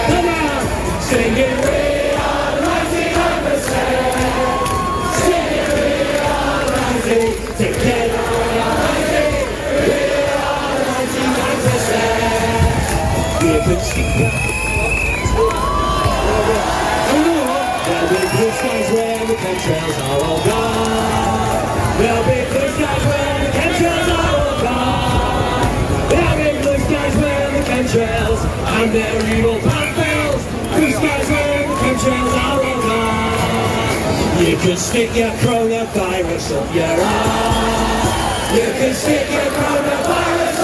Skies 18.53 18.91
when 18.91 19.27
the 19.27 19.35
chemtrails 19.35 19.97
are 20.03 20.23
all 20.23 20.39
gone. 20.45 21.63
There'll 21.97 22.23
be 22.23 22.39
blue 22.51 22.69
skies 22.75 23.03
when 23.07 23.43
the 23.43 23.51
chemtrails 23.57 24.09
are 24.13 24.27
all 24.35 24.55
gone. 24.63 25.67
There'll 26.09 26.37
be 26.43 26.49
blue 26.61 26.79
skies 26.85 27.15
when 27.15 27.47
the 27.53 27.63
chemtrails 27.69 28.41
and 28.77 28.91
their 28.91 29.15
evil 29.35 29.59
pathfields. 29.59 30.43
Blue 30.75 30.91
skies 30.91 31.27
when 31.29 31.69
the 31.69 31.75
chemtrails 31.83 32.33
are 32.43 32.59
all 32.63 32.79
gone. 32.83 34.45
You 34.45 34.57
can 34.57 34.77
stick 34.77 35.15
your 35.15 35.31
coronavirus 35.43 36.45
up 36.57 36.75
your 36.75 36.99
arm. 37.01 38.03
You 38.55 38.69
can 38.79 38.93
stick 38.93 39.31
your 39.31 39.49
coronavirus 39.57 40.62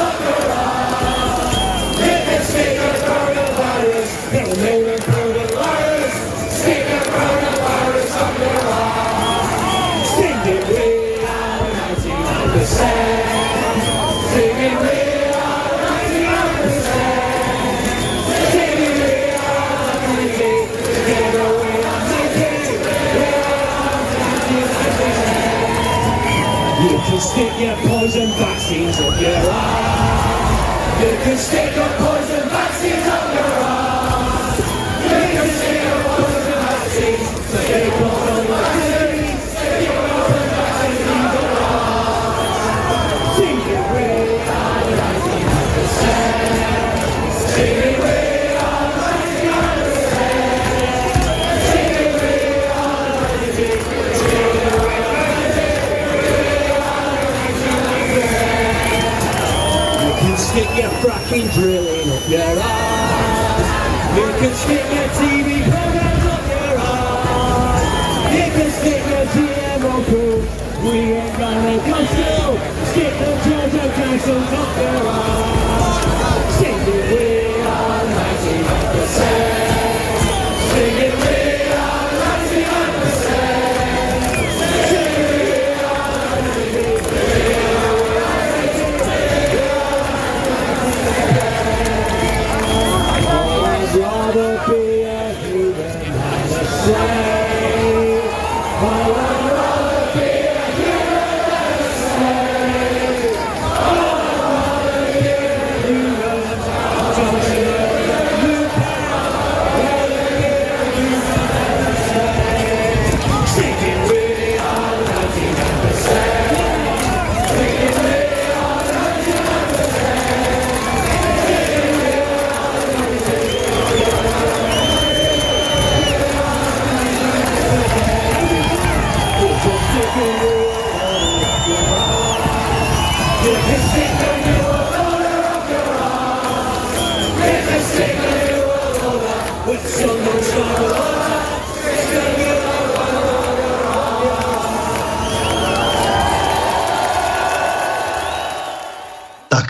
stick 27.30 27.60
your 27.60 27.76
poison 27.88 28.28
vaccines 28.42 29.00
up 29.00 29.22
your 29.22 29.36
arm. 29.36 31.02
You 31.02 31.16
can 31.24 31.38
stick 31.38 31.69
fucking 61.30 61.48
drilling 61.50 62.10
up 62.10 62.28
your 62.28 62.42
ass. 62.42 64.18
You 64.18 64.26
can 64.40 64.54
stick 64.56 64.86
your 64.94 65.10
TV 65.20 65.62
programs 65.70 66.26
up 66.26 66.44
your 66.50 66.78
ass. 66.80 68.34
You 68.34 68.48
can 68.58 68.72
stick 68.72 69.04
your 69.06 69.26
GMO 69.34 70.06
crew. 70.06 70.90
We 70.90 70.98
ain't 71.14 71.38
gonna 71.38 71.78
come 71.86 72.08
through. 72.08 72.58
Stick 72.90 73.14
the 73.20 73.32
JoJo 73.46 73.96
Jacksons 73.96 74.54
up 74.54 74.78
your 74.78 75.08
ass. 75.08 75.69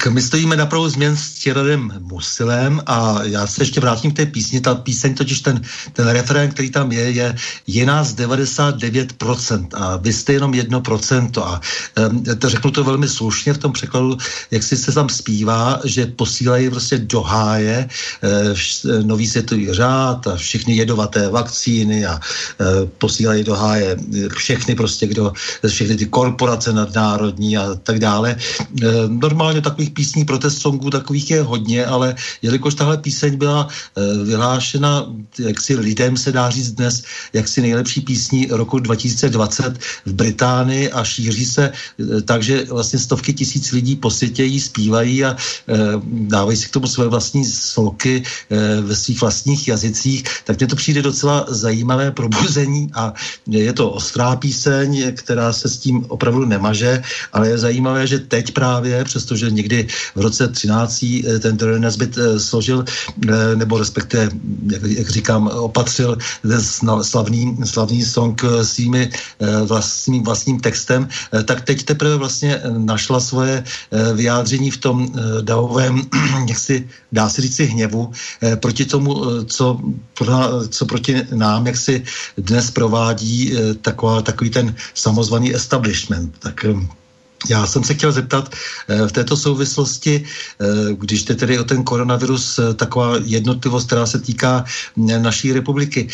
My 0.07 0.21
stojíme 0.21 0.55
na 0.57 0.65
pravou 0.65 0.89
změn 0.89 1.17
Těradem 1.43 1.91
Musilem 1.99 2.81
a 2.85 3.23
já 3.23 3.47
se 3.47 3.61
ještě 3.61 3.79
vrátím 3.79 4.11
k 4.11 4.15
té 4.15 4.25
písni. 4.25 4.61
Ta 4.61 4.75
píseň, 4.75 5.15
totiž 5.15 5.39
ten, 5.39 5.61
ten 5.93 6.07
referén, 6.07 6.51
který 6.51 6.69
tam 6.69 6.91
je, 6.91 7.11
je, 7.11 7.35
je 7.67 7.85
nás 7.85 8.15
99% 8.15 9.67
a 9.73 9.97
vy 9.97 10.13
jste 10.13 10.33
jenom 10.33 10.51
1%. 10.51 11.41
A 11.41 11.61
um, 12.09 12.23
to 12.23 12.49
řeknu 12.49 12.71
to 12.71 12.83
velmi 12.83 13.07
slušně 13.07 13.53
v 13.53 13.57
tom 13.57 13.71
překladu, 13.71 14.17
jak 14.51 14.63
si 14.63 14.77
se 14.77 14.91
tam 14.91 15.09
zpívá, 15.09 15.79
že 15.85 16.05
posílají 16.05 16.69
prostě 16.69 16.97
do 16.97 17.21
háje 17.21 17.87
uh, 18.23 19.03
nový 19.03 19.27
světový 19.27 19.73
řád 19.73 20.27
a 20.27 20.35
všechny 20.35 20.75
jedovaté 20.75 21.29
vakcíny 21.29 22.05
a 22.05 22.19
uh, 22.19 22.89
posílají 22.97 23.43
do 23.43 23.55
háje 23.55 23.97
všechny 24.35 24.75
prostě, 24.75 25.07
kdo, 25.07 25.33
všechny 25.67 25.95
ty 25.95 26.05
korporace 26.05 26.73
nadnárodní 26.73 27.57
a 27.57 27.75
tak 27.83 27.99
dále. 27.99 28.35
Normálně 29.07 29.61
takových 29.61 29.89
písní 29.89 30.25
protest 30.25 30.61
songů 30.61 30.89
takových 30.89 31.28
je 31.29 31.41
hodně, 31.41 31.85
ale 31.85 32.15
jelikož 32.41 32.75
tahle 32.75 32.97
píseň 32.97 33.37
byla 33.37 33.67
uh, 33.67 34.27
vyhlášena, 34.27 35.05
jak 35.39 35.61
si 35.61 35.75
lidem 35.75 36.17
se 36.17 36.31
dá 36.31 36.49
říct 36.49 36.71
dnes, 36.71 37.03
jak 37.33 37.47
si 37.47 37.61
nejlepší 37.61 38.01
písní 38.01 38.47
roku 38.49 38.79
2020 38.79 39.79
v 40.05 40.13
Británii 40.13 40.91
a 40.91 41.03
šíří 41.03 41.45
se 41.45 41.71
uh, 41.71 42.21
tak, 42.21 42.43
že 42.43 42.65
vlastně 42.65 42.99
stovky 42.99 43.33
tisíc 43.33 43.71
lidí 43.71 43.95
po 43.95 44.11
světě 44.11 44.43
jí 44.43 44.59
zpívají 44.59 45.25
a 45.25 45.35
uh, 45.35 46.03
dávají 46.27 46.57
si 46.57 46.67
k 46.67 46.73
tomu 46.73 46.87
své 46.87 47.07
vlastní 47.07 47.45
sloky 47.45 48.23
ve 48.81 48.95
svých 48.95 49.21
vlastních 49.21 49.67
jazycích, 49.67 50.23
tak 50.45 50.59
mně 50.59 50.67
to 50.67 50.75
přijde 50.75 51.01
docela 51.01 51.45
zajímavé 51.47 52.11
probuzení 52.11 52.89
a 52.93 53.13
je 53.47 53.73
to 53.73 53.89
ostrá 53.89 54.35
píseň, 54.35 55.15
která 55.15 55.53
se 55.53 55.69
s 55.69 55.77
tím 55.77 56.05
opravdu 56.07 56.45
nemaže, 56.45 57.03
ale 57.33 57.49
je 57.49 57.57
zajímavé, 57.57 58.07
že 58.07 58.19
teď 58.19 58.51
právě, 58.51 59.03
přestože 59.03 59.51
někdy 59.51 59.87
v 60.15 60.21
roce 60.21 60.47
13 60.47 61.03
eh, 61.27 61.39
ten 61.39 61.57
Dorian 61.57 61.81
Nesbitt 61.81 62.17
eh, 62.17 62.39
složil, 62.39 62.85
eh, 62.85 63.55
nebo 63.55 63.77
respektive, 63.77 64.29
jak, 64.71 64.83
jak 64.83 65.09
říkám, 65.09 65.47
opatřil 65.47 66.17
slavný, 67.01 67.57
slavný 67.65 68.03
song 68.05 68.41
svými 68.63 69.09
vlastním, 69.65 70.23
vlastním 70.23 70.59
textem, 70.59 71.07
tak 71.45 71.61
teď 71.61 71.83
teprve 71.83 72.17
vlastně 72.17 72.61
našla 72.77 73.19
svoje 73.19 73.63
vyjádření 74.13 74.71
v 74.71 74.77
tom 74.77 75.07
davovém, 75.41 76.01
jak 76.47 76.59
si 76.59 76.87
dá 77.11 77.29
se 77.29 77.41
říct 77.41 77.59
hněvu, 77.59 78.11
proti 78.55 78.85
tomu, 78.85 79.43
co, 79.45 79.79
co 80.69 80.85
proti 80.85 81.21
nám, 81.33 81.67
jak 81.67 81.77
si 81.77 82.03
dnes 82.37 82.71
provádí 82.71 83.53
taková, 83.81 84.21
takový 84.21 84.49
ten 84.49 84.75
samozvaný 84.93 85.55
establishment. 85.55 86.35
Tak 86.39 86.65
já 87.47 87.67
jsem 87.67 87.83
se 87.83 87.93
chtěl 87.93 88.11
zeptat 88.11 88.55
eh, 88.87 89.07
v 89.07 89.11
této 89.11 89.37
souvislosti, 89.37 90.23
eh, 90.23 90.65
když 90.93 91.23
jde 91.23 91.35
tedy 91.35 91.59
o 91.59 91.63
ten 91.63 91.83
koronavirus, 91.83 92.59
eh, 92.59 92.73
taková 92.73 93.15
jednotlivost, 93.23 93.87
která 93.87 94.05
se 94.05 94.19
týká 94.19 94.65
naší 94.97 95.53
republiky. 95.53 96.07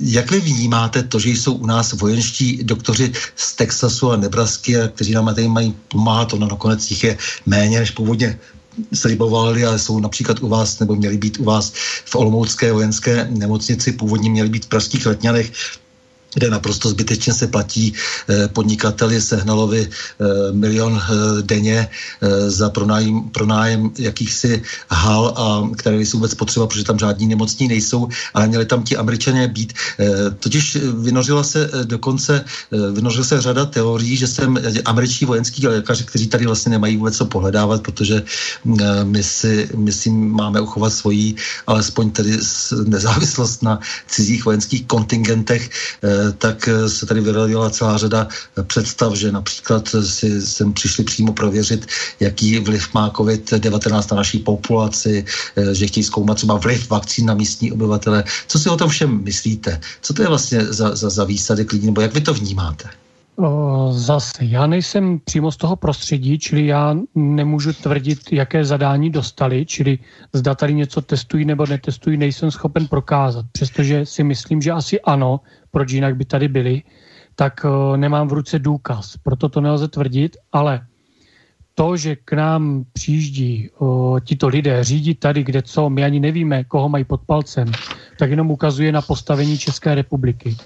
Jak 0.00 0.30
vy 0.30 0.40
vnímáte 0.40 1.02
to, 1.02 1.18
že 1.18 1.30
jsou 1.30 1.52
u 1.54 1.66
nás 1.66 1.92
vojenští 1.92 2.64
doktoři 2.64 3.12
z 3.36 3.54
Texasu 3.54 4.10
a 4.10 4.16
Nebrasky, 4.16 4.74
kteří 4.94 5.12
nám 5.12 5.34
tady 5.34 5.48
mají 5.48 5.74
pomáhat, 5.88 6.32
ono 6.32 6.48
nakonec 6.48 6.90
jich 6.90 7.04
je 7.04 7.18
méně, 7.46 7.78
než 7.78 7.90
původně 7.90 8.38
slibovali, 8.94 9.64
ale 9.64 9.78
jsou 9.78 10.00
například 10.00 10.42
u 10.42 10.48
vás, 10.48 10.78
nebo 10.78 10.96
měli 10.96 11.18
být 11.18 11.38
u 11.38 11.44
vás 11.44 11.72
v 12.04 12.16
Olomoucké 12.16 12.72
vojenské 12.72 13.28
nemocnici, 13.30 13.92
původně 13.92 14.30
měli 14.30 14.48
být 14.48 14.64
v 14.64 14.68
pražských 14.68 15.06
letňanech, 15.06 15.52
kde 16.34 16.50
naprosto 16.50 16.88
zbytečně 16.88 17.32
se 17.32 17.46
platí 17.46 17.92
eh, 18.28 18.48
podnikateli 18.48 19.20
Sehnalovi 19.20 19.88
eh, 19.88 20.52
milion 20.52 21.00
eh, 21.02 21.42
denně 21.42 21.88
za 22.46 22.70
pronájem, 22.70 23.28
pronájem 23.28 23.90
jakýchsi 23.98 24.62
hal, 24.90 25.34
a 25.36 25.68
které 25.76 25.96
nejsou 25.96 26.18
vůbec 26.18 26.34
potřeba, 26.34 26.66
protože 26.66 26.84
tam 26.84 26.98
žádní 26.98 27.26
nemocní 27.26 27.68
nejsou, 27.68 28.08
ale 28.34 28.48
měli 28.48 28.66
tam 28.66 28.82
ti 28.82 28.96
američané 28.96 29.48
být. 29.48 29.72
Totiž 30.38 30.78
vynořila 31.02 31.44
se 31.44 31.70
dokonce, 31.84 32.44
vynořila 32.92 33.24
se 33.24 33.40
řada 33.40 33.66
teorií, 33.66 34.16
že 34.16 34.26
jsem 34.26 34.58
američtí 34.84 35.24
vojenský 35.24 35.66
lékaři, 35.66 36.04
kteří 36.04 36.26
tady 36.26 36.46
vlastně 36.46 36.70
nemají 36.70 36.96
vůbec 36.96 37.16
co 37.16 37.24
pohledávat, 37.24 37.82
protože 37.82 38.22
my 39.04 39.22
si, 39.22 39.68
my 39.76 39.92
si 39.92 40.10
máme 40.10 40.60
uchovat 40.60 40.92
svoji, 40.92 41.34
alespoň 41.66 42.10
tedy 42.10 42.38
nezávislost 42.84 43.62
na 43.62 43.80
cizích 44.06 44.44
vojenských 44.44 44.86
kontingentech, 44.86 45.70
tak 46.38 46.68
se 46.86 47.06
tady 47.06 47.20
vyrojila 47.20 47.70
celá 47.70 47.96
řada 47.96 48.28
představ, 48.66 49.14
že 49.14 49.32
například 49.32 49.88
si 50.06 50.42
sem 50.42 50.72
přišli 50.72 51.04
přímo 51.04 51.32
prověřit, 51.32 51.86
jaký 52.20 52.58
vliv 52.58 52.94
má 52.94 53.10
COVID-19 53.10 54.10
na 54.10 54.16
naší 54.16 54.38
populaci, 54.38 55.24
že 55.72 55.86
chtějí 55.86 56.04
zkoumat 56.04 56.36
třeba 56.36 56.54
vliv 56.54 56.90
vakcín 56.90 57.26
na 57.26 57.34
místní 57.34 57.72
obyvatele. 57.72 58.24
Co 58.48 58.58
si 58.58 58.68
o 58.68 58.76
tom 58.76 58.88
všem 58.88 59.24
myslíte? 59.24 59.80
Co 60.02 60.14
to 60.14 60.22
je 60.22 60.28
vlastně 60.28 60.64
za, 60.64 60.96
za, 60.96 61.10
za 61.10 61.24
výsady 61.24 61.66
lidí, 61.72 61.86
nebo 61.86 62.00
jak 62.00 62.14
vy 62.14 62.20
to 62.20 62.34
vnímáte? 62.34 62.88
Zase, 63.90 64.44
já 64.44 64.66
nejsem 64.66 65.18
přímo 65.24 65.52
z 65.52 65.56
toho 65.56 65.76
prostředí, 65.76 66.38
čili 66.38 66.66
já 66.66 66.96
nemůžu 67.14 67.72
tvrdit, 67.72 68.32
jaké 68.32 68.64
zadání 68.64 69.10
dostali, 69.10 69.66
čili 69.66 69.98
zda 70.32 70.54
tady 70.54 70.74
něco 70.74 71.00
testují 71.00 71.44
nebo 71.44 71.66
netestují, 71.66 72.16
nejsem 72.16 72.50
schopen 72.50 72.86
prokázat. 72.86 73.46
Přestože 73.52 74.06
si 74.06 74.24
myslím, 74.24 74.62
že 74.62 74.72
asi 74.72 75.00
ano, 75.00 75.40
proč 75.70 75.92
jinak 75.92 76.16
by 76.16 76.24
tady 76.24 76.48
byli, 76.48 76.82
tak 77.34 77.66
nemám 77.96 78.28
v 78.28 78.32
ruce 78.32 78.58
důkaz. 78.58 79.16
Proto 79.22 79.48
to 79.48 79.60
nelze 79.60 79.88
tvrdit, 79.88 80.36
ale 80.52 80.80
to, 81.74 81.96
že 81.96 82.16
k 82.16 82.32
nám 82.32 82.84
přijíždí 82.92 83.70
tito 84.24 84.48
lidé 84.48 84.84
řídit 84.84 85.20
tady, 85.20 85.44
kde 85.44 85.62
co, 85.62 85.90
my 85.90 86.04
ani 86.04 86.20
nevíme, 86.20 86.64
koho 86.64 86.88
mají 86.88 87.04
pod 87.04 87.20
palcem, 87.26 87.72
tak 88.18 88.30
jenom 88.30 88.50
ukazuje 88.50 88.92
na 88.92 89.02
postavení 89.02 89.58
České 89.58 89.94
republiky. 89.94 90.56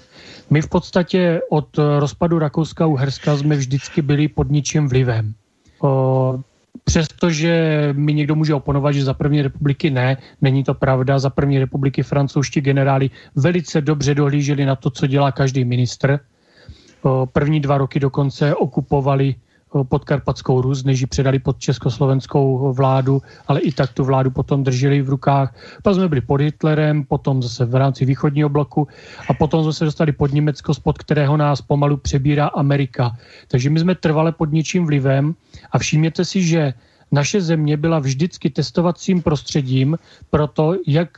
My 0.49 0.61
v 0.61 0.69
podstatě 0.69 1.41
od 1.49 1.77
rozpadu 1.99 2.39
Rakouska-Uherska 2.39 3.37
jsme 3.37 3.55
vždycky 3.55 4.01
byli 4.01 4.27
pod 4.27 4.51
ničím 4.51 4.87
vlivem. 4.87 5.33
O, 5.81 6.39
Přestože 6.83 7.89
mi 7.97 8.13
někdo 8.13 8.35
může 8.35 8.53
oponovat, 8.53 8.93
že 8.93 9.03
za 9.03 9.13
první 9.13 9.41
republiky 9.41 9.89
ne, 9.89 10.17
není 10.41 10.63
to 10.63 10.73
pravda. 10.73 11.19
Za 11.19 11.29
první 11.29 11.59
republiky 11.59 12.03
francouzští 12.03 12.61
generáli 12.61 13.09
velice 13.35 13.81
dobře 13.81 14.15
dohlíželi 14.15 14.65
na 14.65 14.75
to, 14.75 14.89
co 14.89 15.07
dělá 15.07 15.31
každý 15.31 15.65
ministr. 15.65 16.19
První 17.33 17.59
dva 17.59 17.77
roky 17.77 17.99
dokonce 17.99 18.55
okupovali 18.55 19.35
podkarpatskou 19.83 20.61
Rus, 20.61 20.83
než 20.83 20.99
ji 20.99 21.07
předali 21.07 21.39
pod 21.39 21.59
československou 21.59 22.73
vládu, 22.73 23.21
ale 23.47 23.59
i 23.59 23.71
tak 23.71 23.93
tu 23.93 24.03
vládu 24.03 24.31
potom 24.31 24.63
drželi 24.63 25.01
v 25.01 25.09
rukách. 25.09 25.55
Pak 25.83 25.95
jsme 25.95 26.07
byli 26.07 26.21
pod 26.21 26.41
Hitlerem, 26.41 27.03
potom 27.03 27.43
zase 27.43 27.65
v 27.65 27.75
rámci 27.75 28.05
východního 28.05 28.49
bloku 28.49 28.87
a 29.29 29.33
potom 29.33 29.63
jsme 29.63 29.73
se 29.73 29.85
dostali 29.85 30.11
pod 30.11 30.33
Německo, 30.33 30.73
spod 30.73 30.97
kterého 30.97 31.37
nás 31.37 31.61
pomalu 31.61 31.97
přebírá 31.97 32.47
Amerika. 32.47 33.17
Takže 33.47 33.69
my 33.69 33.79
jsme 33.79 33.95
trvale 33.95 34.31
pod 34.31 34.51
něčím 34.51 34.85
vlivem 34.85 35.35
a 35.71 35.77
všimněte 35.77 36.25
si, 36.25 36.43
že 36.43 36.73
naše 37.11 37.41
země 37.41 37.77
byla 37.77 37.99
vždycky 37.99 38.49
testovacím 38.49 39.21
prostředím 39.21 39.97
pro 40.29 40.47
to, 40.47 40.75
jak 40.87 41.09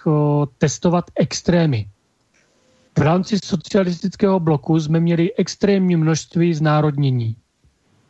testovat 0.57 1.05
extrémy. 1.15 1.87
V 2.97 3.01
rámci 3.01 3.37
socialistického 3.43 4.39
bloku 4.39 4.79
jsme 4.79 4.99
měli 4.99 5.33
extrémní 5.35 5.95
množství 5.95 6.53
znárodnění. 6.53 7.35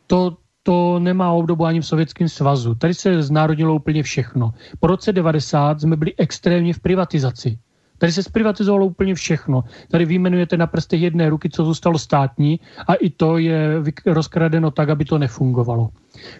To, 0.08 0.36
to 0.62 0.98
nemá 0.98 1.32
obdobu 1.32 1.64
ani 1.64 1.80
v 1.80 1.86
Sovětském 1.86 2.28
svazu. 2.28 2.74
Tady 2.74 2.94
se 2.94 3.22
znárodnilo 3.22 3.74
úplně 3.74 4.02
všechno. 4.02 4.50
Po 4.80 4.86
roce 4.86 5.12
90 5.12 5.80
jsme 5.80 5.96
byli 5.96 6.14
extrémně 6.16 6.74
v 6.74 6.80
privatizaci. 6.80 7.58
Tady 7.98 8.12
se 8.12 8.22
zprivatizovalo 8.22 8.86
úplně 8.86 9.14
všechno. 9.14 9.64
Tady 9.90 10.04
vyjmenujete 10.04 10.56
na 10.56 10.66
prstech 10.66 11.00
jedné 11.00 11.30
ruky, 11.30 11.50
co 11.50 11.64
zůstalo 11.64 11.98
státní 11.98 12.60
a 12.86 12.94
i 12.94 13.10
to 13.10 13.38
je 13.38 13.82
rozkradeno 14.06 14.70
tak, 14.70 14.88
aby 14.88 15.04
to 15.04 15.18
nefungovalo. 15.18 15.88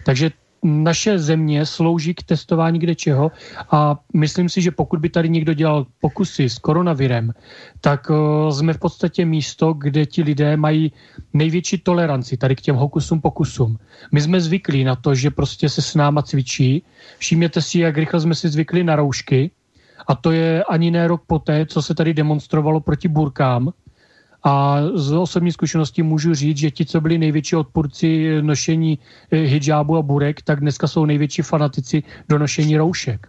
Takže 0.05 0.31
naše 0.63 1.19
země 1.19 1.65
slouží 1.65 2.13
k 2.13 2.23
testování 2.23 2.79
kde 2.79 2.95
čeho 2.95 3.31
a 3.71 3.99
myslím 4.13 4.49
si, 4.49 4.61
že 4.61 4.71
pokud 4.71 4.99
by 4.99 5.09
tady 5.09 5.29
někdo 5.29 5.53
dělal 5.53 5.85
pokusy 6.01 6.49
s 6.49 6.57
koronavirem, 6.57 7.33
tak 7.81 8.09
uh, 8.09 8.49
jsme 8.49 8.73
v 8.73 8.79
podstatě 8.79 9.25
místo, 9.25 9.73
kde 9.73 10.05
ti 10.05 10.23
lidé 10.23 10.57
mají 10.57 10.91
největší 11.33 11.77
toleranci 11.77 12.37
tady 12.37 12.55
k 12.55 12.61
těm 12.61 12.75
hokusům 12.75 13.21
pokusům. 13.21 13.79
My 14.11 14.21
jsme 14.21 14.41
zvyklí 14.41 14.83
na 14.83 14.95
to, 14.95 15.15
že 15.15 15.31
prostě 15.31 15.69
se 15.69 15.81
s 15.81 15.95
náma 15.95 16.21
cvičí. 16.21 16.83
Všimněte 17.17 17.61
si, 17.61 17.79
jak 17.79 17.97
rychle 17.97 18.19
jsme 18.19 18.35
si 18.35 18.49
zvykli 18.49 18.83
na 18.83 18.95
roušky 18.95 19.51
a 20.07 20.15
to 20.15 20.31
je 20.31 20.63
ani 20.63 20.91
ne 20.91 21.07
rok 21.07 21.23
poté, 21.27 21.65
co 21.65 21.81
se 21.81 21.95
tady 21.95 22.13
demonstrovalo 22.13 22.79
proti 22.79 23.07
burkám, 23.07 23.71
a 24.43 24.81
z 24.93 25.11
osobní 25.11 25.51
zkušenosti 25.51 26.03
můžu 26.03 26.33
říct, 26.33 26.57
že 26.57 26.71
ti, 26.71 26.85
co 26.85 27.01
byli 27.01 27.17
největší 27.17 27.55
odpůrci 27.55 28.41
nošení 28.41 28.99
eh, 29.31 29.37
hijabu 29.37 29.97
a 29.97 30.01
burek, 30.01 30.41
tak 30.41 30.59
dneska 30.59 30.87
jsou 30.87 31.05
největší 31.05 31.41
fanatici 31.41 32.03
do 32.29 32.39
nošení 32.39 32.77
roušek. 32.77 33.27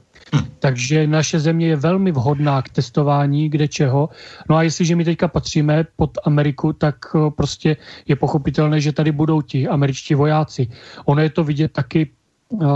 Takže 0.59 1.07
naše 1.07 1.41
země 1.41 1.67
je 1.67 1.77
velmi 1.77 2.13
vhodná 2.13 2.63
k 2.63 2.69
testování 2.69 3.49
kde 3.49 3.69
čeho. 3.69 4.09
No 4.49 4.57
a 4.57 4.63
jestliže 4.63 4.97
my 4.97 5.05
teďka 5.05 5.29
patříme 5.29 5.87
pod 5.97 6.19
Ameriku, 6.25 6.73
tak 6.73 6.97
eh, 7.15 7.31
prostě 7.31 7.77
je 8.09 8.17
pochopitelné, 8.17 8.81
že 8.81 8.93
tady 8.93 9.13
budou 9.13 9.43
ti 9.43 9.69
američtí 9.69 10.15
vojáci. 10.15 10.69
Ono 11.05 11.23
je 11.23 11.31
to 11.31 11.45
vidět 11.45 11.73
taky 11.73 12.11
eh, 12.63 12.67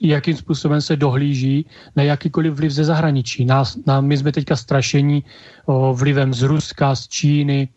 jakým 0.00 0.36
způsobem 0.36 0.80
se 0.80 0.96
dohlíží 0.96 1.66
na 1.96 2.02
jakýkoliv 2.02 2.54
vliv 2.54 2.72
ze 2.72 2.84
zahraničí. 2.84 3.44
Nás, 3.44 3.78
na, 3.86 4.00
my 4.00 4.16
jsme 4.16 4.32
teďka 4.32 4.56
strašení 4.56 5.24
o, 5.66 5.94
vlivem 5.94 6.34
z 6.34 6.42
Ruska, 6.42 6.94
z 6.94 7.08
Číny. 7.08 7.68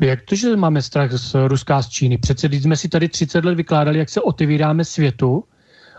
Jak 0.00 0.22
to, 0.22 0.34
že 0.34 0.56
máme 0.56 0.82
strach 0.82 1.12
z 1.12 1.34
Ruska 1.48 1.82
z 1.82 1.88
Číny? 1.88 2.18
Přece 2.18 2.48
když 2.48 2.62
jsme 2.62 2.76
si 2.76 2.88
tady 2.88 3.08
30 3.08 3.44
let 3.44 3.54
vykládali, 3.54 3.98
jak 3.98 4.08
se 4.08 4.20
otevíráme 4.20 4.84
světu, 4.84 5.44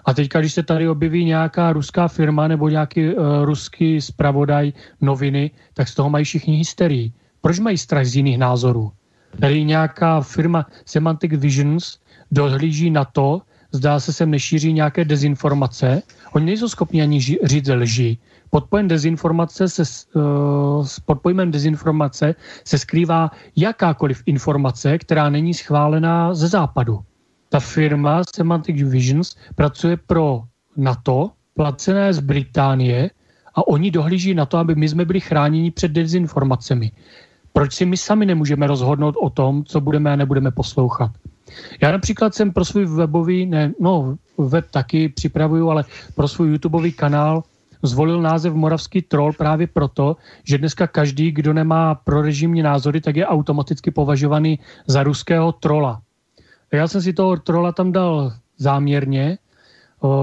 a 0.07 0.13
teďka, 0.13 0.39
když 0.39 0.53
se 0.53 0.63
tady 0.63 0.89
objeví 0.89 1.25
nějaká 1.25 1.73
ruská 1.73 2.07
firma 2.07 2.47
nebo 2.47 2.69
nějaký 2.69 3.13
uh, 3.13 3.43
ruský 3.43 4.01
zpravodaj 4.01 4.73
noviny, 5.01 5.51
tak 5.73 5.87
z 5.87 5.95
toho 5.95 6.09
mají 6.09 6.25
všichni 6.25 6.57
hysterii. 6.57 7.11
Proč 7.41 7.59
mají 7.59 7.77
strach 7.77 8.05
z 8.05 8.15
jiných 8.15 8.37
názorů? 8.37 8.91
Tady 9.39 9.63
nějaká 9.63 10.21
firma 10.21 10.65
Semantic 10.85 11.31
Visions 11.35 11.99
dohlíží 12.31 12.89
na 12.89 13.05
to, 13.05 13.41
zdá 13.77 13.99
se 13.99 14.13
sem 14.13 14.31
nešíří 14.31 14.73
nějaké 14.73 15.05
dezinformace. 15.05 16.01
Oni 16.33 16.45
nejsou 16.45 16.69
schopni 16.69 17.01
ani 17.01 17.21
říct 17.21 17.69
lži. 17.69 18.17
Pod 18.49 18.65
pojem 18.65 18.87
dezinformace 18.87 19.69
se, 19.69 19.83
uh, 20.15 20.87
pod 21.05 21.21
pojmem 21.21 21.51
dezinformace 21.51 22.35
se 22.63 22.77
skrývá 22.77 23.31
jakákoliv 23.55 24.23
informace, 24.25 24.97
která 24.97 25.29
není 25.29 25.53
schválená 25.53 26.33
ze 26.33 26.47
západu. 26.47 26.99
Ta 27.49 27.59
firma 27.59 28.21
Semantic 28.35 28.81
Visions 28.81 29.35
pracuje 29.55 29.97
pro 29.97 30.43
NATO, 30.77 31.31
placené 31.53 32.13
z 32.13 32.19
Británie, 32.19 33.09
a 33.55 33.67
oni 33.67 33.91
dohlíží 33.91 34.33
na 34.33 34.45
to, 34.45 34.57
aby 34.57 34.75
my 34.75 34.89
jsme 34.89 35.05
byli 35.05 35.19
chráněni 35.19 35.71
před 35.71 35.91
dezinformacemi. 35.91 36.91
Proč 37.53 37.73
si 37.73 37.85
my 37.85 37.97
sami 37.97 38.25
nemůžeme 38.25 38.67
rozhodnout 38.67 39.15
o 39.21 39.29
tom, 39.29 39.63
co 39.63 39.81
budeme 39.81 40.13
a 40.13 40.15
nebudeme 40.15 40.51
poslouchat? 40.51 41.11
Já 41.82 41.91
například 41.91 42.36
jsem 42.36 42.53
pro 42.53 42.65
svůj 42.65 42.86
webový, 42.86 43.45
ne, 43.45 43.74
no 43.80 44.18
web 44.38 44.65
taky 44.72 45.10
připravuju, 45.10 45.69
ale 45.69 45.84
pro 46.15 46.28
svůj 46.28 46.49
YouTubeový 46.49 46.91
kanál 46.91 47.44
zvolil 47.84 48.22
název 48.22 48.53
Moravský 48.53 49.02
troll 49.02 49.34
právě 49.34 49.68
proto, 49.68 50.15
že 50.44 50.57
dneska 50.57 50.88
každý, 50.88 51.32
kdo 51.32 51.53
nemá 51.53 51.95
prorežimní 51.95 52.61
názory, 52.61 53.02
tak 53.02 53.15
je 53.15 53.28
automaticky 53.28 53.91
považovaný 53.91 54.60
za 54.88 55.03
ruského 55.03 55.52
trola. 55.52 56.02
Já 56.72 56.88
jsem 56.88 57.02
si 57.02 57.14
toho 57.14 57.38
trola 57.38 57.72
tam 57.72 57.91
dal 57.91 58.34
záměrně 58.57 59.38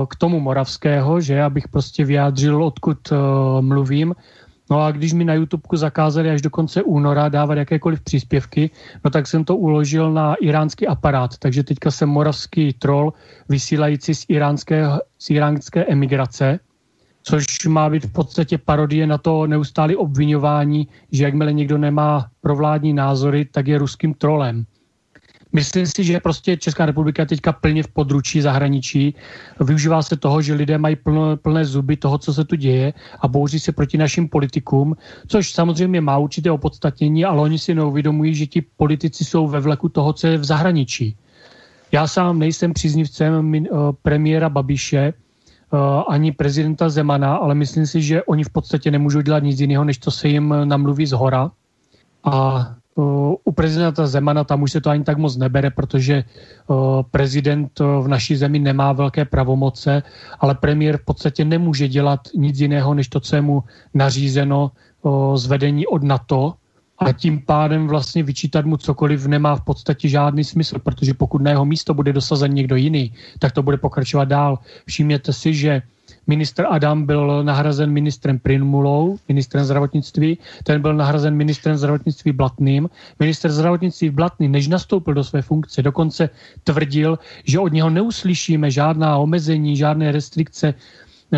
k 0.09 0.17
tomu 0.17 0.41
moravského, 0.41 1.21
že 1.21 1.43
abych 1.43 1.69
prostě 1.69 2.05
vyjádřil, 2.05 2.65
odkud 2.65 3.13
mluvím 3.61 4.15
No 4.75 4.81
a 4.81 4.91
když 4.91 5.13
mi 5.13 5.25
na 5.25 5.35
YouTube 5.35 5.63
zakázali 5.73 6.31
až 6.31 6.43
do 6.43 6.51
konce 6.51 6.83
února 6.83 7.29
dávat 7.29 7.55
jakékoliv 7.55 8.01
příspěvky, 8.01 8.71
no 9.05 9.11
tak 9.11 9.27
jsem 9.27 9.45
to 9.45 9.57
uložil 9.57 10.13
na 10.13 10.35
iránský 10.35 10.87
aparát. 10.87 11.39
Takže 11.39 11.63
teďka 11.63 11.91
jsem 11.91 12.09
moravský 12.09 12.73
troll 12.73 13.13
vysílající 13.49 14.15
z 14.15 14.25
iránské, 14.29 14.87
z 15.19 15.31
iránské 15.31 15.85
emigrace, 15.85 16.59
což 17.23 17.47
má 17.69 17.91
být 17.91 18.05
v 18.05 18.13
podstatě 18.13 18.59
parodie 18.59 19.07
na 19.07 19.19
to 19.19 19.47
neustále 19.47 19.97
obvinování, 19.97 20.89
že 21.13 21.25
jakmile 21.25 21.53
někdo 21.53 21.79
nemá 21.79 22.27
provládní 22.41 22.93
názory, 22.93 23.45
tak 23.45 23.67
je 23.69 23.79
ruským 23.79 24.15
trolem. 24.15 24.67
Myslím 25.55 25.87
si, 25.87 26.05
že 26.05 26.21
prostě 26.21 26.57
Česká 26.57 26.87
republika 26.87 27.23
je 27.23 27.27
teďka 27.27 27.53
plně 27.53 27.83
v 27.83 27.89
područí 27.89 28.41
zahraničí. 28.41 29.15
Využívá 29.61 30.03
se 30.03 30.17
toho, 30.17 30.43
že 30.43 30.55
lidé 30.55 30.79
mají 30.79 30.97
plno, 30.97 31.37
plné 31.37 31.65
zuby 31.65 31.97
toho, 31.97 32.19
co 32.19 32.35
se 32.35 32.45
tu 32.45 32.57
děje 32.57 32.93
a 33.21 33.29
bouří 33.29 33.61
se 33.61 33.73
proti 33.73 33.99
našim 33.99 34.29
politikům, 34.29 34.97
což 35.29 35.53
samozřejmě 35.53 36.01
má 36.01 36.19
určité 36.19 36.51
opodstatnění, 36.51 37.25
ale 37.25 37.41
oni 37.41 37.59
si 37.59 37.75
neuvědomují, 37.75 38.35
že 38.35 38.47
ti 38.47 38.61
politici 38.77 39.25
jsou 39.25 39.47
ve 39.47 39.61
vleku 39.61 39.89
toho, 39.89 40.13
co 40.13 40.27
je 40.27 40.39
v 40.39 40.45
zahraničí. 40.45 41.17
Já 41.93 42.07
sám 42.07 42.39
nejsem 42.39 42.73
příznivcem 42.73 43.55
eh, 43.55 43.69
premiéra 44.03 44.49
Babiše, 44.49 44.99
eh, 44.99 45.15
ani 46.09 46.33
prezidenta 46.33 46.89
Zemana, 46.89 47.37
ale 47.37 47.55
myslím 47.55 47.87
si, 47.87 48.03
že 48.03 48.23
oni 48.23 48.45
v 48.45 48.51
podstatě 48.51 48.91
nemůžou 48.91 49.21
dělat 49.21 49.43
nic 49.43 49.61
jiného, 49.61 49.85
než 49.85 49.99
to 49.99 50.11
se 50.11 50.29
jim 50.29 50.55
namluví 50.65 51.07
z 51.07 51.13
hora. 51.13 51.51
A 52.25 52.67
u 53.45 53.53
prezidenta 53.53 54.07
Zemana 54.07 54.45
tam 54.45 54.63
už 54.63 54.73
se 54.73 54.81
to 54.81 54.91
ani 54.91 55.05
tak 55.05 55.19
moc 55.19 55.37
nebere, 55.37 55.71
protože 55.71 56.25
prezident 57.11 57.81
v 57.81 58.09
naší 58.09 58.37
zemi 58.37 58.59
nemá 58.59 58.93
velké 58.93 59.25
pravomoce, 59.25 60.03
ale 60.41 60.55
premiér 60.55 60.97
v 60.97 61.05
podstatě 61.05 61.45
nemůže 61.45 61.89
dělat 61.89 62.21
nic 62.35 62.61
jiného, 62.61 62.95
než 62.95 63.09
to, 63.09 63.21
co 63.21 63.37
je 63.37 63.43
mu 63.43 63.63
nařízeno 63.95 64.71
zvedení 65.35 65.87
od 65.87 66.03
NATO, 66.03 66.55
a 66.99 67.13
tím 67.13 67.43
pádem 67.43 67.89
vlastně 67.89 68.23
vyčítat 68.23 68.65
mu 68.65 68.77
cokoliv 68.77 69.27
nemá 69.27 69.57
v 69.57 69.65
podstatě 69.65 70.09
žádný 70.09 70.45
smysl, 70.45 70.79
protože 70.79 71.15
pokud 71.15 71.43
na 71.43 71.51
jeho 71.51 71.65
místo 71.65 71.95
bude 71.95 72.13
dosazen 72.13 72.55
někdo 72.55 72.77
jiný, 72.77 73.13
tak 73.39 73.53
to 73.53 73.63
bude 73.63 73.77
pokračovat 73.77 74.25
dál. 74.25 74.59
Všimněte 74.87 75.33
si, 75.33 75.55
že 75.55 75.83
Ministr 76.27 76.67
Adam 76.71 77.07
byl 77.07 77.45
nahrazen 77.45 77.91
ministrem 77.91 78.39
Prinmulou, 78.39 79.17
ministrem 79.29 79.65
zdravotnictví, 79.65 80.39
ten 80.65 80.83
byl 80.83 80.95
nahrazen 80.95 81.35
ministrem 81.35 81.77
zdravotnictví 81.77 82.33
Blatným. 82.33 82.91
Minister 83.21 83.51
zdravotnictví 83.51 84.11
Blatný, 84.11 84.49
než 84.49 84.69
nastoupil 84.69 85.15
do 85.15 85.25
své 85.25 85.43
funkce, 85.43 85.83
dokonce 85.83 86.31
tvrdil, 86.65 87.19
že 87.45 87.59
od 87.59 87.73
něho 87.73 87.91
neuslyšíme 87.91 88.71
žádná 88.71 89.19
omezení, 89.19 89.77
žádné 89.77 90.13
restrikce, 90.13 90.75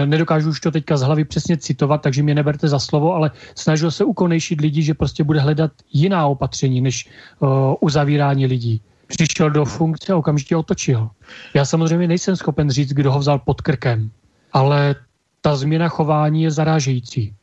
nedokážu 0.04 0.50
už 0.50 0.60
to 0.60 0.70
teďka 0.70 0.96
z 0.96 1.02
hlavy 1.02 1.24
přesně 1.24 1.56
citovat, 1.56 2.02
takže 2.02 2.22
mě 2.22 2.34
neberte 2.34 2.68
za 2.68 2.78
slovo, 2.78 3.14
ale 3.14 3.30
snažil 3.54 3.90
se 3.90 4.04
ukonejšit 4.04 4.60
lidi, 4.60 4.82
že 4.82 4.94
prostě 4.94 5.24
bude 5.24 5.40
hledat 5.40 5.72
jiná 5.92 6.26
opatření 6.26 6.80
než 6.80 7.08
uh, 7.40 7.48
uzavírání 7.80 8.46
lidí. 8.46 8.80
Přišel 9.06 9.50
do 9.50 9.64
funkce 9.64 10.12
a 10.12 10.16
okamžitě 10.16 10.56
otočil. 10.56 11.08
Já 11.54 11.64
samozřejmě 11.64 12.08
nejsem 12.08 12.36
schopen 12.36 12.70
říct, 12.70 12.92
kdo 12.92 13.12
ho 13.12 13.18
vzal 13.18 13.38
pod 13.38 13.60
krkem 13.60 14.10
ale 14.56 14.94
ta 15.40 15.56
změna 15.56 15.88
chování 15.88 16.42
je 16.42 16.50
zarážející. 16.50 17.34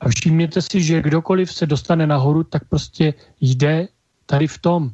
A 0.00 0.08
všimněte 0.08 0.62
si, 0.62 0.82
že 0.82 1.02
kdokoliv 1.02 1.52
se 1.52 1.66
dostane 1.66 2.06
nahoru, 2.06 2.44
tak 2.44 2.68
prostě 2.68 3.14
jde 3.40 3.88
tady 4.26 4.46
v 4.46 4.58
tom. 4.58 4.90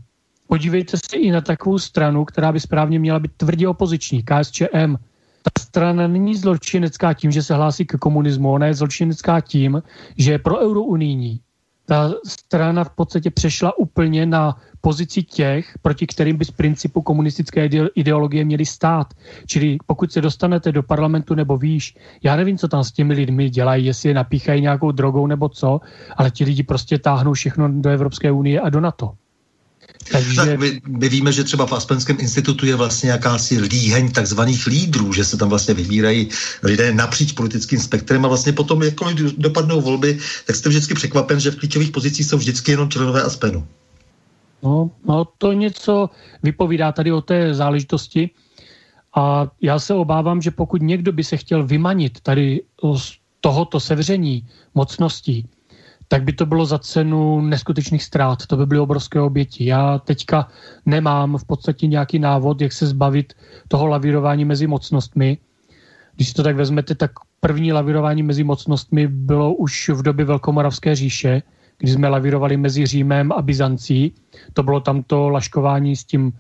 Podívejte 0.47 0.97
se 0.97 1.17
i 1.17 1.31
na 1.31 1.41
takovou 1.41 1.79
stranu, 1.79 2.25
která 2.25 2.53
by 2.53 2.61
správně 2.61 2.99
měla 2.99 3.19
být 3.19 3.33
tvrdě 3.37 3.69
opoziční, 3.69 4.23
KSČM. 4.23 4.95
Ta 5.43 5.51
strana 5.59 6.07
není 6.07 6.37
zločinecká 6.37 7.15
tím, 7.15 7.31
že 7.31 7.43
se 7.43 7.55
hlásí 7.55 7.85
k 7.87 7.99
komunismu, 7.99 8.53
ona 8.53 8.67
je 8.67 8.75
zločinecká 8.75 9.41
tím, 9.41 9.83
že 10.19 10.33
je 10.33 10.39
pro 10.39 10.63
eurounijní. 10.63 11.41
Ta 11.87 12.15
strana 12.27 12.85
v 12.85 12.91
podstatě 12.91 13.31
přešla 13.31 13.79
úplně 13.79 14.27
na 14.27 14.57
pozici 14.81 15.23
těch, 15.23 15.79
proti 15.83 16.07
kterým 16.07 16.37
by 16.37 16.45
z 16.45 16.51
principu 16.51 17.03
komunistické 17.03 17.69
ideologie 17.95 18.45
měly 18.45 18.67
stát. 18.67 19.15
Čili 19.47 19.79
pokud 19.87 20.13
se 20.13 20.21
dostanete 20.21 20.73
do 20.73 20.83
parlamentu 20.83 21.35
nebo 21.35 21.57
výš, 21.57 21.97
já 22.23 22.37
nevím, 22.37 22.59
co 22.59 22.69
tam 22.69 22.85
s 22.85 22.93
těmi 22.93 23.15
lidmi 23.15 23.51
dělají, 23.51 23.87
jestli 23.87 24.09
je 24.09 24.15
napíchají 24.15 24.63
nějakou 24.63 24.91
drogou 24.91 25.27
nebo 25.27 25.49
co, 25.49 25.81
ale 26.17 26.31
ti 26.31 26.45
lidi 26.45 26.63
prostě 26.63 26.99
táhnou 26.99 27.33
všechno 27.33 27.69
do 27.81 27.91
Evropské 27.91 28.33
unie 28.33 28.61
a 28.61 28.69
do 28.69 28.81
NATO. 28.81 29.13
Takže... 30.13 30.37
Tak 30.37 30.59
my, 30.59 30.81
my 30.89 31.09
víme, 31.09 31.33
že 31.33 31.45
třeba 31.45 31.67
v 31.67 31.73
Aspenském 31.73 32.17
institutu 32.21 32.67
je 32.67 32.77
vlastně 32.77 33.11
jakási 33.11 33.61
líheň 33.61 34.13
takzvaných 34.13 34.67
lídrů, 34.67 35.13
že 35.13 35.25
se 35.25 35.37
tam 35.37 35.49
vlastně 35.49 35.75
vybírají 35.75 36.29
lidé 36.63 36.93
napříč 36.93 37.33
politickým 37.33 37.81
spektrem 37.81 38.25
a 38.25 38.29
vlastně 38.29 38.53
potom, 38.53 38.83
jakkoliv 38.83 39.17
dopadnou 39.39 39.81
volby, 39.81 40.19
tak 40.47 40.57
jste 40.57 40.69
vždycky 40.69 40.95
překvapen, 40.95 41.41
že 41.41 41.51
v 41.51 41.57
klíčových 41.57 41.91
pozicích 41.91 42.27
jsou 42.27 42.37
vždycky 42.37 42.71
jenom 42.71 42.91
členové 42.91 43.23
Aspenu. 43.23 43.67
No, 44.63 44.91
no 45.09 45.25
to 45.39 45.53
něco 45.53 46.11
vypovídá 46.43 46.93
tady 46.93 47.13
o 47.13 47.21
té 47.21 47.55
záležitosti 47.55 48.31
a 49.17 49.47
já 49.63 49.79
se 49.79 49.95
obávám, 49.95 50.43
že 50.43 50.51
pokud 50.51 50.83
někdo 50.83 51.13
by 51.13 51.25
se 51.25 51.37
chtěl 51.37 51.67
vymanit 51.67 52.21
tady 52.21 52.61
z 52.97 53.13
tohoto 53.41 53.81
sevření 53.81 54.49
mocností, 54.75 55.49
tak 56.09 56.23
by 56.23 56.33
to 56.33 56.47
bylo 56.47 56.67
za 56.67 56.79
cenu 56.79 57.41
neskutečných 57.41 58.03
ztrát. 58.03 58.47
To 58.47 58.57
by 58.57 58.67
byly 58.67 58.81
obrovské 58.81 59.21
oběti. 59.21 59.65
Já 59.65 59.99
teďka 59.99 60.49
nemám 60.87 61.39
v 61.39 61.45
podstatě 61.45 61.87
nějaký 61.87 62.19
návod, 62.19 62.61
jak 62.61 62.73
se 62.73 62.87
zbavit 62.87 63.33
toho 63.69 63.87
lavírování 63.87 64.45
mezi 64.45 64.67
mocnostmi. 64.67 65.39
Když 66.17 66.29
si 66.29 66.35
to 66.35 66.43
tak 66.43 66.57
vezmete, 66.57 66.95
tak 66.95 67.11
první 67.41 67.73
lavírování 67.73 68.23
mezi 68.23 68.45
mocnostmi 68.45 69.09
bylo 69.09 69.55
už 69.55 69.89
v 69.89 70.03
době 70.03 70.25
Velkomoravské 70.25 70.95
říše, 70.95 71.43
kdy 71.79 71.93
jsme 71.93 72.09
lavírovali 72.09 72.57
mezi 72.57 72.87
Římem 72.87 73.33
a 73.33 73.43
Byzancí. 73.43 74.15
To 74.53 74.63
bylo 74.63 74.81
tamto 74.81 75.29
laškování 75.29 75.97
s 75.97 76.05
tím 76.05 76.33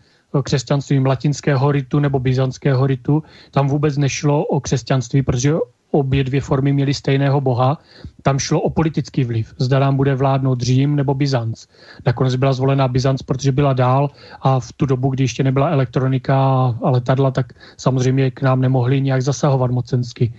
křesťanstvím 0.42 1.06
latinského 1.06 1.72
ritu 1.72 1.98
nebo 1.98 2.18
byzantského 2.18 2.86
ritu. 2.86 3.22
Tam 3.50 3.68
vůbec 3.68 3.96
nešlo 3.96 4.44
o 4.44 4.60
křesťanství, 4.60 5.22
protože 5.22 5.54
obě 5.94 6.24
dvě 6.24 6.40
formy 6.40 6.72
měly 6.72 6.94
stejného 6.94 7.40
boha. 7.40 7.78
Tam 8.22 8.38
šlo 8.38 8.60
o 8.60 8.70
politický 8.70 9.24
vliv. 9.24 9.54
Zda 9.58 9.78
nám 9.78 9.96
bude 9.96 10.14
vládnout 10.14 10.60
Řím 10.60 10.96
nebo 10.96 11.14
Byzanc. 11.14 11.66
Nakonec 12.06 12.36
byla 12.36 12.52
zvolena 12.52 12.88
Byzanc, 12.88 13.22
protože 13.22 13.52
byla 13.52 13.72
dál 13.72 14.10
a 14.42 14.60
v 14.60 14.72
tu 14.72 14.86
dobu, 14.86 15.10
kdy 15.10 15.24
ještě 15.24 15.42
nebyla 15.42 15.68
elektronika 15.68 16.36
a 16.82 16.90
letadla, 16.90 17.30
tak 17.30 17.52
samozřejmě 17.76 18.30
k 18.30 18.42
nám 18.42 18.60
nemohli 18.60 19.00
nějak 19.00 19.22
zasahovat 19.22 19.70
mocensky. 19.70 20.34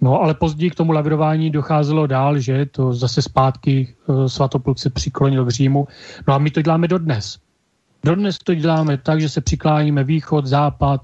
No 0.00 0.20
ale 0.20 0.34
později 0.34 0.70
k 0.70 0.74
tomu 0.74 0.92
lavirování 0.92 1.50
docházelo 1.50 2.06
dál, 2.06 2.38
že 2.38 2.66
to 2.66 2.92
zase 2.92 3.22
zpátky 3.22 3.88
eh, 3.88 4.28
Svatopluk 4.28 4.78
se 4.78 4.90
přiklonil 4.90 5.44
k 5.44 5.50
Římu. 5.50 5.88
No 6.28 6.34
a 6.34 6.38
my 6.38 6.50
to 6.50 6.62
děláme 6.62 6.88
dodnes. 6.88 7.43
Dodnes 8.04 8.38
to 8.38 8.54
děláme 8.54 8.96
tak, 8.96 9.20
že 9.20 9.28
se 9.28 9.40
přikláníme 9.40 10.04
východ, 10.04 10.46
západ. 10.46 11.00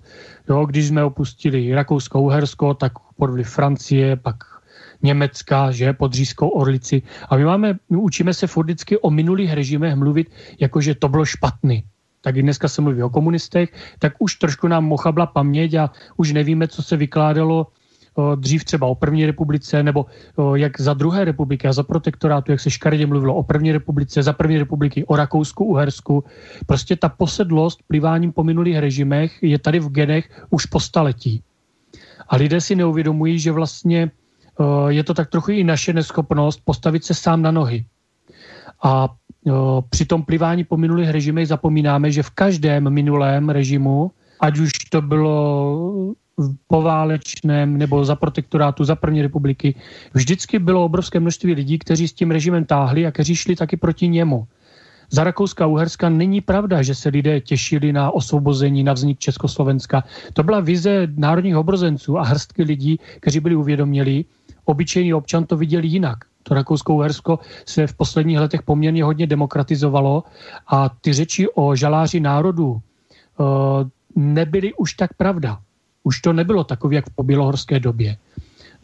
Jo, 0.49 0.67
když 0.67 0.87
jsme 0.87 1.05
opustili 1.05 1.75
Rakousko-Uhersko, 1.75 2.75
tak 2.75 2.93
pod 3.17 3.31
vliv 3.31 3.49
Francie, 3.49 4.17
pak 4.17 4.37
Německa, 5.03 5.71
že, 5.71 5.93
pod 5.93 6.15
říjskou 6.15 6.49
orlici. 6.49 7.03
A 7.29 7.37
my 7.37 7.45
máme, 7.45 7.75
my 7.91 7.97
učíme 7.97 8.35
se 8.35 8.47
furt 8.47 8.65
vždycky 8.65 8.99
o 8.99 9.11
minulých 9.11 9.53
režimech 9.53 9.95
mluvit, 9.95 10.31
jakože 10.61 10.95
to 10.95 11.09
bylo 11.09 11.25
špatný. 11.25 11.85
Tak 12.21 12.37
i 12.37 12.43
dneska 12.43 12.69
se 12.69 12.83
mluví 12.83 13.03
o 13.03 13.11
komunistech, 13.11 13.73
tak 13.99 14.13
už 14.19 14.37
trošku 14.37 14.69
nám 14.69 14.85
mochabla 14.85 15.27
paměť 15.27 15.75
a 15.75 15.91
už 16.17 16.33
nevíme, 16.33 16.69
co 16.69 16.83
se 16.83 16.97
vykládalo 16.97 17.67
dřív 18.37 18.65
třeba 18.65 18.87
o 18.87 18.95
první 18.95 19.27
republice, 19.27 19.83
nebo 19.83 20.07
jak 20.55 20.81
za 20.81 20.95
druhé 20.95 21.25
republiky 21.25 21.69
a 21.69 21.73
za 21.73 21.83
protektorátu, 21.83 22.53
jak 22.53 22.61
se 22.61 22.71
škaredě 22.71 23.07
mluvilo 23.07 23.35
o 23.35 23.43
první 23.43 23.73
republice, 23.73 24.23
za 24.23 24.33
první 24.33 24.59
republiky, 24.59 25.05
o 25.05 25.17
Rakousku, 25.17 25.65
Uhersku. 25.65 26.25
Prostě 26.67 26.97
ta 26.97 27.09
posedlost 27.09 27.81
pliváním 27.89 28.33
po 28.33 28.45
minulých 28.45 28.79
režimech 28.79 29.43
je 29.43 29.59
tady 29.59 29.81
v 29.81 29.89
genech 29.89 30.47
už 30.51 30.67
po 30.67 30.81
staletí. 30.81 31.43
A 32.29 32.37
lidé 32.37 32.61
si 32.61 32.77
neuvědomují, 32.77 33.39
že 33.39 33.53
vlastně 33.53 34.11
je 34.89 35.05
to 35.05 35.15
tak 35.15 35.31
trochu 35.31 35.51
i 35.51 35.65
naše 35.65 35.93
neschopnost 35.93 36.61
postavit 36.65 37.05
se 37.05 37.15
sám 37.15 37.43
na 37.43 37.51
nohy. 37.51 37.85
A 38.83 39.09
při 39.91 40.05
tom 40.05 40.23
plivání 40.23 40.65
po 40.65 40.77
minulých 40.77 41.11
režimech 41.11 41.49
zapomínáme, 41.49 42.13
že 42.13 42.23
v 42.23 42.31
každém 42.31 42.91
minulém 42.91 43.49
režimu, 43.49 44.11
ať 44.41 44.59
už 44.59 44.71
to 44.91 45.03
bylo 45.03 46.15
poválečném 46.67 47.79
nebo 47.79 48.05
za 48.05 48.17
protektorátu, 48.17 48.85
za 48.85 48.97
první 48.97 49.23
republiky, 49.23 49.75
vždycky 50.15 50.59
bylo 50.59 50.85
obrovské 50.85 51.21
množství 51.21 51.55
lidí, 51.55 51.79
kteří 51.79 52.09
s 52.09 52.13
tím 52.13 52.31
režimem 52.31 52.65
táhli 52.65 53.07
a 53.07 53.11
kteří 53.11 53.35
šli 53.35 53.57
taky 53.57 53.77
proti 53.77 54.09
němu. 54.09 54.47
Za 55.11 55.25
Rakouska 55.25 55.65
a 55.65 55.67
Uherska 55.67 56.09
není 56.09 56.41
pravda, 56.41 56.83
že 56.83 56.95
se 56.95 57.09
lidé 57.09 57.41
těšili 57.41 57.93
na 57.93 58.11
osvobození, 58.11 58.85
na 58.85 58.93
vznik 58.93 59.19
Československa. 59.19 60.05
To 60.33 60.43
byla 60.43 60.61
vize 60.61 61.09
národních 61.17 61.57
obrozenců 61.57 62.19
a 62.19 62.23
hrstky 62.23 62.63
lidí, 62.63 62.99
kteří 63.21 63.41
byli 63.41 63.57
uvědoměli. 63.57 64.25
Obyčejný 64.65 65.15
občan 65.15 65.45
to 65.45 65.57
viděl 65.57 65.85
jinak. 65.85 66.19
To 66.43 66.55
Rakousko-Uhersko 66.55 67.39
se 67.67 67.87
v 67.87 67.95
posledních 67.95 68.39
letech 68.39 68.63
poměrně 68.63 69.05
hodně 69.05 69.27
demokratizovalo 69.27 70.25
a 70.69 70.89
ty 71.01 71.13
řeči 71.13 71.49
o 71.55 71.77
žaláři 71.77 72.21
národů 72.21 72.71
uh, 72.71 72.81
nebyly 74.17 74.75
už 74.75 74.95
tak 74.95 75.15
pravda. 75.15 75.59
Už 76.03 76.21
to 76.21 76.33
nebylo 76.33 76.65
takový, 76.65 76.97
jak 76.97 77.11
v 77.11 77.15
pobělohorské 77.15 77.81
době. 77.81 78.17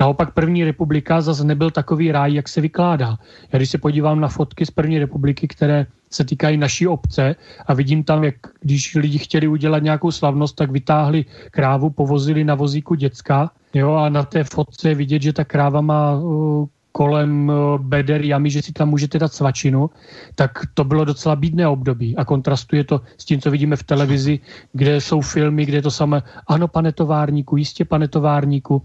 Naopak 0.01 0.35
první 0.35 0.65
republika 0.65 1.21
zase 1.21 1.45
nebyl 1.45 1.71
takový 1.71 2.13
ráj, 2.13 2.35
jak 2.35 2.49
se 2.49 2.61
vykládá. 2.61 3.19
Já 3.53 3.59
když 3.59 3.71
se 3.71 3.79
podívám 3.79 4.21
na 4.21 4.29
fotky 4.29 4.67
z 4.67 4.71
první 4.71 4.99
republiky, 4.99 5.49
které 5.49 5.87
se 6.11 6.25
týkají 6.25 6.57
naší 6.57 6.87
obce 6.87 7.37
a 7.67 7.75
vidím 7.75 8.05
tam, 8.05 8.25
jak 8.25 8.35
když 8.61 8.95
lidi 8.95 9.19
chtěli 9.19 9.49
udělat 9.49 9.83
nějakou 9.83 10.11
slavnost, 10.11 10.57
tak 10.57 10.71
vytáhli 10.71 11.25
krávu, 11.51 11.91
povozili 11.91 12.45
na 12.45 12.55
vozíku 12.55 12.95
děcka 12.95 13.51
jo, 13.75 13.93
a 13.93 14.09
na 14.09 14.23
té 14.23 14.45
fotce 14.45 14.89
je 14.89 14.95
vidět, 14.95 15.23
že 15.23 15.33
ta 15.33 15.45
kráva 15.45 15.81
má 15.81 16.17
uh, 16.17 16.67
kolem 16.97 17.48
uh, 17.48 17.77
beder 17.78 18.24
jamy, 18.24 18.51
že 18.51 18.62
si 18.62 18.73
tam 18.73 18.89
můžete 18.89 19.18
dát 19.18 19.32
svačinu, 19.32 19.90
tak 20.35 20.73
to 20.74 20.85
bylo 20.85 21.05
docela 21.05 21.36
bídné 21.36 21.68
období 21.68 22.16
a 22.16 22.24
kontrastuje 22.24 22.85
to 22.85 23.01
s 23.20 23.24
tím, 23.24 23.40
co 23.40 23.51
vidíme 23.51 23.77
v 23.77 23.82
televizi, 23.82 24.40
kde 24.73 25.01
jsou 25.01 25.20
filmy, 25.20 25.66
kde 25.66 25.78
je 25.78 25.82
to 25.82 25.90
samé, 25.90 26.23
ano, 26.48 26.68
pane 26.68 26.93
továrníku, 26.93 27.56
jistě, 27.56 27.85
pane 27.85 28.09
továrníku, 28.09 28.82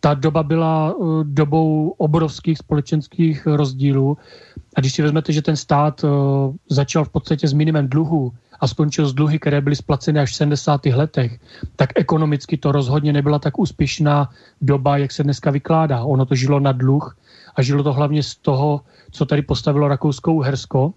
ta 0.00 0.14
doba 0.14 0.42
byla 0.42 0.94
uh, 0.94 1.24
dobou 1.24 1.94
obrovských 2.02 2.58
společenských 2.58 3.46
rozdílů. 3.46 4.18
A 4.76 4.80
když 4.80 4.92
si 4.92 5.02
vezmete, 5.02 5.32
že 5.32 5.42
ten 5.42 5.56
stát 5.56 6.04
uh, 6.04 6.10
začal 6.66 7.04
v 7.04 7.14
podstatě 7.14 7.48
s 7.48 7.54
minimem 7.54 7.86
dluhů 7.86 8.32
a 8.60 8.66
skončil 8.66 9.06
s 9.06 9.14
dluhy, 9.14 9.38
které 9.38 9.60
byly 9.60 9.76
splaceny 9.76 10.20
až 10.20 10.32
v 10.32 10.34
70. 10.34 10.86
letech, 10.86 11.38
tak 11.76 11.90
ekonomicky 11.94 12.56
to 12.56 12.72
rozhodně 12.72 13.12
nebyla 13.12 13.38
tak 13.38 13.58
úspěšná 13.58 14.30
doba, 14.60 14.96
jak 14.96 15.12
se 15.12 15.22
dneska 15.22 15.50
vykládá. 15.50 16.02
Ono 16.02 16.26
to 16.26 16.34
žilo 16.34 16.60
na 16.60 16.72
dluh 16.72 17.14
a 17.56 17.62
žilo 17.62 17.82
to 17.82 17.92
hlavně 17.92 18.22
z 18.22 18.36
toho, 18.36 18.80
co 19.10 19.26
tady 19.26 19.42
postavilo 19.42 19.88
Rakousko-Uhersko. 19.88 20.92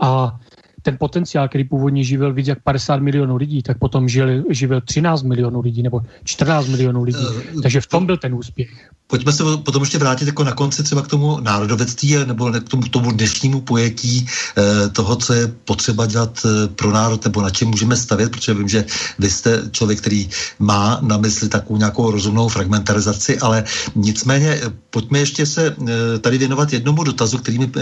A 0.00 0.40
ten 0.88 0.96
potenciál, 0.98 1.48
který 1.48 1.64
původně 1.64 2.04
živil 2.04 2.32
víc 2.32 2.48
jak 2.48 2.62
50 2.62 2.96
milionů 2.96 3.36
lidí, 3.36 3.62
tak 3.62 3.78
potom 3.78 4.08
žil, 4.08 4.44
živil 4.50 4.80
13 4.80 5.22
milionů 5.22 5.60
lidí 5.60 5.82
nebo 5.82 6.00
14 6.24 6.68
milionů 6.68 7.02
lidí. 7.02 7.20
Uh, 7.52 7.62
Takže 7.62 7.80
v 7.80 7.86
tom 7.86 8.06
byl 8.06 8.16
ten 8.16 8.34
úspěch. 8.34 8.68
Pojďme 9.06 9.32
se 9.32 9.42
potom 9.64 9.82
ještě 9.82 9.98
vrátit 9.98 10.26
jako 10.26 10.44
na 10.44 10.52
konci 10.52 10.82
třeba 10.82 11.02
k 11.02 11.08
tomu 11.08 11.40
národovectví 11.40 12.16
nebo 12.24 12.52
k 12.52 12.68
tomu, 12.68 12.82
tomu 12.82 13.12
dnešnímu 13.12 13.60
pojetí 13.60 14.26
eh, 14.26 14.88
toho, 14.88 15.16
co 15.16 15.32
je 15.32 15.48
potřeba 15.64 16.06
dělat 16.06 16.40
eh, 16.44 16.68
pro 16.68 16.92
národ 16.92 17.24
nebo 17.24 17.42
na 17.42 17.50
čem 17.50 17.68
můžeme 17.68 17.96
stavět, 17.96 18.32
protože 18.32 18.54
vím, 18.54 18.68
že 18.68 18.84
vy 19.18 19.30
jste 19.30 19.62
člověk, 19.70 20.00
který 20.00 20.28
má 20.58 21.00
na 21.02 21.16
mysli 21.16 21.48
takovou 21.48 21.78
nějakou 21.78 22.10
rozumnou 22.10 22.48
fragmentarizaci, 22.48 23.38
ale 23.38 23.64
nicméně 23.94 24.48
eh, 24.48 24.72
pojďme 24.90 25.18
ještě 25.18 25.46
se 25.46 25.76
eh, 25.76 26.18
tady 26.18 26.38
věnovat 26.38 26.72
jednomu 26.72 27.04
dotazu, 27.04 27.38
který 27.38 27.58
mi 27.58 27.70
eh, 27.76 27.80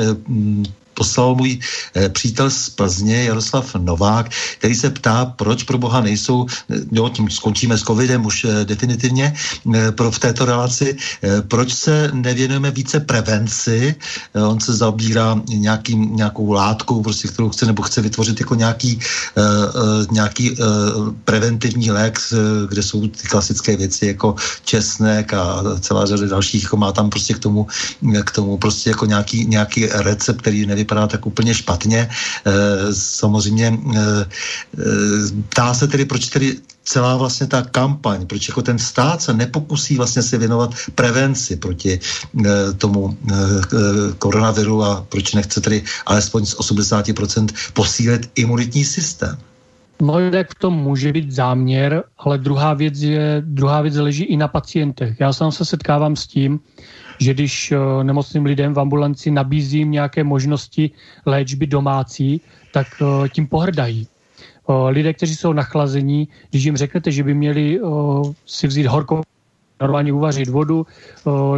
poslal 0.97 1.35
můj 1.35 1.61
eh, 1.95 2.09
přítel 2.09 2.51
z 2.51 2.71
Plzně, 2.71 3.25
Jaroslav 3.25 3.75
Novák, 3.75 4.33
který 4.59 4.75
se 4.75 4.91
ptá, 4.91 5.25
proč 5.37 5.63
pro 5.63 5.79
boha 5.79 6.01
nejsou, 6.01 6.47
eh, 6.49 6.81
jo, 6.93 7.09
tím 7.09 7.31
skončíme 7.31 7.77
s 7.79 7.85
covidem 7.85 8.27
už 8.27 8.45
eh, 8.45 8.65
definitivně 8.65 9.35
pro 9.91 10.11
v 10.11 10.19
této 10.19 10.45
relaci, 10.45 10.97
proč 11.49 11.75
se 11.75 12.11
nevěnujeme 12.15 12.71
více 12.71 13.01
prevenci, 13.01 13.95
on 14.35 14.61
se 14.61 14.73
zabírá 14.73 15.37
nějakým, 15.49 16.17
nějakou 16.17 16.53
látkou, 16.53 17.03
prostě, 17.03 17.29
kterou 17.29 17.51
chce 17.51 17.67
nebo 17.67 17.83
chce 17.83 18.01
vytvořit 18.01 18.41
jako 18.41 18.55
nějaký, 18.55 19.01
nějaký 20.11 20.57
preventivní 21.25 21.91
lék, 21.91 22.19
kde 22.69 22.83
jsou 22.83 23.09
ty 23.09 23.29
klasické 23.29 23.77
věci 23.77 24.07
jako 24.07 24.35
česnek 24.65 25.35
a 25.35 25.63
celá 25.81 26.07
řada 26.07 26.27
dalších, 26.27 26.63
jako 26.63 26.77
má 26.77 26.93
tam 26.93 27.11
prostě 27.11 27.35
k 27.35 27.39
tomu, 27.39 27.67
k 28.25 28.31
tomu 28.31 28.57
prostě 28.57 28.91
jako 28.91 29.07
nějaký, 29.07 29.47
nějaký 29.47 29.87
recept, 29.87 30.41
který 30.41 30.67
nevy 30.67 30.86
nevypadá 30.87 31.07
tak 31.07 31.27
úplně 31.27 31.55
špatně. 31.55 32.09
Eh, 32.09 32.53
samozřejmě 32.95 33.67
eh, 33.75 34.27
eh, 34.79 35.43
ptá 35.49 35.75
se 35.75 35.89
tedy, 35.89 36.05
proč 36.05 36.27
tedy 36.27 36.57
celá 36.85 37.17
vlastně 37.17 37.47
ta 37.47 37.63
kampaň, 37.63 38.27
proč 38.27 38.49
jako 38.49 38.63
ten 38.63 38.79
stát 38.79 39.23
se 39.23 39.35
nepokusí 39.35 39.97
vlastně 39.97 40.23
se 40.23 40.39
věnovat 40.39 40.71
prevenci 40.95 41.57
proti 41.57 41.99
e, 41.99 42.73
tomu 42.79 43.11
e, 43.11 43.35
koronaviru 44.23 44.83
a 44.83 45.03
proč 45.09 45.35
nechce 45.35 45.61
tedy 45.61 45.83
alespoň 46.07 46.47
z 46.47 46.55
80% 46.55 47.75
posílit 47.75 48.31
imunitní 48.39 48.85
systém. 48.85 49.35
No, 49.99 50.21
jak 50.21 50.55
v 50.55 50.59
tom 50.71 50.75
může 50.79 51.13
být 51.13 51.33
záměr, 51.33 52.05
ale 52.19 52.39
druhá 52.39 52.75
věc, 52.75 52.99
je, 52.99 53.43
druhá 53.43 53.83
věc 53.83 53.97
leží 53.97 54.25
i 54.25 54.37
na 54.37 54.49
pacientech. 54.49 55.19
Já 55.21 55.33
sám 55.33 55.53
se 55.53 55.65
setkávám 55.65 56.17
s 56.17 56.27
tím, 56.27 56.61
že 57.19 57.35
když 57.35 57.73
uh, 57.73 58.05
nemocným 58.05 58.45
lidem 58.45 58.75
v 58.75 58.81
ambulanci 58.81 59.31
nabízím 59.31 59.91
nějaké 59.91 60.25
možnosti 60.25 60.91
léčby 61.27 61.67
domácí, 61.67 62.41
tak 62.73 62.87
uh, 63.01 63.29
tím 63.29 63.47
pohrdají. 63.47 64.07
Uh, 64.67 64.89
lidé, 64.89 65.13
kteří 65.13 65.37
jsou 65.37 65.53
nachlazení, 65.53 66.29
když 66.51 66.65
jim 66.65 66.77
řeknete, 66.77 67.11
že 67.11 67.23
by 67.23 67.35
měli 67.35 67.81
si 68.47 68.67
vzít 68.67 68.87
horkou 68.87 69.23
normálně 69.81 70.13
uvařit 70.13 70.49
vodu, 70.49 70.87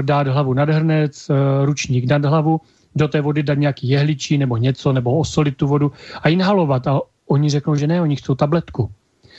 dát 0.02 0.26
hlavu 0.26 0.54
nad 0.54 0.68
hrnec, 0.68 1.30
ručník 1.64 2.10
nad 2.10 2.24
hlavu, 2.24 2.60
do 2.96 3.08
té 3.08 3.20
vody 3.20 3.42
dát 3.42 3.58
nějaký 3.58 3.88
jehličí 3.88 4.38
nebo 4.38 4.56
něco, 4.56 4.92
nebo 4.92 5.18
osolit 5.18 5.56
tu 5.56 5.66
vodu 5.66 5.92
a 6.22 6.28
inhalovat. 6.28 6.86
A 6.86 7.00
oni 7.26 7.50
řeknou, 7.50 7.74
že 7.74 7.86
ne, 7.86 8.02
oni 8.02 8.16
chcou 8.16 8.34
tabletku. 8.34 8.90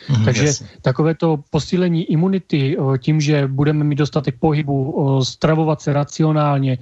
Mm, 0.10 0.26
Takže 0.26 0.46
jasně. 0.46 0.68
takové 0.82 1.16
to 1.16 1.44
posílení 1.50 2.04
imunity 2.04 2.78
tím, 2.98 3.22
že 3.22 3.48
budeme 3.48 3.84
mít 3.84 3.96
dostatek 3.96 4.36
pohybu, 4.40 5.20
stravovat 5.24 5.82
se 5.82 5.94
racionálně, 5.94 6.78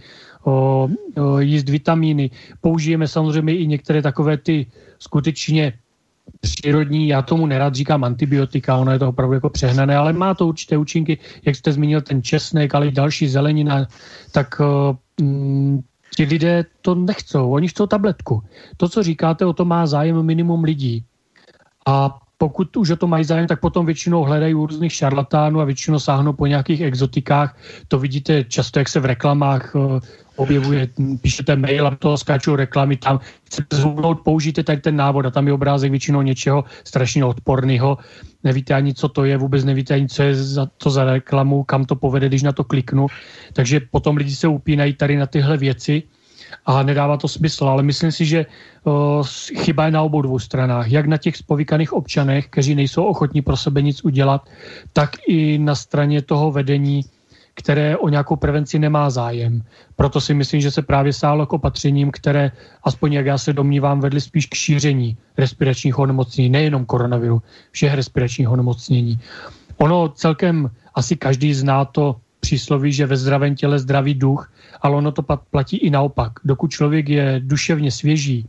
jíst 1.39 1.69
vitamíny, 1.69 2.31
použijeme 2.61 3.07
samozřejmě 3.07 3.57
i 3.57 3.67
některé 3.67 4.01
takové 4.01 4.37
ty 4.37 4.65
skutečně 4.99 5.73
přírodní, 6.41 7.07
já 7.07 7.21
tomu 7.21 7.45
nerad 7.45 7.75
říkám 7.75 8.03
antibiotika, 8.03 8.77
ono 8.77 8.91
je 8.91 8.99
to 8.99 9.09
opravdu 9.09 9.33
jako 9.33 9.49
přehnané, 9.49 9.95
ale 9.95 10.13
má 10.13 10.33
to 10.33 10.47
určité 10.47 10.77
účinky, 10.77 11.17
jak 11.45 11.55
jste 11.55 11.71
zmínil 11.71 12.01
ten 12.01 12.23
česnek, 12.23 12.75
ale 12.75 12.87
i 12.87 12.91
další 12.91 13.27
zelenina, 13.27 13.87
tak 14.31 14.61
mm, 15.21 15.81
ti 16.15 16.23
lidé 16.23 16.65
to 16.81 16.95
nechcou, 16.95 17.51
oni 17.51 17.67
chcou 17.67 17.87
tabletku. 17.87 18.43
To, 18.77 18.89
co 18.89 19.03
říkáte, 19.03 19.45
o 19.45 19.53
to 19.53 19.65
má 19.65 19.87
zájem 19.87 20.23
minimum 20.23 20.63
lidí. 20.63 21.03
A 21.85 22.19
pokud 22.37 22.77
už 22.77 22.89
o 22.89 22.95
to 22.95 23.07
mají 23.07 23.23
zájem, 23.23 23.47
tak 23.47 23.59
potom 23.59 23.85
většinou 23.85 24.23
hledají 24.23 24.53
u 24.53 24.65
různých 24.65 24.93
šarlatánů 24.93 25.61
a 25.61 25.65
většinou 25.65 25.99
sáhnou 25.99 26.33
po 26.33 26.45
nějakých 26.45 26.81
exotikách. 26.81 27.57
To 27.87 27.99
vidíte 27.99 28.43
často, 28.43 28.79
jak 28.79 28.89
se 28.89 28.99
v 28.99 29.05
reklamách 29.05 29.75
uh, 29.75 29.99
objevuje, 30.35 30.87
píšete 31.21 31.55
mail 31.55 31.87
a 31.87 31.95
to 31.95 32.17
skáčou 32.17 32.55
reklamy 32.55 32.97
tam. 32.97 33.19
Chcete 33.43 33.75
zhubnout, 33.75 34.21
použijte 34.21 34.63
tady 34.63 34.81
ten 34.81 34.95
návod 34.95 35.25
a 35.25 35.31
tam 35.31 35.47
je 35.47 35.53
obrázek 35.53 35.91
většinou 35.91 36.21
něčeho 36.21 36.63
strašně 36.83 37.25
odporného. 37.25 37.97
Nevíte 38.43 38.73
ani, 38.73 38.93
co 38.93 39.09
to 39.09 39.25
je, 39.25 39.37
vůbec 39.37 39.65
nevíte 39.65 39.93
ani, 39.93 40.07
co 40.07 40.23
je 40.23 40.35
za 40.35 40.65
to 40.65 40.89
za 40.89 41.03
reklamu, 41.03 41.63
kam 41.63 41.85
to 41.85 41.95
povede, 41.95 42.27
když 42.27 42.43
na 42.43 42.51
to 42.51 42.63
kliknu. 42.63 43.07
Takže 43.53 43.79
potom 43.91 44.17
lidi 44.17 44.35
se 44.35 44.47
upínají 44.47 44.93
tady 44.93 45.17
na 45.17 45.25
tyhle 45.25 45.57
věci 45.57 46.03
a 46.65 46.83
nedává 46.83 47.17
to 47.17 47.27
smysl, 47.27 47.65
ale 47.65 47.83
myslím 47.83 48.11
si, 48.11 48.25
že 48.25 48.45
uh, 48.83 49.25
chyba 49.57 49.85
je 49.85 49.91
na 49.91 50.01
obou 50.01 50.21
dvou 50.21 50.39
stranách. 50.39 50.91
Jak 50.91 51.05
na 51.05 51.17
těch 51.17 51.37
spovíkaných 51.37 51.93
občanech, 51.93 52.47
kteří 52.47 52.75
nejsou 52.75 53.03
ochotní 53.03 53.41
pro 53.41 53.57
sebe 53.57 53.81
nic 53.81 54.03
udělat, 54.05 54.49
tak 54.93 55.09
i 55.27 55.57
na 55.57 55.75
straně 55.75 56.21
toho 56.21 56.51
vedení, 56.51 57.01
které 57.53 57.97
o 57.97 58.09
nějakou 58.09 58.35
prevenci 58.35 58.79
nemá 58.79 59.09
zájem. 59.09 59.63
Proto 59.95 60.21
si 60.21 60.33
myslím, 60.33 60.61
že 60.61 60.71
se 60.71 60.81
právě 60.81 61.13
sálo 61.13 61.45
k 61.45 61.53
opatřením, 61.53 62.11
které, 62.11 62.51
aspoň 62.83 63.13
jak 63.13 63.25
já 63.25 63.37
se 63.37 63.53
domnívám, 63.53 63.99
vedly 63.99 64.21
spíš 64.21 64.45
k 64.45 64.53
šíření 64.53 65.17
respiračních 65.37 65.99
onemocnění, 65.99 66.49
nejenom 66.49 66.85
koronaviru, 66.85 67.41
všech 67.71 67.93
respiračních 67.93 68.49
onemocnění. 68.49 69.19
Ono 69.77 70.09
celkem 70.09 70.69
asi 70.93 71.15
každý 71.15 71.53
zná 71.53 71.85
to 71.85 72.15
přísloví, 72.47 72.95
že 72.95 73.05
ve 73.05 73.17
zdravém 73.17 73.55
těle 73.55 73.79
zdravý 73.79 74.15
duch, 74.15 74.47
ale 74.81 74.95
ono 74.95 75.11
to 75.11 75.21
platí 75.51 75.77
i 75.83 75.89
naopak. 75.91 76.39
Dokud 76.47 76.71
člověk 76.71 77.09
je 77.09 77.43
duševně 77.43 77.91
svěží, 77.91 78.47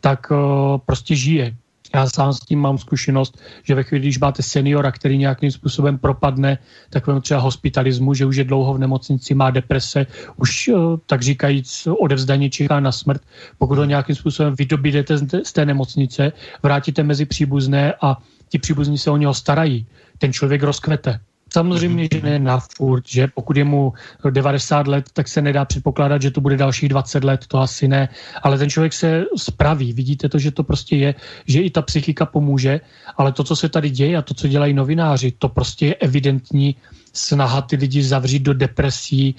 tak 0.00 0.28
uh, 0.28 0.36
prostě 0.84 1.16
žije. 1.16 1.56
Já 1.94 2.06
sám 2.06 2.32
s 2.32 2.40
tím 2.40 2.60
mám 2.60 2.78
zkušenost, 2.78 3.40
že 3.64 3.74
ve 3.74 3.82
chvíli, 3.82 4.12
když 4.12 4.18
máte 4.20 4.42
seniora, 4.44 4.92
který 4.92 5.18
nějakým 5.18 5.50
způsobem 5.50 5.98
propadne 5.98 6.58
takovému 6.90 7.20
třeba 7.20 7.40
hospitalismu, 7.40 8.14
že 8.14 8.28
už 8.28 8.36
je 8.36 8.44
dlouho 8.44 8.76
v 8.76 8.78
nemocnici, 8.78 9.34
má 9.34 9.50
deprese, 9.50 10.06
už 10.36 10.68
uh, 10.68 11.00
tak 11.08 11.22
říkajíc 11.22 11.88
odevzdaně 11.88 12.50
čeká 12.52 12.76
na 12.80 12.92
smrt, 12.92 13.24
pokud 13.58 13.78
ho 13.78 13.84
nějakým 13.88 14.16
způsobem 14.16 14.52
vydobídete 14.52 15.16
z 15.48 15.52
té 15.52 15.64
nemocnice, 15.64 16.32
vrátíte 16.62 17.02
mezi 17.02 17.24
příbuzné 17.24 17.96
a 18.04 18.20
ti 18.52 18.58
příbuzní 18.60 19.00
se 19.00 19.10
o 19.10 19.16
něho 19.16 19.32
starají, 19.32 19.86
ten 20.20 20.28
člověk 20.28 20.62
rozkvete 20.62 21.20
Samozřejmě, 21.52 22.08
že 22.12 22.20
ne 22.22 22.38
na 22.38 22.58
furt, 22.76 23.08
že 23.08 23.28
pokud 23.34 23.56
je 23.56 23.64
mu 23.64 23.92
90 24.30 24.86
let, 24.86 25.04
tak 25.12 25.28
se 25.28 25.42
nedá 25.42 25.64
předpokládat, 25.64 26.22
že 26.22 26.30
to 26.30 26.40
bude 26.40 26.56
dalších 26.56 26.88
20 26.88 27.24
let, 27.24 27.46
to 27.48 27.58
asi 27.58 27.88
ne, 27.88 28.08
ale 28.42 28.58
ten 28.58 28.70
člověk 28.70 28.92
se 28.92 29.24
spraví, 29.36 29.92
vidíte 29.92 30.28
to, 30.28 30.38
že 30.38 30.50
to 30.50 30.62
prostě 30.62 30.96
je, 30.96 31.14
že 31.46 31.60
i 31.60 31.70
ta 31.70 31.82
psychika 31.82 32.26
pomůže, 32.26 32.80
ale 33.16 33.32
to, 33.32 33.44
co 33.44 33.56
se 33.56 33.68
tady 33.68 33.90
děje 33.90 34.16
a 34.16 34.22
to, 34.22 34.34
co 34.34 34.48
dělají 34.48 34.74
novináři, 34.74 35.32
to 35.38 35.48
prostě 35.48 35.86
je 35.86 35.94
evidentní 35.94 36.76
snaha 37.12 37.62
ty 37.62 37.76
lidi 37.76 38.02
zavřít 38.02 38.42
do 38.42 38.54
depresí, 38.54 39.34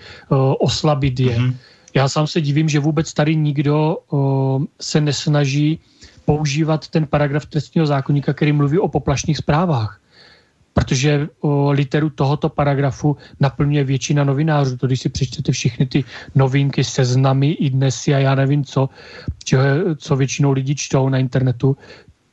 oslabit 0.59 1.19
je. 1.19 1.38
Mm-hmm. 1.38 1.55
Já 1.95 2.09
sám 2.09 2.27
se 2.27 2.41
divím, 2.41 2.69
že 2.69 2.79
vůbec 2.79 3.13
tady 3.13 3.35
nikdo 3.35 3.97
se 4.81 5.01
nesnaží 5.01 5.79
používat 6.25 6.88
ten 6.88 7.07
paragraf 7.07 7.45
trestního 7.45 7.88
zákonníka, 7.88 8.33
který 8.33 8.51
mluví 8.51 8.79
o 8.79 8.88
poplašných 8.88 9.38
zprávách 9.38 10.01
protože 10.73 11.27
o 11.41 11.72
literu 11.72 12.10
tohoto 12.10 12.49
paragrafu 12.49 13.18
naplňuje 13.39 13.84
většina 13.84 14.23
novinářů. 14.23 14.77
To, 14.77 14.88
když 14.88 14.99
si 14.99 15.10
přečtete 15.10 15.52
všechny 15.52 15.85
ty 15.85 16.03
novinky, 16.35 16.84
seznamy 16.84 17.52
i 17.52 17.69
dnes 17.69 18.07
a 18.07 18.18
já 18.18 18.35
nevím 18.35 18.64
co, 18.64 18.89
co 19.98 20.15
většinou 20.15 20.52
lidi 20.52 20.76
čtou 20.76 21.10
na 21.10 21.18
internetu, 21.18 21.77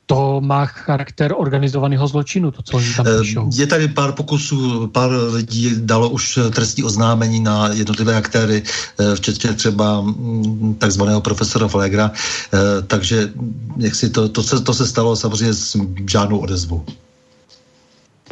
to 0.08 0.40
má 0.40 0.66
charakter 0.66 1.34
organizovaného 1.36 2.08
zločinu, 2.08 2.50
to, 2.50 2.62
co 2.62 2.76
oni 2.76 2.86
tam 2.96 3.06
eh, 3.06 3.20
píšou. 3.20 3.50
Je 3.54 3.66
tady 3.66 3.88
pár 3.88 4.12
pokusů, 4.12 4.86
pár 4.86 5.10
lidí 5.10 5.70
dalo 5.76 6.08
už 6.08 6.38
trestní 6.54 6.84
oznámení 6.84 7.40
na 7.40 7.68
jednotlivé 7.68 8.16
aktéry, 8.16 8.62
eh, 8.98 9.16
včetně 9.16 9.52
třeba 9.52 10.00
mm, 10.00 10.74
takzvaného 10.78 11.20
profesora 11.20 11.68
Flegra, 11.68 12.10
eh, 12.54 12.58
takže 12.86 13.32
jak 13.76 13.94
si 13.94 14.10
to, 14.10 14.28
to, 14.28 14.42
se, 14.42 14.60
to 14.60 14.74
se 14.74 14.86
stalo 14.86 15.16
samozřejmě 15.16 15.54
s 15.54 15.76
žádnou 16.10 16.38
odezvou. 16.38 16.84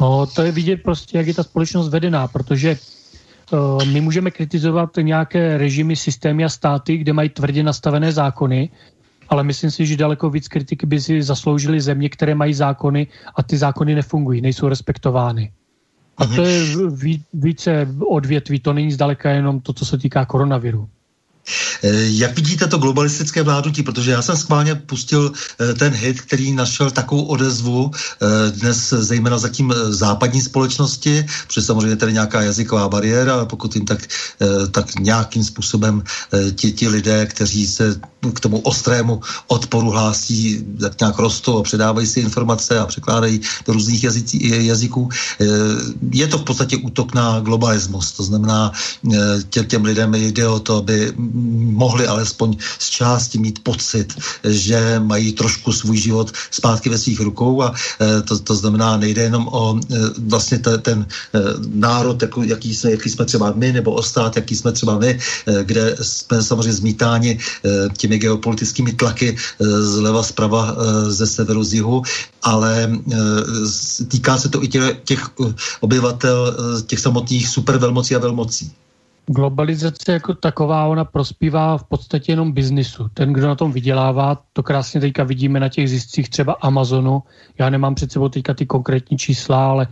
No, 0.01 0.25
to 0.25 0.41
je 0.41 0.51
vidět 0.51 0.83
prostě, 0.83 1.17
jak 1.17 1.27
je 1.27 1.33
ta 1.33 1.43
společnost 1.43 1.89
vedená, 1.89 2.27
protože 2.27 2.77
uh, 3.51 3.85
my 3.85 4.01
můžeme 4.01 4.31
kritizovat 4.31 4.89
nějaké 5.01 5.57
režimy, 5.57 5.95
systémy 5.95 6.45
a 6.45 6.49
státy, 6.49 6.97
kde 6.97 7.13
mají 7.13 7.29
tvrdě 7.29 7.63
nastavené 7.63 8.11
zákony, 8.11 8.69
ale 9.29 9.43
myslím 9.43 9.71
si, 9.71 9.85
že 9.85 9.97
daleko 9.97 10.29
víc 10.29 10.47
kritiky 10.47 10.85
by 10.85 11.01
si 11.01 11.23
zasloužili 11.23 11.81
země, 11.81 12.09
které 12.09 12.35
mají 12.35 12.53
zákony 12.53 13.07
a 13.35 13.43
ty 13.43 13.57
zákony 13.57 13.95
nefungují, 13.95 14.41
nejsou 14.41 14.67
respektovány. 14.67 15.51
A 16.17 16.25
to 16.25 16.41
je 16.41 16.61
více 17.33 17.87
odvětví, 18.09 18.59
to 18.59 18.73
není 18.73 18.91
zdaleka 18.91 19.29
jenom 19.29 19.61
to, 19.61 19.73
co 19.73 19.85
se 19.85 19.97
týká 19.97 20.25
koronaviru. 20.25 20.89
Eh, 21.83 21.89
jak 21.93 22.35
vidíte 22.35 22.67
to 22.67 22.77
globalistické 22.77 23.43
vládnutí? 23.43 23.83
Protože 23.83 24.11
já 24.11 24.21
jsem 24.21 24.37
schválně 24.37 24.75
pustil 24.75 25.31
eh, 25.31 25.73
ten 25.73 25.93
hit, 25.93 26.21
který 26.21 26.51
našel 26.51 26.91
takovou 26.91 27.23
odezvu 27.23 27.91
eh, 27.91 28.51
dnes 28.51 28.89
zejména 28.89 29.37
zatím 29.37 29.73
západní 29.89 30.41
společnosti, 30.41 31.25
protože 31.47 31.61
samozřejmě 31.61 31.95
tady 31.95 32.13
nějaká 32.13 32.41
jazyková 32.41 32.89
bariéra, 32.89 33.33
ale 33.33 33.45
pokud 33.45 33.75
jim 33.75 33.85
tak, 33.85 34.07
tak 34.71 34.99
nějakým 34.99 35.43
způsobem 35.43 36.03
ti, 36.55 36.71
ti 36.71 36.87
lidé, 36.87 37.25
kteří 37.25 37.67
se 37.67 37.99
k 38.33 38.39
tomu 38.39 38.59
ostrému 38.59 39.21
odporu 39.47 39.89
hlásí, 39.89 40.65
tak 40.79 40.99
nějak 40.99 41.19
rostou 41.19 41.57
a 41.57 41.63
předávají 41.63 42.07
si 42.07 42.19
informace 42.19 42.79
a 42.79 42.85
překládají 42.85 43.41
do 43.65 43.73
různých 43.73 44.03
jazycí, 44.03 44.65
jazyků. 44.67 45.09
Je 46.11 46.27
to 46.27 46.37
v 46.37 46.43
podstatě 46.43 46.77
útok 46.77 47.13
na 47.13 47.39
globalismus. 47.39 48.11
To 48.11 48.23
znamená, 48.23 48.71
tě, 49.49 49.63
těm 49.63 49.83
lidem 49.85 50.15
jde 50.15 50.47
o 50.47 50.59
to, 50.59 50.77
aby 50.77 51.13
mohli 51.71 52.07
alespoň 52.07 52.57
z 52.79 52.89
části 52.89 53.37
mít 53.37 53.63
pocit, 53.63 54.13
že 54.43 54.99
mají 54.99 55.33
trošku 55.33 55.71
svůj 55.71 55.97
život 55.97 56.31
zpátky 56.51 56.89
ve 56.89 56.97
svých 56.97 57.19
rukou 57.19 57.61
a 57.61 57.73
e, 58.01 58.21
to, 58.21 58.39
to 58.39 58.55
znamená, 58.55 58.97
nejde 58.97 59.21
jenom 59.21 59.47
o 59.47 59.79
e, 59.79 59.95
vlastně 60.17 60.57
te, 60.59 60.77
ten 60.77 61.05
e, 61.05 61.39
národ, 61.67 62.21
jako, 62.21 62.43
jaký, 62.43 62.75
jsme, 62.75 62.91
jaký 62.91 63.09
jsme 63.09 63.25
třeba 63.25 63.53
my, 63.55 63.73
nebo 63.73 63.91
o 63.91 64.03
stát, 64.03 64.35
jaký 64.35 64.55
jsme 64.55 64.71
třeba 64.71 64.97
my, 64.99 65.19
kde 65.63 65.97
jsme 66.01 66.43
samozřejmě 66.43 66.73
zmítáni 66.73 67.39
těmi 67.97 68.17
geopolitickými 68.17 68.93
tlaky 68.93 69.35
zleva, 69.79 70.23
zprava, 70.23 70.75
ze 71.07 71.27
severu, 71.27 71.63
z 71.63 71.73
jihu, 71.73 72.03
ale 72.43 72.91
týká 74.07 74.37
se 74.37 74.49
to 74.49 74.63
i 74.63 74.67
těch, 74.67 74.97
těch 75.03 75.29
obyvatel, 75.79 76.57
těch 76.87 76.99
samotných 76.99 77.49
supervelmocí 77.49 78.15
a 78.15 78.19
velmocí. 78.19 78.71
Globalizace 79.29 80.11
jako 80.11 80.33
taková, 80.33 80.87
ona 80.87 81.05
prospívá 81.05 81.77
v 81.77 81.83
podstatě 81.83 82.31
jenom 82.31 82.51
biznisu. 82.51 83.09
Ten, 83.13 83.33
kdo 83.33 83.47
na 83.47 83.55
tom 83.55 83.71
vydělává, 83.71 84.43
to 84.53 84.63
krásně 84.63 85.01
teďka 85.01 85.23
vidíme 85.23 85.59
na 85.59 85.69
těch 85.69 85.89
ziscích 85.89 86.29
třeba 86.29 86.53
Amazonu. 86.53 87.23
Já 87.59 87.69
nemám 87.69 87.95
před 87.95 88.11
sebou 88.11 88.29
teďka 88.29 88.53
ty 88.53 88.65
konkrétní 88.65 89.17
čísla, 89.17 89.69
ale 89.69 89.87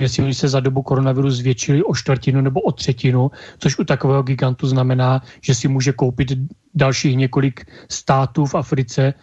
jestli 0.00 0.22
oni 0.22 0.34
se 0.34 0.48
za 0.48 0.60
dobu 0.60 0.82
koronaviru 0.82 1.30
zvětšili 1.30 1.82
o 1.82 1.94
čtvrtinu 1.94 2.40
nebo 2.40 2.60
o 2.60 2.72
třetinu, 2.72 3.30
což 3.58 3.78
u 3.78 3.84
takového 3.84 4.22
gigantu 4.22 4.66
znamená, 4.66 5.22
že 5.40 5.54
si 5.54 5.68
může 5.68 5.92
koupit 5.92 6.32
dalších 6.74 7.16
několik 7.16 7.66
států 7.90 8.46
v 8.46 8.54
Africe 8.54 9.14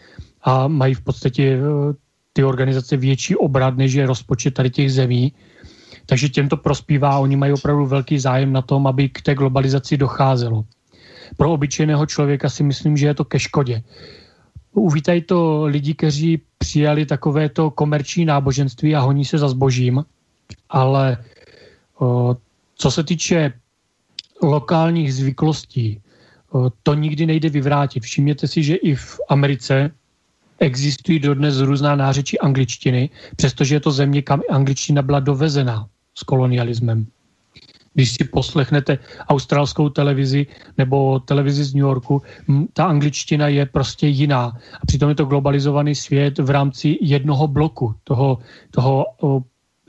a 0.41 0.67
mají 0.67 0.93
v 0.93 1.01
podstatě 1.01 1.43
eh, 1.43 1.93
ty 2.33 2.43
organizace 2.43 2.97
větší 2.97 3.35
obrat, 3.35 3.77
než 3.77 3.93
je 3.93 4.05
rozpočet 4.05 4.53
tady 4.53 4.69
těch 4.69 4.93
zemí. 4.93 5.33
Takže 6.05 6.29
těm 6.29 6.49
to 6.49 6.57
prospívá, 6.57 7.19
oni 7.19 7.35
mají 7.35 7.53
opravdu 7.53 7.85
velký 7.85 8.19
zájem 8.19 8.53
na 8.53 8.61
tom, 8.61 8.87
aby 8.87 9.09
k 9.09 9.21
té 9.21 9.35
globalizaci 9.35 9.97
docházelo. 9.97 10.65
Pro 11.37 11.51
obyčejného 11.51 12.05
člověka 12.05 12.49
si 12.49 12.63
myslím, 12.63 12.97
že 12.97 13.07
je 13.07 13.13
to 13.13 13.25
ke 13.25 13.39
škodě. 13.39 13.83
Uvítají 14.73 15.21
to 15.21 15.65
lidi, 15.65 15.93
kteří 15.93 16.41
přijali 16.57 17.05
takovéto 17.05 17.71
komerční 17.71 18.25
náboženství 18.25 18.95
a 18.95 18.99
honí 18.99 19.25
se 19.25 19.37
za 19.37 19.49
zbožím, 19.49 20.05
ale 20.69 21.17
o, 21.99 22.37
co 22.75 22.91
se 22.91 23.03
týče 23.03 23.53
lokálních 24.41 25.13
zvyklostí, 25.13 26.01
o, 26.51 26.69
to 26.83 26.93
nikdy 26.93 27.25
nejde 27.25 27.49
vyvrátit. 27.49 28.03
Všimněte 28.03 28.47
si, 28.47 28.63
že 28.63 28.75
i 28.75 28.95
v 28.95 29.19
Americe 29.29 29.91
existují 30.59 31.19
dodnes 31.19 31.59
různá 31.59 31.95
nářečí 31.95 32.39
angličtiny, 32.39 33.09
přestože 33.35 33.75
je 33.75 33.79
to 33.79 33.91
země, 33.91 34.21
kam 34.21 34.41
angličtina 34.49 35.01
byla 35.01 35.19
dovezená 35.19 35.87
s 36.15 36.23
kolonialismem. 36.23 37.05
Když 37.93 38.13
si 38.13 38.23
poslechnete 38.23 38.97
australskou 39.29 39.89
televizi 39.89 40.47
nebo 40.77 41.19
televizi 41.19 41.63
z 41.63 41.73
New 41.73 41.81
Yorku, 41.81 42.21
ta 42.73 42.85
angličtina 42.85 43.47
je 43.47 43.65
prostě 43.65 44.07
jiná. 44.07 44.57
A 44.81 44.85
přitom 44.85 45.09
je 45.09 45.15
to 45.15 45.25
globalizovaný 45.25 45.95
svět 45.95 46.39
v 46.39 46.49
rámci 46.49 46.97
jednoho 47.01 47.47
bloku, 47.47 47.95
toho, 48.03 48.37
toho 48.71 49.05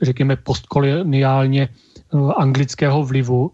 řekněme, 0.01 0.35
postkoloniálně 0.35 1.69
anglického 2.37 3.03
vlivu. 3.03 3.51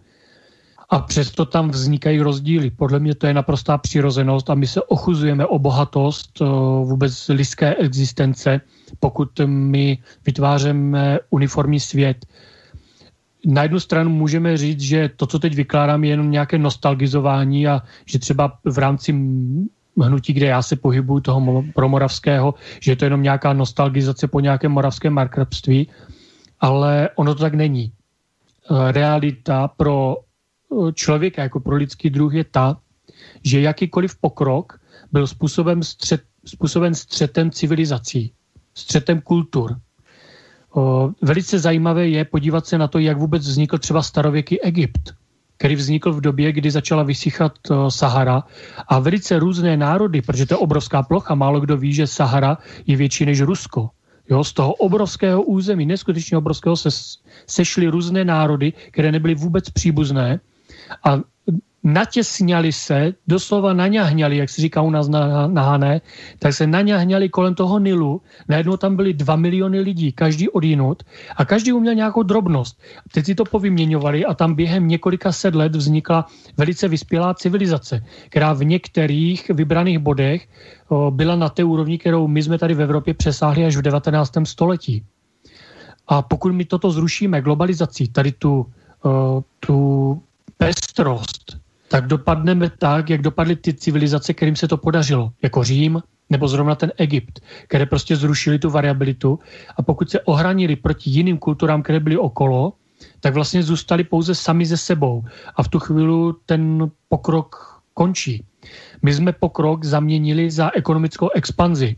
A 0.90 1.00
přesto 1.00 1.46
tam 1.46 1.70
vznikají 1.70 2.20
rozdíly. 2.20 2.70
Podle 2.70 3.00
mě 3.00 3.16
to 3.16 3.28
je 3.28 3.34
naprostá 3.34 3.78
přirozenost 3.78 4.50
a 4.50 4.56
my 4.56 4.68
se 4.68 4.82
ochuzujeme 4.82 5.46
o 5.46 5.60
bohatost 5.60 6.40
vůbec 6.84 7.28
lidské 7.30 7.76
existence, 7.76 8.62
pokud 9.00 9.30
my 9.46 9.98
vytváříme 10.26 11.20
uniformní 11.30 11.80
svět 11.80 12.26
na 13.46 13.64
jednu 13.64 13.80
stranu 13.80 14.10
můžeme 14.10 14.58
říct, 14.58 14.82
že 14.82 15.10
to, 15.16 15.28
co 15.28 15.40
teď 15.40 15.56
vykládám, 15.56 16.04
je 16.04 16.10
jenom 16.10 16.32
nějaké 16.32 16.58
nostalgizování 16.58 17.68
a 17.68 17.82
že 18.06 18.20
třeba 18.20 18.58
v 18.66 18.78
rámci 18.78 19.12
hnutí, 20.02 20.34
kde 20.34 20.46
já 20.46 20.62
se 20.62 20.76
pohybuju, 20.76 21.20
toho 21.20 21.64
promoravského, 21.76 22.54
že 22.80 22.92
je 22.92 22.96
to 22.96 23.06
jenom 23.06 23.24
nějaká 23.24 23.54
nostalgizace 23.54 24.28
po 24.28 24.40
nějakém 24.40 24.72
moravském 24.72 25.14
markrabství, 25.14 25.88
ale 26.60 27.10
ono 27.16 27.36
to 27.36 27.42
tak 27.42 27.54
není. 27.54 27.92
Eh, 28.72 28.92
realita 28.92 29.68
pro 29.68 30.16
eh, 30.18 30.94
člověka, 30.94 31.42
jako 31.42 31.60
pro 31.60 31.76
lidský 31.76 32.10
druh 32.10 32.34
je 32.34 32.44
ta, 32.44 32.78
že 33.44 33.62
jakýkoliv 33.62 34.16
pokrok 34.22 34.80
byl 35.12 35.28
způsoben, 35.28 35.84
střet, 35.84 36.22
způsoben 36.46 36.96
střetem 36.96 37.52
civilizací, 37.52 38.34
střetem 38.74 39.22
kultur, 39.22 39.76
velice 41.22 41.60
zajímavé 41.60 42.08
je 42.08 42.26
podívat 42.26 42.68
se 42.68 42.78
na 42.78 42.88
to, 42.88 43.00
jak 43.00 43.18
vůbec 43.18 43.48
vznikl 43.48 43.78
třeba 43.78 44.02
starověký 44.02 44.62
Egypt, 44.62 45.14
který 45.58 45.76
vznikl 45.76 46.14
v 46.14 46.22
době, 46.22 46.52
kdy 46.52 46.72
začala 46.72 47.04
vysychat 47.04 47.54
Sahara 47.90 48.44
a 48.88 49.00
velice 49.00 49.40
různé 49.40 49.78
národy, 49.78 50.22
protože 50.22 50.46
to 50.46 50.54
je 50.54 50.58
obrovská 50.58 51.04
plocha, 51.04 51.36
málo 51.36 51.60
kdo 51.60 51.78
ví, 51.78 51.94
že 51.94 52.08
Sahara 52.08 52.58
je 52.88 52.98
větší 52.98 53.26
než 53.26 53.42
Rusko. 53.42 53.90
Jo, 54.30 54.44
z 54.44 54.54
toho 54.54 54.74
obrovského 54.74 55.44
území, 55.44 55.86
neskutečně 55.86 56.38
obrovského, 56.38 56.76
se 56.76 56.90
sešly 57.48 57.88
různé 57.88 58.26
národy, 58.26 58.74
které 58.92 59.12
nebyly 59.12 59.36
vůbec 59.36 59.70
příbuzné 59.70 60.40
a 61.04 61.20
natěsňali 61.84 62.72
se, 62.72 63.14
doslova 63.28 63.74
naňahňali, 63.74 64.38
jak 64.38 64.50
se 64.50 64.62
říká 64.62 64.82
u 64.82 64.90
nás 64.90 65.08
na, 65.08 65.48
na 65.48 65.62
Hané, 65.62 66.02
tak 66.40 66.54
se 66.54 66.68
naňahňali 66.68 67.30
kolem 67.30 67.56
toho 67.56 67.80
Nilu. 67.80 68.22
Najednou 68.48 68.78
tam 68.78 68.96
byly 68.96 69.14
dva 69.14 69.36
miliony 69.36 69.80
lidí, 69.80 70.12
každý 70.12 70.50
odinut 70.50 71.04
a 71.36 71.46
každý 71.46 71.74
uměl 71.74 71.96
nějakou 71.96 72.24
drobnost. 72.24 72.82
Teď 73.14 73.26
si 73.26 73.36
to 73.36 73.46
povyměňovali 73.46 74.26
a 74.26 74.34
tam 74.34 74.56
během 74.56 74.88
několika 74.88 75.32
set 75.32 75.56
let 75.56 75.76
vznikla 75.76 76.26
velice 76.58 76.88
vyspělá 76.88 77.34
civilizace, 77.34 78.06
která 78.30 78.54
v 78.54 78.64
některých 78.64 79.50
vybraných 79.50 80.00
bodech 80.00 80.48
o, 80.90 81.12
byla 81.12 81.36
na 81.36 81.50
té 81.50 81.64
úrovni, 81.64 81.98
kterou 81.98 82.28
my 82.28 82.44
jsme 82.44 82.58
tady 82.58 82.74
v 82.74 82.82
Evropě 82.82 83.14
přesáhli 83.14 83.66
až 83.66 83.76
v 83.76 83.82
19. 83.82 84.32
století. 84.44 85.04
A 86.08 86.22
pokud 86.22 86.52
my 86.52 86.66
toto 86.66 86.92
zrušíme 86.92 87.42
globalizací, 87.42 88.08
tady 88.08 88.32
tu, 88.32 88.66
o, 89.04 89.44
tu 89.60 90.22
pestrost, 90.58 91.62
tak 91.92 92.08
dopadneme 92.08 92.72
tak, 92.78 93.10
jak 93.10 93.22
dopadly 93.22 93.56
ty 93.56 93.74
civilizace, 93.74 94.34
kterým 94.34 94.56
se 94.56 94.68
to 94.68 94.78
podařilo, 94.78 95.32
jako 95.42 95.64
Řím 95.64 96.02
nebo 96.30 96.48
zrovna 96.48 96.76
ten 96.76 96.92
Egypt, 96.98 97.40
které 97.68 97.86
prostě 97.86 98.16
zrušili 98.16 98.60
tu 98.60 98.70
variabilitu 98.70 99.40
a 99.78 99.82
pokud 99.82 100.10
se 100.10 100.22
ohranili 100.22 100.76
proti 100.76 101.10
jiným 101.10 101.38
kulturám, 101.38 101.84
které 101.84 102.00
byly 102.00 102.18
okolo, 102.18 102.74
tak 103.20 103.34
vlastně 103.34 103.64
zůstali 103.64 104.04
pouze 104.04 104.36
sami 104.36 104.66
ze 104.66 104.78
sebou 104.78 105.24
a 105.56 105.64
v 105.64 105.68
tu 105.68 105.80
chvíli 105.80 106.34
ten 106.46 106.92
pokrok 107.10 107.82
končí. 107.94 108.46
My 109.02 109.14
jsme 109.14 109.32
pokrok 109.34 109.84
zaměnili 109.86 110.52
za 110.52 110.72
ekonomickou 110.76 111.30
expanzi. 111.36 111.96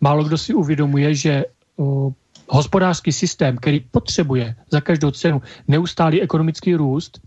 Málo 0.00 0.24
kdo 0.24 0.38
si 0.38 0.54
uvědomuje, 0.54 1.14
že 1.14 1.44
o, 1.76 2.12
hospodářský 2.48 3.12
systém, 3.12 3.56
který 3.56 3.80
potřebuje 3.80 4.56
za 4.70 4.80
každou 4.80 5.10
cenu 5.10 5.42
neustálý 5.68 6.22
ekonomický 6.22 6.74
růst, 6.74 7.20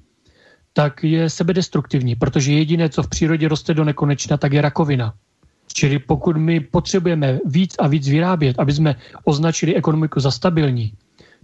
tak 0.78 1.04
je 1.04 1.30
sebedestruktivní, 1.30 2.16
protože 2.16 2.54
jediné, 2.54 2.90
co 2.90 3.04
v 3.04 3.10
přírodě 3.10 3.48
roste 3.48 3.74
do 3.74 3.84
nekonečna, 3.84 4.38
tak 4.38 4.54
je 4.54 4.62
rakovina. 4.62 5.14
Čili 5.74 6.00
pokud 6.00 6.38
my 6.38 6.60
potřebujeme 6.60 7.40
víc 7.46 7.76
a 7.80 7.88
víc 7.88 8.08
vyrábět, 8.08 8.60
aby 8.60 8.74
jsme 8.74 8.96
označili 9.24 9.76
ekonomiku 9.76 10.20
za 10.20 10.32
stabilní, 10.32 10.94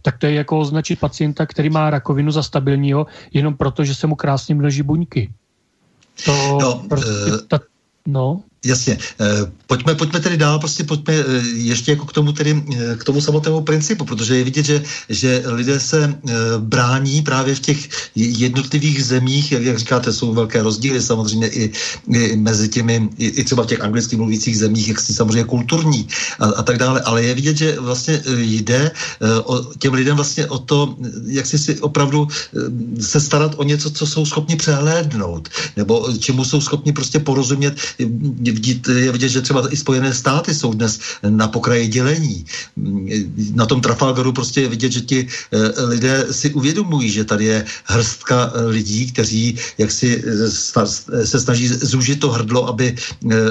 tak 0.02 0.18
to 0.18 0.26
je 0.26 0.34
jako 0.34 0.60
označit 0.60 1.00
pacienta, 1.00 1.46
který 1.46 1.70
má 1.70 1.90
rakovinu 1.90 2.32
za 2.32 2.44
stabilního, 2.44 3.06
jenom 3.34 3.58
proto, 3.58 3.84
že 3.84 3.96
se 3.96 4.08
mu 4.08 4.16
krásně 4.16 4.56
množí 4.56 4.82
buňky. 4.82 5.34
To 6.26 6.58
no, 6.62 6.84
prostě, 6.90 7.32
uh, 7.34 7.38
ta, 7.48 7.60
no. 8.06 8.44
Jasně. 8.64 8.98
Eh, 9.20 9.52
pojďme, 9.68 9.96
pojďme 9.96 10.20
tedy 10.20 10.38
dál, 10.38 10.60
prostě 10.60 10.84
pojďme 10.84 11.14
eh, 11.14 11.24
ještě 11.54 11.92
jako 11.92 12.06
k 12.06 12.14
tomu, 12.14 12.32
tedy, 12.32 12.64
eh, 12.76 12.96
k 12.96 13.04
tomu 13.04 13.22
samotnému 13.22 13.62
principu, 13.62 14.06
protože 14.06 14.38
je 14.38 14.44
vidět, 14.44 14.66
že, 14.66 14.84
že 15.10 15.44
lidé 15.46 15.80
se 15.80 16.16
brání 16.60 17.22
právě 17.22 17.56
v 17.56 17.60
těch 17.60 17.90
jednotlivých 18.16 19.06
zemích, 19.06 19.52
jak, 19.52 19.64
jak 19.64 19.80
říkáte, 19.80 20.14
jsou 20.14 20.34
velké 20.34 20.64
rozdíly 20.64 21.02
samozřejmě 21.02 21.48
i, 21.48 21.72
i 22.14 22.36
mezi 22.36 22.70
těmi, 22.70 23.10
i, 23.18 23.28
i 23.28 23.44
třeba 23.44 23.64
v 23.64 23.68
těch 23.68 23.82
anglicky 23.82 24.16
mluvících 24.16 24.58
zemích, 24.58 24.88
jak 24.88 25.00
si 25.00 25.14
samozřejmě 25.14 25.44
kulturní 25.44 26.08
a, 26.40 26.46
a 26.46 26.64
tak 26.64 26.78
dále, 26.78 27.02
ale 27.02 27.24
je 27.24 27.36
vidět, 27.36 27.58
že 27.58 27.80
vlastně 27.80 28.24
jde 28.38 28.92
o, 29.44 29.74
těm 29.80 29.94
lidem 29.94 30.16
vlastně 30.16 30.48
o 30.48 30.60
to, 30.60 30.96
jak 31.26 31.46
si, 31.46 31.58
si 31.58 31.80
opravdu 31.80 32.28
se 33.00 33.20
starat 33.20 33.56
o 33.58 33.64
něco, 33.64 33.92
co 33.92 34.08
jsou 34.08 34.26
schopni 34.26 34.56
přehlédnout, 34.56 35.50
nebo 35.78 36.08
čemu 36.20 36.46
jsou 36.46 36.62
schopni 36.62 36.94
prostě 36.94 37.20
porozumět 37.20 37.76
vidět, 38.54 38.88
je 38.88 39.12
vidět, 39.12 39.30
že 39.30 39.42
třeba 39.42 39.74
i 39.74 39.78
Spojené 39.78 40.14
státy 40.14 40.54
jsou 40.54 40.74
dnes 40.74 41.00
na 41.30 41.48
pokraji 41.48 41.88
dělení. 41.88 42.46
Na 43.54 43.66
tom 43.66 43.82
Trafalgaru 43.82 44.34
prostě 44.34 44.62
je 44.62 44.70
vidět, 44.70 44.92
že 44.92 45.02
ti 45.02 45.28
eh, 45.28 45.84
lidé 45.84 46.28
si 46.32 46.54
uvědomují, 46.54 47.12
že 47.12 47.24
tady 47.24 47.46
je 47.46 47.66
hrstka 47.84 48.52
eh, 48.56 48.66
lidí, 48.66 49.12
kteří 49.12 49.58
jak 49.78 49.92
si 49.92 50.24
eh, 50.24 51.26
se 51.26 51.40
snaží 51.40 51.68
zúžit 51.68 52.20
to 52.20 52.32
hrdlo, 52.32 52.68
aby 52.68 52.96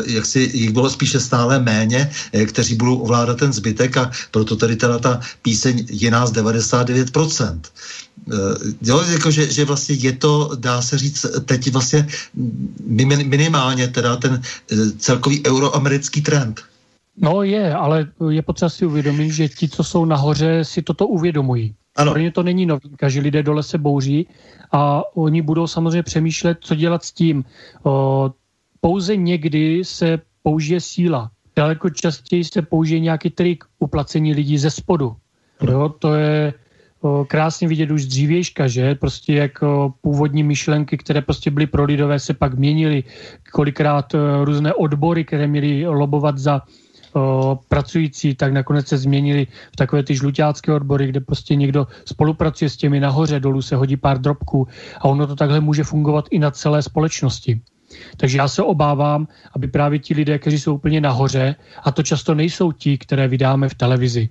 jak 0.06 0.26
si 0.26 0.50
jich 0.52 0.70
bylo 0.70 0.90
spíše 0.90 1.20
stále 1.20 1.60
méně, 1.60 2.10
kteří 2.46 2.74
budou 2.74 2.96
ovládat 2.96 3.38
ten 3.38 3.52
zbytek 3.52 3.96
a 3.96 4.10
proto 4.30 4.56
tady 4.56 4.76
teda 4.76 4.98
ta 4.98 5.20
píseň 5.42 5.86
je 5.90 6.10
nás 6.10 6.32
99%. 6.32 7.60
Jo, 8.82 9.02
jako 9.12 9.30
že, 9.30 9.52
že 9.52 9.64
vlastně 9.64 9.94
je 9.94 10.12
to, 10.12 10.50
dá 10.58 10.82
se 10.82 10.98
říct, 10.98 11.26
teď 11.44 11.72
vlastně 11.72 12.06
minimálně 13.24 13.88
teda 13.88 14.16
ten 14.16 14.42
celkový 14.98 15.46
euroamerický 15.46 16.20
trend. 16.20 16.60
No 17.16 17.42
je, 17.42 17.74
ale 17.74 18.08
je 18.30 18.42
potřeba 18.42 18.68
si 18.68 18.86
uvědomit, 18.86 19.30
že 19.30 19.48
ti, 19.48 19.68
co 19.68 19.84
jsou 19.84 20.04
nahoře, 20.04 20.64
si 20.64 20.82
toto 20.82 21.06
uvědomují. 21.06 21.74
Ano. 21.96 22.12
Pro 22.12 22.20
ně 22.20 22.30
to 22.30 22.42
není 22.42 22.66
novinka, 22.66 23.08
že 23.08 23.20
lidé 23.20 23.42
dole 23.42 23.62
se 23.62 23.78
bouří 23.78 24.26
a 24.72 25.02
oni 25.16 25.42
budou 25.42 25.66
samozřejmě 25.66 26.02
přemýšlet, 26.02 26.58
co 26.60 26.74
dělat 26.74 27.04
s 27.04 27.12
tím. 27.12 27.44
O, 27.82 28.30
pouze 28.80 29.16
někdy 29.16 29.84
se 29.84 30.18
použije 30.42 30.80
síla. 30.80 31.30
Daleko 31.56 31.90
častěji 31.90 32.44
se 32.44 32.62
použije 32.62 33.00
nějaký 33.00 33.30
trik 33.30 33.64
uplacení 33.78 34.34
lidí 34.34 34.58
ze 34.58 34.70
spodu. 34.70 35.16
Jo, 35.70 35.94
to 35.98 36.14
je 36.14 36.54
krásně 37.26 37.68
vidět 37.68 37.90
už 37.90 38.06
dřívějška, 38.06 38.68
že? 38.68 38.94
Prostě 38.94 39.34
jak 39.34 39.52
původní 40.00 40.42
myšlenky, 40.42 40.96
které 40.96 41.20
prostě 41.20 41.50
byly 41.50 41.66
pro 41.66 41.84
lidové, 41.84 42.18
se 42.18 42.34
pak 42.34 42.54
měnily, 42.54 43.04
kolikrát 43.52 44.14
různé 44.44 44.74
odbory, 44.74 45.24
které 45.24 45.46
měly 45.46 45.86
lobovat 45.86 46.38
za 46.38 46.62
pracující, 47.68 48.34
tak 48.34 48.52
nakonec 48.52 48.88
se 48.88 48.98
změnili 48.98 49.46
v 49.72 49.76
takové 49.76 50.02
ty 50.02 50.16
žluťácké 50.16 50.72
odbory, 50.72 51.06
kde 51.06 51.20
prostě 51.20 51.54
někdo 51.54 51.86
spolupracuje 52.04 52.68
s 52.70 52.76
těmi 52.76 53.00
nahoře, 53.00 53.40
dolů 53.40 53.62
se 53.62 53.76
hodí 53.76 53.96
pár 53.96 54.18
drobků 54.18 54.68
a 55.00 55.04
ono 55.04 55.26
to 55.26 55.36
takhle 55.36 55.60
může 55.60 55.84
fungovat 55.84 56.24
i 56.30 56.38
na 56.38 56.50
celé 56.50 56.82
společnosti. 56.82 57.60
Takže 58.16 58.38
já 58.38 58.48
se 58.48 58.62
obávám, 58.62 59.28
aby 59.52 59.68
právě 59.68 59.98
ti 59.98 60.14
lidé, 60.14 60.38
kteří 60.38 60.58
jsou 60.58 60.74
úplně 60.74 61.00
nahoře, 61.00 61.54
a 61.84 61.90
to 61.92 62.02
často 62.02 62.34
nejsou 62.34 62.72
ti, 62.72 62.98
které 62.98 63.28
vydáme 63.28 63.68
v 63.68 63.74
televizi, 63.74 64.28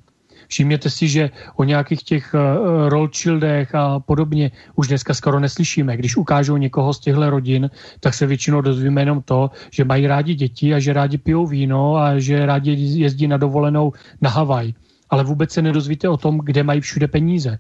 Všimněte 0.52 0.90
si, 0.90 1.07
že 1.07 1.30
o 1.56 1.64
nějakých 1.64 2.03
těch 2.03 2.36
uh, 2.36 2.90
Rothschildech 2.90 3.76
a 3.76 3.99
podobně 3.99 4.52
už 4.76 4.88
dneska 4.88 5.14
skoro 5.14 5.40
neslyšíme. 5.40 5.98
Když 5.98 6.18
ukážou 6.18 6.57
někoho 6.57 6.94
z 6.94 6.99
těchto 6.99 7.30
rodin, 7.30 7.69
tak 7.99 8.14
se 8.14 8.28
většinou 8.28 8.61
dozvíme 8.61 9.02
jenom 9.02 9.22
to, 9.22 9.52
že 9.72 9.88
mají 9.88 10.07
rádi 10.07 10.36
děti 10.36 10.73
a 10.73 10.80
že 10.80 10.94
rádi 10.94 11.18
pijou 11.18 11.48
víno 11.48 11.95
a 11.95 12.19
že 12.19 12.45
rádi 12.45 12.72
jezdí 12.76 13.28
na 13.28 13.38
dovolenou 13.38 13.94
na 14.22 14.30
Havaj. 14.30 14.73
Ale 15.10 15.23
vůbec 15.23 15.52
se 15.52 15.61
nedozvíte 15.61 16.10
o 16.10 16.18
tom, 16.18 16.41
kde 16.44 16.64
mají 16.64 16.82
všude 16.82 17.07
peníze. 17.07 17.57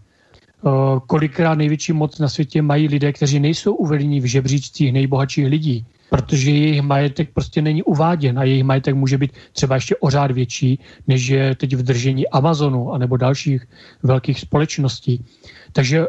Uh, 0.61 0.99
kolikrát 1.07 1.55
největší 1.55 1.93
moc 1.93 2.19
na 2.19 2.29
světě 2.29 2.61
mají 2.61 2.87
lidé, 2.87 3.13
kteří 3.13 3.39
nejsou 3.39 3.73
uvedení 3.73 4.19
v 4.19 4.25
žebříčcích 4.25 4.93
nejbohatších 4.93 5.47
lidí 5.47 5.85
protože 6.11 6.51
jejich 6.51 6.81
majetek 6.81 7.29
prostě 7.33 7.61
není 7.61 7.83
uváděn 7.83 8.39
a 8.39 8.43
jejich 8.43 8.63
majetek 8.63 8.95
může 8.95 9.17
být 9.17 9.31
třeba 9.51 9.75
ještě 9.75 9.95
ořád 9.95 10.31
větší, 10.31 10.79
než 11.07 11.27
je 11.27 11.55
teď 11.55 11.75
v 11.75 11.83
držení 11.83 12.27
Amazonu 12.27 12.93
anebo 12.93 13.17
dalších 13.17 13.67
velkých 14.03 14.39
společností. 14.39 15.25
Takže 15.71 16.05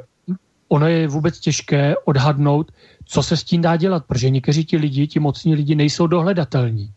ono 0.69 0.87
je 0.87 1.09
vůbec 1.09 1.41
těžké 1.41 1.95
odhadnout, 2.05 2.73
co 3.05 3.23
se 3.23 3.37
s 3.37 3.45
tím 3.45 3.63
dá 3.63 3.77
dělat, 3.77 4.05
protože 4.07 4.31
někteří 4.31 4.65
ti 4.65 4.77
lidi, 4.77 5.07
ti 5.07 5.21
mocní 5.21 5.55
lidi 5.55 5.75
nejsou 5.75 6.07
dohledatelní. 6.07 6.91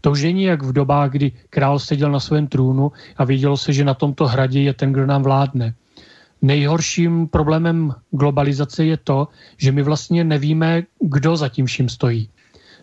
To 0.00 0.10
už 0.10 0.22
není 0.22 0.42
jak 0.42 0.62
v 0.62 0.72
dobách, 0.72 1.10
kdy 1.10 1.32
král 1.50 1.78
seděl 1.78 2.10
na 2.10 2.20
svém 2.20 2.46
trůnu 2.46 2.92
a 3.16 3.24
vidělo 3.24 3.56
se, 3.56 3.72
že 3.72 3.84
na 3.84 3.94
tomto 3.94 4.26
hradě 4.26 4.60
je 4.60 4.72
ten, 4.74 4.92
kdo 4.92 5.06
nám 5.06 5.22
vládne. 5.22 5.74
Nejhorším 6.42 7.28
problémem 7.28 7.94
globalizace 8.10 8.84
je 8.84 8.96
to, 8.96 9.28
že 9.58 9.72
my 9.72 9.82
vlastně 9.82 10.24
nevíme, 10.24 10.82
kdo 11.00 11.36
za 11.36 11.48
tím 11.48 11.66
vším 11.66 11.88
stojí. 11.88 12.28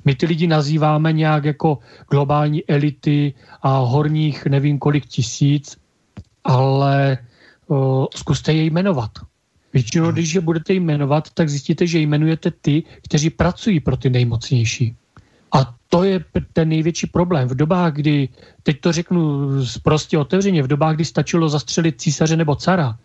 My 0.05 0.15
ty 0.15 0.25
lidi 0.25 0.47
nazýváme 0.47 1.13
nějak 1.13 1.45
jako 1.45 1.77
globální 2.11 2.65
elity 2.65 3.33
a 3.61 3.77
horních 3.77 4.45
nevím 4.45 4.79
kolik 4.79 5.05
tisíc, 5.05 5.77
ale 6.43 7.17
o, 7.67 8.07
zkuste 8.15 8.53
je 8.53 8.63
jmenovat. 8.63 9.11
Většinou, 9.73 10.05
hmm. 10.05 10.13
když 10.13 10.33
je 10.33 10.41
budete 10.41 10.73
jmenovat, 10.73 11.29
tak 11.33 11.49
zjistíte, 11.49 11.87
že 11.87 11.99
jmenujete 11.99 12.51
ty, 12.51 12.83
kteří 13.03 13.29
pracují 13.29 13.79
pro 13.79 13.97
ty 13.97 14.09
nejmocnější. 14.09 14.95
A 15.51 15.75
to 15.89 16.03
je 16.03 16.25
ten 16.53 16.69
největší 16.69 17.07
problém. 17.07 17.47
V 17.47 17.55
dobách, 17.55 17.93
kdy, 17.93 18.29
teď 18.63 18.81
to 18.81 18.91
řeknu 18.91 19.49
prostě 19.83 20.17
otevřeně, 20.17 20.63
v 20.63 20.67
dobách, 20.67 20.95
kdy 20.95 21.05
stačilo 21.05 21.49
zastřelit 21.49 22.01
císaře 22.01 22.37
nebo 22.37 22.55
cara, 22.55 22.97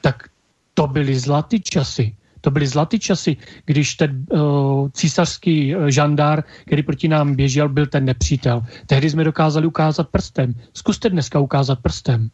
tak 0.00 0.28
to 0.74 0.86
byly 0.86 1.18
zlatý 1.18 1.60
časy. 1.60 2.16
To 2.40 2.50
byly 2.50 2.66
zlatý 2.66 2.98
časy, 2.98 3.36
když 3.64 3.94
ten 3.94 4.24
uh, 4.32 4.88
císařský 4.92 5.76
uh, 5.76 5.86
žandár, 5.86 6.44
který 6.66 6.82
proti 6.82 7.08
nám 7.08 7.34
běžel, 7.34 7.68
byl 7.68 7.86
ten 7.86 8.04
nepřítel. 8.04 8.62
Tehdy 8.86 9.10
jsme 9.10 9.24
dokázali 9.24 9.66
ukázat 9.66 10.08
prstem. 10.08 10.54
Zkuste 10.74 11.10
dneska 11.10 11.38
ukázat 11.38 11.78
prstem. 11.82 12.30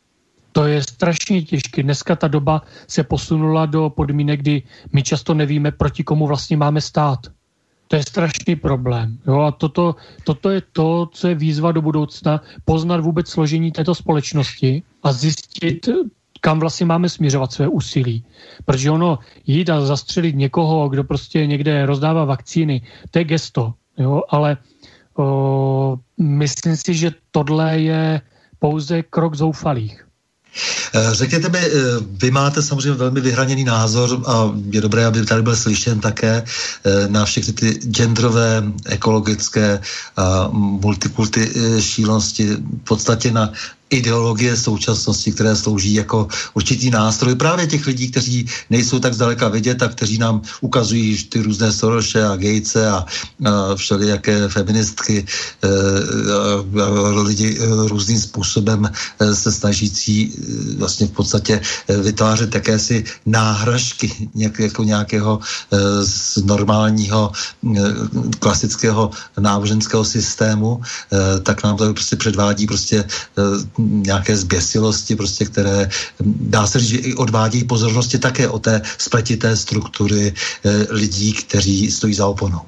To 0.52 0.66
je 0.66 0.82
strašně 0.82 1.42
těžké. 1.42 1.82
Dneska 1.82 2.16
ta 2.16 2.28
doba 2.28 2.62
se 2.88 3.04
posunula 3.04 3.66
do 3.66 3.90
podmínek, 3.90 4.40
kdy 4.40 4.62
my 4.92 5.02
často 5.02 5.34
nevíme, 5.34 5.70
proti 5.70 6.04
komu 6.04 6.26
vlastně 6.26 6.56
máme 6.56 6.80
stát. 6.80 7.18
To 7.88 7.96
je 7.96 8.02
strašný 8.02 8.56
problém. 8.56 9.18
Jo? 9.26 9.40
A 9.40 9.50
toto, 9.52 9.94
toto 10.24 10.50
je 10.50 10.62
to, 10.72 11.08
co 11.12 11.28
je 11.28 11.34
výzva 11.34 11.72
do 11.72 11.82
budoucna, 11.82 12.40
poznat 12.64 13.00
vůbec 13.00 13.28
složení 13.28 13.72
této 13.72 13.94
společnosti 13.94 14.82
a 15.02 15.12
zjistit, 15.12 15.88
kam 16.40 16.60
vlastně 16.60 16.86
máme 16.86 17.08
směřovat 17.08 17.52
své 17.52 17.68
úsilí. 17.68 18.24
Protože 18.64 18.90
ono 18.90 19.18
jít 19.46 19.70
a 19.70 19.80
zastřelit 19.80 20.36
někoho, 20.36 20.88
kdo 20.88 21.04
prostě 21.04 21.46
někde 21.46 21.86
rozdává 21.86 22.24
vakcíny, 22.24 22.82
to 23.10 23.18
je 23.18 23.24
gesto, 23.24 23.74
jo? 23.98 24.22
ale 24.28 24.56
o, 25.18 25.98
myslím 26.18 26.76
si, 26.76 26.94
že 26.94 27.10
tohle 27.30 27.78
je 27.78 28.20
pouze 28.58 29.02
krok 29.02 29.34
zoufalých. 29.34 30.06
Eh, 30.94 31.08
řekněte 31.12 31.48
mi, 31.48 31.58
eh, 31.58 31.70
vy 32.00 32.30
máte 32.30 32.62
samozřejmě 32.62 32.92
velmi 32.92 33.20
vyhraněný 33.20 33.64
názor 33.64 34.22
a 34.26 34.50
je 34.70 34.80
dobré, 34.80 35.06
aby 35.06 35.24
tady 35.26 35.42
byl 35.42 35.56
slyšen 35.56 36.00
také 36.00 36.44
eh, 36.84 37.08
na 37.08 37.24
všechny 37.24 37.52
ty 37.52 37.70
genderové, 37.72 38.62
ekologické 38.86 39.80
a 40.16 40.48
multikulty 40.52 41.50
šílenosti, 41.80 42.56
v 42.56 42.84
podstatě 42.84 43.32
na 43.32 43.52
ideologie 43.90 44.56
současnosti, 44.56 45.32
které 45.32 45.56
slouží 45.56 45.94
jako 45.94 46.28
určitý 46.54 46.90
nástroj 46.90 47.34
právě 47.34 47.66
těch 47.66 47.86
lidí, 47.86 48.10
kteří 48.10 48.46
nejsou 48.70 48.98
tak 48.98 49.14
zdaleka 49.14 49.48
vidět 49.48 49.82
a 49.82 49.88
kteří 49.88 50.18
nám 50.18 50.42
ukazují 50.60 51.24
ty 51.24 51.42
různé 51.42 51.72
Soroše 51.72 52.24
a 52.24 52.36
Gatese 52.36 52.88
a, 52.88 53.04
a 53.46 53.74
všelijaké 53.74 54.48
feministky, 54.48 55.26
e, 55.62 55.68
a, 56.82 56.84
a 56.84 57.22
lidi 57.22 57.58
e, 57.58 57.88
různým 57.88 58.20
způsobem 58.20 58.90
e, 58.90 59.34
se 59.34 59.52
snažící 59.52 60.22
e, 60.22 60.30
vlastně 60.76 61.06
v 61.06 61.10
podstatě 61.10 61.60
e, 61.88 61.96
vytvářet 61.96 62.54
jakési 62.54 63.04
náhražky 63.26 64.12
nějak, 64.34 64.58
jako 64.58 64.82
nějakého 64.84 65.38
e, 65.38 65.78
z 66.04 66.36
normálního 66.36 67.32
e, 67.32 67.80
klasického 68.38 69.10
náboženského 69.38 70.04
systému, 70.04 70.80
e, 70.82 71.40
tak 71.40 71.64
nám 71.64 71.76
to 71.76 71.92
prostě 71.94 72.16
předvádí 72.16 72.66
prostě 72.66 72.98
e, 72.98 73.75
nějaké 73.78 74.36
zběsilosti, 74.36 75.16
prostě, 75.16 75.44
které 75.44 75.88
dá 76.20 76.66
se 76.66 76.78
říct, 76.78 76.88
že 76.88 76.98
i 76.98 77.14
odvádějí 77.14 77.64
pozornosti 77.64 78.18
také 78.18 78.48
o 78.48 78.58
té 78.58 78.82
spletité 78.98 79.56
struktury 79.56 80.32
eh, 80.32 80.86
lidí, 80.90 81.32
kteří 81.32 81.90
stojí 81.90 82.14
za 82.14 82.26
oponou. 82.26 82.60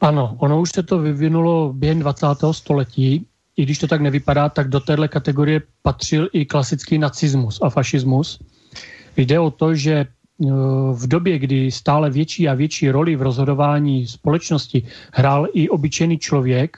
Ano, 0.00 0.36
ono 0.38 0.60
už 0.60 0.70
se 0.74 0.82
to 0.82 0.98
vyvinulo 0.98 1.72
během 1.72 1.98
20. 1.98 2.26
století, 2.52 3.26
i 3.56 3.62
když 3.62 3.78
to 3.78 3.86
tak 3.86 4.00
nevypadá, 4.00 4.48
tak 4.48 4.68
do 4.68 4.80
téhle 4.80 5.08
kategorie 5.08 5.62
patřil 5.82 6.28
i 6.32 6.44
klasický 6.44 6.98
nacismus 6.98 7.58
a 7.62 7.70
fašismus. 7.70 8.38
Jde 9.16 9.40
o 9.40 9.50
to, 9.50 9.74
že 9.74 9.92
eh, 9.92 10.06
v 10.92 11.06
době, 11.06 11.38
kdy 11.38 11.70
stále 11.70 12.10
větší 12.10 12.48
a 12.48 12.54
větší 12.54 12.90
roli 12.90 13.16
v 13.16 13.22
rozhodování 13.22 14.06
společnosti 14.06 14.82
hrál 15.12 15.48
i 15.52 15.68
obyčejný 15.68 16.18
člověk, 16.18 16.76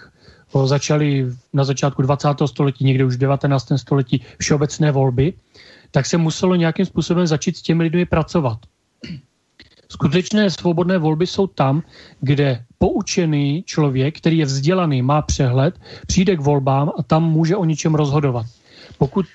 začaly 0.65 1.27
na 1.53 1.65
začátku 1.65 2.03
20. 2.03 2.29
století, 2.47 2.85
někde 2.85 3.05
už 3.05 3.15
v 3.15 3.19
19. 3.19 3.73
století 3.77 4.25
všeobecné 4.39 4.93
volby, 4.93 5.33
tak 5.91 6.07
se 6.07 6.19
muselo 6.19 6.55
nějakým 6.55 6.87
způsobem 6.87 7.27
začít 7.27 7.57
s 7.57 7.63
těmi 7.63 7.83
lidmi 7.83 8.07
pracovat. 8.07 8.59
Skutečné 9.89 10.51
svobodné 10.51 10.99
volby 10.99 11.27
jsou 11.27 11.47
tam, 11.47 11.83
kde 12.21 12.65
poučený 12.79 13.63
člověk, 13.67 14.19
který 14.19 14.39
je 14.39 14.45
vzdělaný, 14.45 15.03
má 15.03 15.23
přehled, 15.23 15.81
přijde 16.07 16.37
k 16.37 16.41
volbám 16.41 16.93
a 16.99 17.03
tam 17.03 17.31
může 17.31 17.57
o 17.57 17.65
ničem 17.65 17.95
rozhodovat. 17.95 18.47
Pokud 18.99 19.27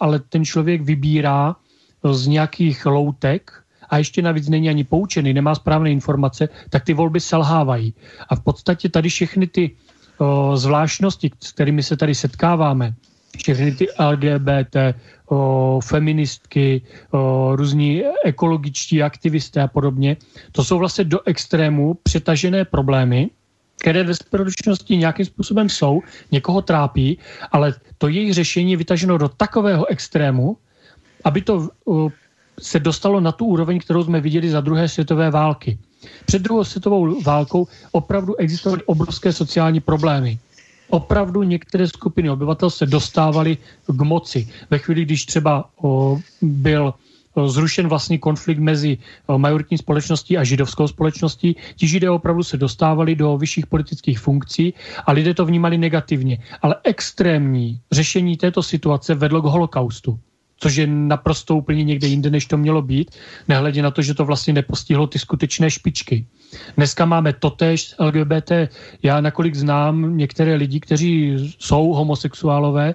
ale 0.00 0.18
ten 0.18 0.44
člověk 0.44 0.82
vybírá 0.82 1.56
z 2.12 2.26
nějakých 2.26 2.86
loutek 2.86 3.52
a 3.90 3.98
ještě 3.98 4.22
navíc 4.22 4.48
není 4.48 4.68
ani 4.68 4.84
poučený, 4.84 5.34
nemá 5.34 5.54
správné 5.54 5.90
informace, 5.90 6.48
tak 6.70 6.84
ty 6.84 6.94
volby 6.94 7.20
selhávají. 7.20 7.94
A 8.28 8.36
v 8.36 8.40
podstatě 8.40 8.88
tady 8.88 9.08
všechny 9.08 9.46
ty 9.46 9.76
zvláštnosti, 10.54 11.30
s 11.40 11.52
kterými 11.52 11.82
se 11.82 11.96
tady 11.96 12.14
setkáváme, 12.14 12.94
všechny 13.38 13.72
ty 13.72 13.86
LGBT, 14.00 14.76
o, 15.26 15.80
feministky, 15.84 16.82
o, 17.10 17.56
různí 17.56 18.02
ekologičtí 18.24 19.02
aktivisté 19.02 19.62
a 19.62 19.68
podobně, 19.68 20.16
to 20.52 20.64
jsou 20.64 20.78
vlastně 20.78 21.04
do 21.04 21.20
extrému 21.24 21.94
přetažené 22.02 22.64
problémy, 22.64 23.30
které 23.80 24.04
ve 24.04 24.14
společnosti 24.14 24.96
nějakým 24.96 25.26
způsobem 25.26 25.68
jsou, 25.68 26.00
někoho 26.32 26.62
trápí, 26.62 27.18
ale 27.52 27.74
to 27.98 28.08
jejich 28.08 28.34
řešení 28.34 28.70
je 28.70 28.76
vytaženo 28.76 29.18
do 29.18 29.28
takového 29.28 29.86
extrému, 29.86 30.56
aby 31.24 31.40
to 31.40 31.68
se 32.60 32.78
dostalo 32.80 33.20
na 33.20 33.32
tu 33.32 33.44
úroveň, 33.44 33.78
kterou 33.78 34.04
jsme 34.04 34.20
viděli 34.20 34.50
za 34.50 34.60
druhé 34.60 34.88
světové 34.88 35.30
války. 35.30 35.78
Před 36.26 36.42
druhou 36.42 36.64
světovou 36.64 37.22
válkou 37.22 37.68
opravdu 37.92 38.36
existovaly 38.36 38.82
obrovské 38.86 39.32
sociální 39.32 39.80
problémy. 39.80 40.38
Opravdu 40.90 41.42
některé 41.42 41.88
skupiny 41.88 42.30
obyvatel 42.30 42.70
se 42.70 42.86
dostávaly 42.86 43.58
k 43.86 44.02
moci. 44.02 44.48
Ve 44.70 44.78
chvíli, 44.78 45.04
když 45.04 45.26
třeba 45.26 45.64
o, 45.82 46.18
byl 46.42 46.94
zrušen 47.46 47.88
vlastní 47.88 48.18
konflikt 48.18 48.58
mezi 48.58 48.98
majoritní 49.36 49.78
společností 49.78 50.38
a 50.38 50.44
židovskou 50.44 50.88
společností. 50.88 51.56
Ti 51.76 51.86
židé 51.86 52.10
opravdu 52.10 52.42
se 52.42 52.56
dostávali 52.56 53.14
do 53.14 53.38
vyšších 53.38 53.66
politických 53.66 54.18
funkcí 54.18 54.74
a 55.06 55.12
lidé 55.12 55.34
to 55.34 55.46
vnímali 55.46 55.78
negativně. 55.78 56.38
Ale 56.62 56.76
extrémní 56.84 57.80
řešení 57.92 58.36
této 58.36 58.62
situace 58.62 59.14
vedlo 59.14 59.42
k 59.42 59.44
holokaustu 59.44 60.18
což 60.60 60.76
je 60.76 60.86
naprosto 60.86 61.56
úplně 61.56 61.84
někde 61.84 62.06
jinde, 62.06 62.30
než 62.30 62.46
to 62.46 62.56
mělo 62.56 62.82
být, 62.82 63.10
nehledě 63.48 63.82
na 63.82 63.90
to, 63.90 64.02
že 64.02 64.14
to 64.14 64.24
vlastně 64.24 64.52
nepostihlo 64.52 65.06
ty 65.06 65.18
skutečné 65.18 65.70
špičky. 65.70 66.26
Dneska 66.76 67.04
máme 67.04 67.32
totéž 67.32 67.94
LGBT. 67.98 68.52
Já 69.02 69.20
nakolik 69.20 69.54
znám 69.54 70.16
některé 70.16 70.54
lidi, 70.54 70.80
kteří 70.80 71.36
jsou 71.58 71.92
homosexuálové, 71.92 72.94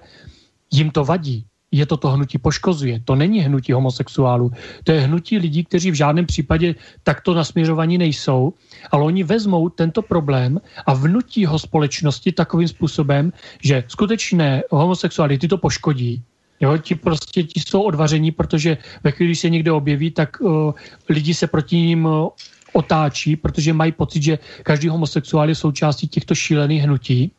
jim 0.72 0.90
to 0.90 1.04
vadí 1.04 1.46
je 1.70 1.86
to 1.86 1.96
to 1.96 2.08
hnutí 2.08 2.38
poškozuje. 2.38 3.00
To 3.04 3.14
není 3.14 3.40
hnutí 3.40 3.72
homosexuálů. 3.72 4.50
To 4.84 4.92
je 4.92 5.00
hnutí 5.00 5.38
lidí, 5.38 5.64
kteří 5.64 5.90
v 5.90 5.94
žádném 5.94 6.26
případě 6.26 6.74
takto 7.02 7.34
nasměřovaní 7.34 7.98
nejsou, 7.98 8.52
ale 8.90 9.04
oni 9.04 9.22
vezmou 9.22 9.68
tento 9.68 10.02
problém 10.02 10.60
a 10.86 10.94
vnutí 10.94 11.46
ho 11.46 11.58
společnosti 11.58 12.32
takovým 12.32 12.68
způsobem, 12.68 13.32
že 13.62 13.84
skutečné 13.88 14.62
homosexuality 14.70 15.48
to 15.48 15.58
poškodí. 15.58 16.22
Jo, 16.60 16.78
ti 16.78 16.94
prostě 16.94 17.42
ti 17.42 17.60
jsou 17.60 17.82
odvaření, 17.82 18.30
protože 18.32 18.78
ve 19.04 19.10
chvíli, 19.10 19.28
když 19.28 19.40
se 19.40 19.50
někde 19.50 19.72
objeví, 19.72 20.10
tak 20.10 20.40
uh, 20.40 20.72
lidi 21.08 21.34
se 21.34 21.46
proti 21.46 21.76
ním 21.76 22.04
uh, 22.04 22.28
otáčí, 22.72 23.36
protože 23.36 23.72
mají 23.72 23.92
pocit, 23.92 24.22
že 24.22 24.38
každý 24.62 24.88
homosexuál 24.88 25.48
je 25.48 25.54
součástí 25.54 26.08
těchto 26.08 26.34
šílených 26.34 26.82
hnutí. 26.82 27.30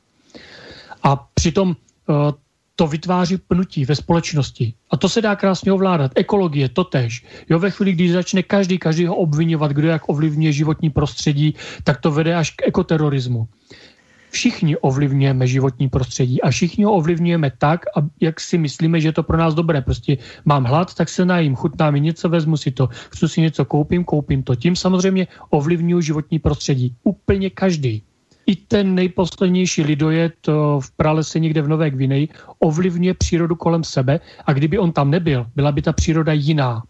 A 1.03 1.15
přitom 1.34 1.69
uh, 1.69 2.31
to 2.76 2.88
vytváří 2.88 3.38
pnutí 3.38 3.85
ve 3.85 3.95
společnosti. 3.95 4.73
A 4.91 4.98
to 4.98 5.10
se 5.10 5.22
dá 5.22 5.35
krásně 5.35 5.72
ovládat. 5.72 6.11
Ekologie, 6.15 6.69
to 6.69 6.84
tež. 6.84 7.26
Jo, 7.49 7.60
ve 7.60 7.72
chvíli, 7.72 7.91
když 7.91 8.11
začne 8.11 8.44
každý, 8.44 8.77
každý 8.77 9.06
ho 9.06 9.15
obvinovat, 9.15 9.72
kdo 9.72 9.88
jak 9.88 10.10
ovlivňuje 10.10 10.52
životní 10.52 10.89
prostředí, 10.89 11.56
tak 11.84 12.02
to 12.02 12.11
vede 12.11 12.35
až 12.35 12.52
k 12.52 12.68
ekoterorismu. 12.68 13.48
Všichni 14.30 14.78
ovlivňujeme 14.78 15.48
životní 15.48 15.90
prostředí 15.90 16.41
a 16.41 16.49
všichni 16.49 16.84
ho 16.84 16.94
ovlivňujeme 16.94 17.52
tak, 17.58 17.86
jak 18.22 18.40
si 18.40 18.58
myslíme, 18.58 19.02
že 19.02 19.08
je 19.08 19.14
to 19.14 19.24
pro 19.24 19.38
nás 19.38 19.56
dobré. 19.56 19.82
Prostě 19.82 20.18
mám 20.45 20.64
hlad, 20.64 20.94
tak 20.94 21.10
se 21.10 21.26
najím, 21.26 21.56
chutná 21.56 21.91
mi 21.91 21.99
něco, 22.02 22.30
vezmu 22.30 22.58
si 22.58 22.72
to, 22.72 22.88
chci 22.88 23.28
si 23.28 23.41
něco 23.41 23.66
koupím, 23.66 24.04
koupím 24.04 24.44
to. 24.44 24.56
Tím 24.56 24.76
samozřejmě 24.76 25.28
ovlivňuji 25.49 26.02
životní 26.02 26.40
prostředí. 26.40 26.95
Úplně 27.04 27.49
každý 27.49 28.04
i 28.48 28.56
ten 28.56 28.95
nejposlednější 28.95 29.84
lidojet 29.84 30.48
v 30.80 30.91
pralese 30.98 31.40
někde 31.40 31.62
v 31.62 31.68
Nové 31.68 31.90
Gvineji 31.90 32.28
ovlivňuje 32.60 33.14
přírodu 33.14 33.56
kolem 33.56 33.84
sebe 33.84 34.20
a 34.45 34.54
kdyby 34.54 34.80
on 34.80 34.91
tam 34.91 35.12
nebyl, 35.12 35.48
byla 35.56 35.72
by 35.72 35.82
ta 35.82 35.94
příroda 35.94 36.34
jiná. 36.34 36.84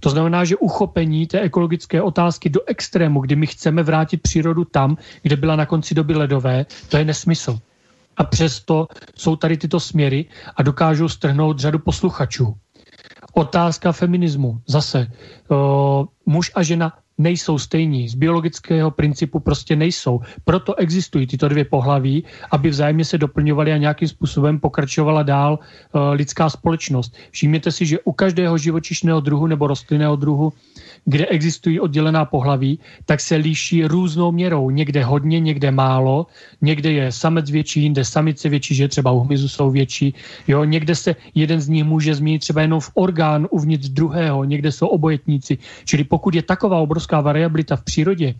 To 0.00 0.10
znamená, 0.10 0.44
že 0.44 0.56
uchopení 0.56 1.26
té 1.26 1.40
ekologické 1.40 2.02
otázky 2.02 2.50
do 2.50 2.60
extrému, 2.66 3.20
kdy 3.20 3.36
my 3.36 3.46
chceme 3.46 3.82
vrátit 3.82 4.22
přírodu 4.22 4.64
tam, 4.64 4.96
kde 5.22 5.36
byla 5.36 5.56
na 5.56 5.66
konci 5.66 5.94
doby 5.94 6.14
ledové, 6.14 6.66
to 6.88 6.96
je 6.96 7.04
nesmysl. 7.04 7.58
A 8.16 8.24
přesto 8.24 8.88
jsou 9.16 9.36
tady 9.36 9.56
tyto 9.56 9.80
směry 9.80 10.24
a 10.56 10.62
dokážou 10.62 11.08
strhnout 11.08 11.58
řadu 11.58 11.78
posluchačů. 11.78 12.54
Otázka 13.32 13.92
feminismu. 13.92 14.60
Zase, 14.66 15.06
o, 15.50 16.06
muž 16.26 16.52
a 16.54 16.62
žena 16.62 16.92
nejsou 17.18 17.58
stejní. 17.58 18.08
Z 18.08 18.14
biologického 18.14 18.90
principu 18.90 19.40
prostě 19.40 19.76
nejsou. 19.76 20.20
Proto 20.44 20.74
existují 20.74 21.26
tyto 21.26 21.48
dvě 21.48 21.64
pohlaví, 21.64 22.24
aby 22.50 22.70
vzájemně 22.70 23.04
se 23.04 23.18
doplňovaly 23.18 23.72
a 23.72 23.76
nějakým 23.76 24.08
způsobem 24.08 24.60
pokračovala 24.60 25.22
dál 25.22 25.58
uh, 25.58 26.00
lidská 26.12 26.50
společnost. 26.50 27.16
Všimněte 27.30 27.72
si, 27.72 27.86
že 27.86 28.00
u 28.04 28.12
každého 28.12 28.58
živočišného 28.58 29.20
druhu 29.20 29.46
nebo 29.46 29.66
rostlinného 29.66 30.16
druhu 30.16 30.52
kde 31.04 31.26
existují 31.26 31.80
oddělená 31.80 32.24
pohlaví, 32.24 32.78
tak 33.04 33.20
se 33.20 33.36
líší 33.36 33.84
různou 33.84 34.32
měrou. 34.32 34.70
Někde 34.70 35.04
hodně, 35.04 35.40
někde 35.40 35.70
málo, 35.70 36.26
někde 36.60 36.92
je 36.92 37.12
samec 37.12 37.50
větší, 37.50 37.82
jinde 37.82 38.04
samice 38.04 38.48
větší, 38.48 38.74
že 38.74 38.88
třeba 38.88 39.10
u 39.10 39.20
hmyzu 39.20 39.48
jsou 39.48 39.70
větší. 39.70 40.14
Jo, 40.48 40.64
někde 40.64 40.94
se 40.94 41.16
jeden 41.34 41.60
z 41.60 41.68
nich 41.68 41.84
může 41.84 42.14
změnit 42.14 42.38
třeba 42.38 42.60
jenom 42.60 42.80
v 42.80 42.90
orgán 42.94 43.48
uvnitř 43.50 43.88
druhého, 43.88 44.44
někde 44.44 44.72
jsou 44.72 44.86
obojetníci. 44.86 45.58
Čili 45.84 46.04
pokud 46.04 46.34
je 46.34 46.42
taková 46.42 46.78
obrovská 46.80 47.03
variabilita 47.12 47.76
v 47.76 47.84
přírodě, 47.84 48.34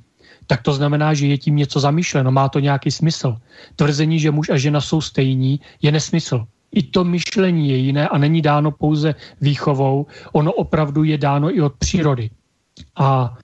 tak 0.46 0.62
to 0.62 0.72
znamená, 0.72 1.14
že 1.14 1.26
je 1.26 1.38
tím 1.38 1.56
něco 1.56 1.80
zamýšleno, 1.80 2.30
má 2.30 2.48
to 2.48 2.60
nějaký 2.60 2.90
smysl. 2.90 3.36
Tvrzení, 3.76 4.20
že 4.20 4.30
muž 4.30 4.48
a 4.48 4.56
žena 4.56 4.80
jsou 4.80 5.00
stejní, 5.00 5.60
je 5.82 5.92
nesmysl. 5.92 6.46
I 6.74 6.82
to 6.82 7.04
myšlení 7.04 7.70
je 7.70 7.76
jiné 7.76 8.08
a 8.08 8.18
není 8.18 8.42
dáno 8.42 8.70
pouze 8.70 9.14
výchovou, 9.40 10.06
ono 10.32 10.52
opravdu 10.52 11.04
je 11.04 11.18
dáno 11.18 11.56
i 11.56 11.60
od 11.60 11.74
přírody. 11.78 12.30
A 12.96 13.38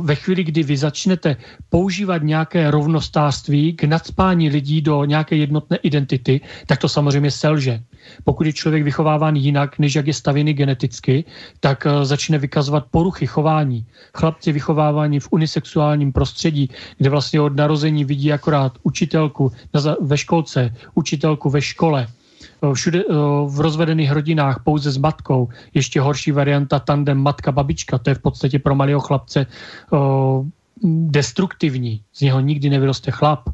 ve 0.00 0.14
chvíli, 0.14 0.44
kdy 0.44 0.62
vy 0.62 0.76
začnete 0.76 1.36
používat 1.68 2.22
nějaké 2.22 2.70
rovnostářství 2.70 3.72
k 3.72 3.84
nadspání 3.84 4.48
lidí 4.48 4.80
do 4.80 5.04
nějaké 5.04 5.36
jednotné 5.36 5.76
identity, 5.76 6.40
tak 6.66 6.78
to 6.78 6.88
samozřejmě 6.88 7.30
selže. 7.30 7.82
Pokud 8.24 8.46
je 8.46 8.52
člověk 8.52 8.82
vychováván 8.82 9.36
jinak, 9.36 9.78
než 9.78 9.94
jak 9.94 10.06
je 10.06 10.14
stavěný 10.14 10.52
geneticky, 10.52 11.24
tak 11.60 11.86
e, 11.86 12.04
začne 12.04 12.38
vykazovat 12.38 12.86
poruchy 12.90 13.26
chování. 13.26 13.86
Chlapci 14.14 14.52
vychovávání 14.52 15.20
v 15.20 15.28
unisexuálním 15.30 16.12
prostředí, 16.12 16.70
kde 16.98 17.10
vlastně 17.10 17.40
od 17.40 17.56
narození 17.56 18.04
vidí 18.04 18.32
akorát 18.32 18.78
učitelku 18.82 19.52
ve 20.00 20.18
školce, 20.18 20.74
učitelku 20.94 21.50
ve 21.50 21.62
škole, 21.62 22.06
všude 22.74 23.04
v 23.46 23.60
rozvedených 23.60 24.12
rodinách 24.12 24.62
pouze 24.64 24.90
s 24.90 24.96
matkou. 24.96 25.48
Ještě 25.74 26.00
horší 26.00 26.32
varianta 26.32 26.78
tandem 26.78 27.18
matka-babička. 27.18 27.98
To 27.98 28.10
je 28.10 28.14
v 28.14 28.22
podstatě 28.22 28.58
pro 28.58 28.74
malého 28.74 29.00
chlapce 29.00 29.46
destruktivní. 30.84 32.02
Z 32.12 32.20
něho 32.20 32.40
nikdy 32.40 32.70
nevyroste 32.70 33.10
chlap. 33.10 33.48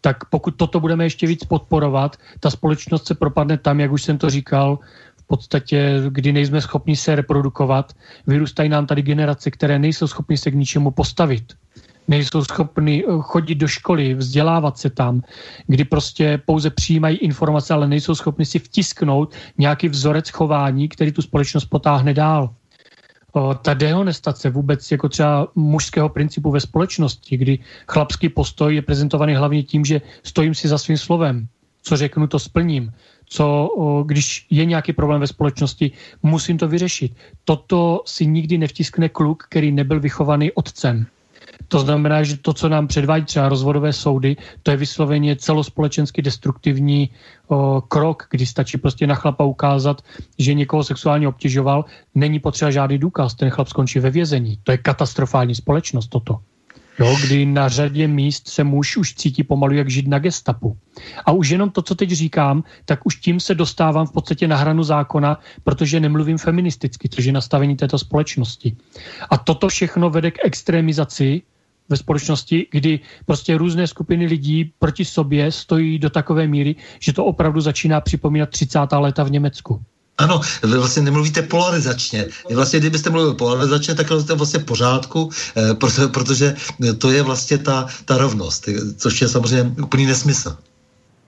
Tak 0.00 0.24
pokud 0.30 0.50
toto 0.50 0.80
budeme 0.80 1.04
ještě 1.04 1.26
víc 1.26 1.44
podporovat, 1.44 2.16
ta 2.40 2.50
společnost 2.50 3.06
se 3.06 3.14
propadne 3.14 3.58
tam, 3.58 3.80
jak 3.80 3.92
už 3.92 4.02
jsem 4.02 4.18
to 4.18 4.30
říkal, 4.30 4.78
v 5.16 5.26
podstatě, 5.26 6.02
kdy 6.08 6.32
nejsme 6.32 6.60
schopni 6.60 6.96
se 6.96 7.14
reprodukovat, 7.14 7.92
vyrůstají 8.26 8.68
nám 8.68 8.86
tady 8.86 9.02
generace, 9.02 9.50
které 9.50 9.78
nejsou 9.78 10.06
schopni 10.06 10.38
se 10.38 10.50
k 10.50 10.54
ničemu 10.54 10.90
postavit 10.90 11.52
nejsou 12.08 12.44
schopni 12.44 13.04
eh, 13.04 13.12
chodit 13.20 13.54
do 13.54 13.68
školy, 13.68 14.14
vzdělávat 14.14 14.78
se 14.78 14.90
tam, 14.90 15.22
kdy 15.66 15.84
prostě 15.84 16.42
pouze 16.46 16.70
přijímají 16.70 17.16
informace, 17.16 17.74
ale 17.74 17.88
nejsou 17.88 18.14
schopni 18.14 18.46
si 18.46 18.58
vtisknout 18.58 19.34
nějaký 19.58 19.88
vzorec 19.88 20.30
chování, 20.30 20.88
který 20.88 21.12
tu 21.12 21.22
společnost 21.22 21.64
potáhne 21.64 22.14
dál. 22.14 22.54
Ta 23.62 23.74
dehonestace 23.74 24.50
vůbec 24.50 24.90
jako 24.90 25.08
třeba 25.08 25.48
mužského 25.54 26.08
principu 26.08 26.50
ve 26.50 26.60
společnosti, 26.60 27.36
kdy 27.36 27.58
chlapský 27.88 28.28
postoj 28.28 28.74
je 28.74 28.82
prezentovaný 28.82 29.34
hlavně 29.34 29.62
tím, 29.62 29.84
že 29.84 30.00
stojím 30.22 30.54
si 30.54 30.68
za 30.68 30.78
svým 30.78 30.98
slovem, 30.98 31.48
co 31.82 31.96
řeknu, 31.96 32.26
to 32.26 32.38
splním, 32.38 32.92
co, 33.26 33.68
když 34.06 34.46
je 34.50 34.64
nějaký 34.64 34.92
problém 34.92 35.20
ve 35.20 35.26
společnosti, 35.26 35.90
musím 36.22 36.58
to 36.58 36.68
vyřešit. 36.68 37.16
Toto 37.44 38.02
si 38.06 38.26
nikdy 38.26 38.58
nevtiskne 38.58 39.08
kluk, 39.08 39.48
který 39.48 39.72
nebyl 39.72 40.00
vychovaný 40.00 40.52
otcem. 40.52 41.06
To 41.68 41.78
znamená, 41.78 42.22
že 42.22 42.36
to, 42.36 42.52
co 42.52 42.68
nám 42.68 42.86
předvádí 42.86 43.24
třeba 43.24 43.48
rozvodové 43.48 43.92
soudy, 43.92 44.36
to 44.62 44.70
je 44.70 44.76
vysloveně 44.76 45.36
celospolečensky 45.36 46.22
destruktivní 46.22 47.10
o, 47.48 47.80
krok, 47.80 48.26
kdy 48.30 48.46
stačí 48.46 48.78
prostě 48.78 49.06
na 49.06 49.14
chlapa 49.14 49.44
ukázat, 49.44 50.02
že 50.38 50.54
někoho 50.54 50.84
sexuálně 50.84 51.28
obtěžoval, 51.28 51.84
není 52.14 52.40
potřeba 52.40 52.70
žádný 52.70 52.98
důkaz, 52.98 53.34
ten 53.34 53.50
chlap 53.50 53.68
skončí 53.68 53.98
ve 53.98 54.10
vězení. 54.10 54.58
To 54.62 54.72
je 54.72 54.78
katastrofální 54.78 55.54
společnost 55.54 56.06
toto. 56.06 56.38
Jo, 56.98 57.16
kdy 57.26 57.46
na 57.46 57.68
řadě 57.68 58.08
míst 58.08 58.48
se 58.48 58.64
muž 58.64 58.96
už 58.96 59.14
cítí 59.14 59.42
pomalu 59.42 59.74
jak 59.74 59.90
žít 59.90 60.08
na 60.08 60.18
gestapu. 60.18 60.76
A 61.24 61.32
už 61.32 61.48
jenom 61.48 61.70
to, 61.70 61.82
co 61.82 61.94
teď 61.94 62.10
říkám, 62.10 62.64
tak 62.84 63.06
už 63.06 63.16
tím 63.16 63.40
se 63.40 63.54
dostávám 63.54 64.06
v 64.06 64.12
podstatě 64.12 64.48
na 64.48 64.56
hranu 64.56 64.82
zákona, 64.82 65.40
protože 65.64 66.00
nemluvím 66.00 66.38
feministicky, 66.38 67.08
což 67.08 67.24
je 67.24 67.32
nastavení 67.32 67.76
této 67.76 67.98
společnosti. 67.98 68.76
A 69.30 69.38
toto 69.38 69.68
všechno 69.68 70.10
vede 70.10 70.30
k 70.30 70.44
extrémizaci 70.44 71.42
ve 71.88 71.96
společnosti, 71.96 72.66
kdy 72.70 73.00
prostě 73.26 73.58
různé 73.58 73.86
skupiny 73.86 74.26
lidí 74.26 74.72
proti 74.78 75.04
sobě 75.04 75.52
stojí 75.52 75.98
do 75.98 76.10
takové 76.10 76.46
míry, 76.46 76.76
že 77.00 77.12
to 77.12 77.24
opravdu 77.24 77.60
začíná 77.60 78.00
připomínat 78.00 78.50
30. 78.50 78.78
léta 78.92 79.24
v 79.24 79.30
Německu. 79.30 79.82
Ano, 80.18 80.40
vy 80.62 80.78
vlastně 80.78 81.02
nemluvíte 81.02 81.42
polarizačně. 81.42 82.26
Vlastně, 82.54 82.80
kdybyste 82.80 83.10
mluvil 83.10 83.34
polarizačně, 83.34 83.94
tak 83.94 84.08
to 84.08 84.36
vlastně 84.36 84.60
v 84.60 84.64
pořádku, 84.64 85.30
eh, 85.56 85.74
proto, 85.74 86.08
protože 86.08 86.56
to 86.98 87.10
je 87.10 87.22
vlastně 87.22 87.58
ta, 87.58 87.86
ta 88.04 88.18
rovnost, 88.18 88.68
což 88.96 89.20
je 89.20 89.28
samozřejmě 89.28 89.82
úplný 89.82 90.06
nesmysl. 90.06 90.56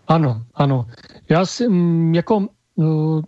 Ano, 0.09 0.43
ano. 0.55 0.86
Já 1.28 1.47
si 1.47 1.69
mm, 1.69 2.15
jako 2.15 2.48
uh, 2.74 3.23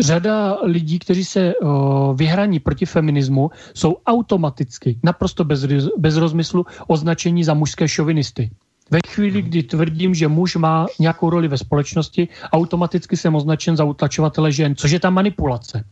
řada 0.00 0.58
lidí, 0.62 0.98
kteří 0.98 1.24
se 1.24 1.54
uh, 1.54 2.16
vyhraní 2.16 2.60
proti 2.60 2.86
feminismu, 2.86 3.50
jsou 3.74 3.96
automaticky, 4.06 4.98
naprosto 5.02 5.44
bez, 5.44 5.66
bez 5.98 6.16
rozmyslu, 6.16 6.66
označení 6.86 7.44
za 7.44 7.54
mužské 7.54 7.88
šovinisty. 7.88 8.50
Ve 8.90 8.98
chvíli, 9.08 9.42
kdy 9.42 9.62
tvrdím, 9.62 10.14
že 10.14 10.28
muž 10.28 10.56
má 10.56 10.86
nějakou 10.98 11.30
roli 11.30 11.48
ve 11.48 11.58
společnosti, 11.58 12.28
automaticky 12.52 13.16
jsem 13.16 13.34
označen 13.34 13.76
za 13.76 13.84
utlačovatele 13.84 14.52
žen, 14.52 14.76
což 14.76 14.90
je 14.90 15.00
ta 15.00 15.10
manipulace. 15.10 15.84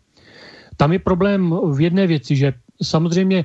Tam 0.77 0.93
je 0.93 0.99
problém 0.99 1.55
v 1.73 1.81
jedné 1.81 2.07
věci, 2.07 2.37
že 2.37 2.53
samozřejmě 2.83 3.45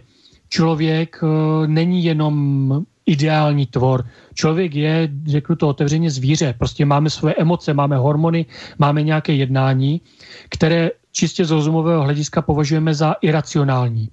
člověk 0.50 1.20
uh, 1.24 1.68
není 1.68 2.04
jenom 2.04 2.86
ideální 3.06 3.66
tvor. 3.66 4.06
Člověk 4.34 4.76
je, 4.76 5.10
řeknu 5.26 5.56
to 5.56 5.68
otevřeně, 5.68 6.12
zvíře. 6.12 6.56
Prostě 6.58 6.86
máme 6.86 7.10
svoje 7.10 7.36
emoce, 7.36 7.74
máme 7.74 7.98
hormony, 7.98 8.46
máme 8.80 9.04
nějaké 9.04 9.34
jednání, 9.34 10.02
které 10.50 10.92
čistě 11.12 11.46
z 11.46 11.52
rozumového 11.52 12.04
hlediska 12.04 12.42
považujeme 12.42 12.94
za 12.94 13.16
iracionální. 13.22 14.10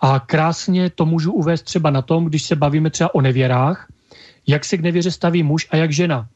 A 0.00 0.20
krásně 0.20 0.90
to 0.90 1.06
můžu 1.06 1.32
uvést 1.32 1.62
třeba 1.62 1.90
na 1.90 2.02
tom, 2.02 2.24
když 2.24 2.42
se 2.42 2.56
bavíme 2.56 2.90
třeba 2.90 3.14
o 3.14 3.20
nevěrách, 3.20 3.86
jak 4.46 4.64
se 4.64 4.76
k 4.76 4.80
nevěře 4.80 5.10
staví 5.10 5.42
muž 5.42 5.66
a 5.70 5.76
jak 5.76 5.92
žena. 5.92 6.28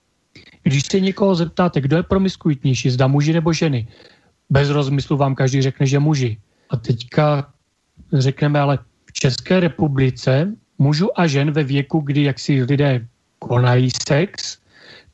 Když 0.63 0.87
se 0.87 1.01
někoho 1.01 1.35
zeptáte, 1.35 1.81
kdo 1.81 1.97
je 1.97 2.03
promiskuitnější, 2.03 2.91
zda 2.91 3.07
muži 3.07 3.33
nebo 3.33 3.53
ženy, 3.53 3.89
bez 4.51 4.71
rozmyslu 4.71 5.17
vám 5.17 5.35
každý 5.35 5.63
řekne, 5.63 5.87
že 5.87 5.99
muži. 5.99 6.39
A 6.71 6.77
teďka 6.77 7.53
řekneme, 8.13 8.61
ale 8.61 8.79
v 9.07 9.13
České 9.13 9.61
republice 9.61 10.53
mužů 10.79 11.21
a 11.21 11.27
žen 11.27 11.51
ve 11.51 11.65
věku, 11.65 12.01
kdy 12.01 12.23
jak 12.23 12.39
si 12.39 12.63
lidé 12.63 13.07
konají 13.39 13.91
sex, 14.09 14.59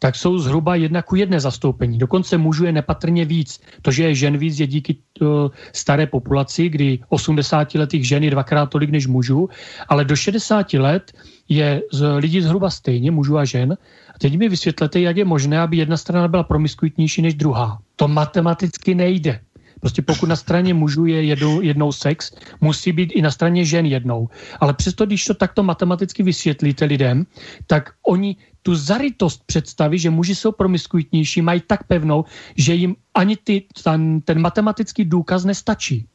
tak 0.05 0.17
jsou 0.17 0.39
zhruba 0.39 0.75
jedna 0.75 1.03
ku 1.03 1.17
jedné 1.17 1.41
zastoupení. 1.41 1.99
Dokonce 1.99 2.39
mužů 2.39 2.65
je 2.65 2.73
nepatrně 2.73 3.25
víc. 3.25 3.61
To, 3.83 3.91
že 3.91 4.03
je 4.03 4.15
žen 4.15 4.37
víc, 4.37 4.61
je 4.61 4.67
díky 4.67 4.97
uh, 5.21 5.49
staré 5.73 6.07
populaci, 6.07 6.69
kdy 6.69 6.99
80 7.09 7.75
letých 7.75 8.09
žen 8.09 8.25
je 8.25 8.31
dvakrát 8.31 8.67
tolik 8.67 8.91
než 8.91 9.07
mužů, 9.07 9.49
ale 9.89 10.05
do 10.05 10.17
60 10.17 10.73
let 10.73 11.13
je 11.49 11.83
z 11.93 12.17
lidí 12.17 12.41
zhruba 12.41 12.71
stejně, 12.71 13.11
mužů 13.11 13.39
a 13.39 13.45
žen. 13.45 13.73
A 14.15 14.19
teď 14.19 14.39
mi 14.39 14.49
vysvětlete, 14.49 15.01
jak 15.01 15.17
je 15.17 15.25
možné, 15.25 15.61
aby 15.61 15.77
jedna 15.77 15.97
strana 15.97 16.29
byla 16.29 16.43
promiskuitnější 16.43 17.23
než 17.23 17.35
druhá. 17.35 17.79
To 17.97 18.09
matematicky 18.09 18.95
nejde. 18.95 19.41
Prostě 19.81 20.03
pokud 20.03 20.29
na 20.29 20.37
straně 20.37 20.75
mužů 20.75 21.07
je 21.07 21.25
jednou, 21.25 21.61
jednou 21.61 21.93
sex, 21.93 22.33
musí 22.61 22.93
být 22.93 23.13
i 23.13 23.23
na 23.23 23.31
straně 23.31 23.65
žen 23.65 23.87
jednou. 23.87 24.29
Ale 24.61 24.75
přesto, 24.75 25.07
když 25.07 25.25
to 25.25 25.35
takto 25.35 25.63
matematicky 25.63 26.23
vysvětlíte 26.23 26.85
lidem, 26.85 27.27
tak 27.67 27.91
oni 28.07 28.37
tu 28.65 28.75
zaritost 28.75 29.45
představy, 29.47 29.99
že 29.99 30.11
muži 30.11 30.35
jsou 30.35 30.53
promiskuitnější, 30.53 31.43
mají 31.43 31.61
tak 31.67 31.85
pevnou, 31.85 32.25
že 32.57 32.75
jim 32.75 32.97
ani 33.15 33.37
ty, 33.37 33.65
ten, 33.85 34.21
ten 34.21 34.41
matematický 34.41 35.05
důkaz 35.05 35.45
nestačí. 35.45 36.07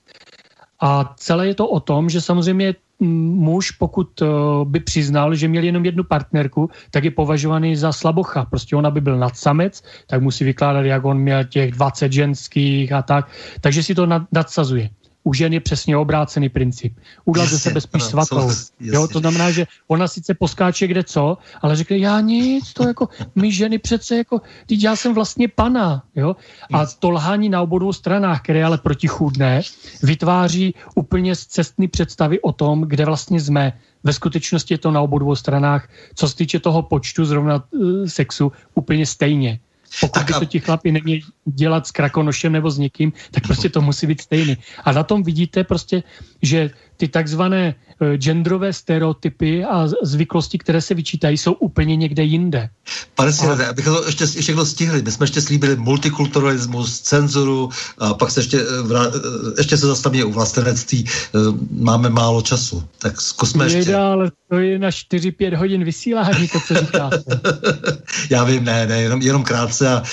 A 0.81 1.13
celé 1.17 1.47
je 1.47 1.55
to 1.55 1.67
o 1.67 1.79
tom, 1.79 2.09
že 2.09 2.21
samozřejmě 2.21 2.75
muž, 2.99 3.71
pokud 3.71 4.21
uh, 4.21 4.27
by 4.65 4.79
přiznal, 4.79 5.35
že 5.35 5.47
měl 5.47 5.63
jenom 5.63 5.85
jednu 5.85 6.03
partnerku, 6.03 6.69
tak 6.91 7.03
je 7.03 7.11
považovaný 7.11 7.75
za 7.75 7.91
slabocha. 7.91 8.45
Prostě 8.45 8.75
on, 8.75 8.87
aby 8.87 9.01
byl 9.01 9.17
nadsamec, 9.17 9.83
tak 10.07 10.21
musí 10.21 10.43
vykládat, 10.43 10.85
jak 10.85 11.05
on 11.05 11.17
měl 11.17 11.43
těch 11.43 11.71
20 11.71 12.11
ženských 12.11 12.91
a 12.91 13.01
tak. 13.01 13.29
Takže 13.61 13.83
si 13.83 13.95
to 13.95 14.05
nad, 14.05 14.23
nadsazuje 14.31 14.89
u 15.23 15.33
žen 15.33 15.53
je 15.53 15.59
přesně 15.59 15.97
obrácený 15.97 16.49
princip. 16.49 16.97
Udělat 17.25 17.49
ze 17.49 17.59
sebe 17.59 17.81
spíš 17.81 18.03
svatou. 18.03 18.51
Jo, 18.79 19.07
to 19.07 19.19
znamená, 19.19 19.51
že 19.51 19.67
ona 19.87 20.07
sice 20.07 20.33
poskáče 20.33 20.87
kde 20.87 21.03
co, 21.03 21.37
ale 21.61 21.75
řekne, 21.75 21.97
já 21.97 22.19
nic, 22.19 22.73
to 22.73 22.87
jako, 22.87 23.09
my 23.35 23.51
ženy 23.51 23.77
přece 23.77 24.17
jako, 24.17 24.41
teď 24.65 24.83
já 24.83 24.95
jsem 24.95 25.13
vlastně 25.13 25.47
pana, 25.47 26.03
jo. 26.15 26.35
A 26.73 26.85
to 26.85 27.09
lhání 27.09 27.49
na 27.49 27.61
obou 27.61 27.93
stranách, 27.93 28.41
které 28.41 28.65
ale 28.65 28.77
protichůdné, 28.77 29.61
vytváří 30.03 30.75
úplně 30.95 31.35
cestný 31.35 31.87
představy 31.87 32.41
o 32.41 32.51
tom, 32.51 32.81
kde 32.81 33.05
vlastně 33.05 33.41
jsme. 33.41 33.73
Ve 34.03 34.13
skutečnosti 34.13 34.73
je 34.73 34.77
to 34.77 34.91
na 34.91 35.01
obou 35.01 35.19
dvou 35.19 35.35
stranách, 35.35 35.89
co 36.15 36.29
se 36.29 36.35
týče 36.35 36.59
toho 36.59 36.81
počtu 36.81 37.25
zrovna 37.25 37.63
uh, 37.71 38.05
sexu, 38.05 38.51
úplně 38.75 39.05
stejně. 39.05 39.59
Pokud 40.01 40.23
by 40.23 40.33
to 40.33 40.45
ti 40.45 40.59
chlapi 40.59 40.91
neměli 40.91 41.21
dělat 41.45 41.87
s 41.87 41.91
krakonošem 41.91 42.51
nebo 42.53 42.71
s 42.71 42.77
někým, 42.77 43.13
tak 43.31 43.43
prostě 43.43 43.69
to 43.69 43.81
musí 43.81 44.07
být 44.07 44.21
stejný. 44.21 44.57
A 44.83 44.91
na 44.91 45.03
tom 45.03 45.23
vidíte 45.23 45.63
prostě, 45.63 46.03
že 46.41 46.69
ty 46.99 47.07
takzvané 47.07 47.75
uh, 47.99 48.07
genderové 48.19 48.73
stereotypy 48.73 49.63
a 49.63 49.87
zvyklosti, 50.03 50.57
které 50.57 50.81
se 50.81 50.93
vyčítají, 50.93 51.37
jsou 51.37 51.53
úplně 51.53 51.95
někde 51.95 52.23
jinde. 52.23 52.69
Pane 53.15 53.33
Sirade, 53.33 53.67
a... 53.67 53.69
abychom 53.69 53.95
to 53.95 54.05
ještě 54.05 54.25
všechno 54.25 54.65
stihli, 54.65 55.01
my 55.01 55.11
jsme 55.11 55.23
ještě 55.23 55.41
slíbili 55.41 55.75
multikulturalismus, 55.75 56.99
cenzuru, 57.01 57.69
a 57.97 58.13
pak 58.13 58.31
se 58.31 58.39
ještě, 58.39 58.59
eh, 58.59 58.81
vrá, 58.81 59.07
eh, 59.07 59.11
ještě 59.57 59.77
se 59.77 59.87
zastavíme 59.87 60.23
u 60.23 60.31
vlastenectví, 60.31 61.05
máme 61.71 62.09
málo 62.09 62.41
času, 62.41 62.83
tak 62.99 63.21
zkusme 63.21 63.65
ještě. 63.65 63.91
Jde, 63.91 63.95
ale 63.95 64.31
to 64.49 64.57
je 64.57 64.79
na 64.79 64.91
4-5 64.91 65.55
hodin 65.55 65.83
vysílání, 65.83 66.47
to, 66.47 66.59
co 66.67 66.73
říkáte. 66.75 67.23
Já 68.29 68.43
vím, 68.43 68.63
ne, 68.63 68.87
ne, 68.87 69.01
jenom, 69.01 69.21
jenom 69.21 69.43
krátce 69.43 69.89
a 69.89 70.03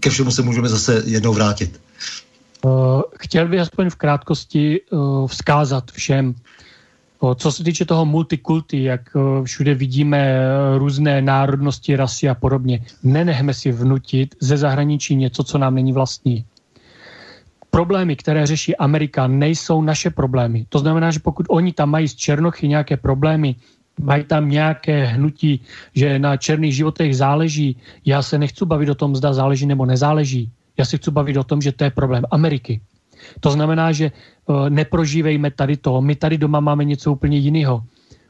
ke 0.00 0.10
všemu 0.10 0.30
se 0.30 0.42
můžeme 0.42 0.68
zase 0.68 1.02
jednou 1.06 1.32
vrátit. 1.32 1.85
Eh, 2.66 3.02
chtěl 3.18 3.48
bych 3.48 3.60
aspoň 3.60 3.90
v 3.90 3.96
krátkosti 3.96 4.80
eh, 4.80 4.96
vzkázat 5.26 5.90
všem, 5.90 6.34
eh, 6.34 7.34
co 7.34 7.52
se 7.52 7.64
týče 7.64 7.84
toho 7.84 8.06
multikulty, 8.06 8.82
jak 8.82 9.16
všude 9.44 9.74
vidíme 9.74 10.38
různé 10.78 11.22
národnosti, 11.22 11.96
rasy 11.96 12.28
a 12.28 12.34
podobně, 12.34 12.80
nenechme 13.02 13.54
si 13.54 13.72
vnutit 13.72 14.34
ze 14.40 14.56
zahraničí 14.56 15.16
něco, 15.16 15.44
co 15.44 15.58
nám 15.58 15.74
není 15.74 15.92
vlastní. 15.92 16.44
Problémy, 17.70 18.16
které 18.16 18.46
řeší 18.46 18.76
Amerika, 18.76 19.26
nejsou 19.26 19.82
naše 19.82 20.10
problémy. 20.10 20.66
To 20.68 20.78
znamená, 20.78 21.10
že 21.10 21.20
pokud 21.20 21.46
oni 21.48 21.72
tam 21.72 21.90
mají 21.90 22.08
z 22.08 22.14
Černochy 22.14 22.68
nějaké 22.68 22.96
problémy, 22.96 23.56
mají 24.00 24.24
tam 24.24 24.48
nějaké 24.48 25.04
hnutí, 25.04 25.60
že 25.94 26.18
na 26.18 26.36
černých 26.36 26.74
životech 26.74 27.16
záleží, 27.16 27.76
já 28.04 28.22
se 28.22 28.38
nechci 28.38 28.64
bavit 28.64 28.88
o 28.88 28.94
tom, 28.94 29.16
zda 29.16 29.32
záleží 29.32 29.66
nebo 29.66 29.86
nezáleží. 29.86 30.50
Já 30.78 30.84
si 30.84 30.98
chci 30.98 31.10
bavit 31.10 31.36
o 31.36 31.44
tom, 31.44 31.62
že 31.62 31.72
to 31.72 31.84
je 31.84 31.90
problém 31.90 32.24
Ameriky. 32.30 32.80
To 33.40 33.50
znamená, 33.50 33.92
že 33.92 34.12
uh, 34.46 34.68
neprožívejme 34.68 35.50
tady 35.50 35.76
to. 35.76 36.00
My 36.00 36.14
tady 36.14 36.38
doma 36.38 36.60
máme 36.60 36.84
něco 36.84 37.12
úplně 37.12 37.38
jiného. 37.38 37.82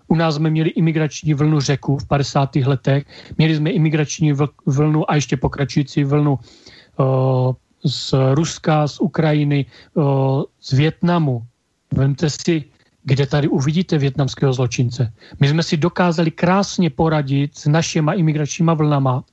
U 0.09 0.15
nás 0.15 0.35
jsme 0.35 0.51
měli 0.51 0.71
imigrační 0.71 1.35
vlnu 1.35 1.61
řeku 1.61 1.99
v 1.99 2.07
50. 2.07 2.57
letech, 2.57 3.05
měli 3.39 3.57
jsme 3.57 3.71
imigrační 3.71 4.33
vlnu 4.67 5.11
a 5.11 5.15
ještě 5.15 5.37
pokračující 5.37 6.05
vlnu 6.05 6.39
uh, 6.39 7.53
z 7.85 8.15
Ruska, 8.35 8.89
z 8.89 9.01
Ukrajiny, 9.01 9.67
uh, 9.95 10.43
z 10.61 10.73
Větnamu. 10.73 11.43
Vemte 11.93 12.31
si, 12.31 12.65
kde 13.03 13.27
tady 13.27 13.49
uvidíte 13.49 13.99
větnamského 13.99 14.53
zločince. 14.53 15.13
My 15.41 15.49
jsme 15.49 15.63
si 15.63 15.77
dokázali 15.77 16.31
krásně 16.31 16.91
poradit 16.91 17.59
s 17.59 17.67
našima 17.67 18.13
imigračníma 18.13 18.75
vlnama, 18.75 19.25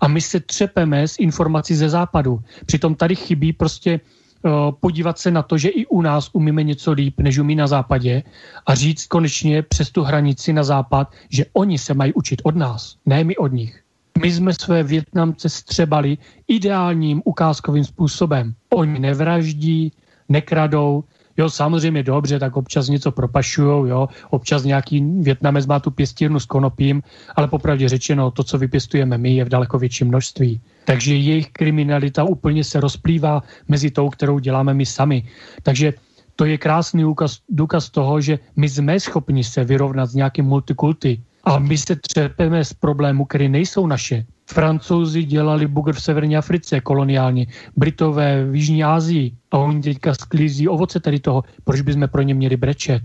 a 0.00 0.08
my 0.08 0.20
se 0.20 0.40
třepeme 0.40 1.08
z 1.08 1.18
informací 1.18 1.74
ze 1.74 1.88
západu. 1.88 2.40
Přitom 2.66 2.94
tady 2.94 3.16
chybí 3.16 3.52
prostě 3.52 4.00
uh, 4.42 4.50
podívat 4.80 5.18
se 5.18 5.30
na 5.30 5.42
to, 5.42 5.58
že 5.58 5.68
i 5.68 5.86
u 5.86 6.02
nás 6.02 6.30
umíme 6.32 6.62
něco 6.62 6.92
líp, 6.92 7.20
než 7.20 7.38
umí 7.38 7.54
na 7.54 7.66
západě 7.66 8.22
a 8.66 8.74
říct 8.74 9.06
konečně 9.06 9.62
přes 9.62 9.90
tu 9.90 10.02
hranici 10.02 10.52
na 10.52 10.64
západ, 10.64 11.12
že 11.30 11.46
oni 11.52 11.78
se 11.78 11.94
mají 11.94 12.12
učit 12.12 12.42
od 12.44 12.56
nás, 12.56 12.96
ne 13.06 13.24
my 13.24 13.36
od 13.36 13.52
nich. 13.52 13.82
My 14.22 14.32
jsme 14.32 14.54
své 14.54 14.82
Větnamce 14.82 15.48
střebali 15.48 16.18
ideálním 16.48 17.22
ukázkovým 17.24 17.84
způsobem. 17.84 18.54
Oni 18.70 18.98
nevraždí, 18.98 19.92
nekradou, 20.28 21.04
Jo, 21.38 21.50
samozřejmě 21.50 22.02
dobře, 22.02 22.38
tak 22.38 22.56
občas 22.56 22.88
něco 22.88 23.12
propašujou, 23.12 23.86
jo, 23.86 24.08
občas 24.30 24.64
nějaký 24.64 25.00
Větnamec 25.22 25.66
má 25.66 25.80
tu 25.80 25.90
pěstírnu 25.90 26.40
s 26.40 26.46
konopím, 26.46 27.02
ale 27.36 27.48
popravdě 27.48 27.88
řečeno, 27.88 28.30
to, 28.30 28.44
co 28.44 28.58
vypěstujeme 28.58 29.18
my, 29.18 29.34
je 29.34 29.44
v 29.44 29.48
daleko 29.48 29.78
větším 29.78 30.08
množství. 30.08 30.60
Takže 30.84 31.14
jejich 31.14 31.50
kriminalita 31.50 32.24
úplně 32.24 32.64
se 32.64 32.80
rozplývá 32.80 33.42
mezi 33.68 33.90
tou, 33.90 34.08
kterou 34.08 34.38
děláme 34.38 34.74
my 34.74 34.86
sami. 34.86 35.24
Takže 35.62 35.92
to 36.36 36.44
je 36.44 36.58
krásný 36.58 37.02
důkaz, 37.02 37.38
důkaz 37.48 37.90
toho, 37.90 38.20
že 38.20 38.38
my 38.56 38.68
jsme 38.68 39.00
schopni 39.00 39.44
se 39.44 39.64
vyrovnat 39.64 40.06
s 40.06 40.14
nějakým 40.14 40.44
multikulty. 40.44 41.22
A 41.44 41.58
my 41.58 41.78
se 41.78 41.96
třepeme 41.96 42.64
z 42.64 42.72
problémů, 42.72 43.24
které 43.24 43.48
nejsou 43.48 43.86
naše. 43.86 44.26
Francouzi 44.50 45.24
dělali 45.24 45.66
bugr 45.66 45.92
v 45.92 46.02
severní 46.02 46.36
Africe 46.36 46.80
koloniálně, 46.80 47.46
Britové 47.76 48.44
v 48.44 48.54
Jižní 48.54 48.84
Asii 48.84 49.32
a 49.50 49.58
oni 49.58 49.82
teďka 49.82 50.14
sklízí 50.14 50.68
ovoce 50.68 51.00
tady 51.00 51.20
toho. 51.20 51.44
Proč 51.64 51.80
bychom 51.80 52.08
pro 52.08 52.22
ně 52.22 52.34
měli 52.34 52.56
brečet? 52.56 53.02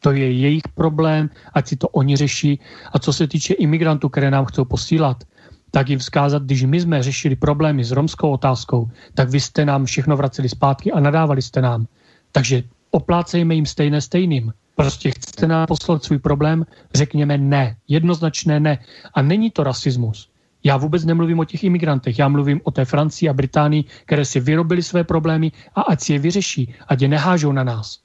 To 0.00 0.12
je 0.12 0.32
jejich 0.32 0.62
problém, 0.74 1.30
ať 1.54 1.68
si 1.68 1.76
to 1.76 1.88
oni 1.88 2.16
řeší. 2.16 2.60
A 2.92 2.98
co 2.98 3.12
se 3.12 3.26
týče 3.26 3.54
imigrantů, 3.54 4.08
které 4.08 4.30
nám 4.30 4.44
chcou 4.44 4.64
posílat, 4.64 5.24
tak 5.70 5.88
jim 5.88 5.98
vzkázat, 5.98 6.42
když 6.42 6.64
my 6.64 6.80
jsme 6.80 7.02
řešili 7.02 7.36
problémy 7.36 7.84
s 7.84 7.90
romskou 7.90 8.30
otázkou, 8.30 8.90
tak 9.14 9.30
vy 9.30 9.40
jste 9.40 9.64
nám 9.64 9.84
všechno 9.84 10.16
vraceli 10.16 10.48
zpátky 10.48 10.92
a 10.92 11.00
nadávali 11.00 11.42
jste 11.42 11.62
nám. 11.62 11.86
Takže 12.32 12.62
oplácejme 12.90 13.54
jim 13.54 13.66
stejné 13.66 14.00
stejným. 14.00 14.52
Prostě 14.74 15.10
chcete 15.10 15.46
nám 15.46 15.66
poslat 15.66 16.04
svůj 16.04 16.18
problém, 16.18 16.66
řekněme 16.94 17.38
ne, 17.38 17.76
jednoznačné 17.88 18.60
ne. 18.60 18.78
A 19.14 19.22
není 19.22 19.50
to 19.50 19.62
rasismus. 19.62 20.29
Já 20.64 20.76
vůbec 20.76 21.04
nemluvím 21.04 21.38
o 21.38 21.44
těch 21.44 21.64
imigrantech, 21.64 22.18
já 22.18 22.28
mluvím 22.28 22.60
o 22.64 22.70
té 22.70 22.84
Francii 22.84 23.28
a 23.28 23.32
Británii, 23.32 23.84
které 24.04 24.24
si 24.24 24.40
vyrobili 24.40 24.82
své 24.82 25.04
problémy 25.04 25.52
a 25.74 25.80
ať 25.80 26.00
si 26.00 26.12
je 26.12 26.18
vyřeší, 26.18 26.74
ať 26.88 27.02
je 27.02 27.08
nehážou 27.08 27.52
na 27.52 27.64
nás. 27.64 27.98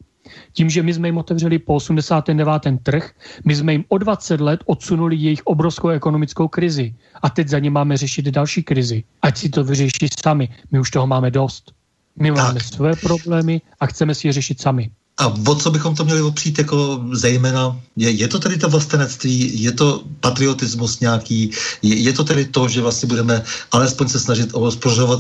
Tím, 0.53 0.69
že 0.69 0.83
my 0.83 0.93
jsme 0.93 1.07
jim 1.07 1.17
otevřeli 1.17 1.59
po 1.59 1.73
89. 1.73 2.63
trh, 2.83 3.11
my 3.45 3.55
jsme 3.55 3.71
jim 3.71 3.83
o 3.87 3.97
20 3.97 4.41
let 4.41 4.63
odsunuli 4.65 5.15
jejich 5.15 5.41
obrovskou 5.43 5.89
ekonomickou 5.89 6.47
krizi. 6.47 6.95
A 7.21 7.29
teď 7.29 7.47
za 7.47 7.59
ně 7.59 7.69
máme 7.69 7.97
řešit 7.97 8.25
další 8.25 8.63
krizi. 8.63 9.03
Ať 9.21 9.37
si 9.37 9.49
to 9.49 9.63
vyřeší 9.63 10.07
sami. 10.23 10.49
My 10.71 10.79
už 10.79 10.91
toho 10.91 11.07
máme 11.07 11.31
dost. 11.31 11.73
My 12.19 12.31
tak. 12.31 12.37
máme 12.37 12.59
své 12.59 12.95
problémy 12.95 13.61
a 13.79 13.85
chceme 13.85 14.15
si 14.15 14.27
je 14.27 14.33
řešit 14.33 14.61
sami. 14.61 14.91
A 15.17 15.29
o 15.47 15.55
co 15.55 15.71
bychom 15.71 15.95
to 15.95 16.05
měli 16.05 16.21
opřít 16.21 16.57
jako 16.57 17.05
zejména? 17.11 17.79
Je, 17.95 18.09
je 18.09 18.27
to 18.27 18.39
tedy 18.39 18.57
to 18.57 18.69
vlastenectví, 18.69 19.63
je 19.63 19.71
to 19.71 20.03
patriotismus 20.19 20.99
nějaký, 20.99 21.51
je, 21.81 21.95
je 21.95 22.13
to 22.13 22.23
tedy 22.23 22.45
to, 22.45 22.67
že 22.67 22.81
vlastně 22.81 23.07
budeme 23.07 23.43
alespoň 23.71 24.07
se 24.07 24.19
snažit 24.19 24.49
o 24.53 24.59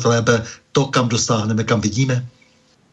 lépe 0.05 0.43
to, 0.71 0.85
kam 0.85 1.09
dosáhneme, 1.09 1.63
kam 1.63 1.81
vidíme? 1.81 2.27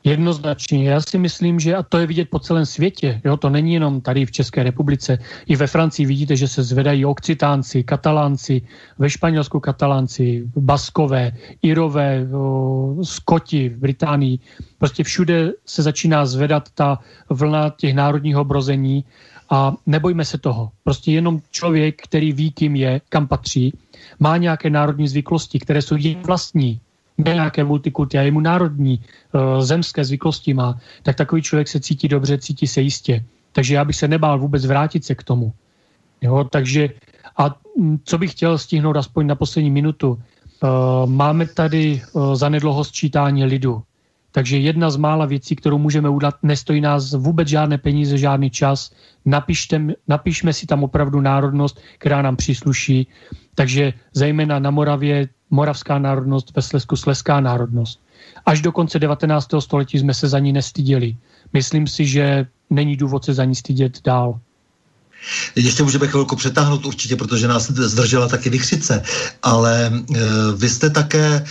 Jednoznačně. 0.05 0.91
Já 0.91 1.01
si 1.01 1.19
myslím, 1.19 1.61
že 1.61 1.77
a 1.77 1.83
to 1.83 1.99
je 1.99 2.07
vidět 2.07 2.31
po 2.31 2.39
celém 2.39 2.67
světě. 2.67 3.21
Jo, 3.25 3.37
to 3.37 3.51
není 3.51 3.75
jenom 3.75 4.01
tady 4.01 4.27
v 4.27 4.31
České 4.31 4.63
republice. 4.63 5.19
I 5.47 5.57
ve 5.57 5.67
Francii 5.67 6.07
vidíte, 6.07 6.37
že 6.37 6.49
se 6.49 6.63
zvedají 6.63 7.05
okcitánci, 7.05 7.85
katalánci, 7.85 8.63
ve 8.99 9.11
Španělsku 9.11 9.61
katalánci, 9.61 10.45
baskové, 10.57 11.33
irové, 11.63 12.27
o, 12.35 12.97
skoti 13.03 13.69
v 13.69 13.79
Británii. 13.79 14.39
Prostě 14.79 15.05
všude 15.05 15.53
se 15.67 15.83
začíná 15.83 16.27
zvedat 16.27 16.69
ta 16.75 16.99
vlna 17.31 17.71
těch 17.71 17.95
národních 17.95 18.37
obrození 18.37 19.05
a 19.51 19.75
nebojme 19.87 20.25
se 20.25 20.39
toho. 20.39 20.71
Prostě 20.85 21.13
jenom 21.13 21.41
člověk, 21.51 22.03
který 22.03 22.33
ví, 22.33 22.51
kým 22.51 22.77
je, 22.77 23.01
kam 23.09 23.29
patří, 23.29 23.73
má 24.21 24.37
nějaké 24.37 24.71
národní 24.71 25.09
zvyklosti, 25.09 25.59
které 25.59 25.83
jsou 25.83 25.97
jen 25.97 26.23
vlastní, 26.27 26.81
nějaké 27.19 27.65
multikulty 27.65 28.19
a 28.19 28.23
jemu 28.23 28.41
národní 28.41 28.99
uh, 28.99 29.61
zemské 29.61 30.05
zvyklosti 30.05 30.55
má, 30.55 30.79
tak 31.03 31.17
takový 31.17 31.43
člověk 31.43 31.69
se 31.69 31.81
cítí 31.81 32.09
dobře, 32.09 32.39
cítí 32.39 32.67
se 32.67 32.81
jistě. 32.81 33.25
Takže 33.53 33.75
já 33.75 33.85
bych 33.85 33.97
se 33.97 34.09
nebál 34.09 34.39
vůbec 34.39 34.67
vrátit 34.67 35.05
se 35.05 35.15
k 35.15 35.23
tomu. 35.23 35.53
Jo, 36.23 36.45
takže 36.45 36.89
a 37.37 37.57
co 38.05 38.19
bych 38.19 38.31
chtěl 38.31 38.59
stihnout 38.59 38.97
aspoň 38.97 39.27
na 39.27 39.35
poslední 39.35 39.71
minutu, 39.71 40.11
uh, 40.11 41.11
máme 41.11 41.47
tady 41.47 42.03
uh, 42.13 42.35
zanedlouho 42.35 42.85
sčítání 42.85 43.45
lidu. 43.45 43.83
Takže 44.33 44.59
jedna 44.59 44.91
z 44.91 44.97
mála 44.97 45.27
věcí, 45.27 45.57
kterou 45.57 45.79
můžeme 45.79 46.09
udělat, 46.09 46.35
nestojí 46.43 46.81
nás 46.81 47.13
vůbec 47.13 47.49
žádné 47.49 47.79
peníze, 47.79 48.19
žádný 48.19 48.51
čas. 48.51 48.93
Napište, 49.25 49.81
napišme 50.09 50.53
si 50.53 50.67
tam 50.67 50.85
opravdu 50.85 51.21
národnost, 51.21 51.81
která 51.99 52.23
nám 52.23 52.37
přísluší. 52.37 53.07
Takže 53.55 53.93
zejména 54.13 54.59
na 54.59 54.71
Moravě 54.71 55.29
moravská 55.51 55.99
národnost, 55.99 56.57
ve 56.57 56.63
Slesku 56.63 56.97
sleská 56.97 57.41
národnost. 57.41 58.01
Až 58.47 58.61
do 58.61 58.73
konce 58.73 58.99
19. 58.99 59.49
století 59.59 59.99
jsme 59.99 60.15
se 60.15 60.29
za 60.29 60.39
ní 60.39 60.53
nestyděli. 60.53 61.17
Myslím 61.53 61.87
si, 61.87 62.07
že 62.07 62.47
není 62.71 62.97
důvod 62.97 63.25
se 63.25 63.35
za 63.35 63.45
ní 63.45 63.55
stydět 63.55 64.03
dál. 64.05 64.41
Ještě 65.57 65.83
můžeme 65.83 66.09
chvilku 66.09 66.37
přetáhnout 66.37 66.87
určitě, 66.87 67.17
protože 67.17 67.49
nás 67.49 67.71
zdržela 67.71 68.29
taky 68.29 68.51
vychřice, 68.51 69.03
ale 69.43 69.87
e, 69.87 70.21
vy 70.57 70.69
jste 70.69 70.91
také 70.91 71.27
e, 71.27 71.45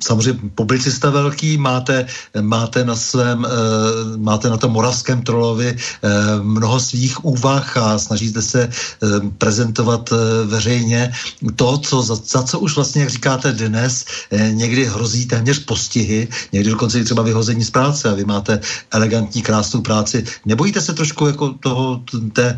samozřejmě 0.00 0.40
publicista 0.54 1.10
velký, 1.10 1.58
máte, 1.58 2.06
máte 2.40 2.84
na 2.84 2.96
svém, 2.96 3.44
e, 3.44 3.48
máte 4.16 4.50
na 4.50 4.56
tom 4.56 4.72
moravském 4.72 5.22
trolovi 5.22 5.68
e, 5.68 5.76
mnoho 6.42 6.80
svých 6.80 7.24
úvah 7.24 7.76
a 7.76 7.98
snažíte 7.98 8.42
se 8.42 8.62
e, 8.62 8.70
prezentovat 9.38 10.12
e, 10.12 10.46
veřejně 10.46 11.12
to, 11.56 11.78
co, 11.78 12.02
za, 12.02 12.14
za 12.14 12.42
co 12.42 12.58
už 12.58 12.74
vlastně, 12.74 13.02
jak 13.02 13.10
říkáte 13.10 13.52
dnes, 13.52 14.04
e, 14.30 14.52
někdy 14.52 14.84
hrozí 14.84 15.26
téměř 15.26 15.58
postihy, 15.58 16.28
někdy 16.52 16.70
dokonce 16.70 17.00
i 17.00 17.04
třeba 17.04 17.22
vyhození 17.22 17.64
z 17.64 17.70
práce 17.70 18.08
a 18.08 18.14
vy 18.14 18.24
máte 18.24 18.60
elegantní, 18.90 19.42
krásnou 19.42 19.80
práci. 19.80 20.24
Nebojíte 20.46 20.80
se 20.80 20.92
trošku 20.94 21.26
jako 21.26 21.54
toho, 21.60 22.02
té 22.32 22.53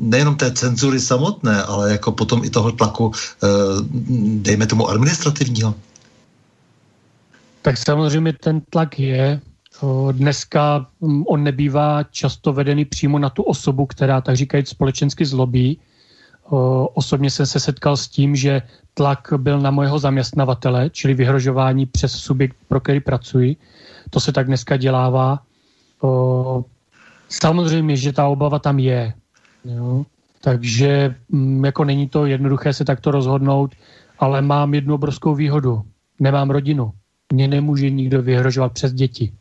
nejenom 0.00 0.36
té 0.36 0.52
cenzury 0.52 1.00
samotné, 1.00 1.62
ale 1.62 1.92
jako 1.92 2.12
potom 2.12 2.44
i 2.44 2.50
toho 2.50 2.72
tlaku, 2.72 3.12
eh, 3.12 3.46
dejme 4.42 4.66
tomu 4.66 4.88
administrativního? 4.88 5.74
Tak 7.62 7.76
samozřejmě 7.76 8.32
ten 8.32 8.60
tlak 8.60 8.98
je. 8.98 9.40
Dneska 10.12 10.86
mm, 11.00 11.24
on 11.28 11.44
nebývá 11.44 12.02
často 12.02 12.52
vedený 12.52 12.84
přímo 12.84 13.18
na 13.18 13.30
tu 13.30 13.42
osobu, 13.42 13.86
která 13.86 14.20
tak 14.20 14.36
říkají 14.36 14.66
společensky 14.66 15.26
zlobí. 15.26 15.78
Osobně 16.94 17.30
jsem 17.30 17.46
se 17.46 17.60
setkal 17.60 17.96
s 17.96 18.08
tím, 18.08 18.36
že 18.36 18.62
tlak 18.94 19.32
byl 19.36 19.60
na 19.60 19.70
mojeho 19.70 19.98
zaměstnavatele, 19.98 20.90
čili 20.90 21.14
vyhrožování 21.14 21.86
přes 21.86 22.12
subjekt, 22.12 22.56
pro 22.68 22.80
který 22.80 23.00
pracuji. 23.00 23.56
To 24.10 24.20
se 24.20 24.32
tak 24.32 24.46
dneska 24.46 24.76
dělává. 24.76 25.38
Samozřejmě, 27.28 27.96
že 27.96 28.12
ta 28.12 28.26
obava 28.26 28.58
tam 28.58 28.78
je. 28.78 29.14
Jo? 29.64 30.04
Takže 30.40 31.14
mm, 31.28 31.64
jako 31.64 31.84
není 31.84 32.08
to 32.08 32.26
jednoduché 32.26 32.72
se 32.72 32.84
takto 32.84 33.10
rozhodnout, 33.10 33.74
ale 34.18 34.42
mám 34.42 34.74
jednu 34.74 34.94
obrovskou 34.94 35.34
výhodu. 35.34 35.82
Nemám 36.20 36.50
rodinu. 36.50 36.92
Mě 37.32 37.48
nemůže 37.48 37.90
nikdo 37.90 38.22
vyhrožovat 38.22 38.72
přes 38.72 38.92
děti. 38.92 39.32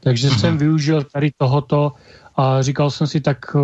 Takže 0.00 0.28
mm-hmm. 0.28 0.40
jsem 0.40 0.58
využil 0.58 1.04
tady 1.04 1.30
tohoto 1.36 1.92
a 2.36 2.62
říkal 2.62 2.90
jsem 2.90 3.06
si, 3.06 3.20
tak 3.20 3.56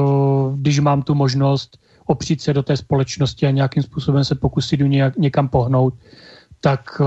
když 0.57 0.79
mám 0.79 1.03
tu 1.03 1.15
možnost 1.15 1.79
opřít 2.07 2.41
se 2.41 2.53
do 2.53 2.63
té 2.63 2.77
společnosti 2.77 3.47
a 3.47 3.51
nějakým 3.51 3.83
způsobem 3.83 4.25
se 4.25 4.35
pokusit 4.35 4.81
nějak, 4.81 5.17
někam 5.17 5.49
pohnout, 5.49 5.95
tak 6.61 7.03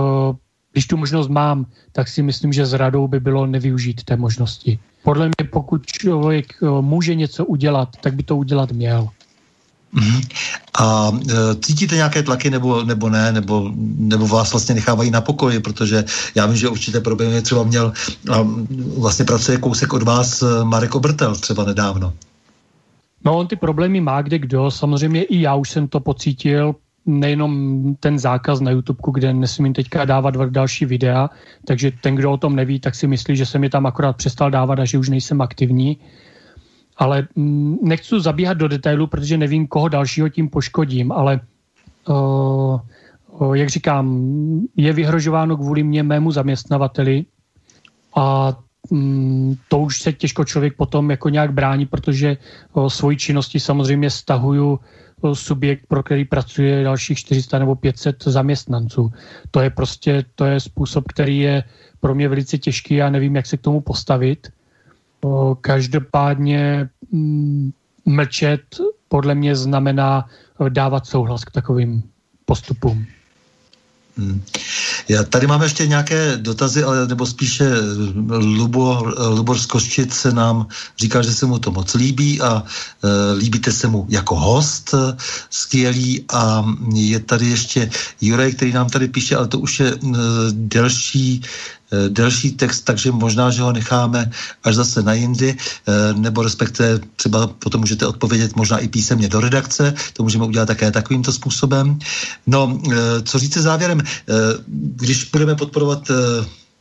když 0.72 0.88
tu 0.88 0.97
možnost 0.97 1.27
mám, 1.27 1.65
tak 1.91 2.07
si 2.07 2.22
myslím, 2.22 2.53
že 2.53 2.65
s 2.65 2.73
radou 2.73 3.07
by 3.07 3.19
bylo 3.19 3.45
nevyužít 3.45 4.03
té 4.03 4.18
možnosti. 4.18 4.80
Podle 5.03 5.25
mě, 5.25 5.49
pokud 5.51 5.85
člověk 5.85 6.53
eh, 6.63 6.81
může 6.81 7.15
něco 7.15 7.45
udělat, 7.45 7.89
tak 8.01 8.13
by 8.15 8.23
to 8.23 8.35
udělat 8.38 8.71
měl. 8.71 9.09
Mm-hmm. 9.93 10.21
A 10.80 11.11
e, 11.30 11.55
cítíte 11.55 11.95
nějaké 11.95 12.23
tlaky 12.23 12.49
nebo, 12.49 12.84
nebo 12.84 13.09
ne, 13.09 13.31
nebo, 13.31 13.71
nebo 13.97 14.27
vás 14.27 14.51
vlastně 14.51 14.75
nechávají 14.75 15.11
na 15.11 15.21
pokoji, 15.21 15.59
protože 15.59 16.05
já 16.35 16.45
vím, 16.45 16.55
že 16.55 16.69
určité 16.69 16.99
problémy 16.99 17.41
třeba 17.41 17.63
měl 17.63 17.93
a 18.31 18.47
vlastně 18.97 19.25
pracuje 19.25 19.57
kousek 19.57 19.93
od 19.93 20.03
vás 20.03 20.41
e, 20.41 20.63
Marek 20.63 20.95
Obrtel 20.95 21.35
třeba 21.35 21.65
nedávno. 21.65 22.13
No 23.25 23.38
on 23.38 23.47
ty 23.47 23.55
problémy 23.55 24.01
má 24.01 24.21
kde 24.21 24.39
kdo, 24.39 24.71
samozřejmě 24.71 25.23
i 25.23 25.41
já 25.41 25.55
už 25.55 25.69
jsem 25.69 25.88
to 25.88 25.99
pocítil, 25.99 26.75
nejenom 27.05 27.95
ten 27.99 28.19
zákaz 28.19 28.61
na 28.61 28.71
YouTube, 28.71 28.99
kde 29.13 29.34
nesmím 29.34 29.73
teďka 29.73 30.05
dávat 30.05 30.35
další 30.35 30.85
videa, 30.85 31.30
takže 31.65 31.91
ten, 32.01 32.15
kdo 32.15 32.31
o 32.31 32.38
tom 32.38 32.55
neví, 32.55 32.80
tak 32.80 32.95
si 32.95 33.07
myslí, 33.07 33.35
že 33.35 33.45
jsem 33.45 33.63
je 33.63 33.69
tam 33.69 33.85
akorát 33.85 34.17
přestal 34.17 34.51
dávat 34.51 34.80
a 34.80 34.85
že 34.85 34.97
už 34.97 35.09
nejsem 35.09 35.41
aktivní. 35.41 35.97
Ale 36.97 37.27
mm, 37.35 37.77
nechci 37.81 38.15
zabíhat 38.19 38.57
do 38.57 38.67
detailu, 38.67 39.07
protože 39.07 39.38
nevím, 39.38 39.67
koho 39.67 39.88
dalšího 39.88 40.30
tím 40.30 40.49
poškodím, 40.49 41.11
ale 41.11 41.39
uh, 42.07 42.80
uh, 43.27 43.53
jak 43.57 43.69
říkám, 43.69 44.05
je 44.77 44.93
vyhrožováno 44.93 45.57
kvůli 45.57 45.84
mě 45.84 46.03
mému 46.03 46.31
zaměstnavateli 46.31 47.25
a 48.15 48.55
um, 48.89 49.57
to 49.67 49.80
už 49.80 50.01
se 50.01 50.13
těžko 50.13 50.45
člověk 50.45 50.77
potom 50.77 51.11
jako 51.11 51.30
nějak 51.30 51.53
brání, 51.53 51.85
protože 51.85 52.38
uh, 52.73 52.88
svoji 52.88 53.17
činnosti 53.17 53.59
samozřejmě 53.59 54.09
stahuju 54.09 54.80
subjekt, 55.33 55.87
pro 55.87 56.03
který 56.03 56.25
pracuje 56.25 56.83
dalších 56.83 57.17
400 57.17 57.59
nebo 57.59 57.75
500 57.75 58.23
zaměstnanců. 58.23 59.11
To 59.51 59.59
je 59.59 59.69
prostě, 59.69 60.25
to 60.35 60.45
je 60.45 60.59
způsob, 60.59 61.03
který 61.07 61.39
je 61.39 61.63
pro 61.99 62.15
mě 62.15 62.29
velice 62.29 62.57
těžký, 62.57 62.95
já 62.95 63.09
nevím, 63.09 63.35
jak 63.35 63.45
se 63.45 63.57
k 63.57 63.61
tomu 63.61 63.81
postavit. 63.81 64.47
Každopádně 65.61 66.89
mm, 67.11 67.71
mlčet 68.05 68.61
podle 69.07 69.35
mě 69.35 69.55
znamená 69.55 70.27
dávat 70.69 71.05
souhlas 71.07 71.43
k 71.45 71.51
takovým 71.51 72.03
postupům. 72.45 73.05
Hmm. 74.18 74.44
Já, 75.10 75.23
tady 75.23 75.48
máme 75.48 75.65
ještě 75.65 75.88
nějaké 75.88 76.38
dotazy, 76.38 76.84
ale 76.84 77.07
nebo 77.07 77.26
spíše 77.26 77.65
Lubo, 78.30 79.14
Lubor 79.30 79.57
Skoščic 79.57 80.14
se 80.14 80.31
nám 80.31 80.68
říká, 80.99 81.22
že 81.22 81.34
se 81.34 81.45
mu 81.45 81.60
to 81.60 81.72
moc 81.72 81.94
líbí 81.94 82.41
a 82.41 82.64
e, 82.64 83.34
líbíte 83.34 83.72
se 83.72 83.88
mu 83.88 84.06
jako 84.10 84.35
host 84.35 84.95
skvělý 85.49 86.26
a 86.34 86.65
je 86.94 87.19
tady 87.19 87.49
ještě 87.49 87.90
Juraj, 88.22 88.52
který 88.53 88.72
nám 88.72 88.90
tady 88.90 89.07
píše, 89.07 89.35
ale 89.35 89.48
to 89.48 89.60
už 89.60 89.80
je 89.80 89.88
e, 89.88 89.98
delší 90.52 91.41
Eh, 91.41 91.82
delší 92.09 92.51
text, 92.51 92.81
takže 92.81 93.11
možná, 93.11 93.51
že 93.51 93.61
ho 93.61 93.71
necháme 93.71 94.31
až 94.63 94.75
zase 94.75 95.01
na 95.01 95.13
jindy, 95.13 95.55
eh, 95.57 96.13
nebo 96.13 96.43
respektive 96.43 96.99
třeba 97.15 97.47
potom 97.47 97.81
můžete 97.81 98.07
odpovědět 98.07 98.55
možná 98.55 98.77
i 98.77 98.87
písemně 98.87 99.29
do 99.29 99.39
redakce, 99.39 99.93
to 100.13 100.23
můžeme 100.23 100.45
udělat 100.45 100.65
také 100.65 100.91
takovýmto 100.91 101.31
způsobem. 101.33 101.99
No, 102.47 102.79
eh, 102.91 103.21
co 103.21 103.39
říct 103.39 103.57
závěrem, 103.57 104.01
když 104.67 105.29
budeme 105.31 105.55
podporovat 105.55 106.11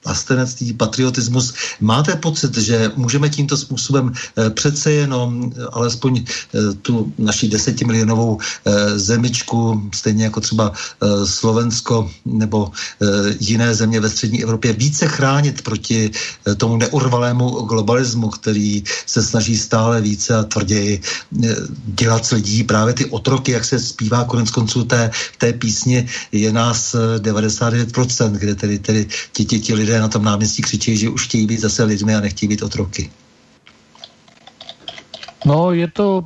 vlastenectví, 0.04 0.72
patriotismus. 0.72 1.54
Máte 1.80 2.16
pocit, 2.16 2.58
že 2.58 2.90
můžeme 2.96 3.28
tímto 3.28 3.56
způsobem 3.56 4.12
e, 4.12 4.50
přece 4.50 4.92
jenom 4.92 5.52
e, 5.56 5.64
alespoň 5.72 6.16
e, 6.18 6.24
tu 6.82 7.12
naši 7.18 7.48
desetimilionovou 7.48 8.38
zemičku, 8.96 9.90
stejně 9.94 10.24
jako 10.24 10.40
třeba 10.40 10.72
Slovensko 11.24 12.10
nebo 12.24 12.70
jiné 13.40 13.74
země 13.74 14.00
ve 14.00 14.10
střední 14.10 14.42
Evropě, 14.42 14.72
více 14.72 15.06
chránit 15.06 15.62
proti 15.62 16.10
tomu 16.56 16.76
neurvalému 16.76 17.50
globalismu, 17.50 18.28
který 18.28 18.84
se 19.06 19.22
snaží 19.22 19.58
stále 19.58 20.00
více 20.00 20.34
a 20.34 20.42
tvrději 20.42 21.00
dělat 21.84 22.26
z 22.26 22.30
lidí 22.30 22.64
právě 22.64 22.94
ty 22.94 23.04
otroky, 23.06 23.52
jak 23.52 23.64
se 23.64 23.78
zpívá 23.78 24.24
konec 24.24 24.50
konců 24.50 24.84
té, 24.84 25.10
té 25.38 25.52
písně, 25.52 26.06
je 26.32 26.52
nás 26.52 26.94
99%, 27.18 28.30
kde 28.30 28.54
tedy, 28.54 28.78
tedy 28.78 29.06
ti, 29.32 29.44
ti, 29.44 29.60
ti 29.60 29.74
lidé 29.74 29.91
lidé 29.92 30.00
na 30.00 30.08
tom 30.08 30.24
náměstí 30.24 30.62
křičí, 30.62 30.96
že 30.96 31.08
už 31.08 31.28
chtějí 31.28 31.46
být 31.46 31.60
zase 31.60 31.84
lidmi 31.84 32.14
a 32.14 32.20
nechtějí 32.20 32.48
být 32.48 32.62
otroky? 32.62 33.10
No, 35.44 35.72
je 35.72 35.88
to 35.90 36.24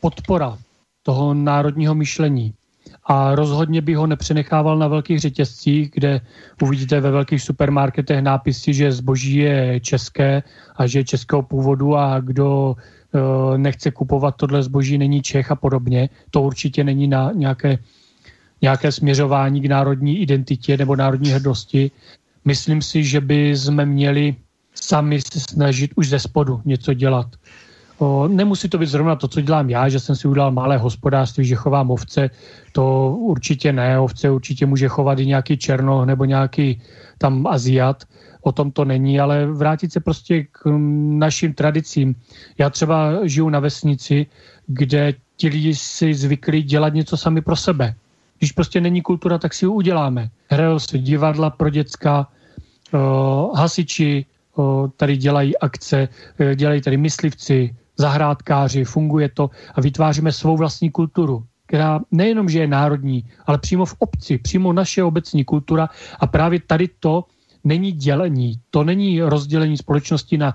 podpora 0.00 0.58
toho 1.02 1.34
národního 1.34 1.94
myšlení. 1.94 2.54
a 3.08 3.34
rozhodně 3.34 3.80
by 3.80 3.94
ho 3.94 4.06
nepřenechával 4.06 4.78
na 4.78 4.88
velkých 4.88 5.20
řetězcích, 5.20 5.90
kde 5.90 6.20
uvidíte 6.62 7.00
ve 7.00 7.10
velkých 7.10 7.42
supermarketech 7.42 8.20
nápisy, 8.20 8.74
že 8.74 8.92
zboží 8.92 9.36
je 9.36 9.80
české 9.80 10.42
a 10.76 10.86
že 10.86 10.98
je 10.98 11.16
českého 11.16 11.42
původu 11.42 11.96
a 11.96 12.20
kdo 12.20 12.76
e, 12.76 13.58
nechce 13.58 13.90
kupovat 13.90 14.36
tohle 14.36 14.62
zboží, 14.62 14.98
není 15.00 15.24
Čech 15.24 15.50
a 15.50 15.56
podobně. 15.56 16.08
To 16.30 16.42
určitě 16.42 16.84
není 16.84 17.08
na 17.08 17.32
nějaké, 17.32 17.78
nějaké 18.62 18.92
směřování 18.92 19.60
k 19.64 19.72
národní 19.72 20.20
identitě 20.20 20.76
nebo 20.76 20.96
národní 20.96 21.30
hrdosti. 21.30 21.90
Myslím 22.48 22.80
si, 22.82 23.04
že 23.04 23.20
by 23.20 23.56
jsme 23.56 23.86
měli 23.86 24.36
sami 24.74 25.20
se 25.20 25.40
snažit 25.40 25.90
už 25.96 26.08
ze 26.08 26.18
spodu 26.18 26.60
něco 26.64 26.94
dělat. 26.94 27.26
O, 27.98 28.28
nemusí 28.28 28.68
to 28.68 28.78
být 28.78 28.88
zrovna 28.88 29.16
to, 29.16 29.28
co 29.28 29.40
dělám 29.40 29.70
já, 29.70 29.88
že 29.88 30.00
jsem 30.00 30.16
si 30.16 30.28
udělal 30.28 30.50
malé 30.50 30.78
hospodářství, 30.78 31.44
že 31.44 31.60
chovám 31.60 31.90
ovce, 31.90 32.30
to 32.72 33.16
určitě 33.20 33.72
ne, 33.72 34.00
ovce 34.00 34.30
určitě 34.30 34.66
může 34.66 34.88
chovat 34.88 35.18
i 35.18 35.26
nějaký 35.26 35.56
černoch 35.56 36.06
nebo 36.06 36.24
nějaký 36.24 36.80
tam 37.18 37.46
Aziat, 37.46 38.08
o 38.40 38.52
tom 38.52 38.72
to 38.72 38.84
není, 38.84 39.20
ale 39.20 39.46
vrátit 39.46 39.92
se 39.92 40.00
prostě 40.00 40.48
k 40.48 40.72
našim 41.20 41.52
tradicím. 41.52 42.16
Já 42.58 42.70
třeba 42.70 43.26
žiju 43.28 43.48
na 43.48 43.60
vesnici, 43.60 44.26
kde 44.66 45.14
ti 45.36 45.48
lidi 45.48 45.74
si 45.74 46.14
zvykli 46.14 46.62
dělat 46.62 46.94
něco 46.94 47.16
sami 47.16 47.44
pro 47.44 47.56
sebe. 47.56 47.94
Když 48.38 48.52
prostě 48.52 48.80
není 48.80 49.02
kultura, 49.02 49.38
tak 49.38 49.54
si 49.54 49.64
ji 49.64 49.68
uděláme. 49.68 50.30
Hrajou 50.48 50.78
se 50.78 50.98
divadla 50.98 51.50
pro 51.50 51.70
děcka, 51.70 52.28
hasiči 53.54 54.26
tady 54.96 55.16
dělají 55.16 55.58
akce, 55.58 56.08
e, 56.38 56.56
dělají 56.56 56.80
tady 56.82 56.96
myslivci, 56.96 57.76
zahrádkáři, 57.96 58.84
funguje 58.84 59.28
to 59.28 59.50
a 59.74 59.80
vytváříme 59.80 60.32
svou 60.32 60.56
vlastní 60.56 60.90
kulturu, 60.90 61.44
která 61.66 62.00
nejenom, 62.10 62.48
že 62.48 62.58
je 62.58 62.66
národní, 62.66 63.24
ale 63.46 63.58
přímo 63.58 63.84
v 63.84 63.94
obci, 63.98 64.38
přímo 64.38 64.72
naše 64.72 65.04
obecní 65.04 65.44
kultura 65.44 65.88
a 66.20 66.26
právě 66.26 66.60
tady 66.66 66.88
to 67.00 67.24
není 67.64 67.92
dělení, 67.92 68.54
to 68.70 68.84
není 68.84 69.22
rozdělení 69.22 69.76
společnosti 69.76 70.38
na 70.38 70.54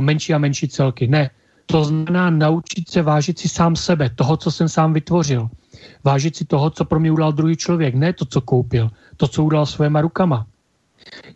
menší 0.00 0.34
a 0.34 0.38
menší 0.38 0.68
celky, 0.68 1.08
ne. 1.08 1.30
To 1.66 1.84
znamená 1.84 2.30
naučit 2.30 2.88
se 2.88 3.02
vážit 3.02 3.38
si 3.38 3.48
sám 3.48 3.76
sebe, 3.76 4.10
toho, 4.14 4.36
co 4.36 4.50
jsem 4.50 4.68
sám 4.68 4.92
vytvořil. 4.92 5.48
Vážit 6.04 6.36
si 6.36 6.44
toho, 6.44 6.70
co 6.70 6.84
pro 6.84 7.00
mě 7.00 7.12
udělal 7.12 7.32
druhý 7.32 7.56
člověk, 7.56 7.94
ne 7.94 8.12
to, 8.12 8.24
co 8.24 8.40
koupil, 8.40 8.90
to, 9.16 9.28
co 9.28 9.44
udělal 9.44 9.66
svýma 9.66 10.00
rukama. 10.00 10.46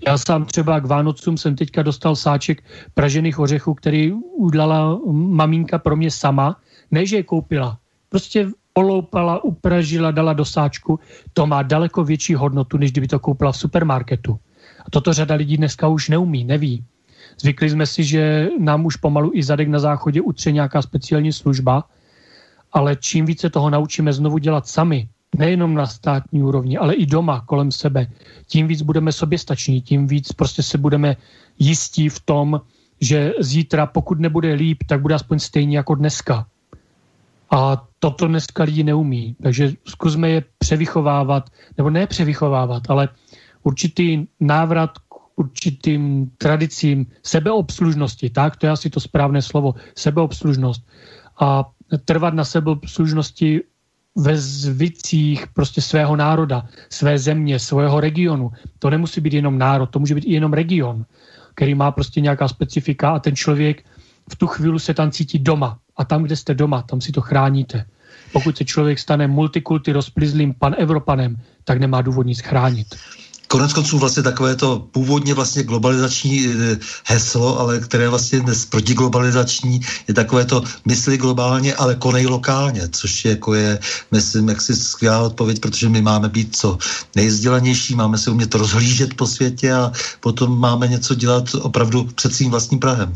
Já 0.07 0.19
sám 0.19 0.45
třeba 0.45 0.81
k 0.81 0.87
Vánocům 0.87 1.37
jsem 1.37 1.57
teďka 1.57 1.83
dostal 1.83 2.17
sáček 2.17 2.65
pražených 2.95 3.39
ořechů, 3.39 3.75
který 3.75 4.13
udělala 4.13 4.99
maminka 5.13 5.79
pro 5.79 5.97
mě 5.97 6.11
sama, 6.11 6.61
ne, 6.91 7.07
že 7.07 7.17
je 7.17 7.23
koupila. 7.23 7.79
Prostě 8.09 8.49
oloupala, 8.75 9.45
upražila, 9.45 10.11
dala 10.11 10.33
do 10.33 10.45
sáčku. 10.45 11.01
To 11.33 11.47
má 11.47 11.63
daleko 11.63 12.05
větší 12.05 12.35
hodnotu, 12.35 12.77
než 12.77 12.93
kdyby 12.93 13.09
to 13.09 13.19
koupila 13.19 13.53
v 13.53 13.57
supermarketu. 13.57 14.39
A 14.87 14.91
toto 14.91 15.13
řada 15.13 15.35
lidí 15.35 15.57
dneska 15.57 15.89
už 15.89 16.09
neumí, 16.09 16.45
neví. 16.45 16.85
Zvykli 17.41 17.71
jsme 17.71 17.87
si, 17.87 18.05
že 18.05 18.49
nám 18.59 18.85
už 18.87 18.97
pomalu 18.97 19.31
i 19.35 19.43
zadek 19.43 19.69
na 19.69 19.79
záchodě 19.79 20.21
utře 20.21 20.53
nějaká 20.53 20.83
speciální 20.83 21.33
služba, 21.33 21.85
ale 22.73 22.97
čím 22.97 23.27
více 23.27 23.51
toho 23.51 23.71
naučíme 23.71 24.13
znovu 24.13 24.39
dělat 24.39 24.69
sami, 24.69 25.09
nejenom 25.39 25.75
na 25.75 25.87
státní 25.87 26.43
úrovni, 26.43 26.79
ale 26.79 26.95
i 26.95 27.07
doma 27.07 27.41
kolem 27.41 27.73
sebe, 27.73 28.07
tím 28.47 28.67
víc 28.67 28.83
budeme 28.83 29.13
soběstační, 29.13 29.81
tím 29.81 30.07
víc 30.07 30.33
prostě 30.33 30.63
se 30.63 30.79
budeme 30.79 31.17
jistí 31.59 32.09
v 32.09 32.21
tom, 32.21 32.61
že 33.01 33.33
zítra, 33.41 33.87
pokud 33.87 34.21
nebude 34.21 34.53
líp, 34.53 34.79
tak 34.89 35.01
bude 35.01 35.15
aspoň 35.15 35.39
stejně 35.39 35.77
jako 35.77 35.95
dneska. 35.95 36.47
A 37.51 37.87
toto 37.99 38.27
dneska 38.27 38.65
lidi 38.65 38.85
neumí. 38.85 39.37
Takže 39.43 39.73
zkusme 39.85 40.29
je 40.31 40.45
převychovávat, 40.59 41.51
nebo 41.77 41.91
ne 41.91 42.07
převychovávat, 42.07 42.83
ale 42.89 43.09
určitý 43.63 44.27
návrat 44.41 44.99
k 44.99 45.15
určitým 45.37 46.31
tradicím 46.39 47.07
sebeobslužnosti, 47.23 48.31
tak, 48.31 48.57
to 48.57 48.67
je 48.67 48.73
asi 48.73 48.91
to 48.91 49.01
správné 49.01 49.43
slovo, 49.43 49.75
sebeobslužnost. 49.95 50.83
A 51.41 51.65
trvat 52.05 52.35
na 52.35 52.45
sebeobslužnosti 52.45 53.61
ve 54.17 54.37
zvicích 54.37 55.47
prostě 55.47 55.81
svého 55.81 56.17
národa, 56.17 56.69
své 56.91 57.19
země, 57.19 57.59
svého 57.59 58.01
regionu. 58.01 58.51
To 58.79 58.91
nemusí 58.91 59.21
být 59.21 59.33
jenom 59.33 59.59
národ, 59.59 59.87
to 59.87 59.99
může 59.99 60.15
být 60.15 60.25
i 60.25 60.33
jenom 60.33 60.53
region, 60.53 61.05
který 61.55 61.75
má 61.75 61.91
prostě 61.91 62.21
nějaká 62.21 62.49
specifika 62.49 63.11
a 63.11 63.19
ten 63.19 63.37
člověk 63.37 63.85
v 64.33 64.37
tu 64.37 64.47
chvíli 64.47 64.81
se 64.81 64.95
tam 64.95 65.11
cítí 65.11 65.39
doma. 65.39 65.79
A 65.97 66.05
tam, 66.05 66.23
kde 66.23 66.37
jste 66.37 66.55
doma, 66.55 66.83
tam 66.83 67.01
si 67.01 67.13
to 67.13 67.21
chráníte. 67.21 67.87
Pokud 68.33 68.57
se 68.57 68.65
člověk 68.65 68.99
stane 68.99 69.27
multikulty 69.27 69.93
rozplizlým 69.93 70.55
pan-Evropanem, 70.55 71.37
tak 71.65 71.79
nemá 71.81 72.03
důvod 72.03 72.27
nic 72.27 72.41
chránit. 72.41 72.87
Konec 73.49 73.73
konců 73.73 73.99
vlastně 73.99 74.23
takové 74.23 74.57
to 74.57 74.87
původně 74.91 75.35
vlastně 75.35 75.63
globalizační 75.63 76.47
eh, 76.47 76.79
heslo, 77.05 77.61
ale 77.61 77.81
které 77.81 78.09
vlastně 78.09 78.41
dnes 78.41 78.67
protiglobalizační, 78.67 79.81
je 80.09 80.15
takové 80.15 80.45
to 80.45 80.63
mysli 80.85 81.19
globálně, 81.19 81.75
ale 81.75 81.95
konej 81.95 82.27
lokálně, 82.27 82.89
což 82.89 83.25
je, 83.25 83.31
jako 83.31 83.55
je, 83.55 83.79
myslím, 84.11 84.49
jaksi 84.49 84.77
skvělá 84.77 85.21
odpověď, 85.21 85.61
protože 85.61 85.89
my 85.89 86.03
máme 86.03 86.29
být 86.29 86.57
co 86.57 86.79
nejzdělanější, 87.17 87.95
máme 87.95 88.19
se 88.19 88.31
umět 88.31 88.55
rozhlížet 88.55 89.15
po 89.15 89.27
světě 89.27 89.73
a 89.73 89.93
potom 90.21 90.61
máme 90.61 90.89
něco 90.89 91.15
dělat 91.15 91.45
opravdu 91.63 92.05
před 92.15 92.35
svým 92.35 92.51
vlastním 92.51 92.81
Prahem. 92.81 93.15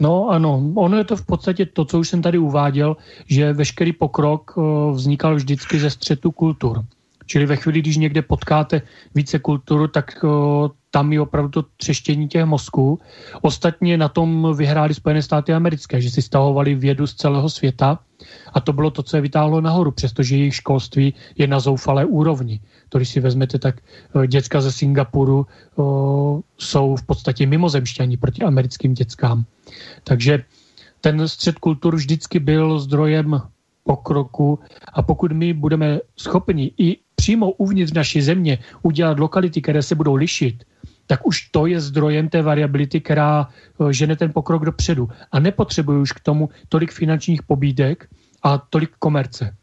No 0.00 0.28
ano, 0.28 0.62
ono 0.74 0.96
je 0.96 1.04
to 1.04 1.16
v 1.16 1.26
podstatě 1.26 1.66
to, 1.66 1.84
co 1.84 1.98
už 1.98 2.08
jsem 2.08 2.22
tady 2.22 2.38
uváděl, 2.38 2.96
že 3.26 3.52
veškerý 3.52 3.92
pokrok 3.92 4.54
eh, 4.58 4.60
vznikal 4.94 5.34
vždycky 5.34 5.80
ze 5.80 5.90
střetu 5.90 6.30
kultur. 6.30 6.84
Čili 7.28 7.46
ve 7.46 7.56
chvíli, 7.56 7.80
když 7.80 7.96
někde 7.96 8.22
potkáte 8.22 8.82
více 9.14 9.38
kulturu, 9.38 9.88
tak 9.88 10.24
o, 10.24 10.70
tam 10.90 11.12
je 11.12 11.20
opravdu 11.20 11.48
to 11.48 11.68
třeštění 11.76 12.28
těch 12.28 12.44
mozků. 12.44 12.98
Ostatně 13.42 13.96
na 13.96 14.08
tom 14.08 14.54
vyhráli 14.56 14.94
Spojené 14.94 15.22
státy 15.22 15.52
americké, 15.52 16.00
že 16.00 16.10
si 16.10 16.22
stahovali 16.22 16.74
vědu 16.74 17.06
z 17.06 17.14
celého 17.14 17.48
světa 17.48 17.98
a 18.52 18.60
to 18.60 18.72
bylo 18.72 18.90
to, 18.90 19.02
co 19.02 19.16
je 19.16 19.20
vytáhlo 19.20 19.60
nahoru, 19.60 19.90
přestože 19.90 20.36
jejich 20.36 20.54
školství 20.54 21.14
je 21.38 21.46
na 21.46 21.60
zoufalé 21.60 22.04
úrovni. 22.04 22.60
To, 22.88 22.98
když 22.98 23.08
si 23.08 23.20
vezmete, 23.20 23.58
tak 23.58 23.80
děcka 24.26 24.60
ze 24.60 24.72
Singapuru 24.72 25.46
o, 25.76 26.40
jsou 26.58 26.96
v 26.96 27.06
podstatě 27.06 27.46
mimozemšťaní 27.46 28.16
proti 28.16 28.42
americkým 28.42 28.94
dětskám. 28.94 29.44
Takže 30.04 30.44
ten 31.00 31.28
střed 31.28 31.58
kultur 31.58 31.96
vždycky 31.96 32.40
byl 32.40 32.78
zdrojem 32.78 33.42
pokroku 33.84 34.58
a 34.92 35.02
pokud 35.02 35.32
my 35.32 35.52
budeme 35.52 36.00
schopni 36.16 36.72
i 36.78 36.96
přímo 37.28 37.50
uvnitř 37.50 37.92
naší 37.92 38.22
země 38.22 38.58
udělat 38.82 39.18
lokality, 39.20 39.60
které 39.62 39.82
se 39.82 39.94
budou 39.94 40.14
lišit, 40.14 40.64
tak 41.06 41.26
už 41.26 41.52
to 41.52 41.66
je 41.66 41.80
zdrojem 41.80 42.28
té 42.28 42.42
variability, 42.42 43.00
která 43.00 43.48
eh, 43.48 43.92
žene 43.92 44.16
ten 44.16 44.32
pokrok 44.32 44.64
dopředu. 44.64 45.08
A 45.32 45.38
nepotřebuje 45.38 45.98
už 45.98 46.12
k 46.12 46.20
tomu 46.20 46.48
tolik 46.68 46.92
finančních 46.92 47.42
pobídek 47.42 48.08
a 48.42 48.58
tolik 48.58 48.90
komerce. 48.98 49.54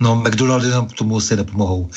No, 0.00 0.16
McDonaldy 0.16 0.70
nám 0.70 0.86
k 0.86 0.92
tomu 0.92 1.16
asi 1.16 1.36
nepomohou. 1.36 1.90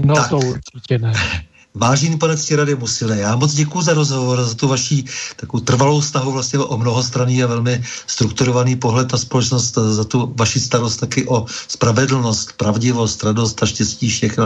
No 0.00 0.14
tak. 0.14 0.28
to 0.28 0.38
určitě 0.38 0.98
ne. 0.98 1.12
Vážený 1.76 2.18
pane 2.18 2.36
Ctirady 2.36 2.74
Musile, 2.74 3.18
já 3.18 3.36
moc 3.36 3.54
děkuji 3.54 3.82
za 3.82 3.94
rozhovor, 3.94 4.44
za 4.44 4.54
tu 4.54 4.68
vaší 4.68 5.04
takovou 5.36 5.64
trvalou 5.64 6.02
stahu 6.02 6.32
vlastně 6.32 6.58
o 6.58 6.78
mnohostranný 6.78 7.42
a 7.42 7.46
velmi 7.46 7.82
strukturovaný 8.06 8.76
pohled 8.76 9.12
na 9.12 9.18
společnost, 9.18 9.74
za 9.74 10.04
tu 10.04 10.34
vaši 10.36 10.60
starost 10.60 10.96
taky 10.96 11.26
o 11.28 11.46
spravedlnost, 11.48 12.52
pravdivost, 12.56 13.24
radost 13.24 13.62
a 13.62 13.66
štěstí 13.66 14.08
všech 14.08 14.38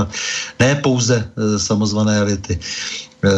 ne 0.61 0.75
pouze 0.75 1.31
e, 1.37 1.59
samozvané 1.59 2.17
elity, 2.17 2.59
e, 3.25 3.29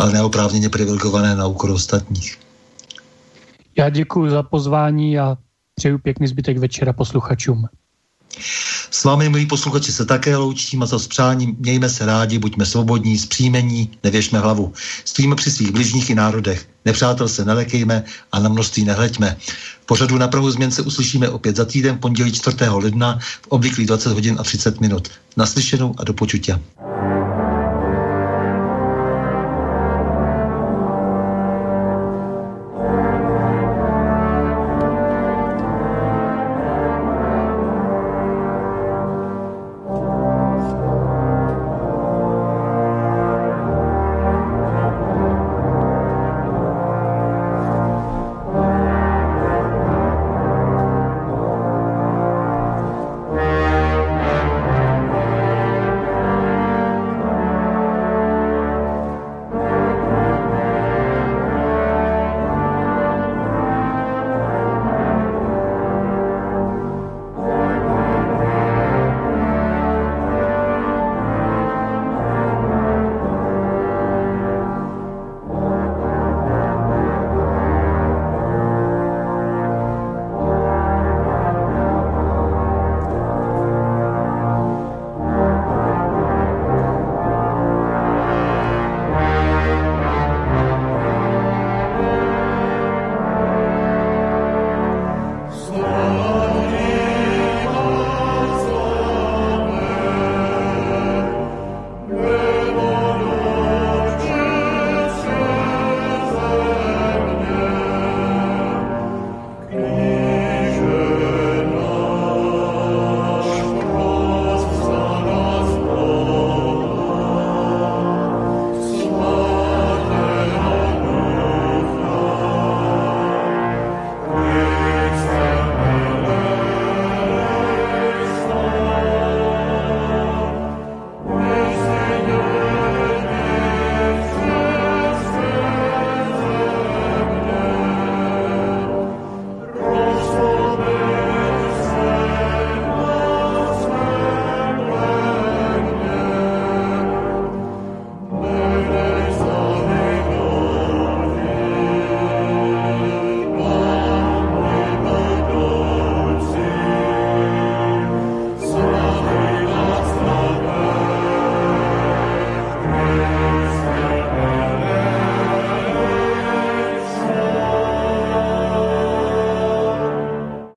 ale 0.00 0.12
neoprávněně 0.12 0.68
privilegované 0.68 1.36
na 1.36 1.46
úkor 1.46 1.70
ostatních. 1.70 2.38
Já 3.78 3.90
děkuji 3.90 4.30
za 4.30 4.42
pozvání 4.42 5.18
a 5.18 5.36
přeju 5.74 5.98
pěkný 5.98 6.26
zbytek 6.26 6.58
večera 6.58 6.92
posluchačům. 6.92 7.66
S 8.90 9.04
vámi, 9.04 9.28
milí 9.28 9.46
posluchači, 9.46 9.92
se 9.92 10.04
také 10.04 10.36
loučím 10.36 10.82
a 10.82 10.86
za 10.86 10.98
spřáním 10.98 11.56
mějme 11.58 11.88
se 11.88 12.06
rádi, 12.06 12.38
buďme 12.38 12.66
svobodní, 12.66 13.18
zpříjmení, 13.18 13.90
nevěšme 14.04 14.38
hlavu. 14.38 14.72
Stojíme 15.04 15.36
při 15.36 15.50
svých 15.50 15.72
bližních 15.72 16.10
i 16.10 16.14
národech. 16.14 16.66
Nepřátel 16.84 17.28
se 17.28 17.44
nelekejme 17.44 18.04
a 18.32 18.38
na 18.38 18.48
množství 18.48 18.84
nehleďme. 18.84 19.36
V 19.82 19.86
pořadu 19.86 20.18
na 20.18 20.28
Prahu 20.28 20.50
změn 20.50 20.70
se 20.70 20.82
uslyšíme 20.82 21.28
opět 21.28 21.56
za 21.56 21.64
týden, 21.64 21.98
pondělí 21.98 22.32
4. 22.32 22.56
ledna 22.68 23.18
v 23.42 23.48
obvyklých 23.48 23.86
20 23.86 24.12
hodin 24.12 24.36
a 24.40 24.42
30 24.42 24.80
minut. 24.80 25.08
Naslyšenou 25.36 25.94
a 25.98 26.04
do 26.04 26.12
počutě. 26.12 26.60